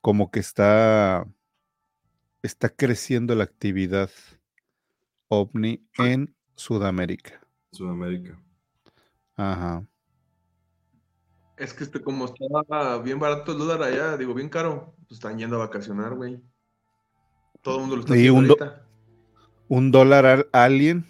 Como 0.00 0.30
que 0.30 0.40
está, 0.40 1.26
está 2.42 2.68
creciendo 2.68 3.34
la 3.34 3.44
actividad 3.44 4.10
ovni 5.28 5.86
en 5.98 6.34
Sudamérica. 6.54 7.40
Sudamérica. 7.72 8.40
Ajá. 9.36 9.86
Es 11.56 11.74
que 11.74 11.84
este, 11.84 12.00
como 12.00 12.26
estaba 12.26 13.02
bien 13.02 13.18
barato 13.18 13.52
el 13.52 13.58
dólar 13.58 13.82
allá, 13.82 14.16
digo, 14.16 14.32
bien 14.34 14.48
caro, 14.48 14.94
pues 15.08 15.18
están 15.18 15.38
yendo 15.38 15.56
a 15.56 15.66
vacacionar, 15.66 16.14
güey. 16.14 16.40
Todo 17.62 17.76
el 17.76 17.80
mundo 17.82 17.96
lo 17.96 18.02
está 18.02 18.14
haciendo 18.14 18.38
un 18.38 18.44
ahorita. 18.46 18.86
Un 19.68 19.90
dólar 19.90 20.26
al- 20.26 20.48
alien 20.52 21.04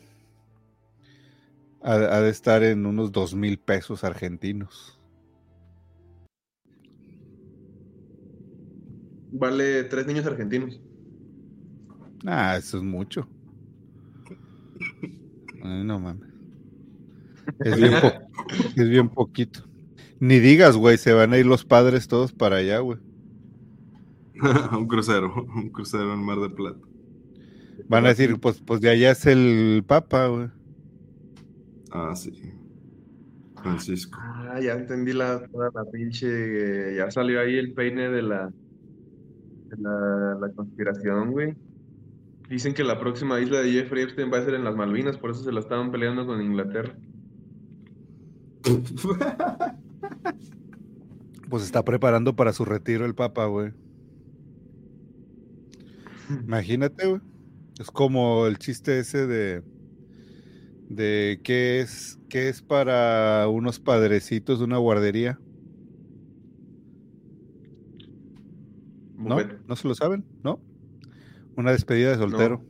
ha, 1.83 1.93
ha 1.93 2.21
de 2.23 2.31
estar 2.31 2.63
en 2.63 2.87
unos 2.87 3.13
dos 3.13 3.35
mil 3.35 3.59
pesos 3.59 4.03
argentinos. 4.05 4.99
Vale 9.31 9.85
tres 9.85 10.07
niños 10.07 10.27
argentinos. 10.27 10.81
Ah, 12.27 12.57
eso 12.57 12.79
es 12.79 12.83
mucho. 12.83 13.29
Ay, 15.63 15.85
no 15.85 15.99
mames. 15.99 16.29
Es 17.61 17.77
bien, 17.77 17.93
po- 18.01 18.13
es 18.77 18.89
bien 18.89 19.09
poquito. 19.09 19.61
Ni 20.21 20.39
digas, 20.39 20.77
güey, 20.77 20.99
se 20.99 21.13
van 21.13 21.33
a 21.33 21.39
ir 21.39 21.47
los 21.47 21.65
padres 21.65 22.09
todos 22.09 22.33
para 22.33 22.57
allá, 22.57 22.79
güey. 22.81 22.99
un 24.73 24.87
crucero, 24.87 25.33
un 25.55 25.71
crucero 25.71 26.13
en 26.15 26.21
Mar 26.21 26.39
de 26.39 26.51
Plata. 26.51 26.79
Van 27.89 28.05
a 28.05 28.09
decir, 28.09 28.39
pues, 28.39 28.61
pues 28.61 28.81
de 28.81 28.91
allá 28.91 29.13
es 29.13 29.25
el 29.27 29.83
Papa, 29.87 30.27
güey. 30.27 30.49
Ah, 31.91 32.15
sí. 32.15 32.33
Francisco. 33.63 34.19
Ah, 34.21 34.61
ya 34.61 34.75
entendí 34.75 35.13
la, 35.13 35.47
toda 35.49 35.71
la 35.75 35.85
pinche. 35.91 36.95
Ya 36.97 37.11
salió 37.11 37.41
ahí 37.41 37.57
el 37.57 37.73
peine 37.73 38.09
de 38.11 38.23
la, 38.23 38.49
de 39.69 39.77
la, 39.79 40.37
la 40.41 40.53
conspiración, 40.53 41.31
güey. 41.33 41.55
Dicen 42.49 42.73
que 42.73 42.83
la 42.83 42.99
próxima 42.99 43.41
isla 43.41 43.61
de 43.61 43.73
Jeffrey 43.73 44.05
Epstein 44.05 44.33
va 44.33 44.39
a 44.39 44.45
ser 44.45 44.55
en 44.55 44.65
las 44.65 44.75
Malvinas, 44.75 45.19
por 45.19 45.31
eso 45.31 45.45
se 45.45 45.53
la 45.53 45.61
estaban 45.61 45.91
peleando 45.93 46.27
con 46.27 46.41
Inglaterra. 46.41 46.97
Pues 51.49 51.63
está 51.63 51.83
preparando 51.83 52.37
para 52.37 52.53
su 52.53 52.67
retiro 52.67 53.07
el 53.07 53.15
Papa, 53.15 53.47
güey. 53.47 53.73
Imagínate, 56.45 57.07
güey. 57.07 57.23
Es 57.81 57.91
como 57.91 58.47
el 58.47 58.59
chiste 58.59 58.99
ese 58.99 59.27
de. 59.27 59.63
de 60.91 61.41
qué 61.43 61.81
es, 61.81 62.19
qué 62.29 62.51
es 62.51 62.61
para 62.61 63.49
unos 63.49 63.81
padrecitos 63.81 64.59
de 64.59 64.67
una 64.67 64.77
guardería. 64.77 65.39
¿No? 69.17 69.39
¿No 69.67 69.77
se 69.77 69.89
lo 69.89 69.95
saben? 69.95 70.25
¿No? 70.45 70.61
Una 71.59 71.73
despedida 71.73 72.11
de 72.11 72.19
soltero. 72.19 72.65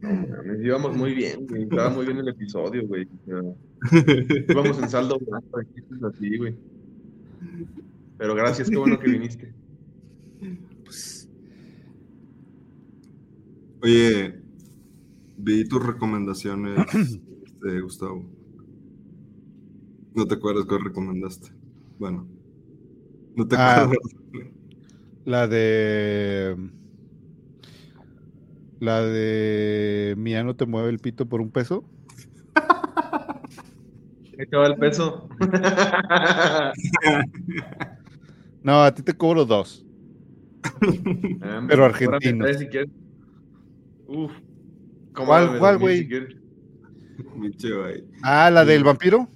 No 0.00 0.14
mames, 0.14 0.64
íbamos 0.64 0.96
muy 0.96 1.12
bien, 1.12 1.46
güey. 1.46 1.64
Estaba 1.64 1.90
muy 1.90 2.06
bien 2.06 2.16
el 2.16 2.28
episodio, 2.28 2.88
güey. 2.88 3.06
O 3.06 3.24
sea, 3.26 3.42
íbamos 4.48 4.78
en 4.78 4.88
saldo 4.88 5.18
blanco, 5.18 5.62
chistes 5.74 6.02
así, 6.02 6.38
güey. 6.38 6.56
Pero 8.16 8.34
gracias, 8.34 8.70
qué 8.70 8.78
bueno 8.78 8.98
que 8.98 9.10
viniste. 9.10 9.52
Oye, 13.82 14.40
vi 15.36 15.68
tus 15.68 15.84
recomendaciones, 15.84 16.80
este, 16.94 17.80
Gustavo. 17.82 18.24
No 20.14 20.26
te 20.26 20.34
acuerdas 20.34 20.64
cuál 20.64 20.82
recomendaste. 20.82 21.52
Bueno, 21.98 22.26
no 23.36 23.46
te 23.46 23.56
Ah. 23.56 23.82
acuerdas. 23.82 23.98
La 25.24 25.46
de. 25.48 26.56
La 28.80 29.02
de. 29.02 30.14
Mía 30.16 30.42
no 30.44 30.54
te 30.56 30.66
mueve 30.66 30.90
el 30.90 30.98
pito 30.98 31.26
por 31.26 31.40
un 31.40 31.50
peso. 31.50 31.84
Ahí 34.38 34.46
te 34.46 34.56
va 34.56 34.66
el 34.66 34.76
peso. 34.76 35.28
No, 38.62 38.82
a 38.82 38.92
ti 38.94 39.02
te 39.02 39.14
cobro 39.14 39.44
dos. 39.44 39.84
Ah, 41.42 41.64
Pero. 41.68 41.90
Uf. 44.08 44.32
¿Cómo 45.12 45.26
¿Cuál- 45.28 45.58
cuál, 45.58 45.78
güey? 45.78 46.08
Ah, 48.22 48.50
la 48.50 48.64
del 48.64 48.84
vampiro 48.84 49.28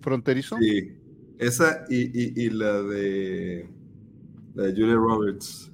fronterizo. 0.00 0.56
Sí, 0.58 0.96
esa 1.46 1.84
y, 1.88 2.02
y, 2.18 2.32
y 2.36 2.50
la 2.50 2.82
de 2.82 3.68
la 4.54 4.64
de 4.64 4.72
Julia 4.72 4.94
Roberts. 4.94 5.70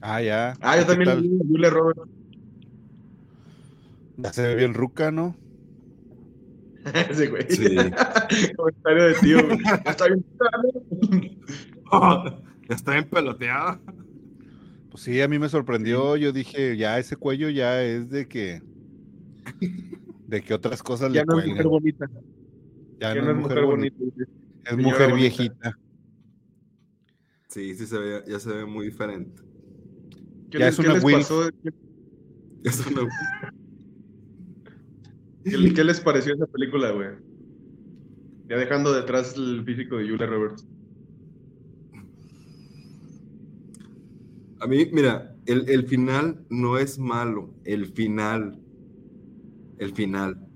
Ah, 0.00 0.22
ya. 0.22 0.54
Ah, 0.60 0.76
yo 0.76 0.82
¿Qué 0.82 0.88
también 0.88 1.08
tal? 1.08 1.48
Julia 1.48 1.70
Roberts. 1.70 2.02
Ya 4.16 4.32
se 4.32 4.42
ve 4.42 4.54
bien 4.54 4.74
ruca, 4.74 5.10
¿no? 5.10 5.34
Ese 7.10 7.28
güey. 7.28 7.46
Sí. 7.48 7.76
Comentario 8.56 9.04
de 9.04 9.14
tío, 9.14 9.46
güey. 9.46 9.58
Está 9.86 10.06
bien. 10.06 10.24
ya 12.68 12.74
está 12.74 12.92
bien 12.92 13.08
peloteada. 13.08 13.80
Pues 14.90 15.02
sí, 15.02 15.20
a 15.20 15.28
mí 15.28 15.38
me 15.38 15.48
sorprendió. 15.48 16.16
Yo 16.16 16.32
dije, 16.32 16.76
ya 16.76 16.98
ese 16.98 17.16
cuello 17.16 17.48
ya 17.48 17.82
es 17.82 18.10
de 18.10 18.28
que. 18.28 18.62
De 20.26 20.42
que 20.42 20.54
otras 20.54 20.82
cosas 20.82 21.12
Ya 21.12 21.22
le 21.22 21.26
no 21.26 21.40
es 21.40 21.46
mujer 21.46 21.66
bonita. 21.66 22.10
Ya 23.00 23.14
Ya 23.14 23.22
no 23.22 23.30
es 23.30 23.36
mujer 23.36 23.64
bonita, 23.64 23.96
bonita. 23.98 24.39
Es 24.64 24.76
mujer 24.76 25.12
viejita. 25.14 25.76
Sí, 27.48 27.74
sí 27.74 27.86
se 27.86 27.98
ve, 27.98 28.22
ya 28.28 28.38
se 28.38 28.52
ve 28.52 28.64
muy 28.64 28.86
diferente. 28.86 29.42
¿Qué, 30.50 30.58
Ya 30.58 30.66
les, 30.66 30.74
es 30.74 30.80
qué 30.80 30.86
una 30.86 30.94
les 30.94 31.04
Wilf. 31.04 31.18
pasó? 31.18 31.50
¿Qué, 31.62 31.70
Es 32.64 32.86
una- 32.86 33.08
qué- 35.44 35.74
qué 35.74 35.84
les 35.84 36.00
pareció 36.00 36.34
esa 36.34 36.46
película, 36.46 36.90
güey? 36.92 37.08
Ya 38.48 38.56
dejando 38.56 38.92
detrás 38.92 39.34
el 39.36 39.64
físico 39.64 39.96
de 39.96 40.08
Julia 40.10 40.26
Roberts. 40.26 40.66
A 44.60 44.66
mí, 44.66 44.86
mira, 44.92 45.34
el, 45.46 45.68
el 45.70 45.86
final 45.86 46.44
no 46.50 46.76
es 46.76 46.98
malo, 46.98 47.54
el 47.64 47.86
final, 47.86 48.60
el 49.78 49.94
final. 49.94 50.49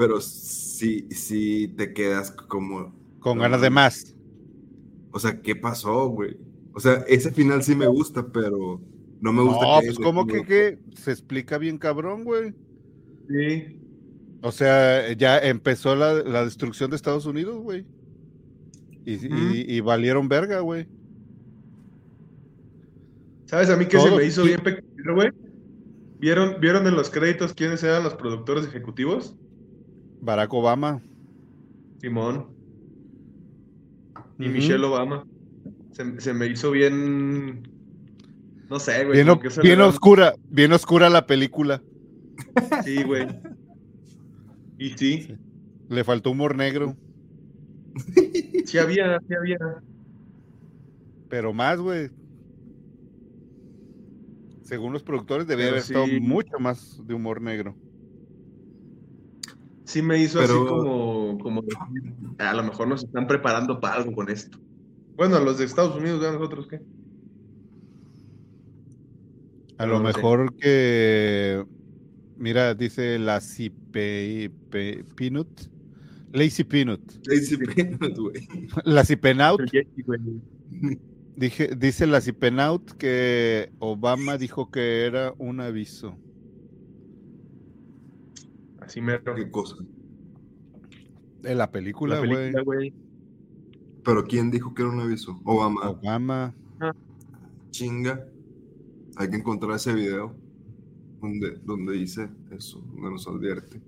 Pero 0.00 0.18
sí, 0.22 1.06
sí 1.10 1.74
te 1.76 1.92
quedas 1.92 2.30
como, 2.30 2.94
Con 3.18 3.36
No 3.36 3.42
ganas 3.42 3.60
de 3.60 3.68
más. 3.68 4.16
o 5.10 5.18
sea, 5.20 5.42
¿qué 5.42 5.54
pasó, 5.54 6.08
güey? 6.08 6.38
O 6.72 6.80
sea, 6.80 7.04
ese 7.06 7.30
final 7.32 7.62
sí 7.62 7.74
me 7.74 7.86
gusta, 7.86 8.26
pero 8.32 8.80
no 9.20 9.32
me 9.34 9.42
gusta 9.42 9.60
No, 9.66 9.80
que 9.80 9.86
pues 9.88 9.98
como 9.98 10.26
que, 10.26 10.78
se 10.94 11.10
explica 11.10 11.58
bien 11.58 11.76
cabrón, 11.76 12.24
güey. 12.24 12.54
Sí. 13.28 13.78
O 14.40 14.50
sea, 14.52 15.12
ya 15.12 15.36
empezó 15.38 15.94
la, 15.94 16.14
la 16.14 16.46
destrucción 16.46 16.88
de 16.88 16.96
Estados 16.96 17.26
Unidos, 17.26 17.62
güey. 17.62 17.84
Y, 19.04 19.12
y- 19.12 19.26
Ujú. 19.26 19.54
y 19.54 19.80
valieron 19.80 20.30
verga, 20.30 20.60
güey. 20.60 20.88
¿Sabes 23.44 23.68
a 23.68 23.76
mí 23.76 23.84
que 23.84 24.00
se 24.00 24.10
me 24.12 24.24
hizo 24.24 24.44
bien 24.44 24.60
pequeño, 24.62 25.14
güey? 25.14 25.30
¿Vieron, 26.20 26.56
¿Vieron 26.58 26.86
en 26.86 26.94
los 26.94 27.10
créditos 27.10 27.52
quiénes 27.52 27.82
eran 27.82 28.02
los 28.02 28.14
productores 28.14 28.64
ejecutivos? 28.64 29.36
Barack 30.20 30.52
Obama. 30.54 31.02
Simón 32.00 32.46
y. 34.38 34.48
Michelle 34.48 34.84
Obama. 34.84 35.26
Se, 35.92 36.20
se 36.20 36.32
me 36.32 36.46
hizo 36.46 36.70
bien. 36.70 37.62
No 38.68 38.78
sé, 38.78 39.04
güey. 39.04 39.24
Bien, 39.62 39.80
oscura, 39.80 40.34
bien 40.48 40.72
oscura 40.72 41.10
la 41.10 41.26
película. 41.26 41.82
Sí, 42.84 43.02
güey. 43.02 43.26
Y 44.78 44.90
sí, 44.90 45.36
Le 45.88 46.04
faltó 46.04 46.30
humor 46.30 46.56
negro, 46.56 46.96
sí 48.64 48.78
había, 48.78 49.20
sí 49.28 49.34
había. 49.34 49.58
pero 51.28 51.52
más, 51.52 51.78
güey. 51.78 52.08
Según 54.62 54.92
los 54.94 55.02
productores, 55.02 55.46
debía 55.46 55.66
Pero 55.66 55.72
haber 55.74 55.82
estado 55.82 56.06
sí. 56.06 56.20
mucho 56.20 56.58
más 56.58 57.00
de 57.06 57.12
humor 57.12 57.42
negro. 57.42 57.76
Sí 59.90 60.02
me 60.02 60.18
hizo 60.22 60.38
Pero- 60.38 60.54
así 60.54 60.66
como, 60.68 61.38
como 61.38 61.64
a 62.38 62.54
lo 62.54 62.62
mejor 62.62 62.86
nos 62.86 63.02
están 63.02 63.26
preparando 63.26 63.80
para 63.80 63.96
algo 63.96 64.12
con 64.12 64.30
esto. 64.30 64.56
Bueno, 65.16 65.40
los 65.40 65.58
de 65.58 65.64
Estados 65.64 65.96
Unidos, 65.96 66.22
¿ya 66.22 66.30
nosotros 66.30 66.68
qué? 66.68 66.80
A 69.78 69.86
lo 69.86 69.98
no 70.00 70.10
sé. 70.12 70.16
mejor 70.16 70.54
que. 70.56 71.64
Mira, 72.36 72.74
dice 72.74 73.18
la 73.18 73.40
Cipe, 73.40 74.50
Pe- 74.70 75.04
Peanut. 75.16 75.48
Lazy 76.32 76.62
Peanut. 76.62 77.00
Lazy 77.26 77.56
Peanut, 77.56 78.16
güey. 78.16 78.46
La 78.84 79.04
Cipenaut. 79.04 79.60
Dije, 81.34 81.70
dice 81.76 82.06
la 82.06 82.20
Cipenaut 82.20 82.92
que 82.92 83.72
Obama 83.80 84.38
dijo 84.38 84.70
que 84.70 85.04
era 85.06 85.34
un 85.38 85.60
aviso. 85.60 86.16
Así 88.90 89.00
mero. 89.00 89.36
¿Qué 89.36 89.48
cosa? 89.48 89.76
De 91.42 91.54
la 91.54 91.70
película, 91.70 92.16
La 92.16 92.26
güey. 92.26 92.30
película, 92.50 92.62
güey. 92.64 92.92
Pero 94.04 94.24
¿quién 94.24 94.50
dijo 94.50 94.74
que 94.74 94.82
era 94.82 94.90
un 94.90 94.98
aviso? 95.00 95.40
Obama. 95.44 95.90
Obama. 95.90 96.52
Chinga. 97.70 98.26
Hay 99.16 99.30
que 99.30 99.36
encontrar 99.36 99.76
ese 99.76 99.94
video 99.94 100.34
donde, 101.20 101.52
donde 101.64 101.92
dice 101.92 102.28
eso, 102.50 102.80
donde 102.94 103.10
nos 103.10 103.28
advierte. 103.28 103.80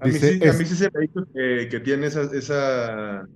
A 0.00 0.06
mí, 0.06 0.12
sí, 0.12 0.40
a 0.42 0.46
es- 0.46 0.58
mí 0.58 0.64
sí 0.64 0.74
se 0.74 0.88
me 0.94 1.04
hizo 1.04 1.26
que, 1.34 1.68
que 1.70 1.80
tiene 1.80 2.06
esa, 2.06 2.22
esa, 2.34 3.28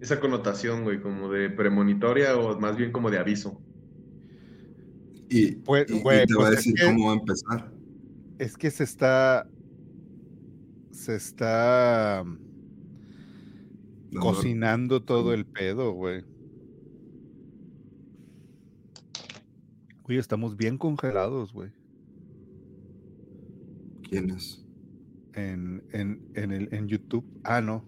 esa 0.00 0.20
connotación, 0.20 0.84
güey, 0.84 1.00
como 1.02 1.28
de 1.32 1.50
premonitoria 1.50 2.36
o 2.36 2.60
más 2.60 2.76
bien 2.76 2.92
como 2.92 3.10
de 3.10 3.18
aviso. 3.18 3.60
Y, 5.28 5.56
Pues, 5.56 5.90
y- 5.90 5.96
y 5.96 6.00
güey, 6.02 6.24
te 6.26 6.34
va 6.34 6.42
a 6.44 6.46
pues 6.50 6.58
es 6.60 6.64
decir 6.66 6.74
que- 6.74 6.84
cómo 6.86 7.06
va 7.06 7.12
a 7.14 7.16
empezar. 7.16 7.73
Es 8.38 8.56
que 8.56 8.70
se 8.70 8.84
está. 8.84 9.48
Se 10.90 11.14
está 11.16 12.24
Dando- 12.24 14.20
cocinando 14.20 15.02
todo 15.02 15.34
el 15.34 15.44
pedo, 15.44 15.92
güey. 15.92 16.24
Oye, 20.04 20.18
estamos 20.18 20.56
bien 20.56 20.76
congelados, 20.78 21.52
güey. 21.52 21.70
¿Quién 24.08 24.30
es? 24.30 24.64
En, 25.32 25.82
en, 25.92 26.20
en, 26.34 26.52
el, 26.52 26.68
en 26.72 26.86
YouTube. 26.88 27.24
Ah, 27.42 27.60
no. 27.60 27.84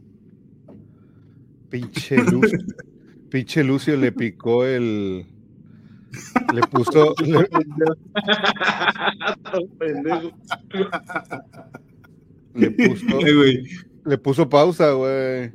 Pinche 1.68 2.16
Lucio. 2.24 2.58
pinche 3.30 3.62
Lucio 3.62 3.96
le 3.96 4.12
picó 4.12 4.64
el. 4.64 5.26
Le 6.54 6.60
puso. 6.62 7.14
le- 7.24 7.48
le 12.60 12.70
puso, 12.70 13.20
le 14.04 14.18
puso 14.18 14.48
pausa, 14.48 14.92
güey. 14.92 15.52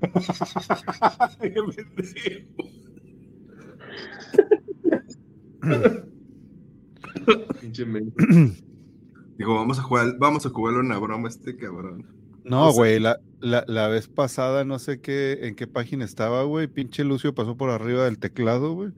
Dijo, 9.38 9.54
vamos 9.58 9.78
a 9.78 9.82
jugar, 9.82 10.16
vamos 10.18 10.46
a 10.46 10.50
jugarle 10.50 10.80
una 10.80 10.98
broma 10.98 11.28
a 11.28 11.30
este 11.30 11.56
cabrón. 11.56 12.06
No, 12.44 12.68
O 12.68 12.72
sea- 12.72 12.78
güey, 12.78 13.00
la, 13.00 13.20
la, 13.40 13.64
la 13.66 13.88
vez 13.88 14.08
pasada 14.08 14.64
no 14.64 14.78
sé 14.78 15.00
qué, 15.00 15.38
en 15.42 15.54
qué 15.54 15.66
página 15.66 16.04
estaba, 16.04 16.44
güey. 16.44 16.66
Pinche 16.66 17.04
Lucio 17.04 17.34
pasó 17.34 17.56
por 17.56 17.70
arriba 17.70 18.04
del 18.04 18.18
teclado, 18.18 18.74
güey. 18.74 18.90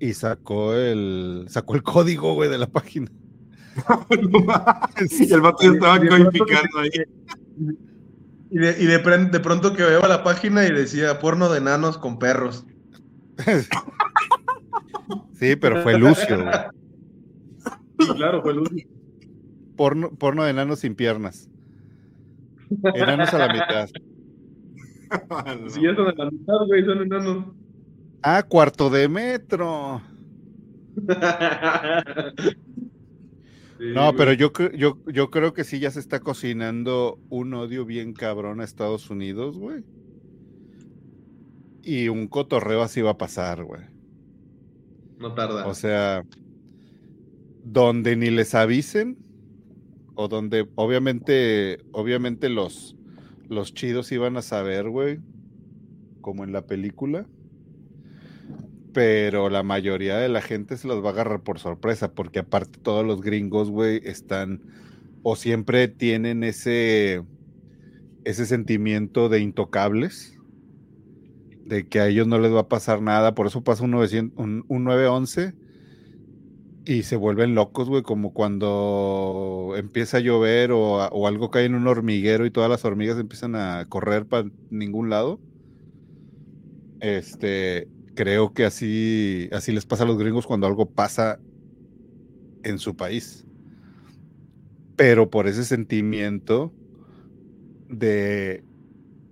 Y 0.00 0.12
sacó 0.14 0.74
el, 0.74 1.46
sacó 1.48 1.74
el 1.74 1.82
código, 1.82 2.34
güey, 2.34 2.50
de 2.50 2.58
la 2.58 2.66
página. 2.66 3.08
Y 5.10 5.32
el 5.32 5.40
vato 5.40 5.62
ya 5.62 5.70
estaba 5.70 5.98
codificando 5.98 6.78
ahí. 6.80 6.90
Y, 8.50 8.58
de, 8.58 8.76
y 8.78 8.86
de, 8.86 9.00
pronto 9.40 9.74
que 9.74 9.82
veo 9.82 10.06
la 10.06 10.22
página 10.22 10.64
y 10.64 10.70
decía 10.70 11.18
porno 11.18 11.48
de 11.48 11.58
enanos 11.58 11.98
con 11.98 12.20
perros. 12.20 12.64
Sí, 15.34 15.56
pero 15.56 15.82
fue 15.82 15.98
Lucio, 15.98 16.42
güey. 16.42 16.54
Sí, 17.98 18.08
claro, 18.14 18.40
fue 18.42 18.54
Lucio. 18.54 18.86
Porno, 19.76 20.10
porno 20.10 20.44
de 20.44 20.50
enanos 20.50 20.78
sin 20.78 20.94
piernas. 20.94 21.50
Enanos 22.94 23.34
a 23.34 23.38
la 23.38 23.52
mitad. 23.52 23.88
Si 25.68 25.82
ya 25.82 25.94
son 25.94 26.06
de 26.06 26.14
la 26.16 26.30
mitad, 26.30 26.66
güey, 26.66 26.84
son 26.84 27.02
enanos. 27.02 27.46
Ah, 28.26 28.42
cuarto 28.42 28.88
de 28.88 29.06
metro. 29.08 30.00
Sí, 33.76 33.86
No, 33.92 34.14
pero 34.14 34.32
yo, 34.32 34.52
yo, 34.72 34.98
yo 35.06 35.30
creo 35.32 35.52
que 35.52 35.64
sí 35.64 35.80
ya 35.80 35.90
se 35.90 35.98
está 35.98 36.20
cocinando 36.20 37.18
un 37.28 37.52
odio 37.54 37.84
bien 37.84 38.12
cabrón 38.12 38.60
a 38.60 38.64
Estados 38.64 39.10
Unidos, 39.10 39.58
güey. 39.58 39.82
Y 41.82 42.08
un 42.08 42.28
cotorreo 42.28 42.82
así 42.82 43.02
va 43.02 43.10
a 43.10 43.18
pasar, 43.18 43.64
güey. 43.64 43.82
No 45.18 45.34
tarda. 45.34 45.66
O 45.66 45.74
sea, 45.74 46.24
donde 47.64 48.14
ni 48.14 48.30
les 48.30 48.54
avisen, 48.54 49.18
o 50.14 50.28
donde 50.28 50.68
obviamente, 50.76 51.80
obviamente 51.90 52.48
los, 52.48 52.96
los 53.48 53.74
chidos 53.74 54.12
iban 54.12 54.36
a 54.36 54.42
saber, 54.42 54.88
güey, 54.88 55.18
como 56.20 56.44
en 56.44 56.52
la 56.52 56.62
película. 56.62 57.26
Pero 58.94 59.50
la 59.50 59.62
mayoría 59.62 60.16
de 60.16 60.28
la 60.30 60.40
gente 60.40 60.76
se 60.78 60.88
los 60.88 61.04
va 61.04 61.08
a 61.08 61.12
agarrar 61.12 61.42
por 61.42 61.58
sorpresa, 61.58 62.14
porque 62.14 62.38
aparte 62.38 62.78
todos 62.80 63.04
los 63.04 63.20
gringos, 63.20 63.70
güey, 63.70 64.00
están 64.04 64.62
o 65.22 65.36
siempre 65.36 65.88
tienen 65.88 66.44
ese, 66.44 67.24
ese 68.24 68.46
sentimiento 68.46 69.28
de 69.28 69.40
intocables, 69.40 70.38
de 71.64 71.88
que 71.88 72.00
a 72.00 72.08
ellos 72.08 72.26
no 72.28 72.38
les 72.38 72.52
va 72.52 72.60
a 72.60 72.68
pasar 72.68 73.02
nada, 73.02 73.34
por 73.34 73.46
eso 73.48 73.64
pasa 73.64 73.84
un, 73.84 73.90
900, 73.90 74.38
un, 74.38 74.64
un 74.68 74.84
911 74.84 75.54
y 76.84 77.02
se 77.02 77.16
vuelven 77.16 77.54
locos, 77.54 77.88
güey, 77.88 78.02
como 78.02 78.32
cuando 78.34 79.72
empieza 79.76 80.18
a 80.18 80.20
llover 80.20 80.72
o, 80.72 81.06
o 81.08 81.26
algo 81.26 81.50
cae 81.50 81.64
en 81.64 81.74
un 81.74 81.86
hormiguero 81.88 82.46
y 82.46 82.50
todas 82.50 82.70
las 82.70 82.84
hormigas 82.84 83.18
empiezan 83.18 83.56
a 83.56 83.86
correr 83.88 84.26
para 84.26 84.48
ningún 84.70 85.10
lado. 85.10 85.40
Este, 87.00 87.88
creo 88.14 88.52
que 88.52 88.64
así, 88.64 89.48
así 89.52 89.72
les 89.72 89.86
pasa 89.86 90.04
a 90.04 90.06
los 90.06 90.18
gringos 90.18 90.46
cuando 90.46 90.66
algo 90.66 90.86
pasa 90.90 91.40
en 92.62 92.78
su 92.78 92.96
país. 92.96 93.44
Pero 94.96 95.30
por 95.30 95.48
ese 95.48 95.64
sentimiento 95.64 96.72
de 97.88 98.64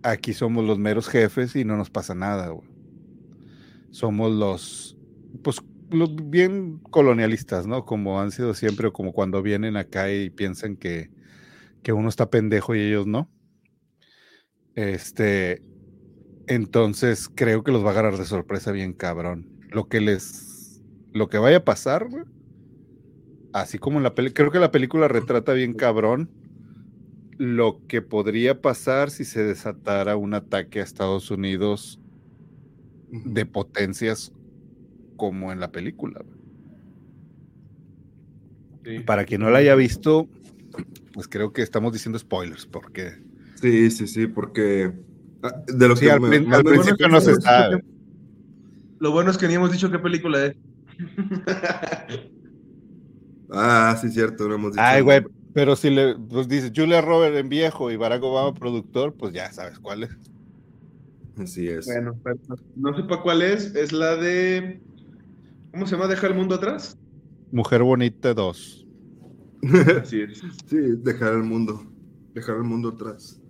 aquí 0.03 0.33
somos 0.33 0.65
los 0.65 0.79
meros 0.79 1.09
jefes 1.09 1.57
y 1.57 1.65
no 1.65 1.77
nos 1.77 1.91
pasa 1.91 2.15
nada. 2.15 2.55
Somos 3.91 4.33
los, 4.33 4.99
pues, 5.43 5.63
los 5.91 6.11
bien 6.31 6.79
colonialistas, 6.91 7.67
¿no? 7.67 7.85
Como 7.85 8.21
han 8.21 8.33
sido 8.33 8.55
siempre, 8.55 8.89
o 8.89 8.93
como 8.93 9.13
cuando 9.13 9.43
vienen 9.43 9.77
acá 9.77 10.13
y 10.13 10.31
piensan 10.31 10.77
que, 10.77 11.11
que 11.83 11.93
uno 11.93 12.09
está 12.09 12.31
pendejo 12.31 12.75
y 12.75 12.81
ellos 12.81 13.07
no. 13.07 13.31
Este, 14.75 15.63
entonces 16.47 17.31
creo 17.35 17.63
que 17.63 17.73
los 17.73 17.85
va 17.85 17.89
a 17.89 17.93
agarrar 17.93 18.17
de 18.17 18.25
sorpresa 18.25 18.73
bien 18.73 18.93
cabrón. 18.93 19.47
Lo 19.71 19.89
que 19.89 20.01
les, 20.01 20.83
lo 21.13 21.29
que 21.29 21.39
vaya 21.39 21.59
a 21.59 21.65
pasar, 21.65 22.09
güey, 22.09 22.25
así 23.53 23.79
como 23.79 23.99
en 23.99 24.03
la 24.03 24.15
película, 24.15 24.35
creo 24.35 24.51
que 24.51 24.59
la 24.59 24.71
película 24.71 25.09
retrata 25.09 25.53
bien 25.53 25.75
cabrón 25.75 26.31
lo 27.39 27.81
que 27.89 28.03
podría 28.03 28.61
pasar 28.61 29.11
si 29.11 29.25
se 29.25 29.43
desatara 29.43 30.17
un 30.17 30.35
ataque 30.35 30.81
a 30.81 30.85
Estados 30.85 31.31
Unidos 31.31 31.99
de 33.11 33.47
potencias 33.47 34.33
como 35.17 35.53
en 35.53 35.61
la 35.61 35.73
película. 35.73 36.25
Para 39.07 39.25
quien 39.25 39.41
no 39.41 39.51
la 39.51 39.59
haya 39.59 39.75
visto, 39.75 40.29
pues 41.13 41.29
creo 41.29 41.53
que 41.53 41.63
estamos 41.63 41.93
diciendo 41.93 42.19
spoilers, 42.19 42.67
porque... 42.67 43.13
Sí, 43.61 43.91
sí, 43.91 44.07
sí, 44.07 44.27
porque... 44.27 44.93
Ah, 45.43 45.63
de 45.67 45.89
lo 45.89 45.97
Sí, 45.97 46.05
que 46.07 46.13
al, 46.13 46.21
me- 46.21 46.41
principio 46.63 47.09
no 47.09 47.21
se 47.21 47.35
sabe. 47.37 47.83
Lo 49.01 49.11
bueno 49.11 49.33
es 49.33 49.37
que 49.39 49.49
ni 49.49 49.55
hemos 49.55 49.73
dicho 49.73 49.91
qué 49.91 49.99
película 49.99 50.47
es. 50.47 50.57
Ah, 53.55 53.99
sí, 54.01 54.09
cierto, 54.11 54.49
no 54.49 54.55
hemos 54.55 54.73
dicho 54.73 54.83
Ay, 54.83 55.03
güey, 55.03 55.23
pero 55.53 55.77
si 55.77 55.91
le 55.91 56.17
pues 56.17 56.49
dice 56.49 56.73
Julia 56.75 57.03
Robert 57.03 57.37
en 57.37 57.51
viejo 57.51 57.91
y 57.91 57.97
Barack 57.97 58.23
Obama 58.23 58.55
productor, 58.55 59.15
pues 59.15 59.35
ya 59.35 59.53
sabes 59.53 59.79
cuál 59.79 60.05
es. 60.05 60.11
Así 61.37 61.69
es. 61.69 61.85
Bueno, 61.85 62.19
pero 62.25 62.39
no 62.77 62.97
sé 62.97 63.03
para 63.05 63.21
cuál 63.21 63.43
es. 63.43 63.75
Es 63.75 63.93
la 63.93 64.17
de. 64.17 64.81
¿Cómo 65.73 65.87
se 65.87 65.97
llama? 65.97 66.09
¿Deja 66.09 66.27
el 66.29 66.35
mundo 66.35 66.55
atrás? 66.55 66.97
Mujer 67.51 67.83
Bonita 67.83 68.33
2. 68.33 68.87
Así 70.01 70.23
es. 70.23 70.41
sí, 70.67 70.77
dejar 71.03 71.35
el 71.35 71.43
mundo. 71.43 71.85
Dejar 72.35 72.57
el 72.57 72.65
mundo 72.65 72.89
atrás. 72.91 73.42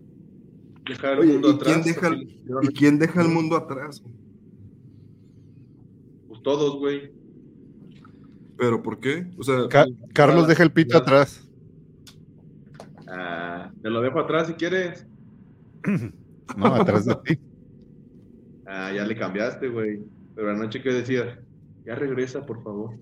Dejar 0.84 1.18
el 1.20 1.28
mundo 1.28 1.50
¿y 1.50 1.54
atrás. 1.54 1.80
quién 1.82 1.94
deja 1.94 2.10
¿Y 2.62 2.68
quién 2.68 2.98
deja 2.98 3.22
el 3.22 3.28
mundo 3.28 3.56
atrás? 3.56 4.02
Pues 6.28 6.42
todos, 6.42 6.78
güey. 6.78 7.12
¿Pero 8.56 8.82
por 8.82 9.00
qué? 9.00 9.26
O 9.38 9.42
sea, 9.42 9.68
Ca- 9.68 9.86
Carlos 10.12 10.46
deja 10.48 10.62
el 10.62 10.72
pito 10.72 10.96
atrás. 10.98 11.48
Ah, 13.08 13.70
te 13.82 13.90
lo 13.90 14.00
dejo 14.00 14.18
atrás 14.20 14.46
si 14.48 14.54
quieres. 14.54 15.06
No, 16.56 16.66
atrás 16.66 17.06
de 17.06 17.14
ti. 17.24 17.38
Ah, 18.66 18.92
ya 18.92 19.06
le 19.06 19.16
cambiaste, 19.16 19.68
güey. 19.68 20.00
Pero 20.34 20.50
anoche, 20.50 20.82
¿qué 20.82 20.90
decías? 20.92 21.38
Ya 21.86 21.94
regresa, 21.94 22.44
por 22.44 22.62
favor. 22.62 22.98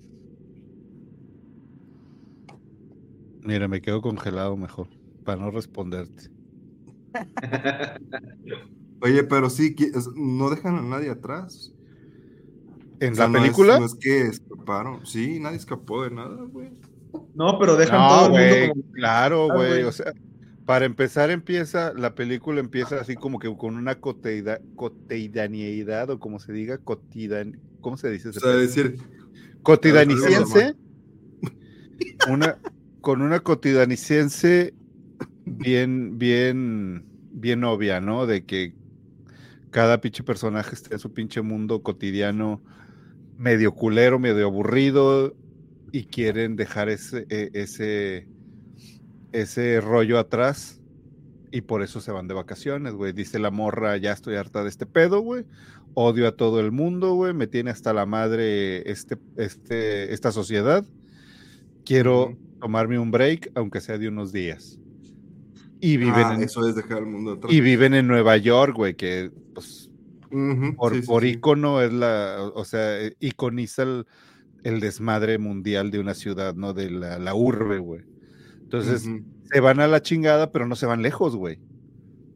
Mira, 3.42 3.66
me 3.66 3.80
quedo 3.80 4.00
congelado 4.02 4.56
mejor 4.56 4.88
para 5.24 5.40
no 5.40 5.50
responderte. 5.50 6.30
Oye, 9.00 9.24
pero 9.24 9.50
sí, 9.50 9.74
no 10.16 10.50
dejan 10.50 10.76
a 10.76 10.82
nadie 10.82 11.10
atrás. 11.10 11.72
¿En 13.00 13.12
O 13.12 13.16
sea, 13.16 13.24
la 13.26 13.30
no 13.32 13.38
es- 13.38 13.42
película? 13.44 13.78
no 13.78 13.86
es 13.86 13.94
que 13.94 14.22
escaparon. 14.22 15.06
Sí, 15.06 15.40
nadie 15.40 15.56
escapó 15.56 16.04
de 16.04 16.10
nada, 16.10 16.36
güey. 16.44 16.70
No, 17.34 17.58
pero 17.58 17.76
dejan 17.76 17.98
No, 18.00 18.08
todo 18.08 18.24
el 18.26 18.30
güey, 18.32 18.60
mundo 18.68 18.82
como. 18.82 18.92
claro, 18.92 19.48
güey. 19.52 19.82
O 19.84 19.92
sea, 19.92 20.12
para 20.66 20.84
empezar 20.84 21.30
empieza, 21.30 21.92
la 21.94 22.14
película 22.14 22.60
empieza 22.60 23.00
así 23.00 23.16
como 23.16 23.38
que 23.38 23.52
con 23.56 23.76
una 23.76 23.96
coteida- 24.00 24.60
cotidianidad 24.76 26.10
o 26.10 26.20
como 26.20 26.38
se 26.38 26.52
diga, 26.52 26.78
cotidian, 26.78 27.58
¿cómo 27.80 27.96
se 27.96 28.10
dice? 28.10 28.28
O 28.28 28.32
sea, 28.32 28.50
decir, 28.52 28.98
Cotidianiciense, 29.62 30.74
una, 32.30 32.56
con 33.02 33.20
una 33.22 33.40
cotidianiciense 33.40 34.72
bien, 35.58 36.18
bien, 36.18 37.04
bien 37.32 37.64
obvia, 37.64 38.00
¿no? 38.00 38.26
De 38.26 38.44
que 38.44 38.74
cada 39.70 40.00
pinche 40.00 40.22
personaje 40.24 40.74
esté 40.74 40.94
en 40.94 41.00
su 41.00 41.12
pinche 41.12 41.42
mundo 41.42 41.82
cotidiano 41.82 42.62
medio 43.38 43.74
culero, 43.74 44.18
medio 44.18 44.46
aburrido 44.46 45.34
y 45.92 46.06
quieren 46.06 46.56
dejar 46.56 46.88
ese, 46.88 47.26
e- 47.30 47.50
ese, 47.54 48.28
ese 49.32 49.80
rollo 49.80 50.18
atrás 50.18 50.80
y 51.52 51.62
por 51.62 51.82
eso 51.82 52.00
se 52.02 52.12
van 52.12 52.28
de 52.28 52.34
vacaciones, 52.34 52.94
güey. 52.94 53.12
Dice 53.14 53.40
la 53.40 53.52
morra, 53.52 53.96
ya 53.98 54.12
estoy 54.12 54.36
harta 54.36 54.64
de 54.64 54.70
este 54.70 54.86
pedo, 54.86 55.20
güey. 55.20 55.46
Odio 55.94 56.28
a 56.28 56.36
todo 56.36 56.60
el 56.60 56.72
mundo, 56.72 57.14
güey. 57.14 57.34
Me 57.34 57.48
tiene 57.48 57.70
hasta 57.70 57.94
la 57.94 58.06
madre 58.06 58.90
este, 58.90 59.18
este, 59.36 60.14
esta 60.14 60.32
sociedad. 60.32 60.86
Quiero 61.84 62.38
tomarme 62.60 62.98
un 62.98 63.12
break, 63.12 63.52
aunque 63.54 63.82
sea 63.82 63.98
de 63.98 64.08
unos 64.08 64.32
días. 64.32 64.79
Y 65.80 65.96
viven, 65.96 66.26
ah, 66.26 66.34
en, 66.34 66.42
eso 66.42 66.66
es 66.68 66.74
dejar 66.74 66.98
el 66.98 67.06
mundo 67.06 67.32
atrás. 67.32 67.52
y 67.52 67.60
viven 67.60 67.94
en 67.94 68.06
Nueva 68.06 68.36
York, 68.36 68.74
güey, 68.76 68.94
que 68.94 69.30
pues 69.54 69.90
por, 70.76 70.94
sí, 70.94 71.00
sí, 71.02 71.06
por 71.06 71.22
sí. 71.22 71.28
ícono 71.30 71.80
es 71.82 71.92
la, 71.92 72.36
o 72.54 72.64
sea, 72.64 73.00
eh, 73.00 73.16
iconiza 73.20 73.82
el, 73.84 74.06
el 74.62 74.80
desmadre 74.80 75.38
mundial 75.38 75.90
de 75.90 75.98
una 76.00 76.14
ciudad, 76.14 76.54
¿no? 76.54 76.72
De 76.74 76.90
la, 76.90 77.18
la 77.18 77.34
urbe, 77.34 77.78
güey. 77.78 78.02
Entonces, 78.62 79.08
se 79.52 79.60
van 79.60 79.80
a 79.80 79.88
la 79.88 80.02
chingada, 80.02 80.52
pero 80.52 80.66
no 80.66 80.76
se 80.76 80.86
van 80.86 81.02
lejos, 81.02 81.34
güey. 81.36 81.58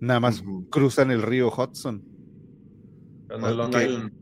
Nada 0.01 0.21
más 0.21 0.43
cruzan 0.71 1.11
el 1.13 1.23
río 1.23 1.49
Hudson 1.51 2.03
En 3.31 3.45
el 3.45 3.57
Long 3.57 3.75
Ok. 3.75 3.83
Island. 3.83 4.13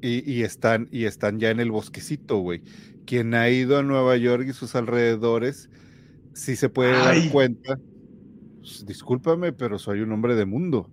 y, 0.00 0.30
y 0.32 0.42
están, 0.42 0.88
y 0.92 1.04
están 1.06 1.40
ya 1.40 1.50
en 1.50 1.60
el 1.60 1.70
bosquecito, 1.72 2.38
güey. 2.38 2.62
Quien 3.06 3.34
ha 3.34 3.48
ido 3.50 3.78
a 3.78 3.82
Nueva 3.82 4.16
York 4.16 4.46
y 4.48 4.52
sus 4.52 4.74
alrededores, 4.76 5.70
sí 6.34 6.56
se 6.56 6.68
puede 6.68 6.94
Ay. 6.94 7.22
dar 7.22 7.32
cuenta. 7.32 7.78
Pues, 8.68 8.86
discúlpame, 8.86 9.52
pero 9.52 9.78
soy 9.78 10.00
un 10.00 10.12
hombre 10.12 10.34
de 10.34 10.44
mundo. 10.46 10.90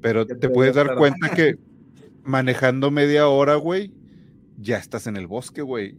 Pero 0.00 0.26
te 0.26 0.48
puedes 0.48 0.74
dar 0.74 0.94
cuenta 0.96 1.30
que 1.30 1.58
manejando 2.24 2.90
media 2.90 3.28
hora, 3.28 3.56
güey, 3.56 3.92
ya 4.58 4.76
estás 4.78 5.06
en 5.06 5.16
el 5.16 5.26
bosque, 5.26 5.62
güey. 5.62 5.96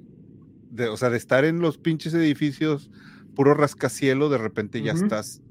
De- 0.71 0.87
o 0.87 0.97
sea, 0.97 1.09
de 1.09 1.17
estar 1.17 1.45
en 1.45 1.59
los 1.59 1.77
pinches 1.77 2.13
edificios 2.13 2.89
puro 3.35 3.53
rascacielo, 3.53 4.29
de 4.29 4.37
repente 4.37 4.81
ya 4.81 4.91
estás, 4.93 5.41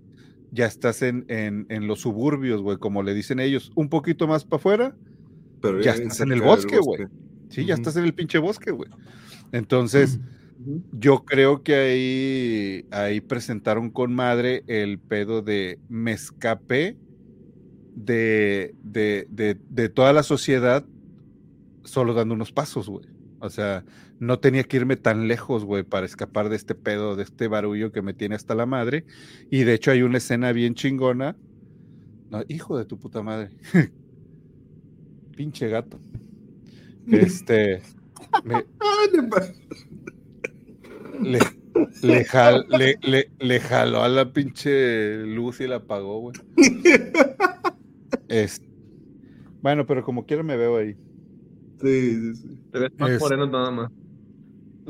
ya 0.53 0.67
estás 0.67 1.03
en, 1.03 1.25
en, 1.29 1.67
en 1.69 1.87
los 1.87 2.01
suburbios, 2.01 2.61
güey, 2.63 2.77
como 2.77 3.03
le 3.03 3.15
dicen 3.15 3.41
ellos, 3.41 3.73
un 3.75 3.89
poquito 3.89 4.27
más 4.27 4.45
para 4.45 4.59
afuera, 4.59 4.97
Pero 5.63 5.81
ya 5.81 5.93
estás 5.93 6.21
en 6.21 6.33
el 6.33 6.43
bosque, 6.43 6.79
güey. 6.79 7.07
sí, 7.49 7.65
ya 7.65 7.75
estás 7.75 7.97
en 7.97 8.05
el 8.05 8.13
pinche 8.15 8.39
bosque, 8.39 8.71
güey. 8.71 8.91
Entonces, 9.53 10.21
Yo 10.93 11.25
creo 11.25 11.63
que 11.63 11.75
ahí, 11.75 12.87
ahí 12.91 13.21
presentaron 13.21 13.91
con 13.91 14.13
madre 14.13 14.65
el 14.67 14.99
pedo 14.99 15.41
de 15.43 15.79
me 15.89 16.13
escapé 16.13 16.97
de, 17.95 18.75
de, 18.83 19.27
de, 19.31 19.57
de 19.69 19.89
toda 19.89 20.13
la 20.13 20.23
sociedad 20.23 20.85
solo 21.85 22.15
dando 22.15 22.35
unos 22.35 22.53
pasos, 22.53 22.89
güey. 22.89 23.07
O 23.41 23.51
sea, 23.51 23.85
no 24.19 24.41
tenía 24.41 24.65
que 24.65 24.79
irme 24.79 24.97
tan 24.97 25.29
lejos, 25.29 25.65
güey, 25.65 25.85
para 25.85 26.07
escapar 26.07 26.49
de 26.49 26.57
este 26.57 26.75
pedo, 26.75 27.15
de 27.15 27.23
este 27.23 27.47
barullo 27.47 27.93
que 27.93 28.03
me 28.03 28.15
tiene 28.15 28.35
hasta 28.35 28.55
la 28.55 28.67
madre. 28.67 29.05
Y 29.51 29.63
de 29.63 29.75
hecho 29.75 29.93
hay 29.93 30.03
una 30.03 30.19
escena 30.19 30.53
bien 30.53 30.75
chingona. 30.75 31.37
No, 32.31 32.43
hijo 32.49 32.77
de 32.77 32.85
tu 32.85 32.99
puta 32.99 33.23
madre. 33.23 33.51
Pinche 35.37 35.69
gato. 35.69 36.01
Este. 37.11 37.81
me- 38.45 38.65
le, 41.23 41.39
le, 42.03 42.25
jal- 42.25 42.67
le, 42.69 42.97
le- 43.03 43.31
le 43.39 43.61
jaló 43.61 44.03
a 44.03 44.09
la 44.09 44.33
pinche 44.33 45.25
luz 45.27 45.61
y 45.61 45.67
la 45.67 45.77
apagó, 45.77 46.21
güey. 46.21 46.35
Es- 48.29 48.61
bueno, 49.63 49.87
pero 49.87 50.03
como 50.05 50.25
quiera 50.27 50.43
me 50.43 50.57
veo 50.57 50.77
ahí. 50.77 50.97
Sí, 51.81 52.15
sí, 52.15 52.35
sí. 52.37 52.61
Te 52.73 52.79
ves 52.79 52.91
más 52.99 53.11
Es- 53.11 53.21
moreno 53.21 53.47
nada 53.47 53.71
más. 53.71 53.91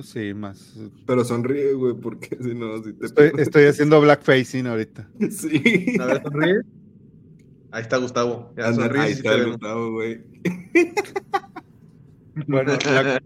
Sí, 0.03 0.33
más. 0.33 0.79
Pero 1.07 1.25
sonríe, 1.25 1.73
güey, 1.73 1.95
porque 1.95 2.37
si 2.41 2.55
no, 2.55 2.83
si 2.85 2.93
te 2.93 3.07
Estoy, 3.07 3.33
estoy 3.39 3.65
haciendo 3.65 4.01
blackfacing 4.01 4.67
ahorita. 4.69 5.09
Sí. 5.31 5.97
A 6.01 6.07
ver, 6.07 6.23
sonríe. 6.23 6.61
Ahí 7.73 7.83
está 7.83 7.97
Gustavo. 7.99 8.55
Ya 8.57 8.73
sonríe 8.73 9.03
ahí 9.03 9.13
está. 9.13 9.43
Gustavo, 9.45 9.91
güey. 9.93 10.23
Bueno, 12.47 12.73
la, 12.85 13.21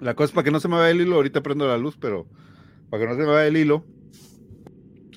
la 0.00 0.14
cosa 0.14 0.26
es 0.26 0.32
para 0.32 0.44
que 0.44 0.50
no 0.50 0.60
se 0.60 0.68
me 0.68 0.76
vaya 0.76 0.90
el 0.90 1.00
hilo, 1.00 1.16
ahorita 1.16 1.42
prendo 1.42 1.66
la 1.66 1.78
luz, 1.78 1.96
pero 1.98 2.26
para 2.90 3.02
que 3.02 3.08
no 3.08 3.14
se 3.16 3.20
me 3.22 3.26
vaya 3.28 3.46
el 3.46 3.56
hilo, 3.56 3.84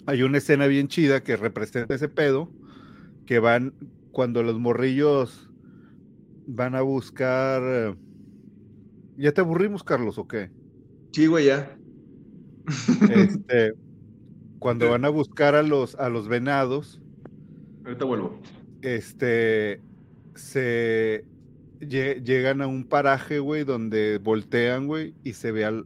hay 0.05 0.23
una 0.23 0.37
escena 0.39 0.67
bien 0.67 0.87
chida 0.87 1.21
que 1.23 1.37
representa 1.37 1.95
ese 1.95 2.09
pedo, 2.09 2.49
que 3.25 3.39
van 3.39 3.73
cuando 4.11 4.43
los 4.43 4.59
morrillos 4.59 5.49
van 6.47 6.75
a 6.75 6.81
buscar. 6.81 7.61
eh, 7.63 7.95
¿Ya 9.17 9.31
te 9.33 9.41
aburrimos, 9.41 9.83
Carlos, 9.83 10.17
o 10.17 10.27
qué? 10.27 10.49
Sí, 11.11 11.27
güey, 11.27 11.45
ya. 11.45 11.77
Este, 13.07 13.73
cuando 14.59 14.89
van 14.89 15.05
a 15.05 15.09
buscar 15.09 15.55
a 15.55 15.63
los, 15.63 15.95
a 15.95 16.09
los 16.09 16.27
venados, 16.27 17.01
Ahorita 17.83 18.05
vuelvo. 18.05 18.39
este, 18.81 19.81
se 20.35 21.25
llegan 21.79 22.61
a 22.61 22.67
un 22.67 22.83
paraje, 22.83 23.39
güey, 23.39 23.63
donde 23.63 24.17
voltean, 24.17 24.87
güey, 24.87 25.13
y 25.23 25.33
se 25.33 25.51
ve 25.51 25.65
al, 25.65 25.85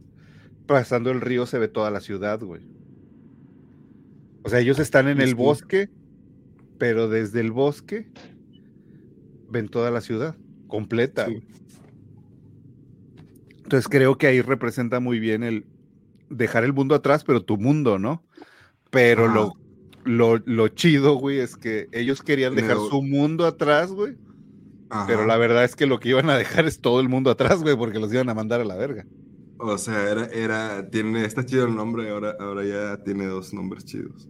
pasando 0.66 1.10
el 1.10 1.20
río, 1.20 1.46
se 1.46 1.58
ve 1.58 1.68
toda 1.68 1.90
la 1.90 2.00
ciudad, 2.00 2.40
güey. 2.40 2.62
O 4.42 4.48
sea, 4.48 4.60
ellos 4.60 4.78
están 4.78 5.08
en 5.08 5.20
el 5.20 5.34
bosque, 5.34 5.88
pero 6.78 7.08
desde 7.08 7.40
el 7.40 7.50
bosque 7.50 8.06
ven 9.48 9.68
toda 9.68 9.90
la 9.90 10.00
ciudad 10.00 10.36
completa. 10.66 11.26
Sí. 11.26 11.42
Entonces 13.62 13.88
creo 13.88 14.18
que 14.18 14.26
ahí 14.26 14.42
representa 14.42 15.00
muy 15.00 15.18
bien 15.18 15.42
el 15.42 15.64
dejar 16.28 16.64
el 16.64 16.74
mundo 16.74 16.94
atrás, 16.94 17.24
pero 17.24 17.42
tu 17.42 17.56
mundo, 17.56 17.98
¿no? 17.98 18.22
Pero 18.90 19.26
lo, 19.28 19.54
lo, 20.04 20.38
lo 20.44 20.68
chido, 20.68 21.14
güey, 21.14 21.38
es 21.38 21.56
que 21.56 21.88
ellos 21.92 22.22
querían 22.22 22.54
dejar 22.54 22.76
su 22.76 23.02
mundo 23.02 23.46
atrás, 23.46 23.90
güey. 23.90 24.16
Ajá. 24.90 25.06
Pero 25.06 25.26
la 25.26 25.36
verdad 25.36 25.64
es 25.64 25.76
que 25.76 25.86
lo 25.86 25.98
que 25.98 26.10
iban 26.10 26.30
a 26.30 26.36
dejar 26.36 26.66
es 26.66 26.80
todo 26.80 27.00
el 27.00 27.08
mundo 27.08 27.30
atrás, 27.30 27.62
güey, 27.62 27.76
porque 27.76 27.98
los 27.98 28.12
iban 28.12 28.28
a 28.28 28.34
mandar 28.34 28.60
a 28.60 28.64
la 28.64 28.76
verga. 28.76 29.06
O 29.58 29.78
sea, 29.78 30.10
era, 30.10 30.26
era, 30.26 30.90
tiene, 30.90 31.24
está 31.24 31.44
chido 31.46 31.66
el 31.66 31.74
nombre, 31.74 32.10
ahora, 32.10 32.36
ahora 32.38 32.64
ya 32.64 33.02
tiene 33.02 33.26
dos 33.26 33.54
nombres 33.54 33.84
chidos. 33.84 34.28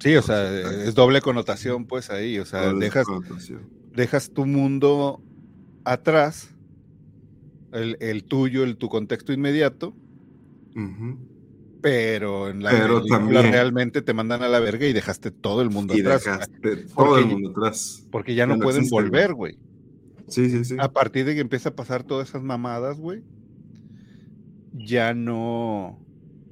Sí, 0.00 0.14
o 0.16 0.22
sea, 0.22 0.48
sea, 0.48 0.84
es 0.84 0.94
doble 0.94 1.22
connotación, 1.22 1.86
pues 1.86 2.10
ahí. 2.10 2.38
O 2.38 2.44
sea, 2.44 2.66
Doble 2.66 2.84
dejas, 2.86 3.06
dejas 3.92 4.30
tu 4.30 4.44
mundo 4.44 5.22
atrás, 5.84 6.50
el, 7.72 7.96
el 8.00 8.24
tuyo, 8.24 8.64
el 8.64 8.76
tu 8.76 8.88
contexto 8.88 9.32
inmediato, 9.32 9.94
Ujú. 10.76 11.18
Pero 11.84 12.48
en 12.48 12.62
la 12.62 12.70
Pero 12.70 12.96
película 12.96 13.18
también- 13.18 13.52
realmente 13.52 14.00
te 14.00 14.14
mandan 14.14 14.42
a 14.42 14.48
la 14.48 14.58
verga 14.58 14.86
y 14.86 14.94
dejaste 14.94 15.30
todo 15.30 15.60
el 15.60 15.68
mundo 15.68 15.94
Y 15.94 16.00
atrás. 16.00 16.24
dejaste 16.24 16.76
todo 16.78 16.94
Porque- 16.94 17.20
el 17.20 17.26
mundo 17.26 17.50
atrás. 17.50 18.06
Porque 18.10 18.34
ya 18.34 18.46
no 18.46 18.56
no 18.56 18.62
pueden 18.64 18.80
existe, 18.84 18.94
volver, 19.02 19.34
güey. 19.34 19.58
Sí, 20.28 20.48
sí, 20.48 20.64
sí. 20.64 20.76
A 20.78 20.90
partir 20.90 21.26
de 21.26 21.34
que 21.34 21.42
empieza 21.42 21.68
a 21.68 21.74
pasar 21.76 22.02
todas 22.02 22.30
esas 22.30 22.42
mamadas, 22.42 22.98
güey, 22.98 23.22
ya 24.72 25.12
no, 25.12 26.00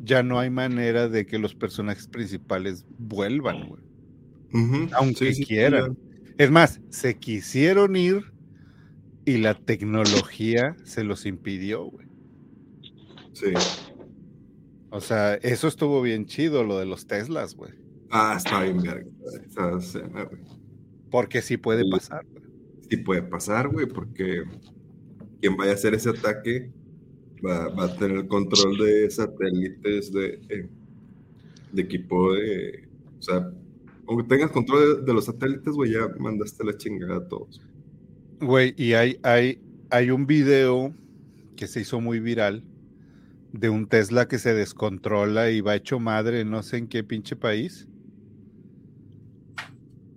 ya 0.04 0.22
no 0.22 0.38
hay 0.38 0.50
manera 0.50 1.08
de 1.08 1.24
que 1.24 1.38
los 1.38 1.54
personajes 1.54 2.08
principales 2.08 2.84
vuelvan, 2.98 3.68
güey. 3.68 3.82
Aunque 4.92 5.32
Sí, 5.32 5.34
sí, 5.36 5.44
quieran. 5.46 5.96
Es 6.36 6.50
más, 6.50 6.82
se 6.90 7.16
quisieron 7.16 7.96
ir 7.96 8.32
y 9.24 9.38
la 9.38 9.54
tecnología 9.54 10.76
se 10.84 11.04
los 11.04 11.24
impidió, 11.24 11.84
güey. 11.84 12.06
Sí. 13.32 13.46
O 14.94 15.00
sea, 15.00 15.36
eso 15.36 15.68
estuvo 15.68 16.02
bien 16.02 16.26
chido, 16.26 16.64
lo 16.64 16.78
de 16.78 16.84
los 16.84 17.06
Teslas, 17.06 17.56
güey. 17.56 17.72
Ah, 18.10 18.34
está 18.36 18.62
bien, 18.62 18.82
verga. 18.82 19.10
Esa 19.46 19.78
escena, 19.78 20.24
güey. 20.24 20.42
Porque 21.10 21.40
sí 21.40 21.56
puede 21.56 21.82
pasar. 21.90 22.26
güey. 22.30 22.44
Sí 22.90 22.98
puede 22.98 23.22
pasar, 23.22 23.68
güey, 23.68 23.86
porque 23.86 24.44
quien 25.40 25.56
vaya 25.56 25.70
a 25.70 25.74
hacer 25.76 25.94
ese 25.94 26.10
ataque 26.10 26.70
va, 27.42 27.68
va 27.70 27.84
a 27.84 27.96
tener 27.96 28.26
control 28.28 28.76
de 28.76 29.10
satélites, 29.10 30.12
de, 30.12 30.38
eh, 30.50 30.68
de 31.72 31.82
equipo 31.82 32.34
de... 32.34 32.86
O 33.18 33.22
sea, 33.22 33.50
aunque 34.06 34.24
tengas 34.28 34.50
control 34.50 34.98
de, 34.98 35.04
de 35.06 35.14
los 35.14 35.24
satélites, 35.24 35.72
güey, 35.72 35.92
ya 35.92 36.06
mandaste 36.18 36.62
la 36.64 36.76
chingada 36.76 37.16
a 37.16 37.28
todos. 37.28 37.62
Güey, 38.42 38.74
y 38.76 38.92
hay, 38.92 39.18
hay, 39.22 39.58
hay 39.88 40.10
un 40.10 40.26
video 40.26 40.92
que 41.56 41.66
se 41.66 41.80
hizo 41.80 41.98
muy 41.98 42.20
viral 42.20 42.62
de 43.52 43.68
un 43.68 43.86
Tesla 43.86 44.26
que 44.28 44.38
se 44.38 44.54
descontrola 44.54 45.50
y 45.50 45.60
va 45.60 45.76
hecho 45.76 46.00
madre, 46.00 46.44
no 46.44 46.62
sé 46.62 46.78
en 46.78 46.88
qué 46.88 47.04
pinche 47.04 47.36
país. 47.36 47.86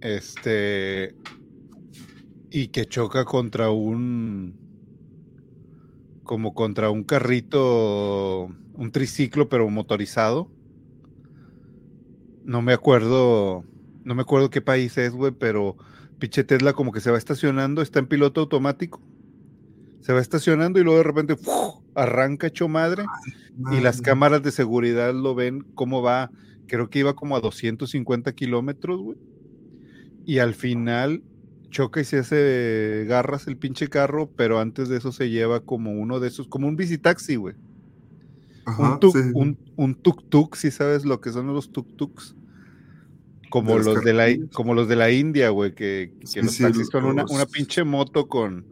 Este. 0.02 1.16
Y 2.50 2.68
que 2.68 2.86
choca 2.86 3.26
contra 3.26 3.72
un. 3.72 4.56
Como 6.24 6.54
contra 6.54 6.90
un 6.90 7.04
carrito. 7.04 8.50
Un 8.74 8.92
triciclo, 8.92 9.50
pero 9.50 9.70
motorizado. 9.70 10.50
No 12.44 12.62
me 12.62 12.74
acuerdo. 12.74 13.66
No 14.04 14.16
me 14.16 14.22
acuerdo 14.22 14.50
qué 14.50 14.62
país 14.62 14.98
es, 14.98 15.14
güey, 15.14 15.32
pero 15.32 15.76
pinche 16.20 16.44
Tesla 16.44 16.74
como 16.74 16.92
que 16.92 17.02
se 17.02 17.12
va 17.12 17.18
estacionando, 17.18 17.82
está 17.82 18.00
en 18.00 18.08
piloto 18.08 18.42
automático. 18.42 19.02
Se 20.02 20.14
va 20.14 20.22
estacionando 20.22 20.80
y 20.80 20.84
luego 20.84 21.00
de 21.00 21.04
repente. 21.04 21.36
Arranca 21.96 22.48
hecho 22.48 22.68
madre 22.68 23.06
y 23.72 23.80
las 23.80 24.02
cámaras 24.02 24.44
de 24.44 24.52
seguridad 24.52 25.14
lo 25.14 25.34
ven 25.36 25.66
cómo 25.76 26.02
va. 26.02 26.30
Creo 26.68 26.90
que 26.90 27.00
iba 27.00 27.16
como 27.16 27.36
a 27.36 27.42
250 27.42 28.34
kilómetros, 28.34 29.02
güey. 29.02 29.18
Y 30.26 30.40
al 30.40 30.56
final 30.56 31.24
choca 31.70 32.02
y 32.02 32.06
se 32.06 32.20
hace 32.20 33.06
garras 33.08 33.48
el 33.48 33.58
pinche 33.58 33.90
carro, 33.90 34.30
pero 34.36 34.60
antes 34.60 34.90
de 34.90 34.98
eso 34.98 35.12
se 35.12 35.30
lleva 35.30 35.60
como 35.60 35.92
uno 35.92 36.20
de 36.20 36.30
esos, 36.30 36.48
como 36.48 36.68
un 36.68 36.76
visitaxi, 36.76 37.36
güey. 37.36 37.56
Ajá, 38.66 38.94
Un 38.94 39.00
tuk, 39.00 39.16
sí, 39.16 39.20
un, 39.34 39.58
un 39.76 40.02
tuk-tuk, 40.02 40.56
si 40.56 40.72
sabes 40.72 41.06
lo 41.06 41.22
que 41.22 41.32
son 41.32 41.48
los 41.48 41.72
tuk-tuks. 41.72 42.36
Como 43.50 43.72
De 43.72 43.78
las 43.78 43.86
los 43.86 44.04
de 44.04 44.14
la, 44.14 44.48
como 44.54 44.74
los 44.74 44.88
de 44.88 44.96
la 44.96 45.12
India, 45.12 45.50
güey, 45.50 45.76
que, 45.76 46.14
que 46.20 46.28
Sí, 46.28 46.42
los 46.42 46.58
taxis 46.58 46.88
son 46.88 47.06
una, 47.06 47.26
una 47.30 47.46
pinche 47.46 47.84
moto 47.84 48.28
con, 48.28 48.66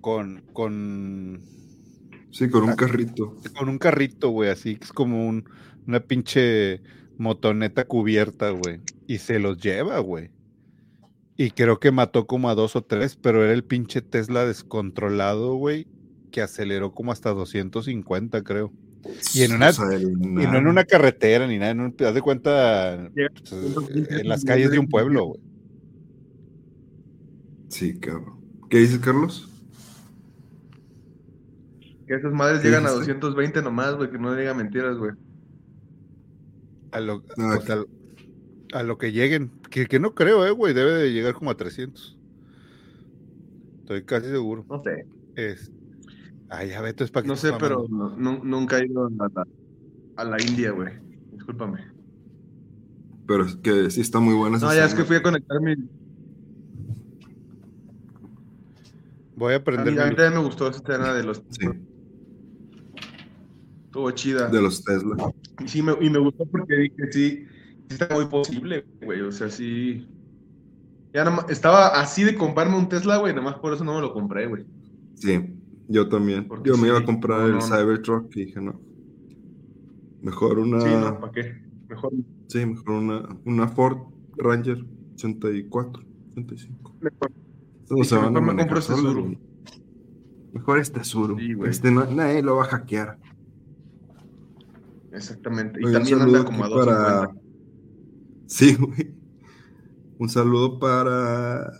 con, 0.00 0.42
con, 0.52 1.40
Sí, 2.34 2.48
con 2.48 2.64
un 2.64 2.70
Ah. 2.70 2.76
carrito. 2.76 3.36
con 3.56 3.68
un 3.68 3.78
carrito, 3.78 4.30
güey, 4.30 4.50
así, 4.50 4.74
que 4.74 4.84
es 4.84 4.92
como 4.92 5.28
un, 5.28 5.44
una 5.86 6.00
pinche 6.00 6.80
motoneta 7.16 7.84
cubierta, 7.84 8.50
güey. 8.50 8.80
Y 9.06 9.18
se 9.18 9.38
los 9.38 9.58
lleva, 9.62 10.00
güey. 10.00 10.30
Y 11.36 11.50
creo 11.52 11.78
que 11.78 11.92
mató 11.92 12.26
como 12.26 12.48
a 12.50 12.56
dos 12.56 12.74
o 12.74 12.82
tres, 12.82 13.14
pero 13.16 13.44
era 13.44 13.52
el 13.52 13.62
pinche 13.62 14.02
Tesla 14.02 14.44
descontrolado, 14.46 15.54
güey, 15.54 15.86
que 16.32 16.42
aceleró 16.42 16.92
como 16.92 17.12
hasta 17.12 17.30
250, 17.30 18.42
creo. 18.42 18.72
Y 19.32 19.42
en 19.42 19.52
una- 19.52 19.68
O 19.68 19.72
sea, 19.72 19.94
el 19.96 20.02
Y 20.02 20.16
no 20.16 20.56
en 20.58 20.66
una 20.66 20.84
carretera 20.84 21.46
ni 21.46 21.58
nada, 21.58 21.70
en 21.70 21.80
un, 21.80 21.94
haz 22.04 22.14
de 22.14 22.20
cuenta, 22.22 23.10
pues, 23.14 24.10
en 24.10 24.28
las 24.28 24.44
calles 24.44 24.72
de 24.72 24.78
un 24.80 24.88
pueblo, 24.88 25.26
güey. 25.26 25.40
Sí, 27.68 27.94
cabrón. 27.98 28.40
¿Qué 28.70 28.78
dices, 28.78 28.98
Carlos? 28.98 29.48
Que 32.14 32.20
esas 32.28 32.32
madres 32.32 32.60
¿Qué 32.60 32.68
llegan 32.68 32.86
a 32.86 32.90
dijiste? 32.90 33.12
220 33.14 33.62
nomás, 33.62 33.96
güey, 33.96 34.10
que 34.10 34.18
no 34.18 34.34
diga 34.34 34.54
mentiras, 34.54 34.96
güey. 34.96 35.12
A 36.92 37.00
lo, 37.00 37.22
pues, 37.22 37.70
al- 37.70 37.88
a 38.72 38.82
lo 38.82 38.98
que 38.98 39.10
lleguen, 39.12 39.50
que, 39.70 39.86
que 39.86 39.98
no 39.98 40.14
creo, 40.14 40.46
eh, 40.46 40.50
güey, 40.52 40.74
debe 40.74 40.92
de 40.94 41.12
llegar 41.12 41.34
como 41.34 41.50
a 41.50 41.56
300. 41.56 42.16
Estoy 43.80 44.04
casi 44.04 44.28
seguro. 44.28 44.64
No 44.68 44.82
sé. 44.82 45.06
Es, 45.34 45.72
ay, 46.48 46.68
ya 46.70 46.80
Beto, 46.80 47.02
es 47.04 47.10
para 47.10 47.22
que 47.22 47.28
No 47.28 47.36
sé, 47.36 47.52
pero 47.58 47.86
no- 47.88 48.40
nunca 48.44 48.78
he 48.78 48.86
ido 48.86 49.06
a 49.06 49.10
la, 49.10 49.46
a 50.16 50.24
la 50.24 50.36
India, 50.42 50.70
güey. 50.70 50.92
Discúlpame. 51.32 51.80
Pero 53.26 53.44
es 53.44 53.56
que 53.56 53.90
sí 53.90 54.00
está 54.02 54.20
muy 54.20 54.34
buena 54.34 54.56
esa 54.58 54.66
No, 54.66 54.74
ya 54.74 54.84
es 54.84 54.94
que 54.94 55.02
fui 55.04 55.16
a 55.16 55.22
conectar 55.22 55.60
mi. 55.60 55.74
Voy 59.36 59.54
a 59.54 59.56
A 59.56 59.60
mí, 59.60 59.76
a 59.76 59.82
mí 59.84 60.14
también 60.14 60.34
me 60.34 60.38
gustó 60.44 60.68
esa 60.68 60.78
escena 60.78 61.12
de 61.12 61.24
los. 61.24 61.42
Sí, 61.50 61.66
Estuvo 63.94 64.10
chida. 64.10 64.48
de 64.48 64.60
los 64.60 64.82
Tesla. 64.82 65.14
Y 65.64 65.68
sí, 65.68 65.80
me, 65.80 65.92
y 66.00 66.10
me 66.10 66.18
gustó 66.18 66.44
porque 66.46 66.74
dije, 66.74 67.12
sí, 67.12 67.46
está 67.88 68.12
muy 68.12 68.26
posible, 68.26 68.84
güey. 69.00 69.20
O 69.20 69.30
sea, 69.30 69.48
sí. 69.48 70.08
Ya 71.12 71.22
nada 71.22 71.36
más- 71.36 71.46
estaba 71.48 72.00
así 72.00 72.24
de 72.24 72.34
comprarme 72.34 72.76
un 72.76 72.88
Tesla, 72.88 73.18
güey. 73.18 73.32
Nada 73.32 73.44
más 73.44 73.54
por 73.60 73.72
eso 73.72 73.84
no 73.84 73.94
me 73.94 74.00
lo 74.00 74.12
compré, 74.12 74.48
güey. 74.48 74.64
Sí, 75.14 75.40
yo 75.86 76.08
también. 76.08 76.48
Porque 76.48 76.70
Yo 76.70 76.76
me 76.76 76.88
iba 76.88 76.98
a 76.98 77.04
comprar 77.04 77.38
no, 77.42 77.46
el 77.46 77.52
no. 77.54 77.60
Cybertruck 77.60 78.34
y 78.36 78.46
dije, 78.46 78.60
no. 78.60 78.80
Mejor 80.22 80.58
una. 80.58 80.80
Sí, 80.80 80.88
no, 80.88 81.20
¿para 81.20 81.32
qué? 81.32 81.62
Mejor. 81.88 82.12
Sí, 82.48 82.66
mejor 82.66 82.90
una, 82.90 83.28
una 83.44 83.68
Ford 83.68 83.98
Ranger 84.38 84.84
84, 85.14 86.02
85. 86.32 86.96
mejor. 87.00 87.30
No 87.90 87.96
Sí, 87.98 88.04
se 88.08 88.16
van 88.16 88.24
a 88.24 88.40
mejor 88.40 88.54
me 88.56 88.62
compro 88.62 88.78
este 88.80 88.92
güey. 88.94 89.38
Mejor 90.52 90.78
este 90.80 91.04
Suru. 91.04 91.38
Sí, 91.38 91.52
este 91.66 91.92
no, 91.92 92.04
nadie 92.06 92.42
lo 92.42 92.56
va 92.56 92.64
a 92.64 92.66
hackear. 92.66 93.18
Exactamente. 95.14 95.80
Y 95.80 95.84
Oye, 95.84 95.94
también 95.94 96.18
saludo 96.18 96.36
anda 96.38 96.44
como 96.50 96.64
a 96.64 96.68
para... 96.70 96.94
250. 96.94 97.40
Sí, 98.46 98.74
güey. 98.74 99.14
Un 100.18 100.28
saludo 100.28 100.78
para 100.78 101.72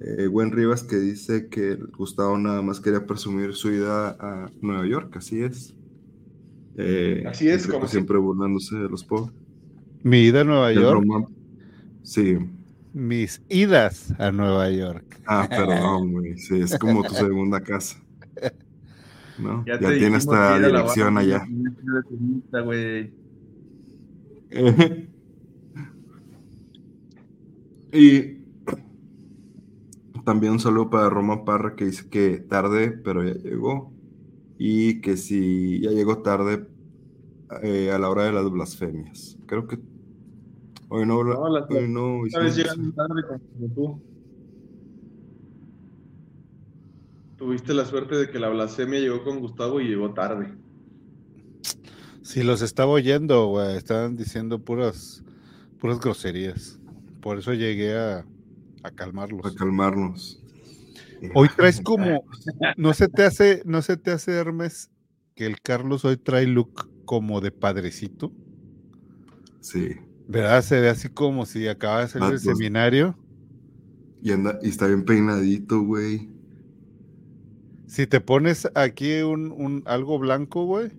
eh, 0.00 0.26
Gwen 0.26 0.50
Rivas 0.52 0.82
que 0.82 0.96
dice 0.96 1.48
que 1.48 1.76
Gustavo 1.96 2.38
nada 2.38 2.62
más 2.62 2.80
quería 2.80 3.06
presumir 3.06 3.54
su 3.54 3.70
ida 3.70 4.16
a 4.18 4.50
Nueva 4.60 4.86
York, 4.86 5.16
así 5.16 5.42
es. 5.42 5.74
Eh, 6.76 7.24
Así 7.26 7.48
es, 7.48 7.66
como 7.66 7.86
siempre 7.88 8.16
burlándose 8.16 8.76
de 8.76 8.88
los 8.88 9.04
pobres. 9.04 9.34
mi 10.02 10.22
ida 10.22 10.40
a 10.40 10.44
Nueva 10.44 10.70
El 10.70 10.80
York. 10.80 11.00
Roma- 11.04 11.28
Sí, 12.02 12.38
mis 12.94 13.42
idas 13.50 14.14
a 14.18 14.32
Nueva 14.32 14.70
York. 14.70 15.20
Ah, 15.26 15.46
perdón, 15.50 16.12
güey. 16.12 16.38
Sí, 16.38 16.60
es 16.60 16.78
como 16.78 17.02
tu 17.02 17.12
segunda 17.14 17.60
casa. 17.60 18.00
¿No? 19.42 19.64
Ya, 19.66 19.78
te 19.78 19.92
dijimos 19.92 20.18
esta 20.18 20.58
la 20.58 20.68
dirección 20.68 21.16
allá. 21.18 21.46
y 27.92 28.40
también 30.24 30.52
un 30.54 30.60
saludo 30.60 30.90
para 30.90 31.08
Roma 31.10 31.44
Parra 31.44 31.76
que 31.76 31.86
dice 31.86 32.08
que 32.08 32.38
tarde, 32.38 32.90
pero 32.90 33.24
ya 33.24 33.34
llegó. 33.34 33.92
Y 34.58 35.00
que 35.00 35.16
si 35.16 35.80
ya 35.80 35.90
llegó 35.90 36.18
tarde 36.18 36.66
eh, 37.62 37.90
a 37.90 37.98
la 37.98 38.10
hora 38.10 38.24
de 38.24 38.32
las 38.32 38.50
blasfemias. 38.50 39.38
Creo 39.46 39.66
que 39.66 39.78
hoy 40.88 41.06
no, 41.06 41.24
No, 41.24 41.40
hoy 41.40 41.88
no 41.88 42.22
tarde 42.94 43.22
como 43.26 43.74
tú. 43.74 44.09
Tuviste 47.40 47.72
la 47.72 47.86
suerte 47.86 48.16
de 48.16 48.28
que 48.28 48.38
la 48.38 48.50
blasfemia 48.50 49.00
llegó 49.00 49.24
con 49.24 49.40
Gustavo 49.40 49.80
y 49.80 49.88
llegó 49.88 50.12
tarde. 50.12 50.52
Si 52.20 52.42
los 52.42 52.60
estaba 52.60 52.90
oyendo, 52.92 53.46
güey, 53.46 53.78
estaban 53.78 54.14
diciendo 54.14 54.62
puras, 54.62 55.24
puras 55.78 55.98
groserías. 56.00 56.78
Por 57.22 57.38
eso 57.38 57.54
llegué 57.54 57.96
a, 57.96 58.26
a 58.82 58.90
calmarlos. 58.90 59.46
a 59.46 59.54
calmarnos. 59.54 60.42
Hoy 61.34 61.48
traes 61.56 61.80
como, 61.80 62.24
no 62.76 62.92
se 62.92 63.08
te 63.08 63.24
hace, 63.24 63.62
no 63.64 63.80
se 63.80 63.96
te 63.96 64.10
hace 64.10 64.32
Hermes 64.32 64.90
que 65.34 65.46
el 65.46 65.62
Carlos 65.62 66.04
hoy 66.04 66.18
trae 66.18 66.46
look 66.46 66.90
como 67.06 67.40
de 67.40 67.52
padrecito, 67.52 68.32
Sí. 69.60 69.96
¿verdad? 70.28 70.62
Se 70.62 70.78
ve 70.78 70.90
así 70.90 71.08
como 71.08 71.46
si 71.46 71.68
acaba 71.68 72.02
de 72.02 72.08
salir 72.08 72.28
del 72.28 72.38
seminario. 72.38 73.18
Y, 74.22 74.32
anda, 74.32 74.58
y 74.62 74.68
está 74.68 74.86
bien 74.86 75.06
peinadito, 75.06 75.80
güey. 75.80 76.28
Si 77.90 78.06
te 78.06 78.20
pones 78.20 78.68
aquí 78.76 79.20
un, 79.22 79.50
un 79.50 79.82
algo 79.84 80.16
blanco, 80.20 80.64
güey, 80.64 80.92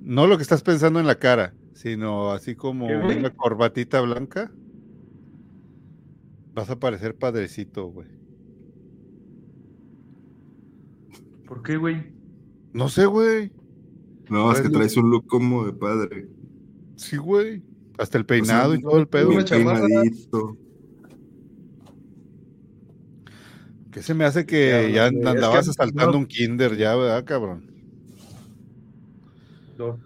no 0.00 0.26
lo 0.26 0.36
que 0.36 0.42
estás 0.42 0.64
pensando 0.64 0.98
en 0.98 1.06
la 1.06 1.20
cara, 1.20 1.54
sino 1.72 2.32
así 2.32 2.56
como 2.56 2.86
una 2.88 3.30
corbatita 3.30 4.00
blanca, 4.00 4.50
vas 6.52 6.68
a 6.68 6.80
parecer 6.80 7.14
padrecito, 7.14 7.86
güey. 7.86 8.08
¿Por 11.46 11.62
qué, 11.62 11.76
güey? 11.76 12.12
No 12.72 12.88
sé, 12.88 13.06
güey. 13.06 13.52
No, 14.28 14.50
es 14.50 14.60
que 14.60 14.68
Traes 14.68 14.96
un 14.96 15.10
look 15.10 15.28
como 15.28 15.64
de 15.64 15.72
padre. 15.72 16.26
Sí, 16.96 17.16
güey. 17.18 17.62
Hasta 17.98 18.18
el 18.18 18.26
peinado 18.26 18.74
y 18.74 18.82
todo 18.82 18.98
el 18.98 19.06
pedo. 19.06 19.28
una 19.28 19.36
Bien 19.36 19.46
chamarra. 19.46 19.86
peinadito. 19.86 20.56
Que 23.92 24.02
se 24.02 24.14
me 24.14 24.24
hace 24.24 24.46
que 24.46 24.70
Ya, 24.70 24.88
ya 24.88 25.08
güey, 25.10 25.20
es 25.22 25.26
andabas 25.26 25.64
que- 25.66 25.70
asaltando 25.70 26.12
no. 26.12 26.18
un 26.18 26.26
kinder 26.26 26.76
ya, 26.76 26.94
¿verdad, 26.94 27.24
cabrón? 27.24 27.66
No. 29.76 29.98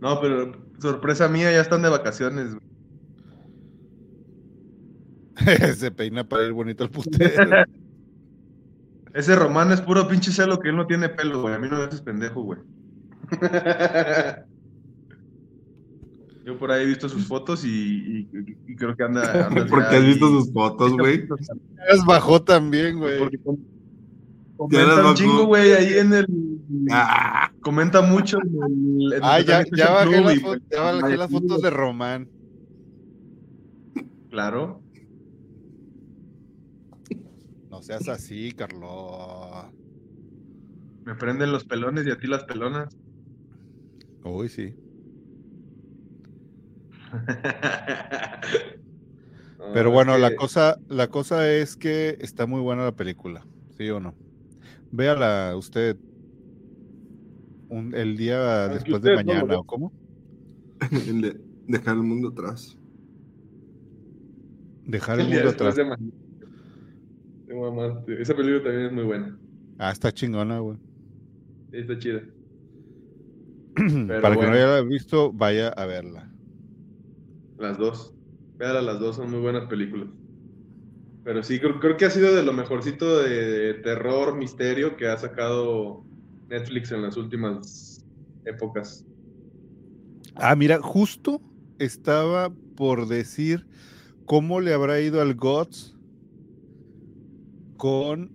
No, 0.00 0.20
pero 0.20 0.52
sorpresa 0.78 1.28
mía, 1.28 1.52
ya 1.52 1.60
están 1.60 1.82
de 1.82 1.88
vacaciones. 1.88 2.56
se 5.76 5.90
peina 5.90 6.24
para 6.28 6.44
ir 6.44 6.52
bonito 6.52 6.84
al 6.84 6.90
putero. 6.90 7.44
Ese 9.14 9.34
Román 9.34 9.72
es 9.72 9.80
puro 9.80 10.06
pinche 10.06 10.30
celo 10.30 10.60
que 10.60 10.68
él 10.68 10.76
no 10.76 10.86
tiene 10.86 11.08
pelo, 11.08 11.42
güey. 11.42 11.54
A 11.54 11.58
mí 11.58 11.66
no 11.68 11.78
me 11.78 11.84
haces 11.84 12.00
pendejo, 12.02 12.42
güey. 12.42 12.60
Yo 16.44 16.58
por 16.58 16.72
ahí 16.72 16.84
he 16.84 16.86
visto 16.86 17.08
sus 17.08 17.26
fotos 17.26 17.64
y, 17.64 17.68
y- 17.68 18.28
y 18.68 18.76
creo 18.76 18.96
que 18.96 19.02
anda. 19.04 19.46
anda 19.48 19.66
Porque 19.66 19.96
has 19.96 20.04
visto 20.04 20.28
sus 20.28 20.52
fotos, 20.52 20.92
güey. 20.92 21.26
Es 21.92 22.04
bajó 22.04 22.42
también, 22.42 22.98
güey. 22.98 23.18
Las 23.20 23.30
comenta 24.56 25.08
un 25.08 25.14
chingo, 25.14 25.44
güey, 25.46 25.72
ahí 25.72 25.94
en 25.98 26.12
el. 26.12 26.26
Ah, 26.90 27.50
Comenta 27.62 28.02
mucho 28.02 28.38
en 28.42 29.02
el. 29.02 29.12
en 29.14 29.20
Ah, 29.22 29.38
el 29.38 29.46
ya, 29.46 29.62
Social 29.64 29.76
ya 29.78 29.90
bajé, 29.92 30.10
Club 30.10 30.24
las, 30.26 30.40
pues, 30.40 30.60
ya 30.70 30.92
bajé 30.92 31.16
las 31.16 31.30
fotos 31.30 31.62
de 31.62 31.70
Román. 31.70 32.28
Claro. 34.30 34.82
No 37.70 37.82
seas 37.82 38.08
así, 38.08 38.52
Carlos. 38.52 39.66
Me 41.04 41.14
prenden 41.14 41.52
los 41.52 41.64
pelones 41.64 42.06
y 42.06 42.10
a 42.10 42.18
ti 42.18 42.26
las 42.26 42.44
pelonas. 42.44 42.94
Uy, 44.24 44.48
sí. 44.48 44.74
Pero 49.74 49.90
bueno, 49.90 50.16
la 50.18 50.34
cosa, 50.34 50.78
la 50.88 51.08
cosa 51.08 51.50
es 51.50 51.76
que 51.76 52.16
está 52.20 52.46
muy 52.46 52.60
buena 52.60 52.84
la 52.84 52.92
película, 52.92 53.44
¿sí 53.76 53.88
o 53.90 54.00
no? 54.00 54.14
Véala 54.90 55.54
usted 55.56 55.96
un- 57.68 57.94
el 57.94 58.16
día 58.16 58.64
Aunque 58.64 58.78
después 58.78 59.02
de 59.02 59.14
mañana. 59.14 59.58
¿o 59.58 59.64
cómo? 59.64 59.92
el 61.08 61.20
de 61.20 61.40
dejar 61.68 61.96
el 61.96 62.02
mundo 62.02 62.28
atrás. 62.28 62.76
Dejar 64.86 65.20
el 65.20 65.28
mundo 65.28 65.50
atrás. 65.50 65.76
de. 65.76 65.84
Esa 68.22 68.34
película 68.34 68.64
también 68.64 68.86
es 68.86 68.92
muy 68.92 69.04
buena. 69.04 69.38
Ah, 69.78 69.92
está 69.92 70.12
chingona, 70.12 70.58
güey. 70.58 70.78
Está 71.72 71.98
chida. 71.98 72.22
Para 74.20 74.36
que 74.36 74.46
no 74.46 74.52
haya 74.52 74.80
visto, 74.82 75.32
vaya 75.32 75.68
a 75.68 75.86
verla. 75.86 76.29
Las 77.60 77.76
dos. 77.76 78.14
Las 78.58 78.98
dos 78.98 79.16
son 79.16 79.30
muy 79.30 79.40
buenas 79.40 79.66
películas. 79.66 80.08
Pero 81.24 81.42
sí, 81.42 81.60
creo, 81.60 81.78
creo 81.78 81.96
que 81.98 82.06
ha 82.06 82.10
sido 82.10 82.34
de 82.34 82.42
lo 82.42 82.54
mejorcito 82.54 83.18
de, 83.18 83.74
terror, 83.74 84.34
misterio 84.34 84.96
que 84.96 85.06
ha 85.06 85.16
sacado 85.18 86.02
Netflix 86.48 86.90
en 86.90 87.02
las 87.02 87.18
últimas 87.18 88.04
épocas. 88.46 89.06
Ah, 90.34 90.56
mira, 90.56 90.80
justo 90.80 91.42
estaba 91.78 92.50
por 92.76 93.06
decir 93.08 93.66
cómo 94.24 94.60
le 94.60 94.72
habrá 94.72 95.00
ido 95.00 95.20
al 95.20 95.34
GOTS 95.34 95.98
con 97.76 98.30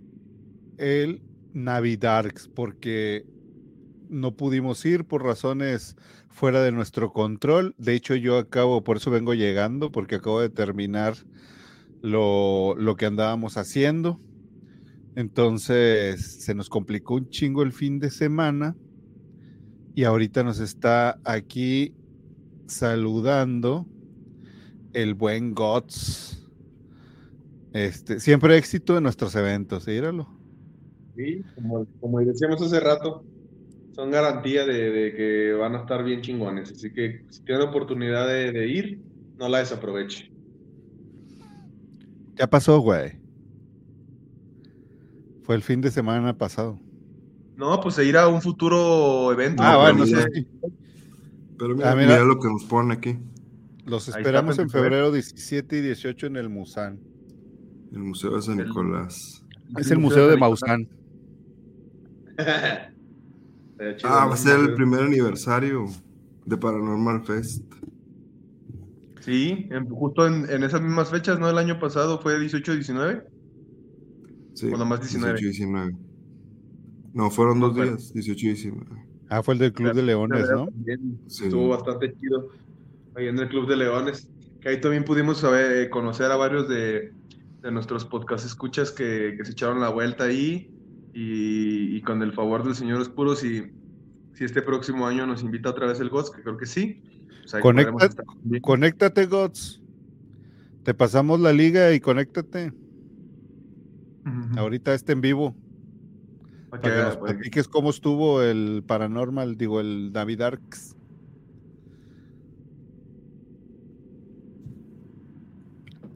el 0.78 1.20
Navidarks, 1.52 2.48
porque 2.48 3.26
no 4.08 4.36
pudimos 4.36 4.84
ir 4.86 5.04
por 5.04 5.24
razones 5.24 5.96
fuera 6.36 6.62
de 6.62 6.70
nuestro 6.70 7.14
control. 7.14 7.74
De 7.78 7.94
hecho, 7.94 8.14
yo 8.14 8.36
acabo, 8.36 8.84
por 8.84 8.98
eso 8.98 9.10
vengo 9.10 9.32
llegando, 9.32 9.90
porque 9.90 10.16
acabo 10.16 10.42
de 10.42 10.50
terminar 10.50 11.14
lo, 12.02 12.74
lo 12.76 12.94
que 12.96 13.06
andábamos 13.06 13.56
haciendo. 13.56 14.20
Entonces, 15.14 16.42
se 16.44 16.54
nos 16.54 16.68
complicó 16.68 17.14
un 17.14 17.30
chingo 17.30 17.62
el 17.62 17.72
fin 17.72 17.98
de 17.98 18.10
semana. 18.10 18.76
Y 19.94 20.04
ahorita 20.04 20.44
nos 20.44 20.60
está 20.60 21.18
aquí 21.24 21.94
saludando 22.66 23.86
el 24.92 25.14
buen 25.14 25.54
Gots. 25.54 26.46
Este, 27.72 28.20
siempre 28.20 28.58
éxito 28.58 28.98
en 28.98 29.04
nuestros 29.04 29.34
eventos, 29.36 29.86
míralo. 29.86 30.28
Sí, 31.16 31.42
como, 31.54 31.86
como 31.98 32.20
decíamos 32.20 32.60
hace 32.60 32.78
rato, 32.78 33.24
son 33.96 34.10
garantía 34.10 34.64
de, 34.66 34.90
de 34.90 35.14
que 35.14 35.52
van 35.54 35.74
a 35.74 35.78
estar 35.78 36.04
bien 36.04 36.20
chingones. 36.20 36.70
Así 36.70 36.92
que 36.92 37.24
si 37.30 37.42
tienen 37.42 37.66
oportunidad 37.68 38.28
de, 38.28 38.52
de 38.52 38.68
ir, 38.68 39.00
no 39.38 39.48
la 39.48 39.58
desaproveche. 39.58 40.30
Ya 42.36 42.46
pasó, 42.46 42.78
güey. 42.80 43.18
Fue 45.44 45.54
el 45.54 45.62
fin 45.62 45.80
de 45.80 45.90
semana 45.90 46.36
pasado. 46.36 46.78
No, 47.56 47.80
pues 47.80 47.98
ir 47.98 48.16
a 48.18 48.28
un 48.28 48.42
futuro 48.42 49.32
evento. 49.32 49.62
Ah, 49.64 49.72
No, 49.72 49.80
bueno, 49.80 50.04
mira. 50.04 50.26
Pero 51.58 51.74
mira, 51.74 51.92
Ah, 51.92 51.96
mira. 51.96 52.08
mira 52.08 52.24
lo 52.24 52.38
que 52.38 52.48
nos 52.48 52.64
pone 52.64 52.92
aquí. 52.92 53.16
Los 53.86 54.08
esperamos 54.08 54.58
en 54.58 54.68
febrero 54.68 55.10
17 55.10 55.78
y 55.78 55.80
18 55.80 56.26
en 56.26 56.36
el 56.36 56.48
Musan. 56.50 57.00
El 57.92 58.00
Museo 58.00 58.36
de 58.36 58.42
San 58.42 58.58
Nicolás. 58.58 59.42
Es 59.78 59.90
el 59.90 59.98
Museo 59.98 60.28
de 60.28 60.36
Maussan. 60.36 60.86
Estaría 62.36 62.92
chido, 63.96 64.10
Ah, 64.10 64.26
va 64.26 64.34
a 64.34 64.36
ser 64.36 64.58
el 64.60 64.74
primer 64.74 65.00
aniversario 65.00 65.86
de 66.44 66.56
Paranormal 66.56 67.24
Fest. 67.24 67.64
Sí, 69.20 69.66
en- 69.70 69.88
justo 69.88 70.26
en, 70.26 70.48
en 70.48 70.62
esas 70.62 70.80
mismas 70.80 71.10
fechas, 71.10 71.38
¿no? 71.38 71.50
El 71.50 71.58
año 71.58 71.78
pasado 71.80 72.20
fue 72.20 72.38
18-19. 72.38 73.24
Sí, 74.54 74.68
O 74.72 74.76
nomás 74.76 75.00
19. 75.00 75.38
18 75.38 75.42
y 75.44 75.66
19. 75.66 75.96
No, 77.12 77.30
fueron 77.30 77.60
dos 77.60 77.74
días, 77.74 78.12
18 78.12 78.46
y 78.46 78.48
19. 78.50 78.86
Ah, 79.28 79.42
fue 79.42 79.54
el 79.54 79.60
del 79.60 79.72
Club 79.72 79.92
de 79.94 80.02
Leones, 80.02 80.48
¿no? 80.50 80.68
Sí. 81.26 81.44
Estuvo 81.44 81.68
bastante 81.68 82.14
chido 82.14 82.48
ahí 83.16 83.26
en 83.26 83.38
el 83.38 83.48
Club 83.48 83.68
de 83.68 83.76
Leones. 83.76 84.28
Que 84.60 84.68
ahí 84.70 84.80
también 84.80 85.04
pudimos 85.04 85.38
saber- 85.38 85.90
conocer 85.90 86.30
a 86.30 86.36
varios 86.36 86.68
de, 86.68 87.12
de 87.62 87.70
nuestros 87.72 88.04
podcast 88.04 88.46
escuchas 88.46 88.92
que, 88.92 89.34
que 89.36 89.44
se 89.44 89.52
echaron 89.52 89.80
la 89.80 89.88
vuelta 89.88 90.24
ahí. 90.24 90.70
Y, 91.18 91.96
y 91.96 92.02
con 92.02 92.22
el 92.22 92.32
favor 92.32 92.62
del 92.62 92.74
señor 92.74 93.00
Oscuro, 93.00 93.34
si, 93.36 93.72
si 94.34 94.44
este 94.44 94.60
próximo 94.60 95.06
año 95.06 95.26
nos 95.26 95.42
invita 95.42 95.70
otra 95.70 95.86
vez 95.86 95.98
el 95.98 96.10
GOTS, 96.10 96.30
que 96.30 96.42
creo 96.42 96.58
que 96.58 96.66
sí, 96.66 97.02
pues 97.50 97.62
Conecta-. 97.62 98.24
Conéctate, 98.60 99.26
Gods. 99.26 99.80
Te 100.82 100.94
pasamos 100.94 101.40
la 101.40 101.52
liga 101.52 101.92
y 101.92 102.00
conéctate. 102.00 102.72
Ahorita 104.56 104.94
está 104.94 105.12
en 105.12 105.20
vivo. 105.20 105.54
Para 106.70 106.82
Para 106.82 106.94
que 106.94 107.02
nos 107.02 107.16
platiques 107.16 107.68
cómo 107.68 107.90
estuvo 107.90 108.42
el 108.42 108.82
Paranormal, 108.84 109.56
digo, 109.56 109.80
el 109.80 110.12
Navidarks. 110.12 110.95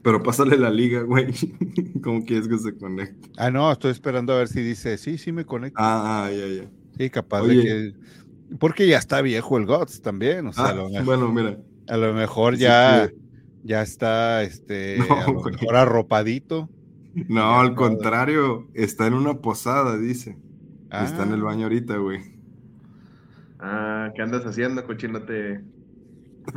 Pero 0.03 0.23
pásale 0.23 0.57
la 0.57 0.69
liga, 0.71 1.01
güey. 1.03 1.27
¿Cómo 2.03 2.23
quieres 2.25 2.47
que 2.47 2.57
se 2.57 2.75
conecte? 2.75 3.29
Ah, 3.37 3.51
no, 3.51 3.71
estoy 3.71 3.91
esperando 3.91 4.33
a 4.33 4.37
ver 4.37 4.47
si 4.47 4.61
dice, 4.61 4.97
sí, 4.97 5.17
sí 5.17 5.31
me 5.31 5.45
conecto. 5.45 5.77
Ah, 5.79 6.25
ah, 6.25 6.31
ya, 6.31 6.47
ya. 6.47 6.69
Sí, 6.97 7.09
capaz 7.09 7.41
Oye. 7.41 7.55
de 7.55 7.63
que. 7.63 7.93
Porque 8.57 8.87
ya 8.87 8.97
está 8.97 9.21
viejo 9.21 9.57
el 9.57 9.65
Gods 9.65 10.01
también. 10.01 10.47
O 10.47 10.53
sea, 10.53 10.65
Ah, 10.65 10.69
a, 10.69 10.73
lo, 10.75 10.89
me- 10.89 11.01
bueno, 11.03 11.31
mira. 11.31 11.57
a 11.87 11.97
lo 11.97 12.13
mejor 12.13 12.55
ya, 12.57 13.07
sí. 13.09 13.15
ya 13.63 13.81
está 13.81 14.43
este, 14.43 14.97
No, 15.09 15.21
a 15.21 15.27
lo 15.31 15.41
mejor 15.43 15.75
arropadito. 15.75 16.69
No, 17.13 17.59
al 17.59 17.69
no. 17.69 17.75
contrario, 17.75 18.67
está 18.73 19.05
en 19.07 19.13
una 19.13 19.35
posada, 19.35 19.97
dice. 19.97 20.37
Está 20.91 21.23
en 21.23 21.33
el 21.33 21.41
Ah, 21.41 21.45
baño 21.45 21.63
ahorita, 21.63 21.97
güey. 21.97 22.19
Ah, 23.59 24.09
¿qué 24.15 24.21
andas 24.21 24.45
haciendo, 24.45 24.83
cochinote? 24.85 25.61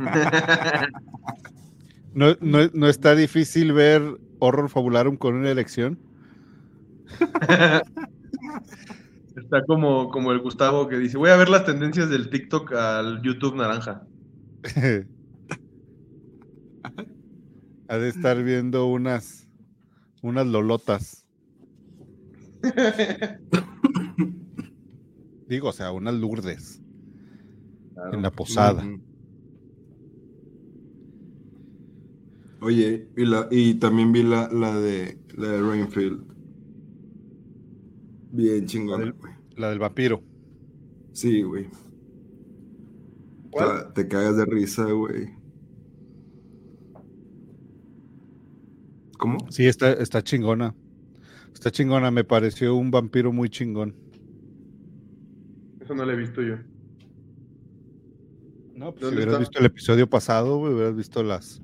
No, 2.15 2.35
no, 2.39 2.67
no 2.73 2.87
está 2.87 3.13
difícil 3.13 3.73
ver 3.73 4.01
Horror 4.39 4.69
Fabularum 4.69 5.17
con 5.17 5.35
una 5.35 5.51
elección. 5.51 5.99
Está 9.35 9.65
como, 9.65 10.09
como 10.09 10.31
el 10.31 10.39
Gustavo 10.39 10.87
que 10.87 10.97
dice, 10.97 11.17
voy 11.17 11.29
a 11.29 11.35
ver 11.35 11.49
las 11.49 11.65
tendencias 11.65 12.09
del 12.09 12.29
TikTok 12.29 12.71
al 12.71 13.21
YouTube 13.21 13.57
naranja. 13.57 14.07
ha 17.89 17.97
de 17.97 18.09
estar 18.09 18.41
viendo 18.41 18.85
unas, 18.85 19.49
unas 20.21 20.47
lolotas. 20.47 21.27
Digo, 25.49 25.67
o 25.67 25.73
sea, 25.73 25.91
unas 25.91 26.13
lourdes 26.13 26.81
en 28.13 28.21
la 28.21 28.31
posada. 28.31 28.85
Ujú. 28.85 29.14
Oye, 32.65 33.07
y, 33.15 33.25
la, 33.25 33.47
y 33.51 33.75
también 33.75 34.11
vi 34.11 34.23
la, 34.23 34.49
la 34.51 34.75
de 34.79 35.19
la 35.37 35.49
de 35.49 35.61
Rainfield. 35.61 36.23
Bien 38.31 38.65
chingón, 38.65 39.01
del- 39.01 39.13
güey. 39.13 39.33
La 39.55 39.69
del 39.69 39.77
vampiro. 39.77 40.23
Sí, 41.13 41.43
güey. 41.43 41.67
O 43.51 43.59
sea, 43.59 43.93
te 43.93 44.07
cagas 44.07 44.37
de 44.37 44.45
risa, 44.45 44.83
güey. 44.91 45.29
¿Cómo? 49.19 49.37
Sí, 49.51 49.67
está, 49.67 49.93
está 49.93 50.23
chingona. 50.23 50.73
Está 51.53 51.69
chingona, 51.69 52.09
me 52.09 52.23
pareció 52.23 52.75
un 52.75 52.89
vampiro 52.89 53.31
muy 53.31 53.47
chingón. 53.49 53.95
Eso 55.81 55.93
no 55.93 56.03
lo 56.03 56.11
he 56.11 56.15
visto 56.17 56.41
yo. 56.41 56.55
No, 58.75 58.91
pues 58.91 59.01
si 59.01 59.05
¿Dónde 59.05 59.17
hubieras 59.17 59.33
está? 59.33 59.39
visto 59.39 59.59
el 59.59 59.65
episodio 59.67 60.09
pasado, 60.09 60.57
güey, 60.57 60.73
hubieras 60.73 60.95
visto 60.95 61.21
las, 61.23 61.61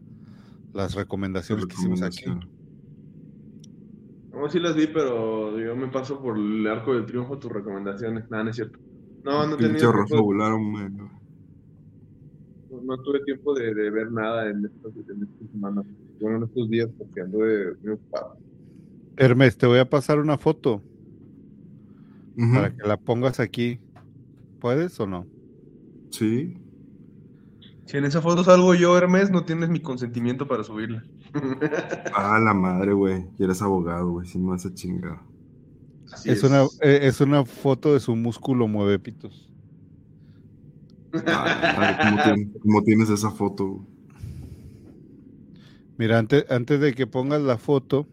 las 0.74 0.96
recomendaciones 0.96 1.66
que 1.66 1.74
hicimos 1.74 2.02
aquí. 2.02 2.26
No, 4.32 4.50
sí 4.50 4.60
las 4.60 4.76
vi, 4.76 4.88
pero 4.88 5.60
yo 5.60 5.76
me 5.76 5.88
paso 5.88 6.22
por 6.22 6.38
el 6.38 6.66
arco 6.66 6.94
del 6.94 7.06
triunfo 7.06 7.38
tus 7.38 7.52
recomendaciones. 7.52 8.30
Nada, 8.30 8.46
no 8.46 8.50
es 8.50 8.56
cierto. 8.56 8.80
No, 9.24 9.46
no 9.46 9.56
tenía 9.56 9.78
tiempo, 9.78 10.24
güey. 10.24 10.38
no, 10.38 11.12
no 12.84 12.98
tuve 13.04 13.20
tiempo 13.24 13.54
de, 13.54 13.74
de 13.74 13.90
ver 13.92 14.12
nada 14.12 14.50
en 14.50 14.66
estas, 14.66 14.96
en 14.96 15.24
estas 15.24 15.52
semanas. 15.52 15.86
Bueno, 16.20 16.38
en 16.38 16.44
estos 16.44 16.70
días, 16.70 16.90
porque 16.98 17.22
ando 17.22 17.40
de, 17.40 17.76
muy 17.84 17.94
ocupado. 17.94 18.38
Hermes, 19.18 19.58
te 19.58 19.68
voy 19.68 19.80
a 19.80 19.90
pasar 19.90 20.20
una 20.20 20.38
foto 20.38 20.82
Ujú. 22.38 22.54
para 22.54 22.76
que 22.76 22.88
la 22.88 22.98
pongas 22.98 23.40
aquí. 23.40 23.80
¿Puedes 24.60 25.00
o 25.00 25.08
no? 25.08 25.28
Sí. 26.12 26.58
Si 27.86 27.98
en 27.98 28.06
esa 28.06 28.22
foto 28.22 28.44
salgo 28.44 28.74
yo, 28.74 28.98
Hermes, 28.98 29.32
no 29.32 29.44
tienes 29.44 29.70
mi 29.70 29.80
consentimiento 29.80 30.48
para 30.48 30.64
subirla. 30.64 31.04
Ah, 32.14 32.40
la 32.40 32.54
madre, 32.54 32.94
güey. 32.94 33.26
Y 33.38 33.44
eres 33.44 33.62
abogado, 33.62 34.12
güey. 34.12 34.28
Si 34.28 34.38
me 34.38 34.50
vas 34.52 34.66
a 34.66 34.74
chingar. 34.74 35.22
Así 36.12 36.30
Es 36.30 36.44
una, 36.44 36.64
eh, 36.82 37.00
es 37.04 37.22
una 37.22 37.46
foto 37.46 37.94
de 37.94 38.00
su 38.00 38.16
músculo 38.16 38.68
mueve 38.68 39.00
pitos. 39.00 39.50
Ah, 41.26 41.76
madre, 41.78 41.98
¿cómo, 42.00 42.24
tienes, 42.24 42.62
cómo 42.62 42.84
tienes 42.84 43.10
esa 43.10 43.32
foto? 43.32 43.86
Mira, 45.98 46.20
antes, 46.20 46.46
antes 46.50 46.80
de 46.80 46.94
que 46.94 47.08
pongas 47.08 47.42
la 47.42 47.58
foto, 47.58 48.08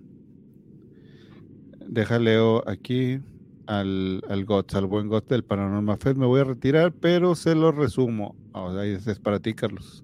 déjaleo 1.86 2.68
aquí 2.68 3.20
al, 3.68 4.22
al 4.28 4.44
GOTS, 4.46 4.74
al 4.76 4.86
buen 4.86 5.08
GOTS 5.08 5.28
del 5.28 5.44
Paranormal 5.44 5.98
Fest. 5.98 6.16
Me 6.16 6.26
voy 6.26 6.40
a 6.40 6.44
retirar, 6.44 6.92
pero 6.92 7.34
se 7.34 7.54
lo 7.54 7.70
resumo. 7.70 8.34
Ah, 8.54 8.72
ahí 8.80 8.92
es 8.92 9.18
para 9.20 9.38
ti, 9.40 9.52
Carlos. 9.54 10.02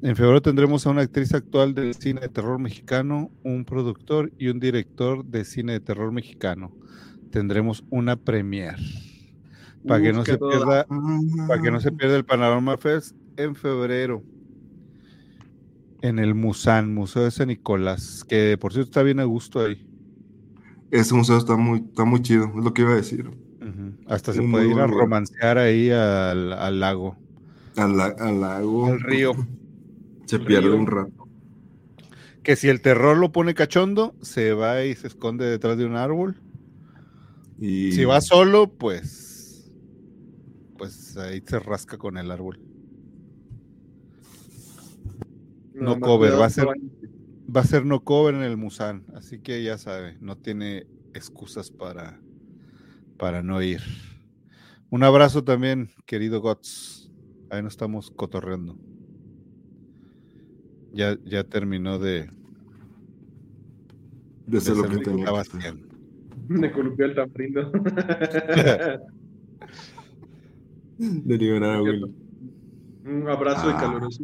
En 0.00 0.16
febrero 0.16 0.40
tendremos 0.40 0.86
a 0.86 0.90
una 0.90 1.02
actriz 1.02 1.34
actual 1.34 1.74
del 1.74 1.94
cine 1.94 2.20
de 2.22 2.28
terror 2.28 2.58
mexicano, 2.58 3.30
un 3.44 3.64
productor 3.64 4.32
y 4.38 4.48
un 4.48 4.60
director 4.60 5.24
de 5.24 5.44
cine 5.44 5.72
de 5.74 5.80
terror 5.80 6.12
mexicano. 6.12 6.72
Tendremos 7.30 7.84
una 7.90 8.16
premier. 8.16 8.76
Para 9.86 10.00
que 10.02 10.12
no 10.12 10.24
se 10.24 10.38
toda- 10.38 10.86
pierda 10.86 11.46
para 11.48 11.60
que 11.62 11.70
no 11.72 11.80
se 11.80 11.90
pierda 11.90 12.16
el 12.16 12.24
Panorama 12.24 12.76
Fest 12.78 13.16
en 13.36 13.56
febrero. 13.56 14.22
En 16.00 16.18
el 16.20 16.34
Musan, 16.34 16.94
Museo 16.94 17.24
de 17.24 17.30
San 17.32 17.48
Nicolás, 17.48 18.24
que 18.24 18.56
por 18.60 18.72
cierto 18.72 18.90
está 18.90 19.02
bien 19.02 19.18
a 19.20 19.24
gusto 19.24 19.60
ahí. 19.64 19.84
Ese 20.92 21.12
museo 21.14 21.38
está 21.38 21.56
muy, 21.56 21.80
está 21.80 22.04
muy 22.04 22.22
chido, 22.22 22.44
es 22.56 22.64
lo 22.64 22.72
que 22.72 22.82
iba 22.82 22.92
a 22.92 22.96
decir. 22.96 23.28
Hasta 24.06 24.32
se 24.32 24.40
Muy 24.42 24.50
puede 24.50 24.68
ir 24.70 24.78
a 24.78 24.86
romancear 24.86 25.56
ahí 25.58 25.90
al, 25.90 26.52
al 26.52 26.78
lago. 26.80 27.16
Al, 27.76 27.96
la- 27.96 28.14
al 28.18 28.40
lago. 28.40 28.86
Al 28.86 29.00
río. 29.00 29.32
Se 30.26 30.38
pierde 30.38 30.68
Río. 30.68 30.76
un 30.78 30.86
rato. 30.86 31.28
Que 32.42 32.56
si 32.56 32.68
el 32.68 32.80
terror 32.80 33.16
lo 33.16 33.32
pone 33.32 33.54
cachondo, 33.54 34.14
se 34.22 34.52
va 34.52 34.84
y 34.84 34.94
se 34.94 35.06
esconde 35.08 35.44
detrás 35.46 35.76
de 35.78 35.84
un 35.86 35.96
árbol. 35.96 36.36
Y 37.58 37.92
Si 37.92 38.04
va 38.04 38.20
solo, 38.20 38.68
pues. 38.72 39.70
Pues 40.78 41.16
ahí 41.16 41.42
se 41.46 41.58
rasca 41.58 41.96
con 41.98 42.18
el 42.18 42.30
árbol. 42.30 42.60
No 45.74 45.92
más 45.96 46.00
cover, 46.00 46.38
va 46.38 46.46
a 46.46 46.50
ser- 46.50 46.66
baño. 46.66 46.90
Va 47.54 47.60
a 47.60 47.64
ser 47.64 47.84
no 47.84 48.02
cover 48.02 48.34
en 48.34 48.42
el 48.42 48.56
Musan, 48.56 49.04
así 49.14 49.38
que 49.40 49.62
ya 49.62 49.76
sabe, 49.76 50.16
no 50.20 50.38
tiene 50.38 50.86
excusas 51.14 51.70
para, 51.70 52.18
para 53.18 53.42
no 53.42 53.60
ir. 53.62 53.82
Un 54.90 55.02
abrazo 55.04 55.44
también, 55.44 55.90
querido 56.06 56.40
Gots. 56.40 57.10
Ahí 57.50 57.62
nos 57.62 57.74
estamos 57.74 58.10
cotorreando. 58.10 58.76
Ya, 60.92 61.18
ya 61.24 61.44
terminó 61.44 61.98
de, 61.98 62.30
de 64.46 64.58
hacer 64.58 64.76
lo 64.76 64.88
que 64.88 65.22
hacer. 65.24 65.56
haciendo. 65.56 65.88
Me 66.48 66.72
columpió 66.72 67.06
el 67.06 67.14
tamarindo. 67.14 67.70
De 70.98 71.38
liberar 71.38 71.76
a 71.76 71.82
Willy. 71.82 72.14
Un 73.04 73.28
abrazo 73.28 73.68
y 73.68 73.72
Ah. 73.72 73.78
caluroso, 73.80 74.22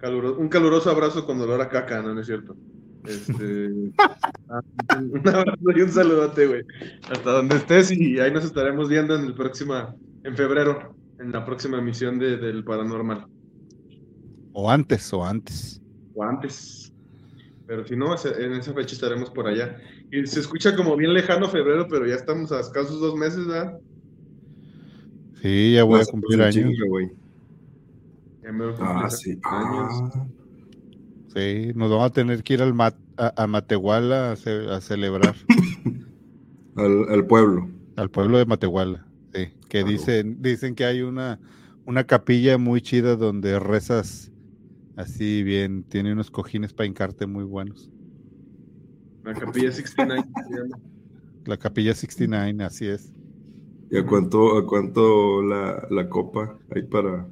caluro- 0.00 0.36
un 0.38 0.48
caluroso 0.48 0.90
abrazo 0.90 1.26
con 1.26 1.38
dolor 1.38 1.60
a 1.60 1.68
caca, 1.68 2.02
¿no? 2.02 2.14
¿No 2.14 2.20
es 2.20 2.26
cierto? 2.26 2.56
Este, 3.04 3.70
ah, 4.48 4.60
un 5.00 5.28
abrazo 5.28 5.70
y 5.74 5.80
un 5.80 5.88
saludote, 5.90 6.46
güey. 6.46 6.62
Hasta 7.10 7.32
donde 7.32 7.56
estés 7.56 7.90
y 7.90 8.18
ahí 8.20 8.32
nos 8.32 8.44
estaremos 8.44 8.88
viendo 8.88 9.14
en 9.16 9.24
el 9.24 9.34
próxima, 9.34 9.94
en 10.24 10.36
febrero, 10.36 10.94
en 11.18 11.32
la 11.32 11.44
próxima 11.44 11.78
emisión 11.78 12.18
de, 12.18 12.36
del 12.36 12.64
Paranormal. 12.64 13.26
O 14.52 14.70
antes, 14.70 15.12
o 15.12 15.24
antes. 15.24 15.80
O 16.14 16.22
antes. 16.24 16.92
Pero 17.66 17.86
si 17.86 17.94
no, 17.96 18.14
en 18.16 18.52
esa 18.54 18.74
fecha 18.74 18.94
estaremos 18.94 19.30
por 19.30 19.46
allá. 19.46 19.76
Y 20.10 20.26
se 20.26 20.40
escucha 20.40 20.74
como 20.74 20.96
bien 20.96 21.14
lejano 21.14 21.48
febrero, 21.48 21.86
pero 21.88 22.04
ya 22.06 22.16
estamos 22.16 22.50
a 22.50 22.60
escasos 22.60 23.00
dos 23.00 23.14
meses, 23.14 23.46
¿verdad? 23.46 23.78
Sí, 25.40 25.74
ya 25.74 25.84
voy 25.84 26.00
a 26.00 26.04
cumplir 26.04 26.42
años. 26.42 26.54
chingo, 26.54 26.86
güey. 26.88 27.10
Ah, 28.80 29.08
sí. 29.10 29.38
años. 29.42 29.92
Ah, 30.14 30.26
Sí, 31.34 31.70
nos 31.76 31.88
vamos 31.90 32.06
a 32.06 32.10
tener 32.12 32.42
que 32.42 32.54
ir 32.54 32.62
al 32.62 32.74
Mat- 32.74 32.98
a, 33.16 33.32
a 33.44 33.46
Matehuala 33.46 34.32
a, 34.32 34.36
ce- 34.36 34.68
a 34.68 34.80
celebrar. 34.80 35.34
al, 36.76 37.08
al 37.08 37.26
pueblo. 37.26 37.68
al 37.96 38.10
pueblo 38.10 38.38
de 38.38 38.46
Matehuala, 38.46 39.06
sí, 39.32 39.46
que 39.68 39.80
Claro. 39.82 39.86
dicen, 39.88 40.42
dicen 40.42 40.74
que 40.74 40.84
hay 40.84 41.02
una, 41.02 41.38
una 41.86 42.04
capilla 42.04 42.58
muy 42.58 42.80
chida 42.82 43.14
donde 43.16 43.60
rezas 43.60 44.32
así 44.96 45.42
bien, 45.44 45.84
tiene 45.84 46.12
unos 46.12 46.30
cojines 46.32 46.72
para 46.72 46.86
hincarte 46.88 47.26
muy 47.26 47.44
buenos. 47.44 47.88
La 49.22 49.34
capilla 49.34 49.70
69 49.70 50.24
se 50.48 50.56
llama. 50.56 50.78
La 51.44 51.56
capilla 51.58 51.94
69, 51.94 52.64
así 52.64 52.86
es. 52.88 53.12
¿Y 53.90 53.98
a 53.98 54.06
cuánto, 54.06 54.56
a 54.58 54.66
cuánto 54.66 55.42
la, 55.42 55.86
la 55.90 56.08
copa 56.08 56.58
hay 56.74 56.82
para 56.82 57.26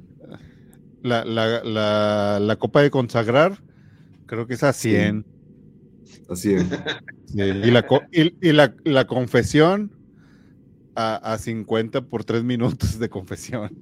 la, 1.03 1.23
la, 1.25 1.63
la, 1.63 2.39
la 2.41 2.55
copa 2.57 2.81
de 2.81 2.89
consagrar, 2.91 3.61
creo 4.25 4.47
que 4.47 4.53
es 4.55 4.63
a 4.63 4.73
100. 4.73 5.25
Así 6.29 6.53
es. 6.53 6.65
Sí, 7.25 7.41
y 7.41 7.71
la, 7.71 7.85
y, 8.11 8.33
y 8.41 8.51
la, 8.53 8.73
la 8.83 9.05
confesión 9.05 9.91
a, 10.95 11.15
a 11.33 11.37
50 11.37 12.01
por 12.01 12.23
3 12.23 12.43
minutos 12.43 12.97
de 12.99 13.09
confesión. 13.09 13.69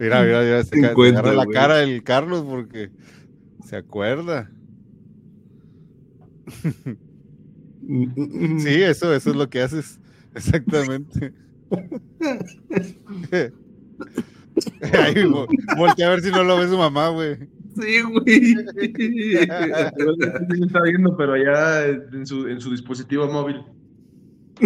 Mira, 0.00 0.22
mira, 0.22 0.40
mira, 0.42 0.64
se, 0.64 0.70
ca- 0.70 0.80
se 0.80 0.88
50, 0.94 1.18
agarra 1.20 1.34
la 1.34 1.44
güey. 1.44 1.54
cara 1.54 1.82
el 1.82 2.02
Carlos 2.02 2.44
porque 2.48 2.90
se 3.64 3.76
acuerda. 3.76 4.50
Mm, 7.82 8.58
Sí, 8.58 8.82
eso, 8.82 9.14
eso 9.14 9.30
es 9.30 9.36
lo 9.36 9.48
que 9.48 9.62
haces. 9.62 10.00
Exactamente. 10.34 11.32
Vo- 15.30 15.46
voltea 15.76 16.06
a 16.06 16.10
ver 16.10 16.20
si 16.20 16.30
no 16.30 16.42
lo 16.44 16.56
ve 16.58 16.68
su 16.68 16.76
mamá, 16.78 17.08
güey. 17.08 17.36
Sí, 17.80 18.02
güey. 18.02 18.56
Sí, 18.96 19.34
está 20.64 20.82
viendo, 20.82 21.16
pero 21.16 21.34
allá 21.34 21.86
en 21.86 22.26
su, 22.26 22.48
en 22.48 22.60
su 22.60 22.70
dispositivo 22.70 23.26
móvil. 23.28 23.62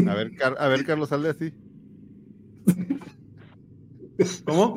A 0.09 0.15
ver, 0.15 0.35
Car- 0.37 0.57
a 0.59 0.69
ver, 0.69 0.85
Carlos, 0.87 1.11
sale 1.11 1.29
así. 1.29 1.53
¿Cómo? 4.47 4.77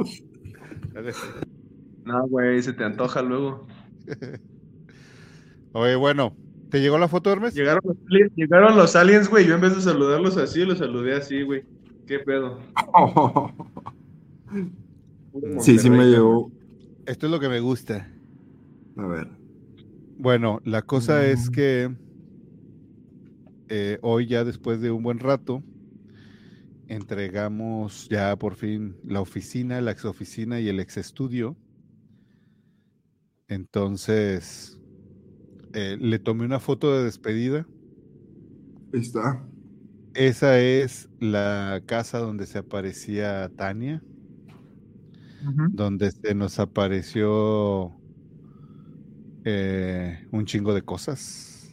No, 2.04 2.28
güey, 2.28 2.62
se 2.62 2.74
te 2.74 2.84
antoja 2.84 3.22
luego. 3.22 3.68
Oye, 5.74 5.96
bueno, 5.96 6.36
¿te 6.70 6.82
llegó 6.82 6.98
la 6.98 7.08
foto, 7.08 7.32
Hermes? 7.32 7.54
Llegaron 7.54 7.82
los, 7.86 7.98
aliens- 8.08 8.32
llegaron 8.36 8.76
los 8.78 8.96
aliens, 8.96 9.30
güey. 9.30 9.46
Yo 9.48 9.56
en 9.56 9.62
vez 9.62 9.76
de 9.76 9.82
saludarlos 9.82 10.38
así, 10.38 10.66
los 10.66 10.78
saludé 10.80 11.16
así, 11.16 11.42
güey. 11.44 11.64
¿Qué 12.08 12.20
pedo? 12.20 12.60
Puro 12.94 13.54
Sí, 15.60 15.80
sí 15.80 15.90
me 15.90 16.06
llegó. 16.06 16.52
Esto 17.06 17.26
es 17.28 17.32
lo 17.32 17.40
que 17.40 17.50
me 17.50 17.60
gusta. 17.60 18.12
A 18.98 19.08
ver. 19.08 19.28
Bueno, 20.18 20.62
la 20.64 20.82
cosa 20.82 21.26
es 21.26 21.50
Mm. 21.50 21.52
que 21.52 21.96
eh, 23.68 24.00
hoy 24.02 24.28
ya 24.28 24.44
después 24.44 24.80
de 24.82 24.92
un 24.92 25.04
buen 25.04 25.20
rato 25.20 25.64
entregamos 26.88 28.08
ya 28.10 28.36
por 28.38 28.56
fin 28.56 28.96
la 29.04 29.22
oficina, 29.22 29.82
la 29.82 29.92
ex 29.92 30.06
oficina 30.06 30.60
y 30.60 30.70
el 30.70 30.80
ex 30.80 30.98
estudio. 30.98 31.58
Entonces 33.48 34.80
eh, 35.74 35.98
le 36.00 36.20
tomé 36.20 36.46
una 36.46 36.60
foto 36.60 36.96
de 36.98 37.04
despedida. 37.04 37.68
Ahí 38.94 39.00
está. 39.02 39.46
Esa 40.14 40.60
es 40.60 41.10
la 41.20 41.82
casa 41.86 42.20
donde 42.20 42.46
se 42.46 42.58
aparecía 42.60 43.50
Tania, 43.56 44.02
Donde 45.70 46.12
se 46.12 46.34
nos 46.34 46.60
apareció 46.60 47.94
eh, 49.44 50.26
un 50.32 50.46
chingo 50.46 50.74
de 50.74 50.82
cosas, 50.82 51.72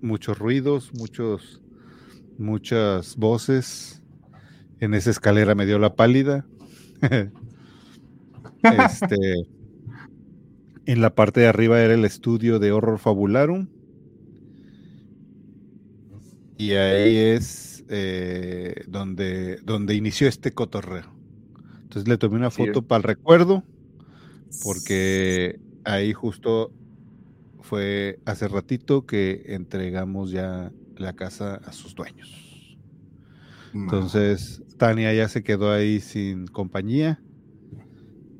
muchos 0.00 0.38
ruidos, 0.38 0.92
muchos, 0.94 1.60
muchas 2.38 3.16
voces. 3.16 4.02
En 4.80 4.94
esa 4.94 5.10
escalera 5.10 5.54
me 5.54 5.66
dio 5.66 5.78
la 5.78 5.94
pálida. 5.96 6.46
este, 8.62 9.48
en 10.86 11.00
la 11.00 11.14
parte 11.14 11.40
de 11.40 11.48
arriba 11.48 11.80
era 11.80 11.94
el 11.94 12.04
estudio 12.04 12.58
de 12.58 12.72
Horror 12.72 12.98
Fabularum. 12.98 13.68
Y 16.56 16.72
ahí 16.72 17.16
es 17.16 17.84
eh, 17.88 18.84
donde, 18.86 19.58
donde 19.64 19.94
inició 19.94 20.28
este 20.28 20.52
cotorreo. 20.52 21.12
Entonces 21.94 22.08
le 22.08 22.18
tomé 22.18 22.34
una 22.34 22.50
foto 22.50 22.82
para 22.82 22.96
el 22.96 23.02
recuerdo, 23.04 23.62
porque 24.64 25.60
ahí 25.84 26.12
justo 26.12 26.72
fue 27.60 28.18
hace 28.24 28.48
ratito 28.48 29.06
que 29.06 29.44
entregamos 29.46 30.32
ya 30.32 30.72
la 30.96 31.12
casa 31.12 31.54
a 31.64 31.72
sus 31.72 31.94
dueños. 31.94 32.76
Entonces, 33.72 34.60
Tania 34.76 35.14
ya 35.14 35.28
se 35.28 35.44
quedó 35.44 35.70
ahí 35.70 36.00
sin 36.00 36.48
compañía 36.48 37.22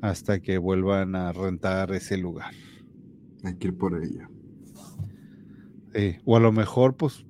hasta 0.01 0.41
que 0.41 0.59
vuelvan 0.59 1.15
a 1.15 1.33
rentar 1.33 1.93
ese 1.93 2.17
lugar. 2.17 2.53
Hay 3.45 3.57
que 3.57 3.69
ir 3.69 3.79
por 3.79 4.03
ella. 4.03 4.29
Sí, 5.95 6.17
o 6.25 6.37
a 6.37 6.41
lo 6.41 6.51
mejor, 6.51 6.97
pues, 6.97 7.25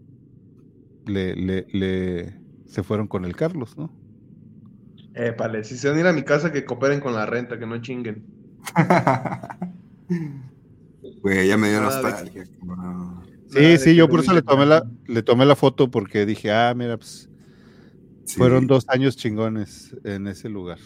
le, 1.06 1.34
le, 1.36 1.66
le- 1.72 2.40
se 2.66 2.82
fueron 2.82 3.08
con 3.08 3.24
el 3.24 3.36
Carlos, 3.36 3.76
¿no? 3.76 4.03
Eh, 5.14 5.34
vale, 5.38 5.62
si 5.64 5.76
se 5.76 5.88
van 5.88 5.96
a 5.96 6.00
ir 6.00 6.06
a 6.08 6.12
mi 6.12 6.22
casa, 6.24 6.50
que 6.52 6.64
cooperen 6.64 7.00
con 7.00 7.14
la 7.14 7.24
renta, 7.26 7.58
que 7.58 7.66
no 7.66 7.80
chinguen. 7.80 8.24
Güey, 11.22 11.48
ya 11.48 11.56
me 11.56 11.70
dio 11.70 11.80
nostalgia. 11.80 12.44
cabrón. 12.60 13.22
Sí, 13.48 13.78
sí, 13.78 13.94
yo 13.94 14.04
no 14.04 14.10
por 14.10 14.20
eso 14.20 14.32
le 14.32 14.42
tomé 14.42 14.66
la, 14.66 14.84
le 15.06 15.22
tomé 15.22 15.44
la 15.46 15.54
foto 15.56 15.90
porque 15.90 16.26
dije, 16.26 16.50
ah, 16.52 16.74
mira, 16.74 16.96
pues, 16.96 17.28
Sí. 18.24 18.36
fueron 18.36 18.66
dos 18.66 18.84
años 18.88 19.16
chingones 19.16 19.94
en 20.02 20.26
ese 20.26 20.48
lugar. 20.48 20.78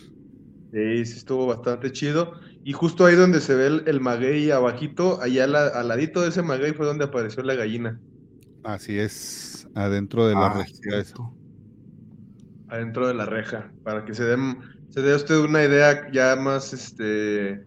Sí, 0.73 1.05
sí 1.07 1.19
estuvo 1.19 1.47
bastante 1.47 1.93
chido. 1.93 2.33
Y 2.65 2.73
justo 2.73 3.07
ahí 3.07 3.15
donde 3.15 3.41
se 3.41 3.55
ve 3.55 3.69
el, 3.69 3.85
el 3.87 4.01
maguey 4.01 4.51
abajito, 4.51 5.21
allá 5.23 5.47
la- 5.47 5.69
al 5.69 5.89
ladito 5.89 6.21
de 6.21 6.29
ese 6.29 6.43
maguey 6.43 6.73
fue 6.73 6.85
donde 6.87 7.05
apareció 7.05 7.43
la 7.43 7.55
gallina, 7.55 7.99
Así 8.65 8.99
es, 8.99 9.69
adentro 9.75 10.27
de 10.27 10.35
la 10.35 10.47
Ah, 10.47 10.55
región. 10.59 11.33
Adentro 12.69 13.09
de 13.09 13.15
la 13.15 13.27
reja, 13.27 13.73
para 13.83 14.05
que 14.05 14.15
se 14.15 14.25
den, 14.25 14.59
se 14.91 15.03
dé 15.03 15.15
usted 15.15 15.39
una 15.39 15.65
idea 15.65 16.11
ya 16.13 16.37
más, 16.37 16.73
este, 16.73 17.65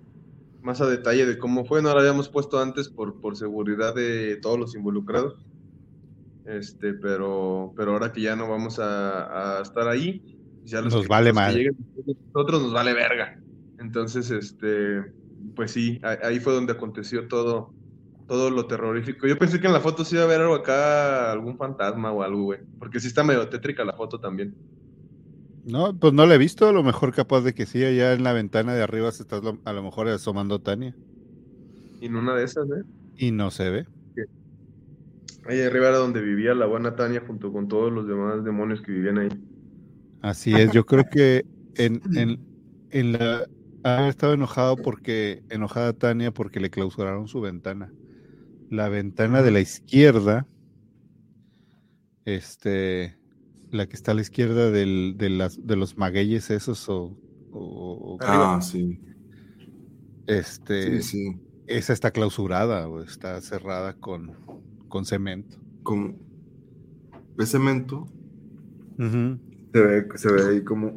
más 0.62 0.80
a 0.82 0.88
detalle 0.88 1.26
de 1.26 1.38
cómo 1.38 1.66
fue. 1.66 1.82
No 1.82 1.94
la 1.94 2.00
habíamos 2.02 2.30
puesto 2.30 2.60
antes 2.62 2.90
por, 2.90 3.20
por 3.20 3.36
seguridad 3.36 3.94
de 3.96 4.38
todos 4.42 4.60
los 4.60 4.76
involucrados. 4.76 5.36
Este, 6.46 6.94
pero, 6.96 7.72
pero 7.76 7.94
ahora 7.94 8.12
que 8.12 8.22
ya 8.22 8.36
no 8.36 8.50
vamos 8.50 8.80
a, 8.80 9.60
a 9.60 9.62
estar 9.62 9.88
ahí, 9.88 10.22
ya 10.64 10.82
los 10.82 10.94
Nos 10.94 11.04
que- 11.04 11.08
vale 11.08 11.30
los 11.32 11.38
que 11.40 11.64
después 11.70 12.06
de 12.06 12.16
nosotros 12.34 12.62
nos 12.64 12.74
vale 12.74 12.94
verga. 12.94 13.40
Entonces, 13.78 14.30
este, 14.32 15.14
pues 15.56 15.72
sí, 15.72 16.00
ahí, 16.04 16.18
ahí 16.24 16.40
fue 16.40 16.54
donde 16.54 16.74
aconteció 16.74 17.28
todo, 17.28 17.74
todo 18.28 18.50
lo 18.50 18.66
terrorífico. 18.68 19.28
Yo 19.28 19.38
pensé 19.38 19.60
que 19.60 19.68
en 19.68 19.74
la 19.74 19.82
foto 19.82 20.04
sí 20.04 20.16
iba 20.16 20.24
a 20.24 20.26
haber 20.26 20.42
algo 20.42 20.56
acá, 20.56 21.32
algún 21.32 21.58
fantasma 21.58 22.12
o 22.12 22.24
algo, 22.24 22.44
güey, 22.44 22.60
porque 22.80 23.00
sí 23.00 23.08
está 23.08 23.24
medio 23.24 23.48
tétrica 23.50 23.84
la 23.86 23.94
foto 23.94 24.20
también. 24.20 24.56
No, 25.64 25.98
pues 25.98 26.14
no 26.14 26.26
la 26.26 26.36
he 26.36 26.38
visto, 26.38 26.68
a 26.68 26.72
lo 26.72 26.84
mejor 26.84 27.14
capaz 27.14 27.42
de 27.42 27.54
que 27.54 27.66
sí, 27.66 27.84
allá 27.84 28.14
en 28.14 28.24
la 28.24 28.34
ventana 28.34 28.74
de 28.74 28.82
arriba 28.82 29.12
se 29.12 29.24
está 29.24 29.42
a 29.64 29.74
lo 29.74 29.84
mejor 29.84 30.08
asomando 30.08 30.60
Tania 30.60 30.96
Y 32.00 32.08
en 32.08 32.16
una 32.16 32.36
de 32.36 32.44
esas, 32.44 32.68
¿eh? 32.70 32.84
y 33.18 33.32
no 33.32 33.52
se 33.52 33.70
ve. 33.70 33.88
Ahí 35.46 35.62
arriba 35.62 35.90
era 35.90 35.98
donde 35.98 36.22
vivía 36.22 36.54
la 36.54 36.66
buena 36.66 36.96
Tania 36.96 37.24
junto 37.26 37.52
con 37.52 37.68
todos 37.68 37.92
los 37.92 38.08
demás 38.08 38.44
demonios 38.44 38.82
que 38.82 38.92
vivían 38.92 39.18
ahí. 39.18 39.30
Así 40.22 40.54
es, 40.54 40.72
yo 40.72 40.86
creo 40.86 41.06
que 41.10 41.46
en, 41.76 42.02
en, 42.16 42.40
en 42.92 43.12
la 43.14 43.48
ha 43.84 44.08
estado 44.08 44.34
enojado 44.34 44.78
porque 44.78 45.44
enojada 45.50 45.94
Tania 45.94 46.32
porque 46.32 46.60
le 46.60 46.70
clausuraron 46.70 47.28
su 47.28 47.42
ventana. 47.42 47.92
La 48.70 48.90
ventana 48.90 49.42
de 49.42 49.52
la 49.52 49.60
izquierda, 49.60 50.48
este, 52.26 53.18
la 53.72 53.88
que 53.88 53.96
está 53.96 54.12
a 54.12 54.16
la 54.16 54.22
izquierda 54.22 54.70
del, 54.72 55.16
de, 55.18 55.30
las, 55.30 55.66
de 55.66 55.76
los 55.76 55.98
magueyes 55.98 56.50
esos 56.52 56.88
o, 56.90 57.18
o- 57.52 58.16
o- 58.16 58.18
Ah, 58.22 58.60
sí. 58.62 59.00
este, 60.28 61.02
Sí, 61.02 61.10
sí. 61.10 61.42
esa 61.68 61.94
está 61.94 62.12
clausurada 62.12 62.88
o 62.88 63.02
está 63.02 63.40
cerrada 63.42 63.94
con, 63.94 64.36
con 64.88 65.06
cemento. 65.06 65.58
Con 65.84 66.18
ese 67.38 67.54
cemento 67.54 68.08
se 69.74 69.82
ve, 69.82 70.08
se 70.16 70.32
ve 70.32 70.42
ahí 70.50 70.64
como. 70.64 70.94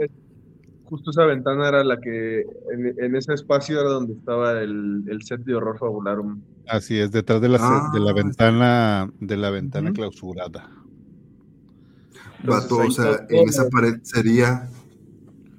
Justo 0.84 1.10
esa 1.10 1.24
ventana 1.24 1.68
era 1.68 1.82
la 1.82 1.98
que, 1.98 2.40
en, 2.40 2.94
en 3.02 3.16
ese 3.16 3.32
espacio 3.32 3.80
era 3.80 3.88
donde 3.88 4.12
estaba 4.12 4.60
el, 4.60 5.04
el 5.08 5.22
set 5.22 5.40
de 5.40 5.54
horror 5.54 5.78
fabularum. 5.78 6.40
Así 6.68 6.98
es, 6.98 7.10
detrás 7.10 7.40
de 7.40 7.48
la, 7.48 7.58
ce- 7.58 7.98
de 7.98 8.00
la 8.04 8.10
Ah, 8.10 8.14
ventana, 8.14 9.10
de 9.18 9.36
la 9.36 9.50
ventana 9.50 9.92
clausurada. 9.92 10.70
Entonces, 12.44 12.62
Vato, 12.70 12.80
ahí 12.80 12.88
o 12.88 12.90
sea, 12.90 13.26
en 13.28 13.48
esa 13.48 13.68
pared 13.70 13.94
sería 14.02 14.68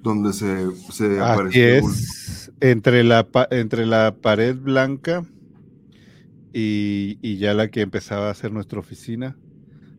donde 0.04 0.34
se, 0.34 0.72
se 0.92 1.20
Así 1.20 1.20
apareció 1.20 1.68
el 1.68 1.82
bulto. 1.82 1.98
es, 1.98 2.52
entre 2.62 3.04
la, 3.04 3.28
entre 3.52 3.86
la 3.86 4.16
pared 4.16 4.56
blanca 4.56 5.26
y, 6.54 7.18
y 7.22 7.38
ya 7.38 7.54
la 7.54 7.70
que 7.70 7.82
empezaba 7.82 8.30
a 8.30 8.34
ser 8.34 8.52
nuestra 8.52 8.80
oficina, 8.80 9.38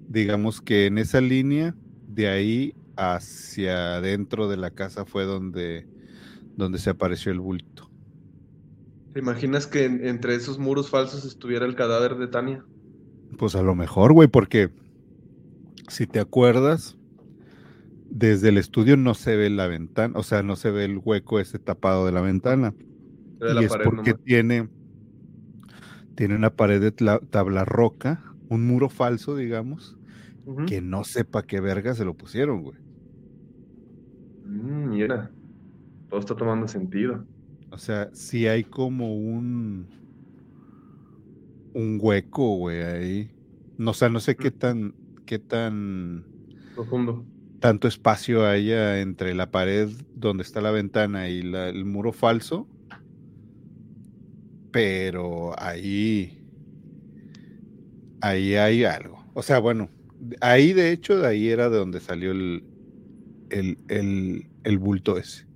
digamos 0.09 0.61
que 0.61 0.87
en 0.87 0.99
esa 0.99 1.21
línea, 1.21 1.75
de 2.09 2.29
ahí 2.29 2.75
hacia 2.97 3.97
adentro 3.97 4.49
de 4.49 4.57
la 4.57 4.71
casa 4.71 5.05
fue 5.05 5.25
donde, 5.25 5.87
donde 6.57 6.79
se 6.79 6.91
apareció 6.91 7.33
el 7.33 7.41
bulto. 7.41 7.91
¿Te 9.13 9.21
imaginas 9.21 9.67
que 9.67 9.85
en- 9.85 10.07
entre 10.07 10.35
esos 10.35 10.59
muros 10.59 10.91
falsos 10.91 11.25
estuviera 11.25 11.67
el 11.67 11.75
cadáver 11.75 12.17
de 12.17 12.29
Tania? 12.29 12.65
Pues 13.39 13.55
a 13.55 13.63
lo 13.63 13.75
mejor, 13.75 14.13
güey, 14.13 14.29
porque 14.29 14.71
si 15.89 16.07
te 16.07 16.21
acuerdas, 16.21 16.97
desde 18.09 18.49
el 18.49 18.59
estudio 18.59 18.97
no 18.97 19.15
se 19.15 19.37
ve 19.37 19.51
la 19.51 19.67
ventana, 19.67 20.19
o 20.19 20.23
sea, 20.23 20.43
no 20.43 20.57
se 20.57 20.71
ve 20.71 20.85
el 20.85 20.99
hueco 20.99 21.41
ese 21.41 21.59
tapado 21.59 22.07
de 22.07 22.13
la 22.13 22.21
ventana. 22.21 22.75
De 23.39 23.55
la 23.55 23.63
y 23.63 23.65
es 23.65 23.73
porque 23.73 24.13
nomás. 24.13 24.25
tiene, 24.25 24.69
tiene 26.15 26.37
una 26.37 26.51
pared 26.51 26.81
de 26.81 26.93
tabla 26.93 27.65
roca, 27.65 28.23
un 28.49 28.67
muro 28.67 28.89
falso, 28.89 29.37
digamos, 29.37 29.97
que 30.67 30.81
no 30.81 31.05
sepa 31.05 31.43
qué 31.43 31.61
verga 31.61 31.95
se 31.95 32.05
lo 32.05 32.15
pusieron, 32.15 32.63
güey. 32.63 32.79
Mm, 34.45 34.91
mira, 34.91 35.31
todo 36.09 36.21
está 36.21 36.37
tomando 36.37 36.69
sentido. 36.69 37.27
O 37.71 37.79
sea, 37.79 38.09
sí 38.13 38.47
hay 38.47 38.65
como 38.65 39.17
un 39.17 39.89
un 41.75 41.99
hueco, 42.01 42.57
güey, 42.57 42.83
ahí. 42.83 43.31
No, 43.77 43.91
o 43.91 43.95
sea, 43.95 44.09
no 44.09 44.21
sé 44.21 44.37
qué 44.37 44.51
tan 44.51 44.95
qué 45.27 45.39
tan 45.39 46.25
Profundo. 46.75 47.25
tanto 47.61 47.89
espacio 47.89 48.47
haya 48.47 49.01
entre 49.01 49.35
la 49.35 49.51
pared 49.51 49.89
donde 50.15 50.43
está 50.45 50.61
la 50.61 50.71
ventana 50.71 51.29
y 51.29 51.43
la- 51.43 51.69
el 51.69 51.85
muro 51.85 52.13
falso. 52.13 52.69
Pero 54.73 55.59
ahí 55.61 56.39
ahí 58.21 58.55
hay 58.55 58.85
algo. 58.85 59.25
O 59.35 59.43
sea, 59.43 59.59
bueno, 59.59 59.89
ahí 60.41 60.73
de 60.73 60.93
hecho, 60.93 61.19
de 61.19 61.27
ahí 61.29 61.49
era 61.49 61.71
de 61.71 61.79
donde 61.79 62.01
salió 62.01 62.33
el, 62.33 62.65
el, 63.51 63.79
el, 63.89 64.47
el 64.65 64.79
bulto 64.79 65.17
ese. 65.19 65.47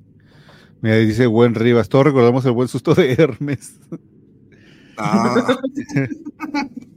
Mira, 0.82 0.96
dice 0.96 1.26
buen 1.26 1.54
Rivas, 1.54 1.88
todos 1.90 2.06
recordamos 2.06 2.44
el 2.46 2.52
buen 2.52 2.68
susto 2.68 2.94
de 2.94 3.12
Hermes. 3.12 3.78
Ah. 4.96 5.58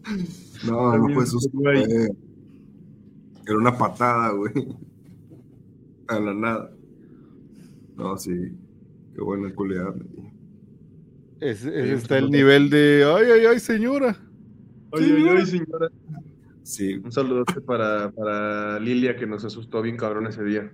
no, 0.65 0.97
no 0.97 1.13
fue 1.13 1.25
susto, 1.25 1.49
fue- 1.61 2.09
Era 3.45 3.57
una 3.57 3.77
patada, 3.77 4.31
güey. 4.31 4.53
A 6.07 6.19
la 6.19 6.33
nada. 6.33 6.71
No, 7.95 8.17
sí. 8.17 8.51
Qué 9.13 9.21
buena 9.21 9.53
culiada. 9.53 9.93
Ese, 11.39 11.69
ese 11.69 11.87
Sí, 11.87 11.93
está 11.93 12.17
el 12.17 12.29
nivel 12.29 12.69
de, 12.69 13.03
ay, 13.05 13.25
ay, 13.39 13.45
ay, 13.47 13.59
señora. 13.59 14.17
Oye, 14.91 15.13
oye, 15.13 15.29
oye, 15.29 15.45
señora. 15.45 15.89
Sí. 16.63 16.95
Un 17.03 17.11
saludote 17.11 17.59
para, 17.61 18.11
para 18.11 18.79
Lilia 18.79 19.15
que 19.17 19.27
nos 19.27 19.43
asustó 19.43 19.81
bien 19.81 19.97
cabrón 19.97 20.27
ese 20.27 20.43
día. 20.43 20.71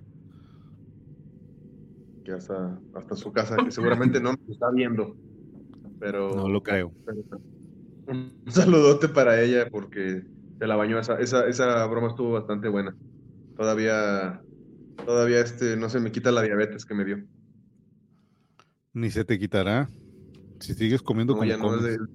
Que 2.24 2.32
hasta, 2.32 2.78
hasta 2.94 3.16
su 3.16 3.32
casa, 3.32 3.56
que 3.56 3.70
seguramente 3.70 4.20
no 4.20 4.32
nos 4.32 4.48
está 4.48 4.70
viendo. 4.70 5.16
Pero, 5.98 6.34
No 6.36 6.48
lo 6.48 6.62
creo. 6.62 6.92
pero- 7.04 7.22
un 8.06 8.32
saludote 8.46 9.08
para 9.08 9.40
ella 9.40 9.68
porque 9.70 10.24
se 10.60 10.66
la 10.66 10.76
bañó. 10.76 10.98
Esa, 10.98 11.18
esa, 11.18 11.48
esa 11.48 11.86
broma 11.86 12.08
estuvo 12.08 12.32
bastante 12.32 12.68
buena. 12.68 12.94
Todavía, 13.56 14.42
todavía 15.06 15.40
este, 15.40 15.74
no 15.76 15.88
se 15.88 16.00
me 16.00 16.12
quita 16.12 16.30
la 16.30 16.42
diabetes 16.42 16.84
que 16.84 16.94
me 16.94 17.06
dio. 17.06 17.24
Ni 18.92 19.10
se 19.10 19.24
te 19.24 19.38
quitará. 19.38 19.88
Si 20.58 20.74
sigues 20.74 21.00
comiendo 21.00 21.32
No, 21.32 21.38
como 21.38 21.48
ya 21.50 21.56
no 21.56 21.74
es 21.76 21.80
comes. 21.80 21.98
de. 21.98 22.06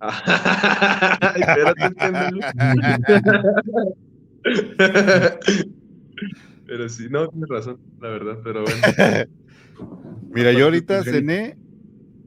Pero 6.66 6.88
sí, 6.88 7.08
no, 7.10 7.28
tienes 7.28 7.48
razón, 7.48 7.78
la 8.00 8.08
verdad, 8.08 8.38
pero 8.42 8.64
bueno. 8.64 8.80
Mira, 10.30 10.52
yo 10.52 10.64
ahorita 10.64 11.02
cené, 11.02 11.58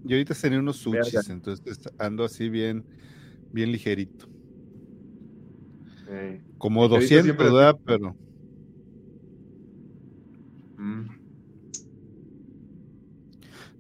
yo 0.04 0.16
ahorita 0.16 0.36
cené 0.36 0.60
unos 0.60 0.78
sushis, 0.78 1.30
entonces 1.30 1.80
ando 1.98 2.24
así 2.24 2.50
bien, 2.50 2.86
bien 3.52 3.72
ligerito. 3.72 4.28
Como 6.58 6.84
Ligerito 6.84 7.02
200, 7.02 7.24
siempre 7.24 7.48
es 7.48 7.54
¿verdad? 7.54 7.80
Pero 7.86 8.16
mm, 10.78 11.18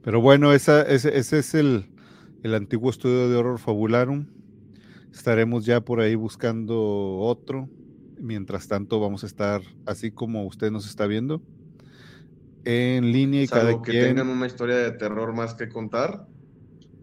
Pero 0.07 0.21
bueno, 0.21 0.53
esa, 0.53 0.83
ese, 0.83 1.17
ese 1.17 1.39
es 1.39 1.53
el, 1.53 1.85
el 2.41 2.55
antiguo 2.55 2.89
estudio 2.89 3.29
de 3.29 3.35
Horror 3.35 3.59
Fabularum. 3.59 4.25
Estaremos 5.11 5.65
ya 5.65 5.81
por 5.81 5.99
ahí 5.99 6.15
buscando 6.15 7.17
otro. 7.17 7.67
Mientras 8.17 8.69
tanto, 8.69 9.01
vamos 9.01 9.23
a 9.23 9.27
estar, 9.27 9.61
así 9.85 10.11
como 10.11 10.45
usted 10.45 10.71
nos 10.71 10.87
está 10.87 11.07
viendo, 11.07 11.41
en 12.63 13.11
línea 13.11 13.41
y 13.41 13.47
salvo 13.47 13.65
cada 13.65 13.81
que 13.81 13.91
quien. 13.91 14.03
tengan 14.05 14.29
una 14.29 14.47
historia 14.47 14.77
de 14.77 14.91
terror 14.91 15.33
más 15.33 15.55
que 15.55 15.67
contar. 15.67 16.25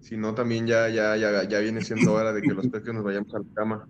Si 0.00 0.16
no, 0.16 0.34
también 0.34 0.66
ya, 0.66 0.88
ya, 0.88 1.14
ya, 1.16 1.46
ya 1.46 1.58
viene 1.58 1.82
siendo 1.82 2.14
hora 2.14 2.32
de 2.32 2.40
que 2.40 2.54
los 2.54 2.68
peques 2.68 2.94
nos 2.94 3.04
vayamos 3.04 3.34
a 3.34 3.38
la 3.38 3.44
cama. 3.54 3.88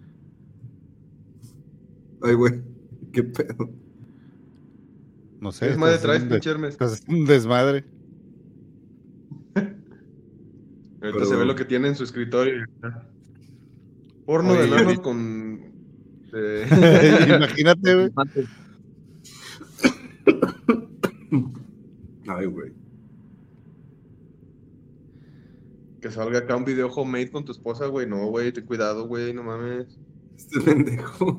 Ay, 2.25 2.35
güey. 2.35 2.63
Qué 3.13 3.23
pedo. 3.23 3.71
No 5.41 5.53
sé. 5.53 5.71
Es 5.71 5.77
madre 5.79 5.97
estás 5.97 6.11
traes, 6.11 6.25
pinche 6.25 6.51
Hermes. 6.51 6.77
un 7.09 7.25
desmadre. 7.27 7.85
Ahorita 9.55 9.77
Pero- 11.01 11.25
se 11.27 11.37
ve 11.37 11.45
lo 11.45 11.55
que 11.55 11.65
tiene 11.67 11.89
en 11.89 11.97
su 11.97 12.05
escritorio. 12.05 12.65
Porno 14.25 14.53
Oye, 14.53 14.63
de 14.71 14.85
vi- 14.87 14.97
con. 14.97 15.61
Imagínate, 17.29 17.95
güey. 17.95 18.11
Ay, 22.27 22.47
güey. 22.47 22.73
Que 26.01 26.11
salga 26.11 26.39
acá 26.41 26.57
un 26.57 26.65
video 26.65 26.89
homemade 26.89 27.31
con 27.31 27.45
tu 27.45 27.53
esposa, 27.53 27.87
güey. 27.87 28.09
No, 28.09 28.27
güey, 28.27 28.51
ten 28.53 28.65
cuidado, 28.67 29.07
güey, 29.07 29.33
no 29.35 29.43
mames. 29.43 29.99
Este 30.37 30.61
pendejo. 30.61 31.39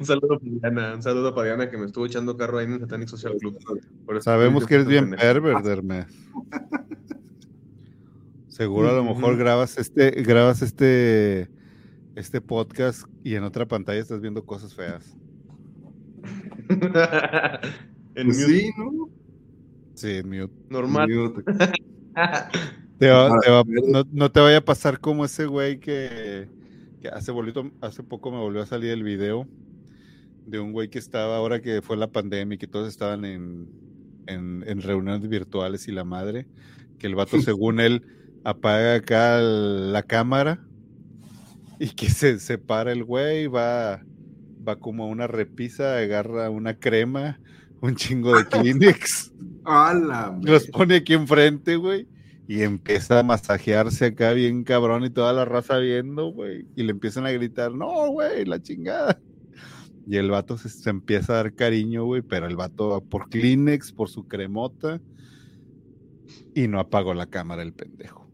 un 0.00 0.06
saludo 0.06 0.38
para 0.38 0.50
Diana, 0.50 0.94
un 0.94 1.02
saludo 1.02 1.34
para 1.34 1.46
Diana 1.48 1.70
que 1.70 1.76
me 1.76 1.86
estuvo 1.86 2.06
echando 2.06 2.36
carro 2.36 2.58
ahí 2.58 2.66
en 2.66 2.74
el 2.74 2.80
Satanic 2.80 3.08
Social 3.08 3.34
Club. 3.38 3.58
Por 4.06 4.16
eso 4.16 4.24
Sabemos 4.24 4.66
que 4.66 4.74
eres 4.76 4.86
bien 4.86 5.10
pervert, 5.10 5.66
Hermes. 5.66 6.06
Seguro 8.48 8.90
a 8.90 8.92
lo 8.92 9.04
mejor 9.04 9.36
grabas 9.36 9.78
este, 9.78 10.10
grabas 10.22 10.62
este, 10.62 11.48
este 12.16 12.40
podcast 12.40 13.04
y 13.22 13.34
en 13.34 13.44
otra 13.44 13.66
pantalla 13.66 14.00
estás 14.00 14.20
viendo 14.20 14.44
cosas 14.44 14.74
feas. 14.74 15.16
en 18.14 18.26
Pues 18.26 18.38
mute, 18.38 18.46
sí, 18.58 18.70
¿no? 18.76 19.08
Sí, 19.94 20.10
en 20.16 20.28
mute. 20.28 20.52
normal. 20.70 21.08
Mute. 21.08 21.42
Te 22.98 23.08
va- 23.10 23.28
Ah, 23.28 23.38
te 23.44 23.50
va- 23.50 23.64
pero- 23.64 23.86
no, 23.86 24.02
no 24.10 24.32
te 24.32 24.40
vaya 24.40 24.56
a 24.58 24.64
pasar 24.64 24.98
como 24.98 25.24
ese 25.24 25.46
güey 25.46 25.78
que, 25.78 26.48
que 27.00 27.08
hace, 27.08 27.30
bolito, 27.30 27.70
hace 27.80 28.02
poco 28.02 28.30
me 28.30 28.38
volvió 28.38 28.62
a 28.62 28.66
salir 28.66 28.90
el 28.90 29.02
video 29.02 29.46
de 30.46 30.58
un 30.58 30.72
güey 30.72 30.88
que 30.88 30.98
estaba, 30.98 31.36
ahora 31.36 31.60
que 31.60 31.82
fue 31.82 31.96
la 31.96 32.08
pandemia 32.08 32.56
y 32.56 32.58
que 32.58 32.66
todos 32.66 32.88
estaban 32.88 33.24
en, 33.24 33.68
en, 34.26 34.64
en 34.66 34.82
reuniones 34.82 35.28
virtuales 35.28 35.88
y 35.88 35.92
la 35.92 36.04
madre, 36.04 36.46
que 36.98 37.06
el 37.06 37.14
vato 37.14 37.40
según 37.42 37.80
él 37.80 38.02
apaga 38.44 38.94
acá 38.94 39.40
la 39.40 40.02
cámara 40.02 40.64
y 41.78 41.90
que 41.90 42.08
se 42.08 42.38
separa 42.40 42.92
el 42.92 43.04
güey, 43.04 43.46
va, 43.46 44.02
va 44.66 44.76
como 44.76 45.04
a 45.04 45.06
una 45.06 45.26
repisa, 45.26 45.98
agarra 45.98 46.50
una 46.50 46.74
crema, 46.74 47.38
un 47.80 47.94
chingo 47.94 48.36
de 48.36 48.44
Kleenex. 48.48 49.32
Los 50.42 50.66
pone 50.68 50.96
aquí 50.96 51.14
enfrente, 51.14 51.76
güey. 51.76 52.08
Y 52.48 52.62
empieza 52.62 53.20
a 53.20 53.22
masajearse 53.22 54.06
acá 54.06 54.32
bien 54.32 54.64
cabrón 54.64 55.04
y 55.04 55.10
toda 55.10 55.34
la 55.34 55.44
raza 55.44 55.76
viendo, 55.76 56.32
güey. 56.32 56.66
Y 56.74 56.82
le 56.82 56.92
empiezan 56.92 57.26
a 57.26 57.30
gritar, 57.30 57.72
no, 57.72 58.08
güey, 58.10 58.46
la 58.46 58.60
chingada. 58.60 59.20
Y 60.06 60.16
el 60.16 60.30
vato 60.30 60.56
se, 60.56 60.70
se 60.70 60.88
empieza 60.88 61.34
a 61.34 61.36
dar 61.36 61.54
cariño, 61.54 62.06
güey, 62.06 62.22
pero 62.22 62.46
el 62.46 62.56
vato 62.56 62.88
va 62.88 63.00
por 63.02 63.28
Kleenex, 63.28 63.92
por 63.92 64.08
su 64.08 64.26
cremota. 64.26 64.98
Y 66.54 66.68
no 66.68 66.80
apagó 66.80 67.12
la 67.12 67.26
cámara 67.26 67.62
el 67.62 67.74
pendejo. 67.74 68.26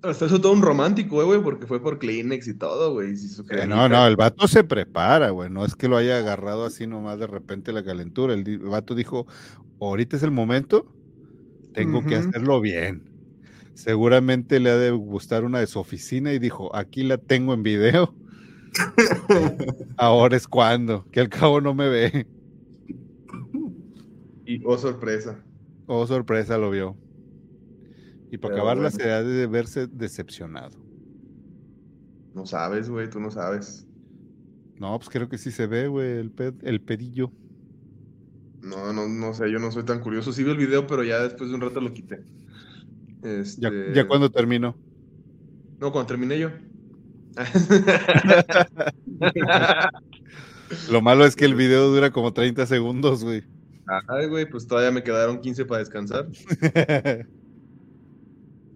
Hasta 0.00 0.24
eso 0.24 0.40
todo 0.40 0.52
un 0.52 0.62
romántico, 0.62 1.20
eh, 1.20 1.26
güey, 1.26 1.42
porque 1.42 1.66
fue 1.66 1.82
por 1.82 1.98
Kleenex 1.98 2.48
y 2.48 2.54
todo, 2.54 2.94
güey. 2.94 3.12
Eh, 3.50 3.66
no, 3.68 3.86
no, 3.86 4.06
el 4.06 4.16
vato 4.16 4.48
se 4.48 4.64
prepara, 4.64 5.28
güey. 5.28 5.50
No 5.50 5.66
es 5.66 5.76
que 5.76 5.88
lo 5.88 5.98
haya 5.98 6.16
agarrado 6.16 6.64
así 6.64 6.86
nomás 6.86 7.18
de 7.18 7.26
repente 7.26 7.70
la 7.74 7.84
calentura. 7.84 8.32
El, 8.32 8.48
el 8.48 8.58
vato 8.60 8.94
dijo, 8.94 9.26
ahorita 9.78 10.16
es 10.16 10.22
el 10.22 10.30
momento, 10.30 10.90
tengo 11.74 12.02
que 12.02 12.16
hacerlo 12.16 12.62
bien. 12.62 13.11
Seguramente 13.74 14.60
le 14.60 14.70
ha 14.70 14.76
de 14.76 14.90
gustar 14.90 15.44
una 15.44 15.58
de 15.60 15.66
su 15.66 15.78
oficina 15.78 16.32
y 16.32 16.38
dijo, 16.38 16.74
aquí 16.76 17.02
la 17.02 17.18
tengo 17.18 17.54
en 17.54 17.62
video. 17.62 18.14
Ahora 19.96 20.36
es 20.36 20.46
cuando, 20.46 21.04
que 21.10 21.20
al 21.20 21.28
cabo 21.28 21.60
no 21.60 21.74
me 21.74 21.88
ve. 21.88 22.26
Y 24.44 24.62
oh, 24.64 24.76
sorpresa. 24.76 25.42
Oh, 25.86 26.06
sorpresa, 26.06 26.58
lo 26.58 26.70
vio. 26.70 26.96
Y 28.30 28.38
para 28.38 28.54
Pero 28.54 28.62
acabarla 28.62 28.88
bueno. 28.90 28.96
se 29.04 29.10
ha 29.10 29.22
de 29.22 29.46
verse 29.46 29.86
decepcionado. 29.86 30.78
No 32.34 32.46
sabes, 32.46 32.88
güey, 32.88 33.08
tú 33.10 33.20
no 33.20 33.30
sabes. 33.30 33.86
No, 34.78 34.98
pues 34.98 35.10
creo 35.10 35.28
que 35.28 35.38
sí 35.38 35.50
se 35.50 35.66
ve, 35.66 35.86
güey, 35.88 36.12
el, 36.18 36.34
ped- 36.34 36.58
el 36.62 36.80
pedillo. 36.80 37.30
No, 38.62 38.92
no, 38.92 39.08
no 39.08 39.34
sé, 39.34 39.50
yo 39.50 39.58
no 39.58 39.70
soy 39.70 39.84
tan 39.84 40.00
curioso. 40.00 40.32
Sí 40.32 40.44
vi 40.44 40.50
el 40.50 40.56
video, 40.56 40.86
pero 40.86 41.04
ya 41.04 41.22
después 41.22 41.50
de 41.50 41.56
un 41.56 41.60
rato 41.62 41.80
lo 41.80 41.92
quité. 41.92 42.24
Ya, 43.22 43.30
Este, 43.30 43.94
ya 43.94 44.06
cuando 44.06 44.30
terminó. 44.30 44.76
No, 45.78 45.92
cuando 45.92 46.06
terminé 46.06 46.38
yo. 46.38 46.50
Lo 50.90 51.02
malo 51.02 51.24
es 51.24 51.36
que 51.36 51.44
el 51.44 51.54
video 51.54 51.90
dura 51.90 52.10
como 52.10 52.32
30 52.32 52.66
segundos, 52.66 53.24
güey. 53.24 53.42
Ay, 54.08 54.28
güey, 54.28 54.48
pues 54.48 54.66
todavía 54.66 54.90
me 54.90 55.02
quedaron 55.02 55.40
15 55.40 55.64
para 55.64 55.80
descansar. 55.80 56.28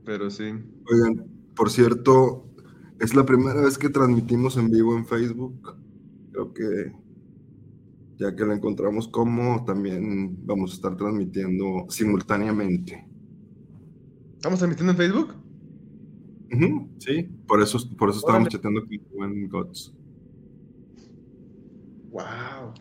Pero 0.05 0.31
sí. 0.31 0.53
Oigan, 0.91 1.27
por 1.55 1.71
cierto, 1.71 2.47
es 3.01 3.15
la 3.15 3.25
primera 3.25 3.63
vez 3.63 3.79
que 3.79 3.89
transmitimos 3.89 4.57
en 4.57 4.71
vivo 4.71 4.97
en 4.97 5.07
Facebook. 5.07 5.77
Creo 6.33 6.53
que 6.53 6.93
ya 8.19 8.35
que 8.35 8.45
la 8.45 8.55
encontramos 8.55 9.09
como, 9.09 9.65
también 9.65 10.37
vamos 10.47 10.73
a 10.73 10.75
estar 10.75 10.97
transmitiendo 10.97 11.87
simultáneamente. 11.89 13.07
¿Estamos 14.37 14.59
transmitiendo 14.59 14.93
en 14.93 14.99
Facebook? 14.99 15.35
Sí, 16.99 17.29
por 17.47 17.61
eso, 17.61 17.79
por 17.99 18.11
eso 18.11 18.21
estábamos 18.21 18.49
chateando 18.49 18.83
con 18.83 18.99
Buen 19.17 19.49
Gods. 19.49 19.93
Wow. 22.11 22.73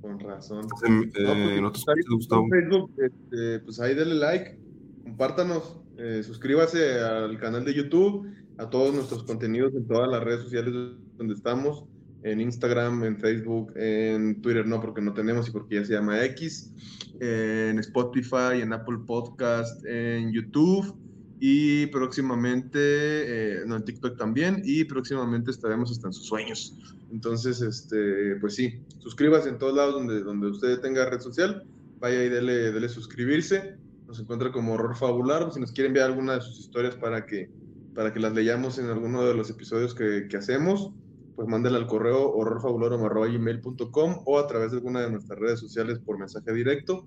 Con 0.00 0.20
razón. 0.20 0.66
En, 0.84 1.04
eh, 1.04 1.10
pues, 1.14 1.60
¿no 2.08 2.16
Gustavo? 2.16 2.44
en 2.44 2.50
Facebook, 2.50 2.92
este, 2.98 3.60
pues 3.60 3.80
ahí 3.80 3.94
denle 3.94 4.16
like, 4.16 4.58
compártanos, 5.04 5.80
eh, 5.96 6.22
suscríbase 6.22 7.00
al 7.00 7.38
canal 7.38 7.64
de 7.64 7.74
YouTube, 7.74 8.28
a 8.58 8.68
todos 8.68 8.94
nuestros 8.94 9.24
contenidos 9.24 9.74
en 9.74 9.86
todas 9.86 10.10
las 10.10 10.22
redes 10.22 10.42
sociales 10.42 10.74
donde 11.16 11.34
estamos, 11.34 11.84
en 12.22 12.40
Instagram, 12.40 13.04
en 13.04 13.16
Facebook, 13.18 13.72
en 13.76 14.40
Twitter 14.40 14.66
no, 14.66 14.80
porque 14.80 15.00
no 15.00 15.12
tenemos 15.12 15.48
y 15.48 15.50
porque 15.50 15.76
ya 15.76 15.84
se 15.84 15.94
llama 15.94 16.24
X, 16.24 16.72
en 17.20 17.78
Spotify, 17.78 18.60
en 18.60 18.72
Apple 18.72 18.98
Podcast, 19.06 19.84
en 19.86 20.32
YouTube 20.32 20.96
y 21.44 21.86
próximamente, 21.86 22.78
eh, 22.78 23.62
no, 23.66 23.74
en 23.74 23.84
TikTok 23.84 24.16
también, 24.16 24.62
y 24.64 24.84
próximamente 24.84 25.50
estaremos 25.50 25.90
hasta 25.90 26.06
en 26.06 26.12
sus 26.12 26.26
sueños. 26.26 26.78
Entonces, 27.10 27.60
este, 27.60 28.36
pues 28.36 28.54
sí, 28.54 28.80
suscríbase 28.98 29.48
en 29.48 29.58
todos 29.58 29.74
lados 29.74 29.94
donde, 29.94 30.22
donde 30.22 30.46
usted 30.46 30.78
tenga 30.78 31.10
red 31.10 31.18
social, 31.18 31.64
vaya 31.98 32.22
y 32.22 32.28
dele, 32.28 32.70
dele 32.70 32.88
suscribirse, 32.88 33.76
nos 34.06 34.20
encuentra 34.20 34.52
como 34.52 34.74
Horror 34.74 34.94
Fabular, 34.94 35.52
si 35.52 35.58
nos 35.58 35.72
quiere 35.72 35.88
enviar 35.88 36.10
alguna 36.10 36.34
de 36.34 36.42
sus 36.42 36.60
historias 36.60 36.94
para 36.94 37.26
que, 37.26 37.50
para 37.92 38.12
que 38.12 38.20
las 38.20 38.34
leyamos 38.34 38.78
en 38.78 38.86
alguno 38.86 39.24
de 39.24 39.34
los 39.34 39.50
episodios 39.50 39.96
que, 39.96 40.28
que 40.28 40.36
hacemos, 40.36 40.92
pues 41.36 41.48
mándela 41.48 41.78
al 41.78 41.86
correo 41.86 42.30
horrorfabularum.com 42.32 44.22
o 44.26 44.38
a 44.38 44.46
través 44.46 44.70
de 44.72 44.78
alguna 44.78 45.00
de 45.00 45.10
nuestras 45.10 45.38
redes 45.38 45.60
sociales 45.60 45.98
por 45.98 46.18
mensaje 46.18 46.52
directo. 46.52 47.06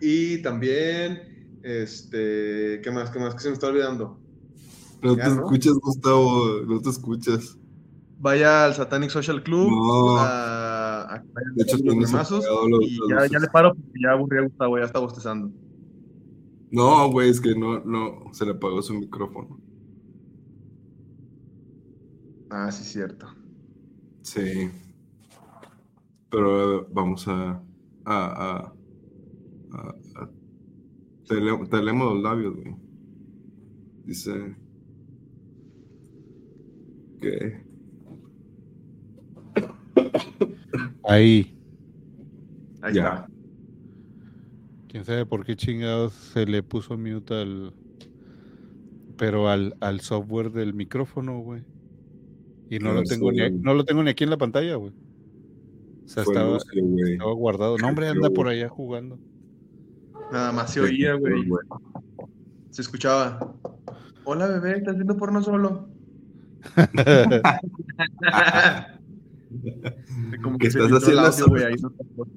Y 0.00 0.42
también, 0.42 1.58
este, 1.62 2.80
¿qué 2.82 2.90
más? 2.92 3.10
¿Qué 3.10 3.18
más? 3.18 3.34
¿Qué 3.34 3.40
se 3.42 3.48
me 3.48 3.54
está 3.54 3.68
olvidando? 3.68 4.18
No 5.02 5.16
Ya, 5.16 5.24
te 5.24 5.30
¿no? 5.30 5.36
escuchas, 5.44 5.74
Gustavo, 5.74 6.60
no 6.66 6.80
te 6.80 6.90
escuchas. 6.90 7.56
Vaya 8.20 8.64
al 8.64 8.74
Satanic 8.74 9.10
Social 9.10 9.42
Club 9.44 9.70
No. 9.70 10.18
a, 10.18 11.14
a 11.14 11.22
que 11.22 11.28
vayan 11.32 11.54
De 11.54 11.62
hecho, 11.62 11.76
los 11.76 11.94
los- 11.94 12.82
y 12.82 12.96
los 12.96 13.08
ya, 13.08 13.26
ya 13.26 13.38
le 13.38 13.46
paro 13.48 13.74
porque 13.74 14.00
ya 14.02 14.10
aburrí 14.12 14.38
a 14.38 14.42
Gustavo, 14.42 14.78
ya 14.78 14.84
está 14.84 14.98
bostezando. 14.98 15.50
No, 16.70 17.10
güey, 17.10 17.30
es 17.30 17.40
que 17.40 17.54
no, 17.54 17.80
no, 17.84 18.24
se 18.32 18.44
le 18.44 18.50
apagó 18.52 18.82
su 18.82 18.92
micrófono. 18.94 19.58
Ah, 22.50 22.70
sí, 22.72 22.84
cierto. 22.84 23.26
Sí. 24.22 24.70
Pero 26.30 26.80
eh, 26.82 26.86
vamos 26.92 27.26
a. 27.28 27.52
a, 27.52 27.62
a, 28.06 28.72
a- 29.72 29.94
a- 30.16 30.30
te, 31.26 31.40
leo- 31.40 31.66
te 31.68 31.82
leemos 31.82 32.14
los 32.14 32.22
labios, 32.22 32.54
güey. 32.56 32.74
Dice. 34.04 34.56
Que. 37.20 37.62
Ahí. 41.04 41.54
Ahí 42.82 42.94
Ya. 42.94 43.08
está. 43.08 43.28
Quién 44.88 45.04
sabe 45.04 45.26
por 45.26 45.44
qué 45.44 45.54
chingados 45.56 46.12
se 46.14 46.46
le 46.46 46.62
puso 46.62 46.96
mute 46.96 47.34
al. 47.34 47.74
Pero 49.18 49.48
al, 49.48 49.76
al 49.80 50.00
software 50.00 50.50
del 50.52 50.74
micrófono, 50.74 51.40
güey. 51.40 51.62
Y 52.70 52.78
no 52.78 52.92
lo 52.92 53.02
tengo 53.02 53.32
ni, 53.32 53.50
no 53.50 53.74
lo 53.74 53.84
tengo 53.84 54.02
ni 54.02 54.10
aquí 54.10 54.24
en 54.24 54.30
la 54.30 54.36
pantalla, 54.36 54.76
güey. 54.76 54.92
O 56.04 56.08
sea, 56.08 56.24
Fue 56.24 56.34
estaba, 56.34 56.52
Lucio, 56.52 57.06
estaba 57.06 57.32
guardado. 57.32 57.78
No, 57.78 57.88
hombre, 57.88 58.08
anda 58.08 58.30
por 58.30 58.48
allá 58.48 58.68
jugando. 58.68 59.18
Nada 60.32 60.52
más 60.52 60.72
se 60.72 60.80
oía, 60.80 61.14
güey. 61.14 61.48
Se 62.70 62.82
escuchaba. 62.82 63.54
Hola, 64.24 64.46
bebé, 64.46 64.78
¿estás 64.78 64.96
viendo 64.96 65.16
porno 65.16 65.42
solo? 65.42 65.88
Como 70.42 70.58
¿Qué 70.58 70.70
se 70.70 70.78
estás 70.78 71.02
haciendo 71.02 71.22
audio, 71.22 71.32
solo? 71.32 71.50
güey, 71.50 71.64
ahí 71.64 71.74
no 71.80 71.90
te 71.90 72.04
acuerdas. 72.04 72.34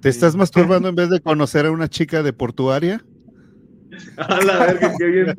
¿Te 0.00 0.08
estás 0.08 0.36
masturbando 0.36 0.88
en 0.88 0.94
vez 0.94 1.10
de 1.10 1.20
conocer 1.20 1.66
a 1.66 1.70
una 1.70 1.88
chica 1.88 2.22
de 2.22 2.32
portuaria? 2.32 3.04
A 4.16 4.42
la 4.44 4.58
verga, 4.58 4.92
qué 4.98 5.06
bien. 5.06 5.34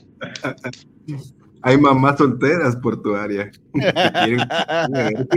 Hay 1.62 1.78
mamás 1.78 2.18
solteras 2.18 2.76
portuarias. 2.76 3.58
que 3.72 3.92
quieren- 4.24 5.28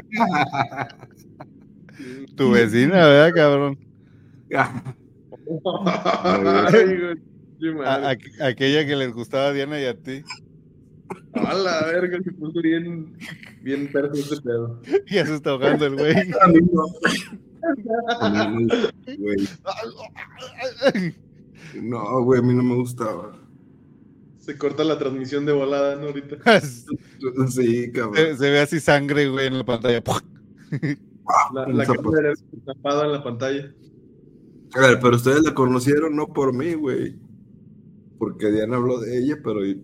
Tu 2.36 2.52
vecina, 2.52 3.06
¿verdad, 3.08 3.34
cabrón? 3.36 3.78
A- 7.86 8.12
a- 8.12 8.18
aquella 8.48 8.86
que 8.86 8.96
les 8.96 9.12
gustaba 9.14 9.48
a 9.48 9.54
Diana 9.54 9.80
y 9.82 9.86
a 9.86 9.96
ti. 9.98 10.24
A 11.34 11.54
la 11.54 11.86
verga, 11.88 12.20
se 12.24 12.32
puso 12.32 12.62
bien, 12.62 13.14
bien 13.62 13.92
perro 13.92 14.14
este 14.14 14.38
pedo. 14.42 14.82
Ya 15.12 15.26
se 15.26 15.36
está 15.36 15.50
ahogando 15.52 15.86
el 15.88 15.96
güey. 15.96 16.14
A 16.42 16.48
mí 16.48 16.60
no. 16.72 16.86
A 18.22 18.50
mí 18.50 18.66
no, 18.66 18.76
güey. 19.18 19.48
No, 21.82 22.24
güey, 22.24 22.40
a 22.40 22.44
mí 22.44 22.54
no 22.54 22.64
me 22.64 22.76
gustaba. 22.76 23.34
Se 24.50 24.58
corta 24.58 24.84
la 24.84 24.98
transmisión 24.98 25.46
de 25.46 25.52
volada, 25.52 25.96
¿no? 25.96 26.08
Ahorita. 26.08 26.38
Sí, 27.50 27.84
se, 27.86 27.92
cabrón. 27.92 28.36
se 28.36 28.50
ve 28.50 28.60
así 28.62 28.80
sangre, 28.80 29.30
güey, 29.30 29.46
en 29.46 29.60
la 29.60 29.64
pantalla. 29.64 30.02
La, 31.54 31.68
la 31.68 31.86
cámara 31.86 32.34
tapada 32.66 33.06
en 33.06 33.12
la 33.12 33.24
pantalla. 33.24 33.72
A 34.74 34.80
ver, 34.80 35.00
pero 35.00 35.16
ustedes 35.18 35.44
la 35.44 35.54
conocieron 35.54 36.16
no 36.16 36.26
por 36.30 36.52
mí, 36.52 36.74
güey. 36.74 37.16
Porque 38.18 38.50
Diana 38.50 38.78
habló 38.78 39.00
de 39.00 39.20
ella, 39.20 39.38
pero. 39.44 39.60
Ay, 39.62 39.78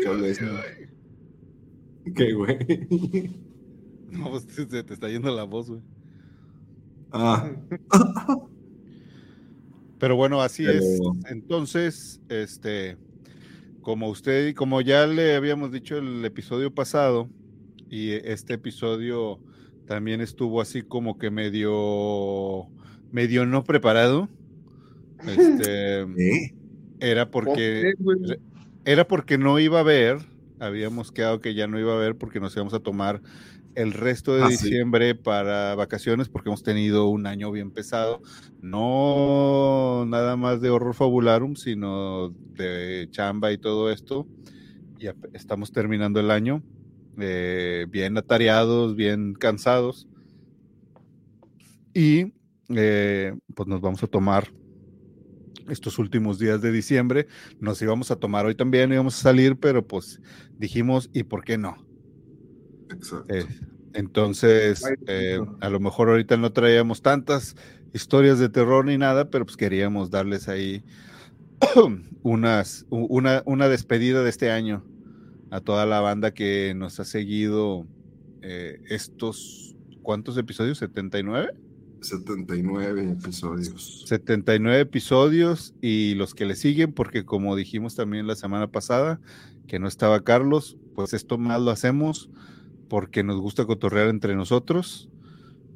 ¿Qué 0.00 0.08
habla 0.08 0.28
eso? 0.28 0.44
ay. 0.44 2.12
¿Qué, 2.14 2.32
güey? 2.34 3.38
No, 4.12 4.30
pues 4.30 4.46
se 4.48 4.66
te 4.66 4.94
está 4.94 5.08
yendo 5.08 5.34
la 5.34 5.42
voz, 5.42 5.70
güey. 5.70 5.80
Ah, 7.10 7.50
Pero 10.02 10.16
bueno, 10.16 10.42
así 10.42 10.66
es. 10.66 10.98
Entonces, 11.30 12.20
este, 12.28 12.96
como 13.82 14.08
usted 14.08 14.48
y 14.48 14.52
como 14.52 14.80
ya 14.80 15.06
le 15.06 15.36
habíamos 15.36 15.70
dicho 15.70 15.96
el 15.96 16.24
episodio 16.24 16.74
pasado, 16.74 17.28
y 17.88 18.10
este 18.10 18.54
episodio 18.54 19.38
también 19.86 20.20
estuvo 20.20 20.60
así 20.60 20.82
como 20.82 21.18
que 21.18 21.30
medio, 21.30 22.66
medio 23.12 23.46
no 23.46 23.62
preparado. 23.62 24.28
Este, 25.24 26.00
¿eh? 26.18 26.54
era 26.98 27.30
porque, 27.30 27.94
era 28.84 29.06
porque 29.06 29.38
no 29.38 29.60
iba 29.60 29.78
a 29.78 29.82
haber, 29.82 30.18
habíamos 30.58 31.12
quedado 31.12 31.40
que 31.40 31.54
ya 31.54 31.68
no 31.68 31.78
iba 31.78 31.92
a 31.92 31.96
haber 31.96 32.16
porque 32.16 32.40
nos 32.40 32.56
íbamos 32.56 32.74
a 32.74 32.80
tomar 32.80 33.22
el 33.74 33.92
resto 33.92 34.34
de 34.36 34.44
Ah, 34.44 34.50
sí. 34.50 34.68
diciembre 34.70 35.14
para 35.14 35.74
vacaciones 35.74 36.28
porque 36.28 36.48
hemos 36.50 36.62
tenido 36.62 37.06
un 37.08 37.26
año 37.26 37.50
bien 37.52 37.72
pesado, 37.72 38.20
no 38.60 40.04
nada 40.06 40.36
más 40.36 40.60
de 40.60 40.70
horror 40.70 40.94
fabularum, 40.94 41.56
sino 41.56 42.34
de 42.56 43.08
chamba 43.10 43.52
y 43.52 43.58
todo 43.58 43.90
esto. 43.90 44.28
Y 44.98 45.08
ap- 45.08 45.24
estamos 45.34 45.72
terminando 45.72 46.20
el 46.20 46.30
año 46.30 46.64
eh, 47.18 47.86
bien 47.90 48.18
atareados, 48.18 48.96
bien 48.96 49.34
cansados. 49.34 50.08
Y 51.94 52.34
eh, 52.68 53.34
pues 53.54 53.68
nos 53.68 53.80
vamos 53.80 54.02
a 54.02 54.06
tomar 54.06 54.48
estos 55.66 55.98
últimos 55.98 56.38
días 56.38 56.60
de 56.62 56.72
diciembre. 56.72 57.26
Nos 57.60 57.80
íbamos 57.82 58.10
a 58.10 58.16
tomar 58.16 58.46
hoy 58.46 58.54
también, 58.54 58.92
íbamos 58.92 59.16
a 59.18 59.22
salir, 59.22 59.56
pero 59.58 59.86
pues 59.86 60.20
dijimos, 60.56 61.08
¿y 61.12 61.24
por 61.24 61.44
qué 61.44 61.58
no? 61.58 61.76
Exacto. 62.92 63.34
Eh, 63.34 63.46
entonces, 63.94 64.84
eh, 65.06 65.40
a 65.60 65.68
lo 65.68 65.80
mejor 65.80 66.08
ahorita 66.08 66.36
no 66.36 66.52
traíamos 66.52 67.02
tantas 67.02 67.56
historias 67.92 68.38
de 68.38 68.48
terror 68.48 68.84
ni 68.84 68.96
nada, 68.96 69.30
pero 69.30 69.44
pues 69.44 69.56
queríamos 69.56 70.10
darles 70.10 70.48
ahí 70.48 70.82
unas, 72.22 72.86
una, 72.90 73.42
una 73.44 73.68
despedida 73.68 74.22
de 74.22 74.30
este 74.30 74.50
año 74.50 74.84
a 75.50 75.60
toda 75.60 75.84
la 75.84 76.00
banda 76.00 76.32
que 76.32 76.72
nos 76.74 76.98
ha 77.00 77.04
seguido 77.04 77.86
eh, 78.40 78.80
estos, 78.88 79.76
¿cuántos 80.02 80.38
episodios? 80.38 80.80
¿79? 80.80 81.52
79 82.00 83.12
episodios. 83.12 84.04
79 84.06 84.80
episodios 84.80 85.74
y 85.80 86.14
los 86.14 86.34
que 86.34 86.46
le 86.46 86.56
siguen, 86.56 86.92
porque 86.92 87.24
como 87.24 87.54
dijimos 87.54 87.94
también 87.94 88.26
la 88.26 88.34
semana 88.34 88.68
pasada, 88.68 89.20
que 89.68 89.78
no 89.78 89.86
estaba 89.86 90.24
Carlos, 90.24 90.76
pues 90.94 91.12
esto 91.12 91.38
más 91.38 91.60
lo 91.60 91.70
hacemos 91.70 92.30
porque 92.92 93.22
nos 93.22 93.40
gusta 93.40 93.64
cotorrear 93.64 94.08
entre 94.08 94.36
nosotros. 94.36 95.08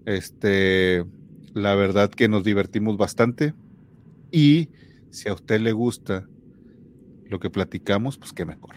Este, 0.04 1.02
la 1.54 1.74
verdad 1.74 2.10
que 2.10 2.28
nos 2.28 2.44
divertimos 2.44 2.98
bastante 2.98 3.54
y 4.30 4.68
si 5.08 5.30
a 5.30 5.32
usted 5.32 5.62
le 5.62 5.72
gusta 5.72 6.28
lo 7.30 7.40
que 7.40 7.48
platicamos, 7.48 8.18
pues 8.18 8.34
qué 8.34 8.44
mejor. 8.44 8.74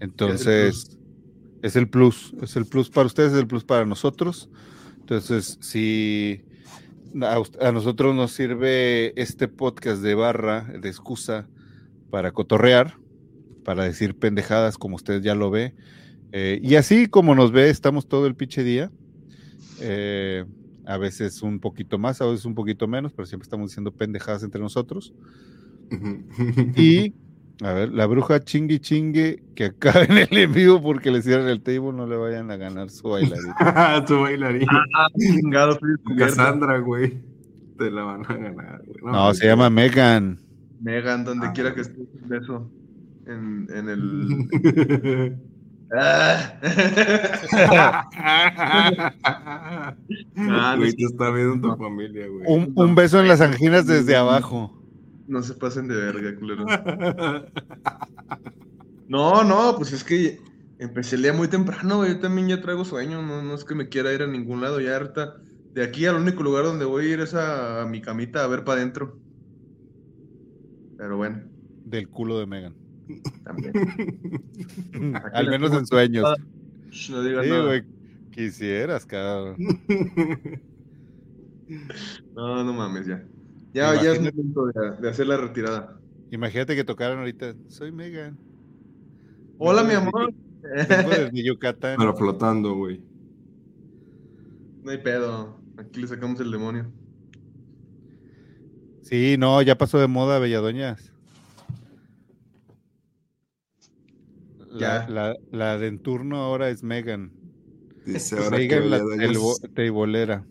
Entonces, 0.00 0.98
es 1.62 1.76
el 1.76 1.88
plus, 1.88 2.34
es 2.42 2.56
el 2.56 2.66
plus 2.66 2.90
para 2.90 3.06
ustedes, 3.06 3.30
es 3.30 3.38
el 3.38 3.46
plus 3.46 3.62
para 3.62 3.86
nosotros. 3.86 4.50
Entonces, 4.98 5.56
si 5.60 6.42
a, 7.22 7.70
nosotros 7.70 8.12
nos 8.16 8.32
sirve 8.32 9.12
este 9.14 9.46
podcast 9.46 10.02
de 10.02 10.16
barra, 10.16 10.62
de 10.64 10.88
excusa, 10.88 11.46
para 12.10 12.32
cotorrear, 12.32 12.96
para 13.62 13.84
decir 13.84 14.18
pendejadas 14.18 14.78
como 14.78 14.96
usted 14.96 15.22
ya 15.22 15.36
lo 15.36 15.52
ve. 15.52 15.76
Eh, 16.36 16.58
y 16.64 16.74
así 16.74 17.06
como 17.06 17.36
nos 17.36 17.52
ve, 17.52 17.70
estamos 17.70 18.08
todo 18.08 18.26
el 18.26 18.34
pinche 18.34 18.64
día. 18.64 18.90
Eh, 19.80 20.44
a 20.84 20.98
veces 20.98 21.42
un 21.42 21.60
poquito 21.60 21.96
más, 21.96 22.20
a 22.20 22.26
veces 22.26 22.44
un 22.44 22.56
poquito 22.56 22.88
menos, 22.88 23.12
pero 23.12 23.24
siempre 23.26 23.44
estamos 23.44 23.70
diciendo 23.70 23.92
pendejadas 23.92 24.42
entre 24.42 24.60
nosotros. 24.60 25.14
y 26.76 27.14
a 27.62 27.72
ver, 27.72 27.92
la 27.92 28.06
bruja 28.06 28.40
chingue 28.40 28.80
chingue 28.80 29.44
que 29.54 29.66
acabe 29.66 30.06
en 30.06 30.18
el 30.18 30.36
envío 30.38 30.82
porque 30.82 31.12
le 31.12 31.22
cierran 31.22 31.46
el 31.48 31.62
table, 31.62 31.92
no 31.92 32.04
le 32.08 32.16
vayan 32.16 32.50
a 32.50 32.56
ganar 32.56 32.90
su 32.90 33.08
bailarina. 33.10 34.04
tu 34.06 34.18
bailarina. 34.20 34.84
Ah, 34.96 35.06
chingado, 35.16 35.74
descubierto. 35.80 36.36
Cassandra, 36.36 36.78
güey. 36.78 37.22
Te 37.78 37.92
la 37.92 38.02
van 38.02 38.22
a 38.26 38.34
ganar, 38.36 38.82
güey. 39.00 39.14
No, 39.14 39.32
se 39.34 39.46
llama 39.46 39.70
Megan. 39.70 40.40
Megan, 40.80 41.24
donde 41.24 41.46
Ah, 41.46 41.52
quiera 41.52 41.74
que 41.76 41.82
bueno. 41.82 42.02
esté 42.04 42.18
un 42.24 42.28
beso. 42.28 42.70
En, 43.26 43.68
en 43.72 43.88
el. 43.88 45.38
Ah. 45.92 46.54
No 50.34 50.76
Güey, 50.76 50.88
es- 50.88 50.96
te 50.96 51.04
está 51.04 51.30
viendo 51.30 51.68
tu 51.68 51.76
familia, 51.82 52.26
güey. 52.28 52.44
Un, 52.46 52.72
un 52.74 52.94
beso 52.94 53.20
en 53.20 53.28
las 53.28 53.40
anginas 53.40 53.86
desde 53.86 54.16
abajo. 54.16 54.80
No 55.26 55.42
se 55.42 55.54
pasen 55.54 55.88
de 55.88 55.96
verga, 55.96 56.34
culero. 56.38 56.66
No, 59.08 59.44
no, 59.44 59.76
pues 59.76 59.92
es 59.92 60.04
que 60.04 60.40
empecé 60.78 61.16
el 61.16 61.22
día 61.22 61.32
muy 61.32 61.48
temprano, 61.48 61.98
güey. 61.98 62.14
Yo 62.14 62.20
también 62.20 62.48
ya 62.48 62.60
traigo 62.60 62.84
sueño. 62.84 63.22
No, 63.22 63.42
no 63.42 63.54
es 63.54 63.64
que 63.64 63.74
me 63.74 63.88
quiera 63.88 64.12
ir 64.12 64.22
a 64.22 64.26
ningún 64.26 64.60
lado. 64.60 64.80
Ya 64.80 64.96
ahorita, 64.96 65.36
de 65.72 65.82
aquí 65.84 66.06
al 66.06 66.16
único 66.16 66.42
lugar 66.42 66.64
donde 66.64 66.84
voy 66.84 67.06
a 67.06 67.08
ir 67.14 67.20
es 67.20 67.34
a, 67.34 67.82
a 67.82 67.86
mi 67.86 68.00
camita 68.00 68.44
a 68.44 68.46
ver 68.48 68.64
para 68.64 68.80
adentro. 68.80 69.18
Pero 70.96 71.16
bueno, 71.16 71.42
Del 71.84 72.08
culo 72.08 72.38
de 72.38 72.46
Megan. 72.46 72.74
También. 73.44 73.72
Al 75.32 75.48
menos 75.50 75.72
en 75.72 75.86
sueños. 75.86 76.26
Shh, 76.90 77.10
no 77.10 77.22
digas 77.22 77.44
Sí, 77.44 77.50
nada. 77.50 77.64
güey. 77.66 77.82
Quisieras, 78.30 79.06
cabrón. 79.06 79.56
No, 82.34 82.64
no 82.64 82.72
mames, 82.72 83.06
ya. 83.06 83.24
Ya, 83.72 84.00
ya 84.02 84.12
es 84.12 84.20
momento 84.20 84.66
de, 84.66 84.96
de 85.00 85.08
hacer 85.08 85.26
la 85.26 85.36
retirada. 85.36 85.98
Imagínate 86.30 86.76
que 86.76 86.84
tocaran 86.84 87.18
ahorita. 87.18 87.54
Soy 87.68 87.90
Megan. 87.92 88.36
Hola, 89.58 89.82
mi 89.84 89.94
amor. 89.94 90.32
Desde 90.62 91.30
Yucatán. 91.44 91.96
Pero 91.98 92.14
flotando, 92.16 92.74
güey. 92.74 93.00
No 94.82 94.90
hay 94.90 94.98
pedo. 94.98 95.58
Aquí 95.78 96.00
le 96.00 96.06
sacamos 96.08 96.38
el 96.40 96.50
demonio. 96.50 96.90
Sí, 99.02 99.36
no, 99.38 99.60
ya 99.62 99.76
pasó 99.78 99.98
de 99.98 100.06
moda, 100.08 100.38
Belladoñas. 100.38 101.12
La, 104.74 105.06
Ya. 105.06 105.08
la, 105.08 105.36
la 105.52 105.78
de 105.78 105.86
en 105.86 105.98
turno 106.00 106.38
ahora 106.38 106.68
es 106.68 106.82
Megan. 106.82 107.32
Dice 108.04 108.36
ahora 108.36 108.56
que 108.58 108.68
Megan 108.68 108.90
la 108.90 108.96
Belladoña 108.98 109.26
telvo- 109.28 109.74
teibolera. 109.74 110.44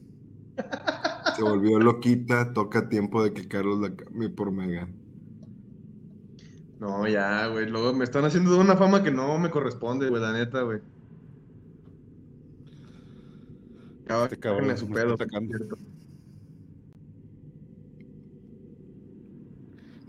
se 1.35 1.43
volvió 1.43 1.79
loquita, 1.79 2.53
toca 2.53 2.87
tiempo 2.89 3.23
de 3.23 3.33
que 3.33 3.47
Carlos 3.47 3.79
la 3.79 3.95
cambie 3.95 4.29
por 4.29 4.51
Megan. 4.51 4.93
No, 6.79 7.07
ya, 7.07 7.47
güey. 7.47 7.69
Luego 7.69 7.93
me 7.93 8.03
están 8.03 8.25
haciendo 8.25 8.59
una 8.59 8.75
fama 8.77 9.03
que 9.03 9.11
no 9.11 9.37
me 9.39 9.49
corresponde, 9.49 10.09
güey, 10.09 10.21
la 10.21 10.33
neta, 10.33 10.61
güey. 10.61 10.79
Este 14.23 14.37
cabrón 14.37 14.67
me 14.67 14.73
atacando. 14.73 15.57
cierto. 15.57 15.77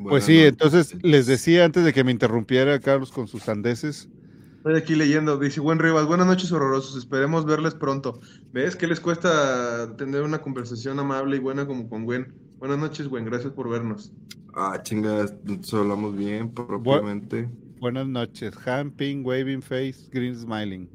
Pues 0.09 0.24
sí, 0.24 0.35
noches. 0.36 0.48
entonces 0.48 0.97
les 1.02 1.26
decía 1.26 1.64
antes 1.64 1.85
de 1.85 1.93
que 1.93 2.05
me 2.05 2.12
interrumpiera 2.12 2.78
Carlos 2.81 3.10
con 3.10 3.28
sus 3.28 3.43
sandeces. 3.43 4.09
Estoy 4.56 4.76
aquí 4.76 4.94
leyendo. 4.94 5.39
Dice, 5.39 5.60
buen 5.60 5.78
Rivas, 5.78 6.06
buenas 6.06 6.26
noches 6.26 6.51
horrorosos. 6.51 6.97
Esperemos 6.97 7.44
verles 7.44 7.74
pronto. 7.74 8.20
¿Ves 8.52 8.76
qué 8.76 8.86
les 8.86 8.98
cuesta 8.98 9.94
tener 9.97 10.22
una 10.22 10.39
conversación 10.40 10.98
amable 10.98 11.36
y 11.36 11.39
buena 11.39 11.66
como 11.66 11.86
con 11.89 12.06
Gwen? 12.06 12.32
Buenas 12.59 12.78
noches, 12.78 13.09
Gwen. 13.09 13.26
Gracias 13.26 13.52
por 13.52 13.68
vernos. 13.68 14.10
Ah, 14.55 14.81
chinga, 14.82 15.26
nosotros 15.44 15.74
hablamos 15.74 16.16
bien 16.16 16.51
propiamente. 16.51 17.48
Buenas 17.78 18.06
noches. 18.06 18.55
Hamping, 18.66 19.22
waving 19.22 19.60
face, 19.60 20.09
green 20.10 20.35
smiling. 20.35 20.89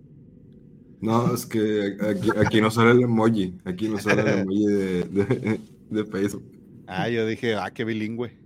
No, 1.02 1.32
es 1.34 1.46
que 1.46 1.96
aquí, 2.02 2.30
aquí 2.44 2.62
no 2.62 2.72
sale 2.72 2.92
el 2.92 3.02
emoji. 3.04 3.54
Aquí 3.66 3.88
no 3.88 4.00
sale 4.00 4.22
el 4.24 4.28
emoji 4.40 4.66
de, 4.66 5.04
de, 5.04 5.60
de 5.92 6.06
Facebook. 6.06 6.44
Ah, 6.88 7.08
yo 7.08 7.28
dije, 7.28 7.56
ah, 7.56 7.70
qué 7.72 7.86
bilingüe. 7.86 8.39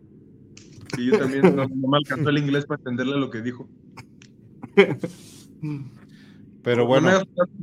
Y 0.97 1.07
yo 1.07 1.17
también 1.19 1.55
no, 1.55 1.67
no 1.67 1.87
me 1.87 1.97
alcanzó 1.97 2.29
el 2.29 2.37
inglés 2.37 2.65
para 2.65 2.79
entenderle 2.79 3.17
lo 3.17 3.29
que 3.29 3.41
dijo. 3.41 3.67
Pero 6.63 6.77
No 6.83 6.85
bueno, 6.87 7.09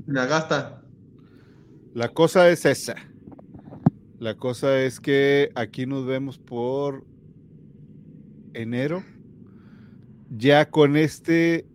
me 0.06 0.20
agasta. 0.20 0.82
la 1.94 2.08
cosa 2.10 2.48
es 2.50 2.64
esa. 2.66 2.94
La 4.18 4.34
cosa 4.36 4.80
es 4.82 5.00
que 5.00 5.50
aquí 5.54 5.86
nos 5.86 6.04
vemos 6.06 6.38
por 6.38 7.04
enero. 8.52 9.02
Ya 10.28 10.68
con 10.70 10.96
este 10.96 11.66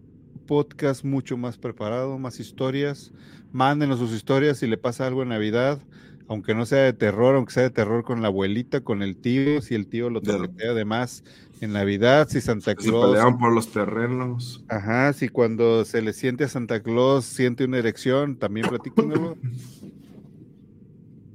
podcast 0.45 1.03
mucho 1.03 1.37
más 1.37 1.57
preparado, 1.57 2.17
más 2.19 2.39
historias. 2.39 3.11
Mándenos 3.51 3.99
sus 3.99 4.11
historias 4.11 4.59
si 4.59 4.67
le 4.67 4.77
pasa 4.77 5.07
algo 5.07 5.23
en 5.23 5.29
Navidad, 5.29 5.81
aunque 6.27 6.55
no 6.55 6.65
sea 6.65 6.79
de 6.83 6.93
terror, 6.93 7.35
aunque 7.35 7.53
sea 7.53 7.63
de 7.63 7.69
terror 7.69 8.03
con 8.03 8.21
la 8.21 8.27
abuelita, 8.29 8.81
con 8.81 9.01
el 9.03 9.15
tío, 9.17 9.61
si 9.61 9.75
el 9.75 9.87
tío 9.87 10.09
lo 10.09 10.21
toquetea 10.21 10.73
de 10.73 10.85
más 10.85 11.23
en 11.61 11.73
Navidad, 11.73 12.27
si 12.29 12.41
Santa 12.41 12.71
Se 12.71 12.75
Claus. 12.77 13.07
peleaban 13.11 13.37
por 13.37 13.53
los 13.53 13.71
terrenos. 13.71 14.63
Ajá, 14.67 15.13
si 15.13 15.29
cuando 15.29 15.85
se 15.85 16.01
le 16.01 16.13
siente 16.13 16.43
a 16.43 16.49
Santa 16.49 16.81
Claus 16.81 17.25
siente 17.25 17.63
una 17.65 17.77
erección, 17.77 18.37
también 18.37 18.67
platíquenlo. 18.67 19.37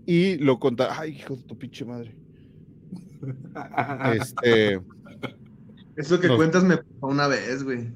y 0.06 0.36
lo 0.38 0.58
conta. 0.58 0.98
Ay, 1.00 1.12
hijo 1.18 1.36
de 1.36 1.42
tu 1.44 1.56
pinche 1.56 1.84
madre. 1.84 2.14
Este, 4.14 4.80
Eso 5.96 6.18
que 6.20 6.28
No. 6.28 6.36
cuentas 6.36 6.64
me 6.64 6.78
pasó 6.78 7.06
una 7.06 7.26
vez, 7.28 7.62
güey. 7.62 7.92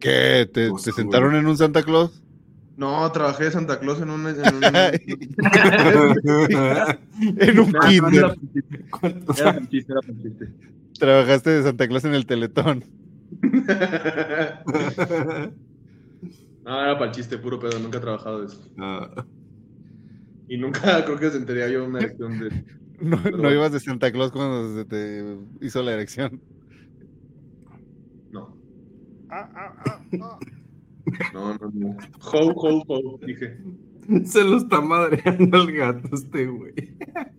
¿qué? 0.00 0.48
¿Te, 0.52 0.70
Pues, 0.70 0.84
te 0.84 0.90
güey. 0.92 1.02
sentaron 1.02 1.34
en 1.34 1.46
un 1.46 1.56
Santa 1.56 1.82
Claus? 1.82 2.22
No, 2.78 3.10
trabajé 3.10 3.44
de 3.44 3.50
Santa 3.50 3.80
Claus 3.80 4.00
en 4.00 4.10
un... 4.10 4.28
En 4.28 4.54
un... 4.54 4.64
en 7.40 7.58
un 7.58 7.72
No, 7.72 7.80
no, 7.80 7.88
kinder. 7.88 8.36
era 9.36 9.66
chiste, 9.68 9.92
Era 9.92 10.00
chiste. 10.22 10.48
Trabajaste 10.98 11.50
de 11.50 11.62
Santa 11.64 11.88
Claus 11.88 12.04
en 12.04 12.14
el 12.14 12.24
Teletón. 12.24 12.84
No, 16.64 16.82
era 16.82 16.98
para 16.98 17.10
el 17.10 17.16
chiste, 17.16 17.38
puro 17.38 17.58
pedo. 17.58 17.78
Nunca 17.78 17.96
he 17.96 18.00
trabajado 18.02 18.40
de 18.40 18.46
eso. 18.46 18.60
Ah, 18.78 19.24
Y 20.48 20.58
nunca 20.58 20.80
creo 21.06 21.18
que 21.18 21.30
sentiría 21.30 21.66
yo 21.68 21.86
una 21.86 21.98
erección 21.98 22.38
de... 22.38 22.50
No, 23.00 23.18
Pero 23.22 23.38
no 23.38 23.50
ibas 23.50 23.72
de 23.72 23.80
Santa 23.80 24.12
Claus 24.12 24.30
cuando 24.32 24.74
se 24.76 24.84
te 24.84 25.38
hizo 25.62 25.82
la 25.82 25.92
erección. 25.94 26.42
No. 28.30 28.54
No, 31.34 31.54
no, 31.54 31.70
no. 31.74 31.96
Ho, 32.32 32.52
ho, 32.54 32.84
ho, 32.86 33.18
dije. 33.24 33.58
Se 34.24 34.42
lo 34.42 34.56
está 34.56 34.80
madreando 34.80 35.62
el 35.62 35.72
gato 35.72 36.08
este, 36.14 36.46
güey. 36.46 36.72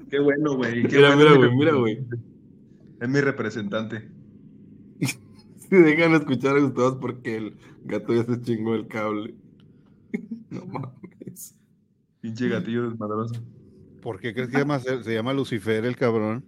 Qué 0.09 0.19
bueno, 0.19 0.55
güey. 0.55 0.83
qué 0.87 0.97
Mira, 0.97 1.15
bueno, 1.15 1.31
mira, 1.31 1.31
mi 1.31 1.37
güey, 1.47 1.55
mira, 1.57 1.73
güey. 1.73 1.99
Es 3.01 3.09
mi 3.09 3.21
representante. 3.21 4.09
Si 5.69 5.75
dejan 5.75 6.13
escuchar 6.15 6.57
a 6.57 6.65
ustedes 6.65 6.93
porque 6.99 7.37
el 7.37 7.57
gato 7.85 8.11
ya 8.15 8.23
se 8.23 8.41
chingó 8.41 8.73
el 8.75 8.87
cable. 8.87 9.35
No 10.49 10.65
mames. 10.65 11.55
Pinche 12.21 12.49
gatillo 12.49 12.89
desmadroso. 12.89 13.35
¿Por 14.01 14.19
qué 14.19 14.33
crees 14.33 14.49
que 14.49 14.57
llama- 14.57 14.79
se, 14.79 15.03
se 15.03 15.13
llama 15.13 15.31
Lucifer 15.33 15.85
el 15.85 15.95
cabrón? 15.95 16.43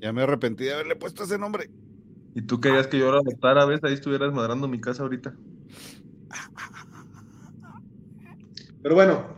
Ya 0.00 0.12
me 0.14 0.22
arrepentí 0.22 0.64
de 0.64 0.72
haberle 0.72 0.96
puesto 0.96 1.24
ese 1.24 1.38
nombre. 1.38 1.68
¿Y 2.34 2.42
tú 2.42 2.60
querías 2.60 2.86
que 2.86 2.98
yo 2.98 3.10
lo 3.12 3.18
adoptara, 3.18 3.66
ves? 3.66 3.84
Ahí 3.84 3.92
estuvieras 3.92 4.32
madrando 4.32 4.68
mi 4.68 4.80
casa 4.80 5.02
ahorita. 5.02 5.34
Pero 8.82 8.94
bueno, 8.94 9.36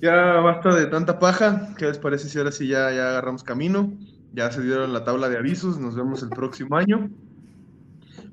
Ya 0.00 0.40
basta 0.40 0.74
de 0.74 0.86
tanta 0.86 1.18
paja. 1.18 1.74
¿Qué 1.78 1.86
les 1.86 1.98
parece 1.98 2.28
si 2.28 2.36
ahora 2.38 2.52
sí 2.52 2.66
ya, 2.68 2.92
ya 2.92 3.08
agarramos 3.08 3.42
camino? 3.42 3.92
Ya 4.34 4.50
se 4.52 4.62
dieron 4.62 4.92
la 4.92 5.02
tabla 5.02 5.28
de 5.28 5.38
avisos. 5.38 5.78
Nos 5.78 5.96
vemos 5.96 6.22
el 6.22 6.28
próximo 6.28 6.76
año. 6.76 7.10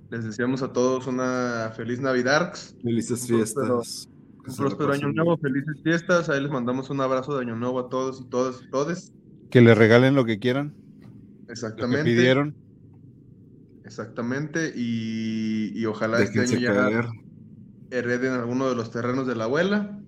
Les 0.10 0.26
deseamos 0.26 0.62
a 0.64 0.74
todos 0.74 1.08
una 1.08 1.72
feliz 1.76 2.02
Navidad. 2.02 2.54
Felices 2.84 3.26
fiestas. 3.26 4.10
Un 4.46 4.56
próspero 4.56 4.92
año 4.92 5.14
nuevo, 5.14 5.38
felices 5.38 5.82
fiestas. 5.84 6.28
Ahí 6.28 6.42
les 6.42 6.52
mandamos 6.52 6.90
un 6.90 7.00
abrazo 7.00 7.36
de 7.36 7.44
año 7.44 7.56
nuevo 7.56 7.80
a 7.80 7.90
todos 7.90 8.20
y 8.20 8.26
todas 8.26 8.62
y 8.62 8.70
todes. 8.70 9.14
Que 9.50 9.62
le 9.62 9.74
regalen 9.74 10.16
lo 10.16 10.26
que 10.26 10.40
quieran, 10.40 10.74
lo 11.00 11.46
que 11.46 11.52
Exactamente. 11.54 12.04
pidieron. 12.04 12.56
Exactamente. 13.86 14.74
Y, 14.76 15.72
y 15.74 15.86
ojalá 15.86 16.22
este 16.22 16.42
Déjense 16.42 16.68
año 16.68 16.76
ya 16.76 16.90
caer. 16.90 17.06
Hereden 17.92 18.34
alguno 18.34 18.68
de 18.70 18.76
los 18.76 18.90
terrenos 18.92 19.28
de 19.28 19.36
la 19.36 19.44
abuela. 19.44 20.00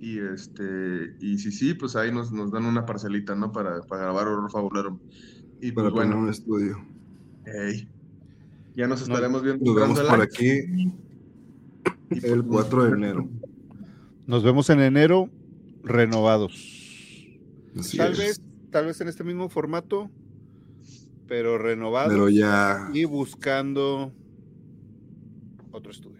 Y 0.00 0.18
este, 0.18 1.16
y 1.20 1.38
si 1.38 1.50
sí, 1.52 1.74
pues 1.74 1.96
ahí 1.96 2.12
nos, 2.12 2.30
nos 2.32 2.50
dan 2.50 2.64
una 2.66 2.84
parcelita, 2.86 3.34
¿no? 3.34 3.52
Para, 3.52 3.80
para 3.82 4.02
grabar 4.02 4.28
horror 4.28 4.50
fabulero. 4.50 5.00
Y 5.60 5.72
Para 5.72 5.90
pues 5.90 6.02
poner 6.02 6.08
bueno, 6.14 6.22
un 6.24 6.30
estudio. 6.30 6.76
ey, 7.46 7.88
ya 8.76 8.86
nos 8.86 9.00
No, 9.08 9.14
estaremos 9.14 9.42
viendo 9.42 9.64
Nos 9.64 9.74
vemos 9.76 10.00
por 10.00 10.20
aquí 10.20 10.60
Y 12.10 12.20
pues, 12.20 12.24
el 12.24 12.44
4 12.44 12.84
de 12.84 12.90
enero. 12.92 13.28
Nos 14.26 14.42
vemos 14.42 14.68
en 14.70 14.80
enero 14.80 15.30
renovados. 15.84 16.52
Así 17.78 17.96
Tal 17.96 18.12
es. 18.12 18.18
vez, 18.18 18.42
tal 18.70 18.86
vez 18.86 19.00
en 19.00 19.08
este 19.08 19.24
mismo 19.24 19.48
formato, 19.48 20.10
pero 21.26 21.56
renovados 21.56 22.12
Pero 22.12 22.28
ya. 22.28 22.90
y 22.92 23.04
buscando 23.06 24.12
otro 25.72 25.90
estudio. 25.92 26.13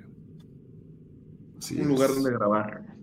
Así 1.64 1.80
un 1.80 1.88
lugar 1.88 2.10
es. 2.10 2.16
donde 2.16 2.30
grabar. 2.32 2.94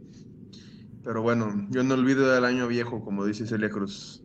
Pero 1.03 1.21
bueno, 1.21 1.67
yo 1.69 1.83
no 1.83 1.95
olvido 1.95 2.29
del 2.31 2.45
año 2.45 2.67
viejo, 2.67 3.03
como 3.03 3.25
dice 3.25 3.47
Celia 3.47 3.69
Cruz. 3.69 4.23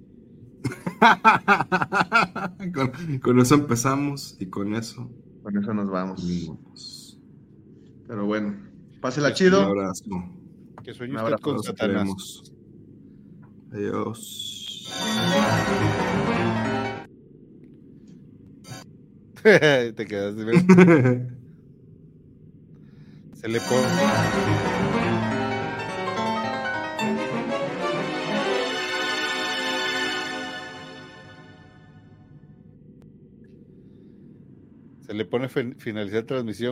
con, 2.74 3.18
con 3.20 3.38
eso 3.40 3.54
empezamos 3.54 4.36
y 4.38 4.46
con 4.46 4.74
eso. 4.74 5.10
Con 5.42 5.56
eso 5.58 5.72
nos 5.72 5.90
vamos. 5.90 7.18
Pero 8.06 8.26
bueno, 8.26 8.54
pásela 9.00 9.28
Un 9.28 9.34
chido. 9.34 9.62
abrazo. 9.62 10.04
Que 10.82 10.92
sueñe 10.92 11.14
Un 11.14 11.20
abrazo, 11.20 11.42
con 11.42 11.62
Satanás. 11.62 12.52
Adiós. 13.72 14.92
Te 19.42 20.06
quedaste. 20.06 21.26
Se 23.46 23.52
le 23.52 23.60
pone. 23.60 23.86
Se 35.06 35.14
le 35.14 35.24
pone 35.24 35.48
fin- 35.48 35.76
finalizar 35.78 36.24
transmisión. 36.24 36.64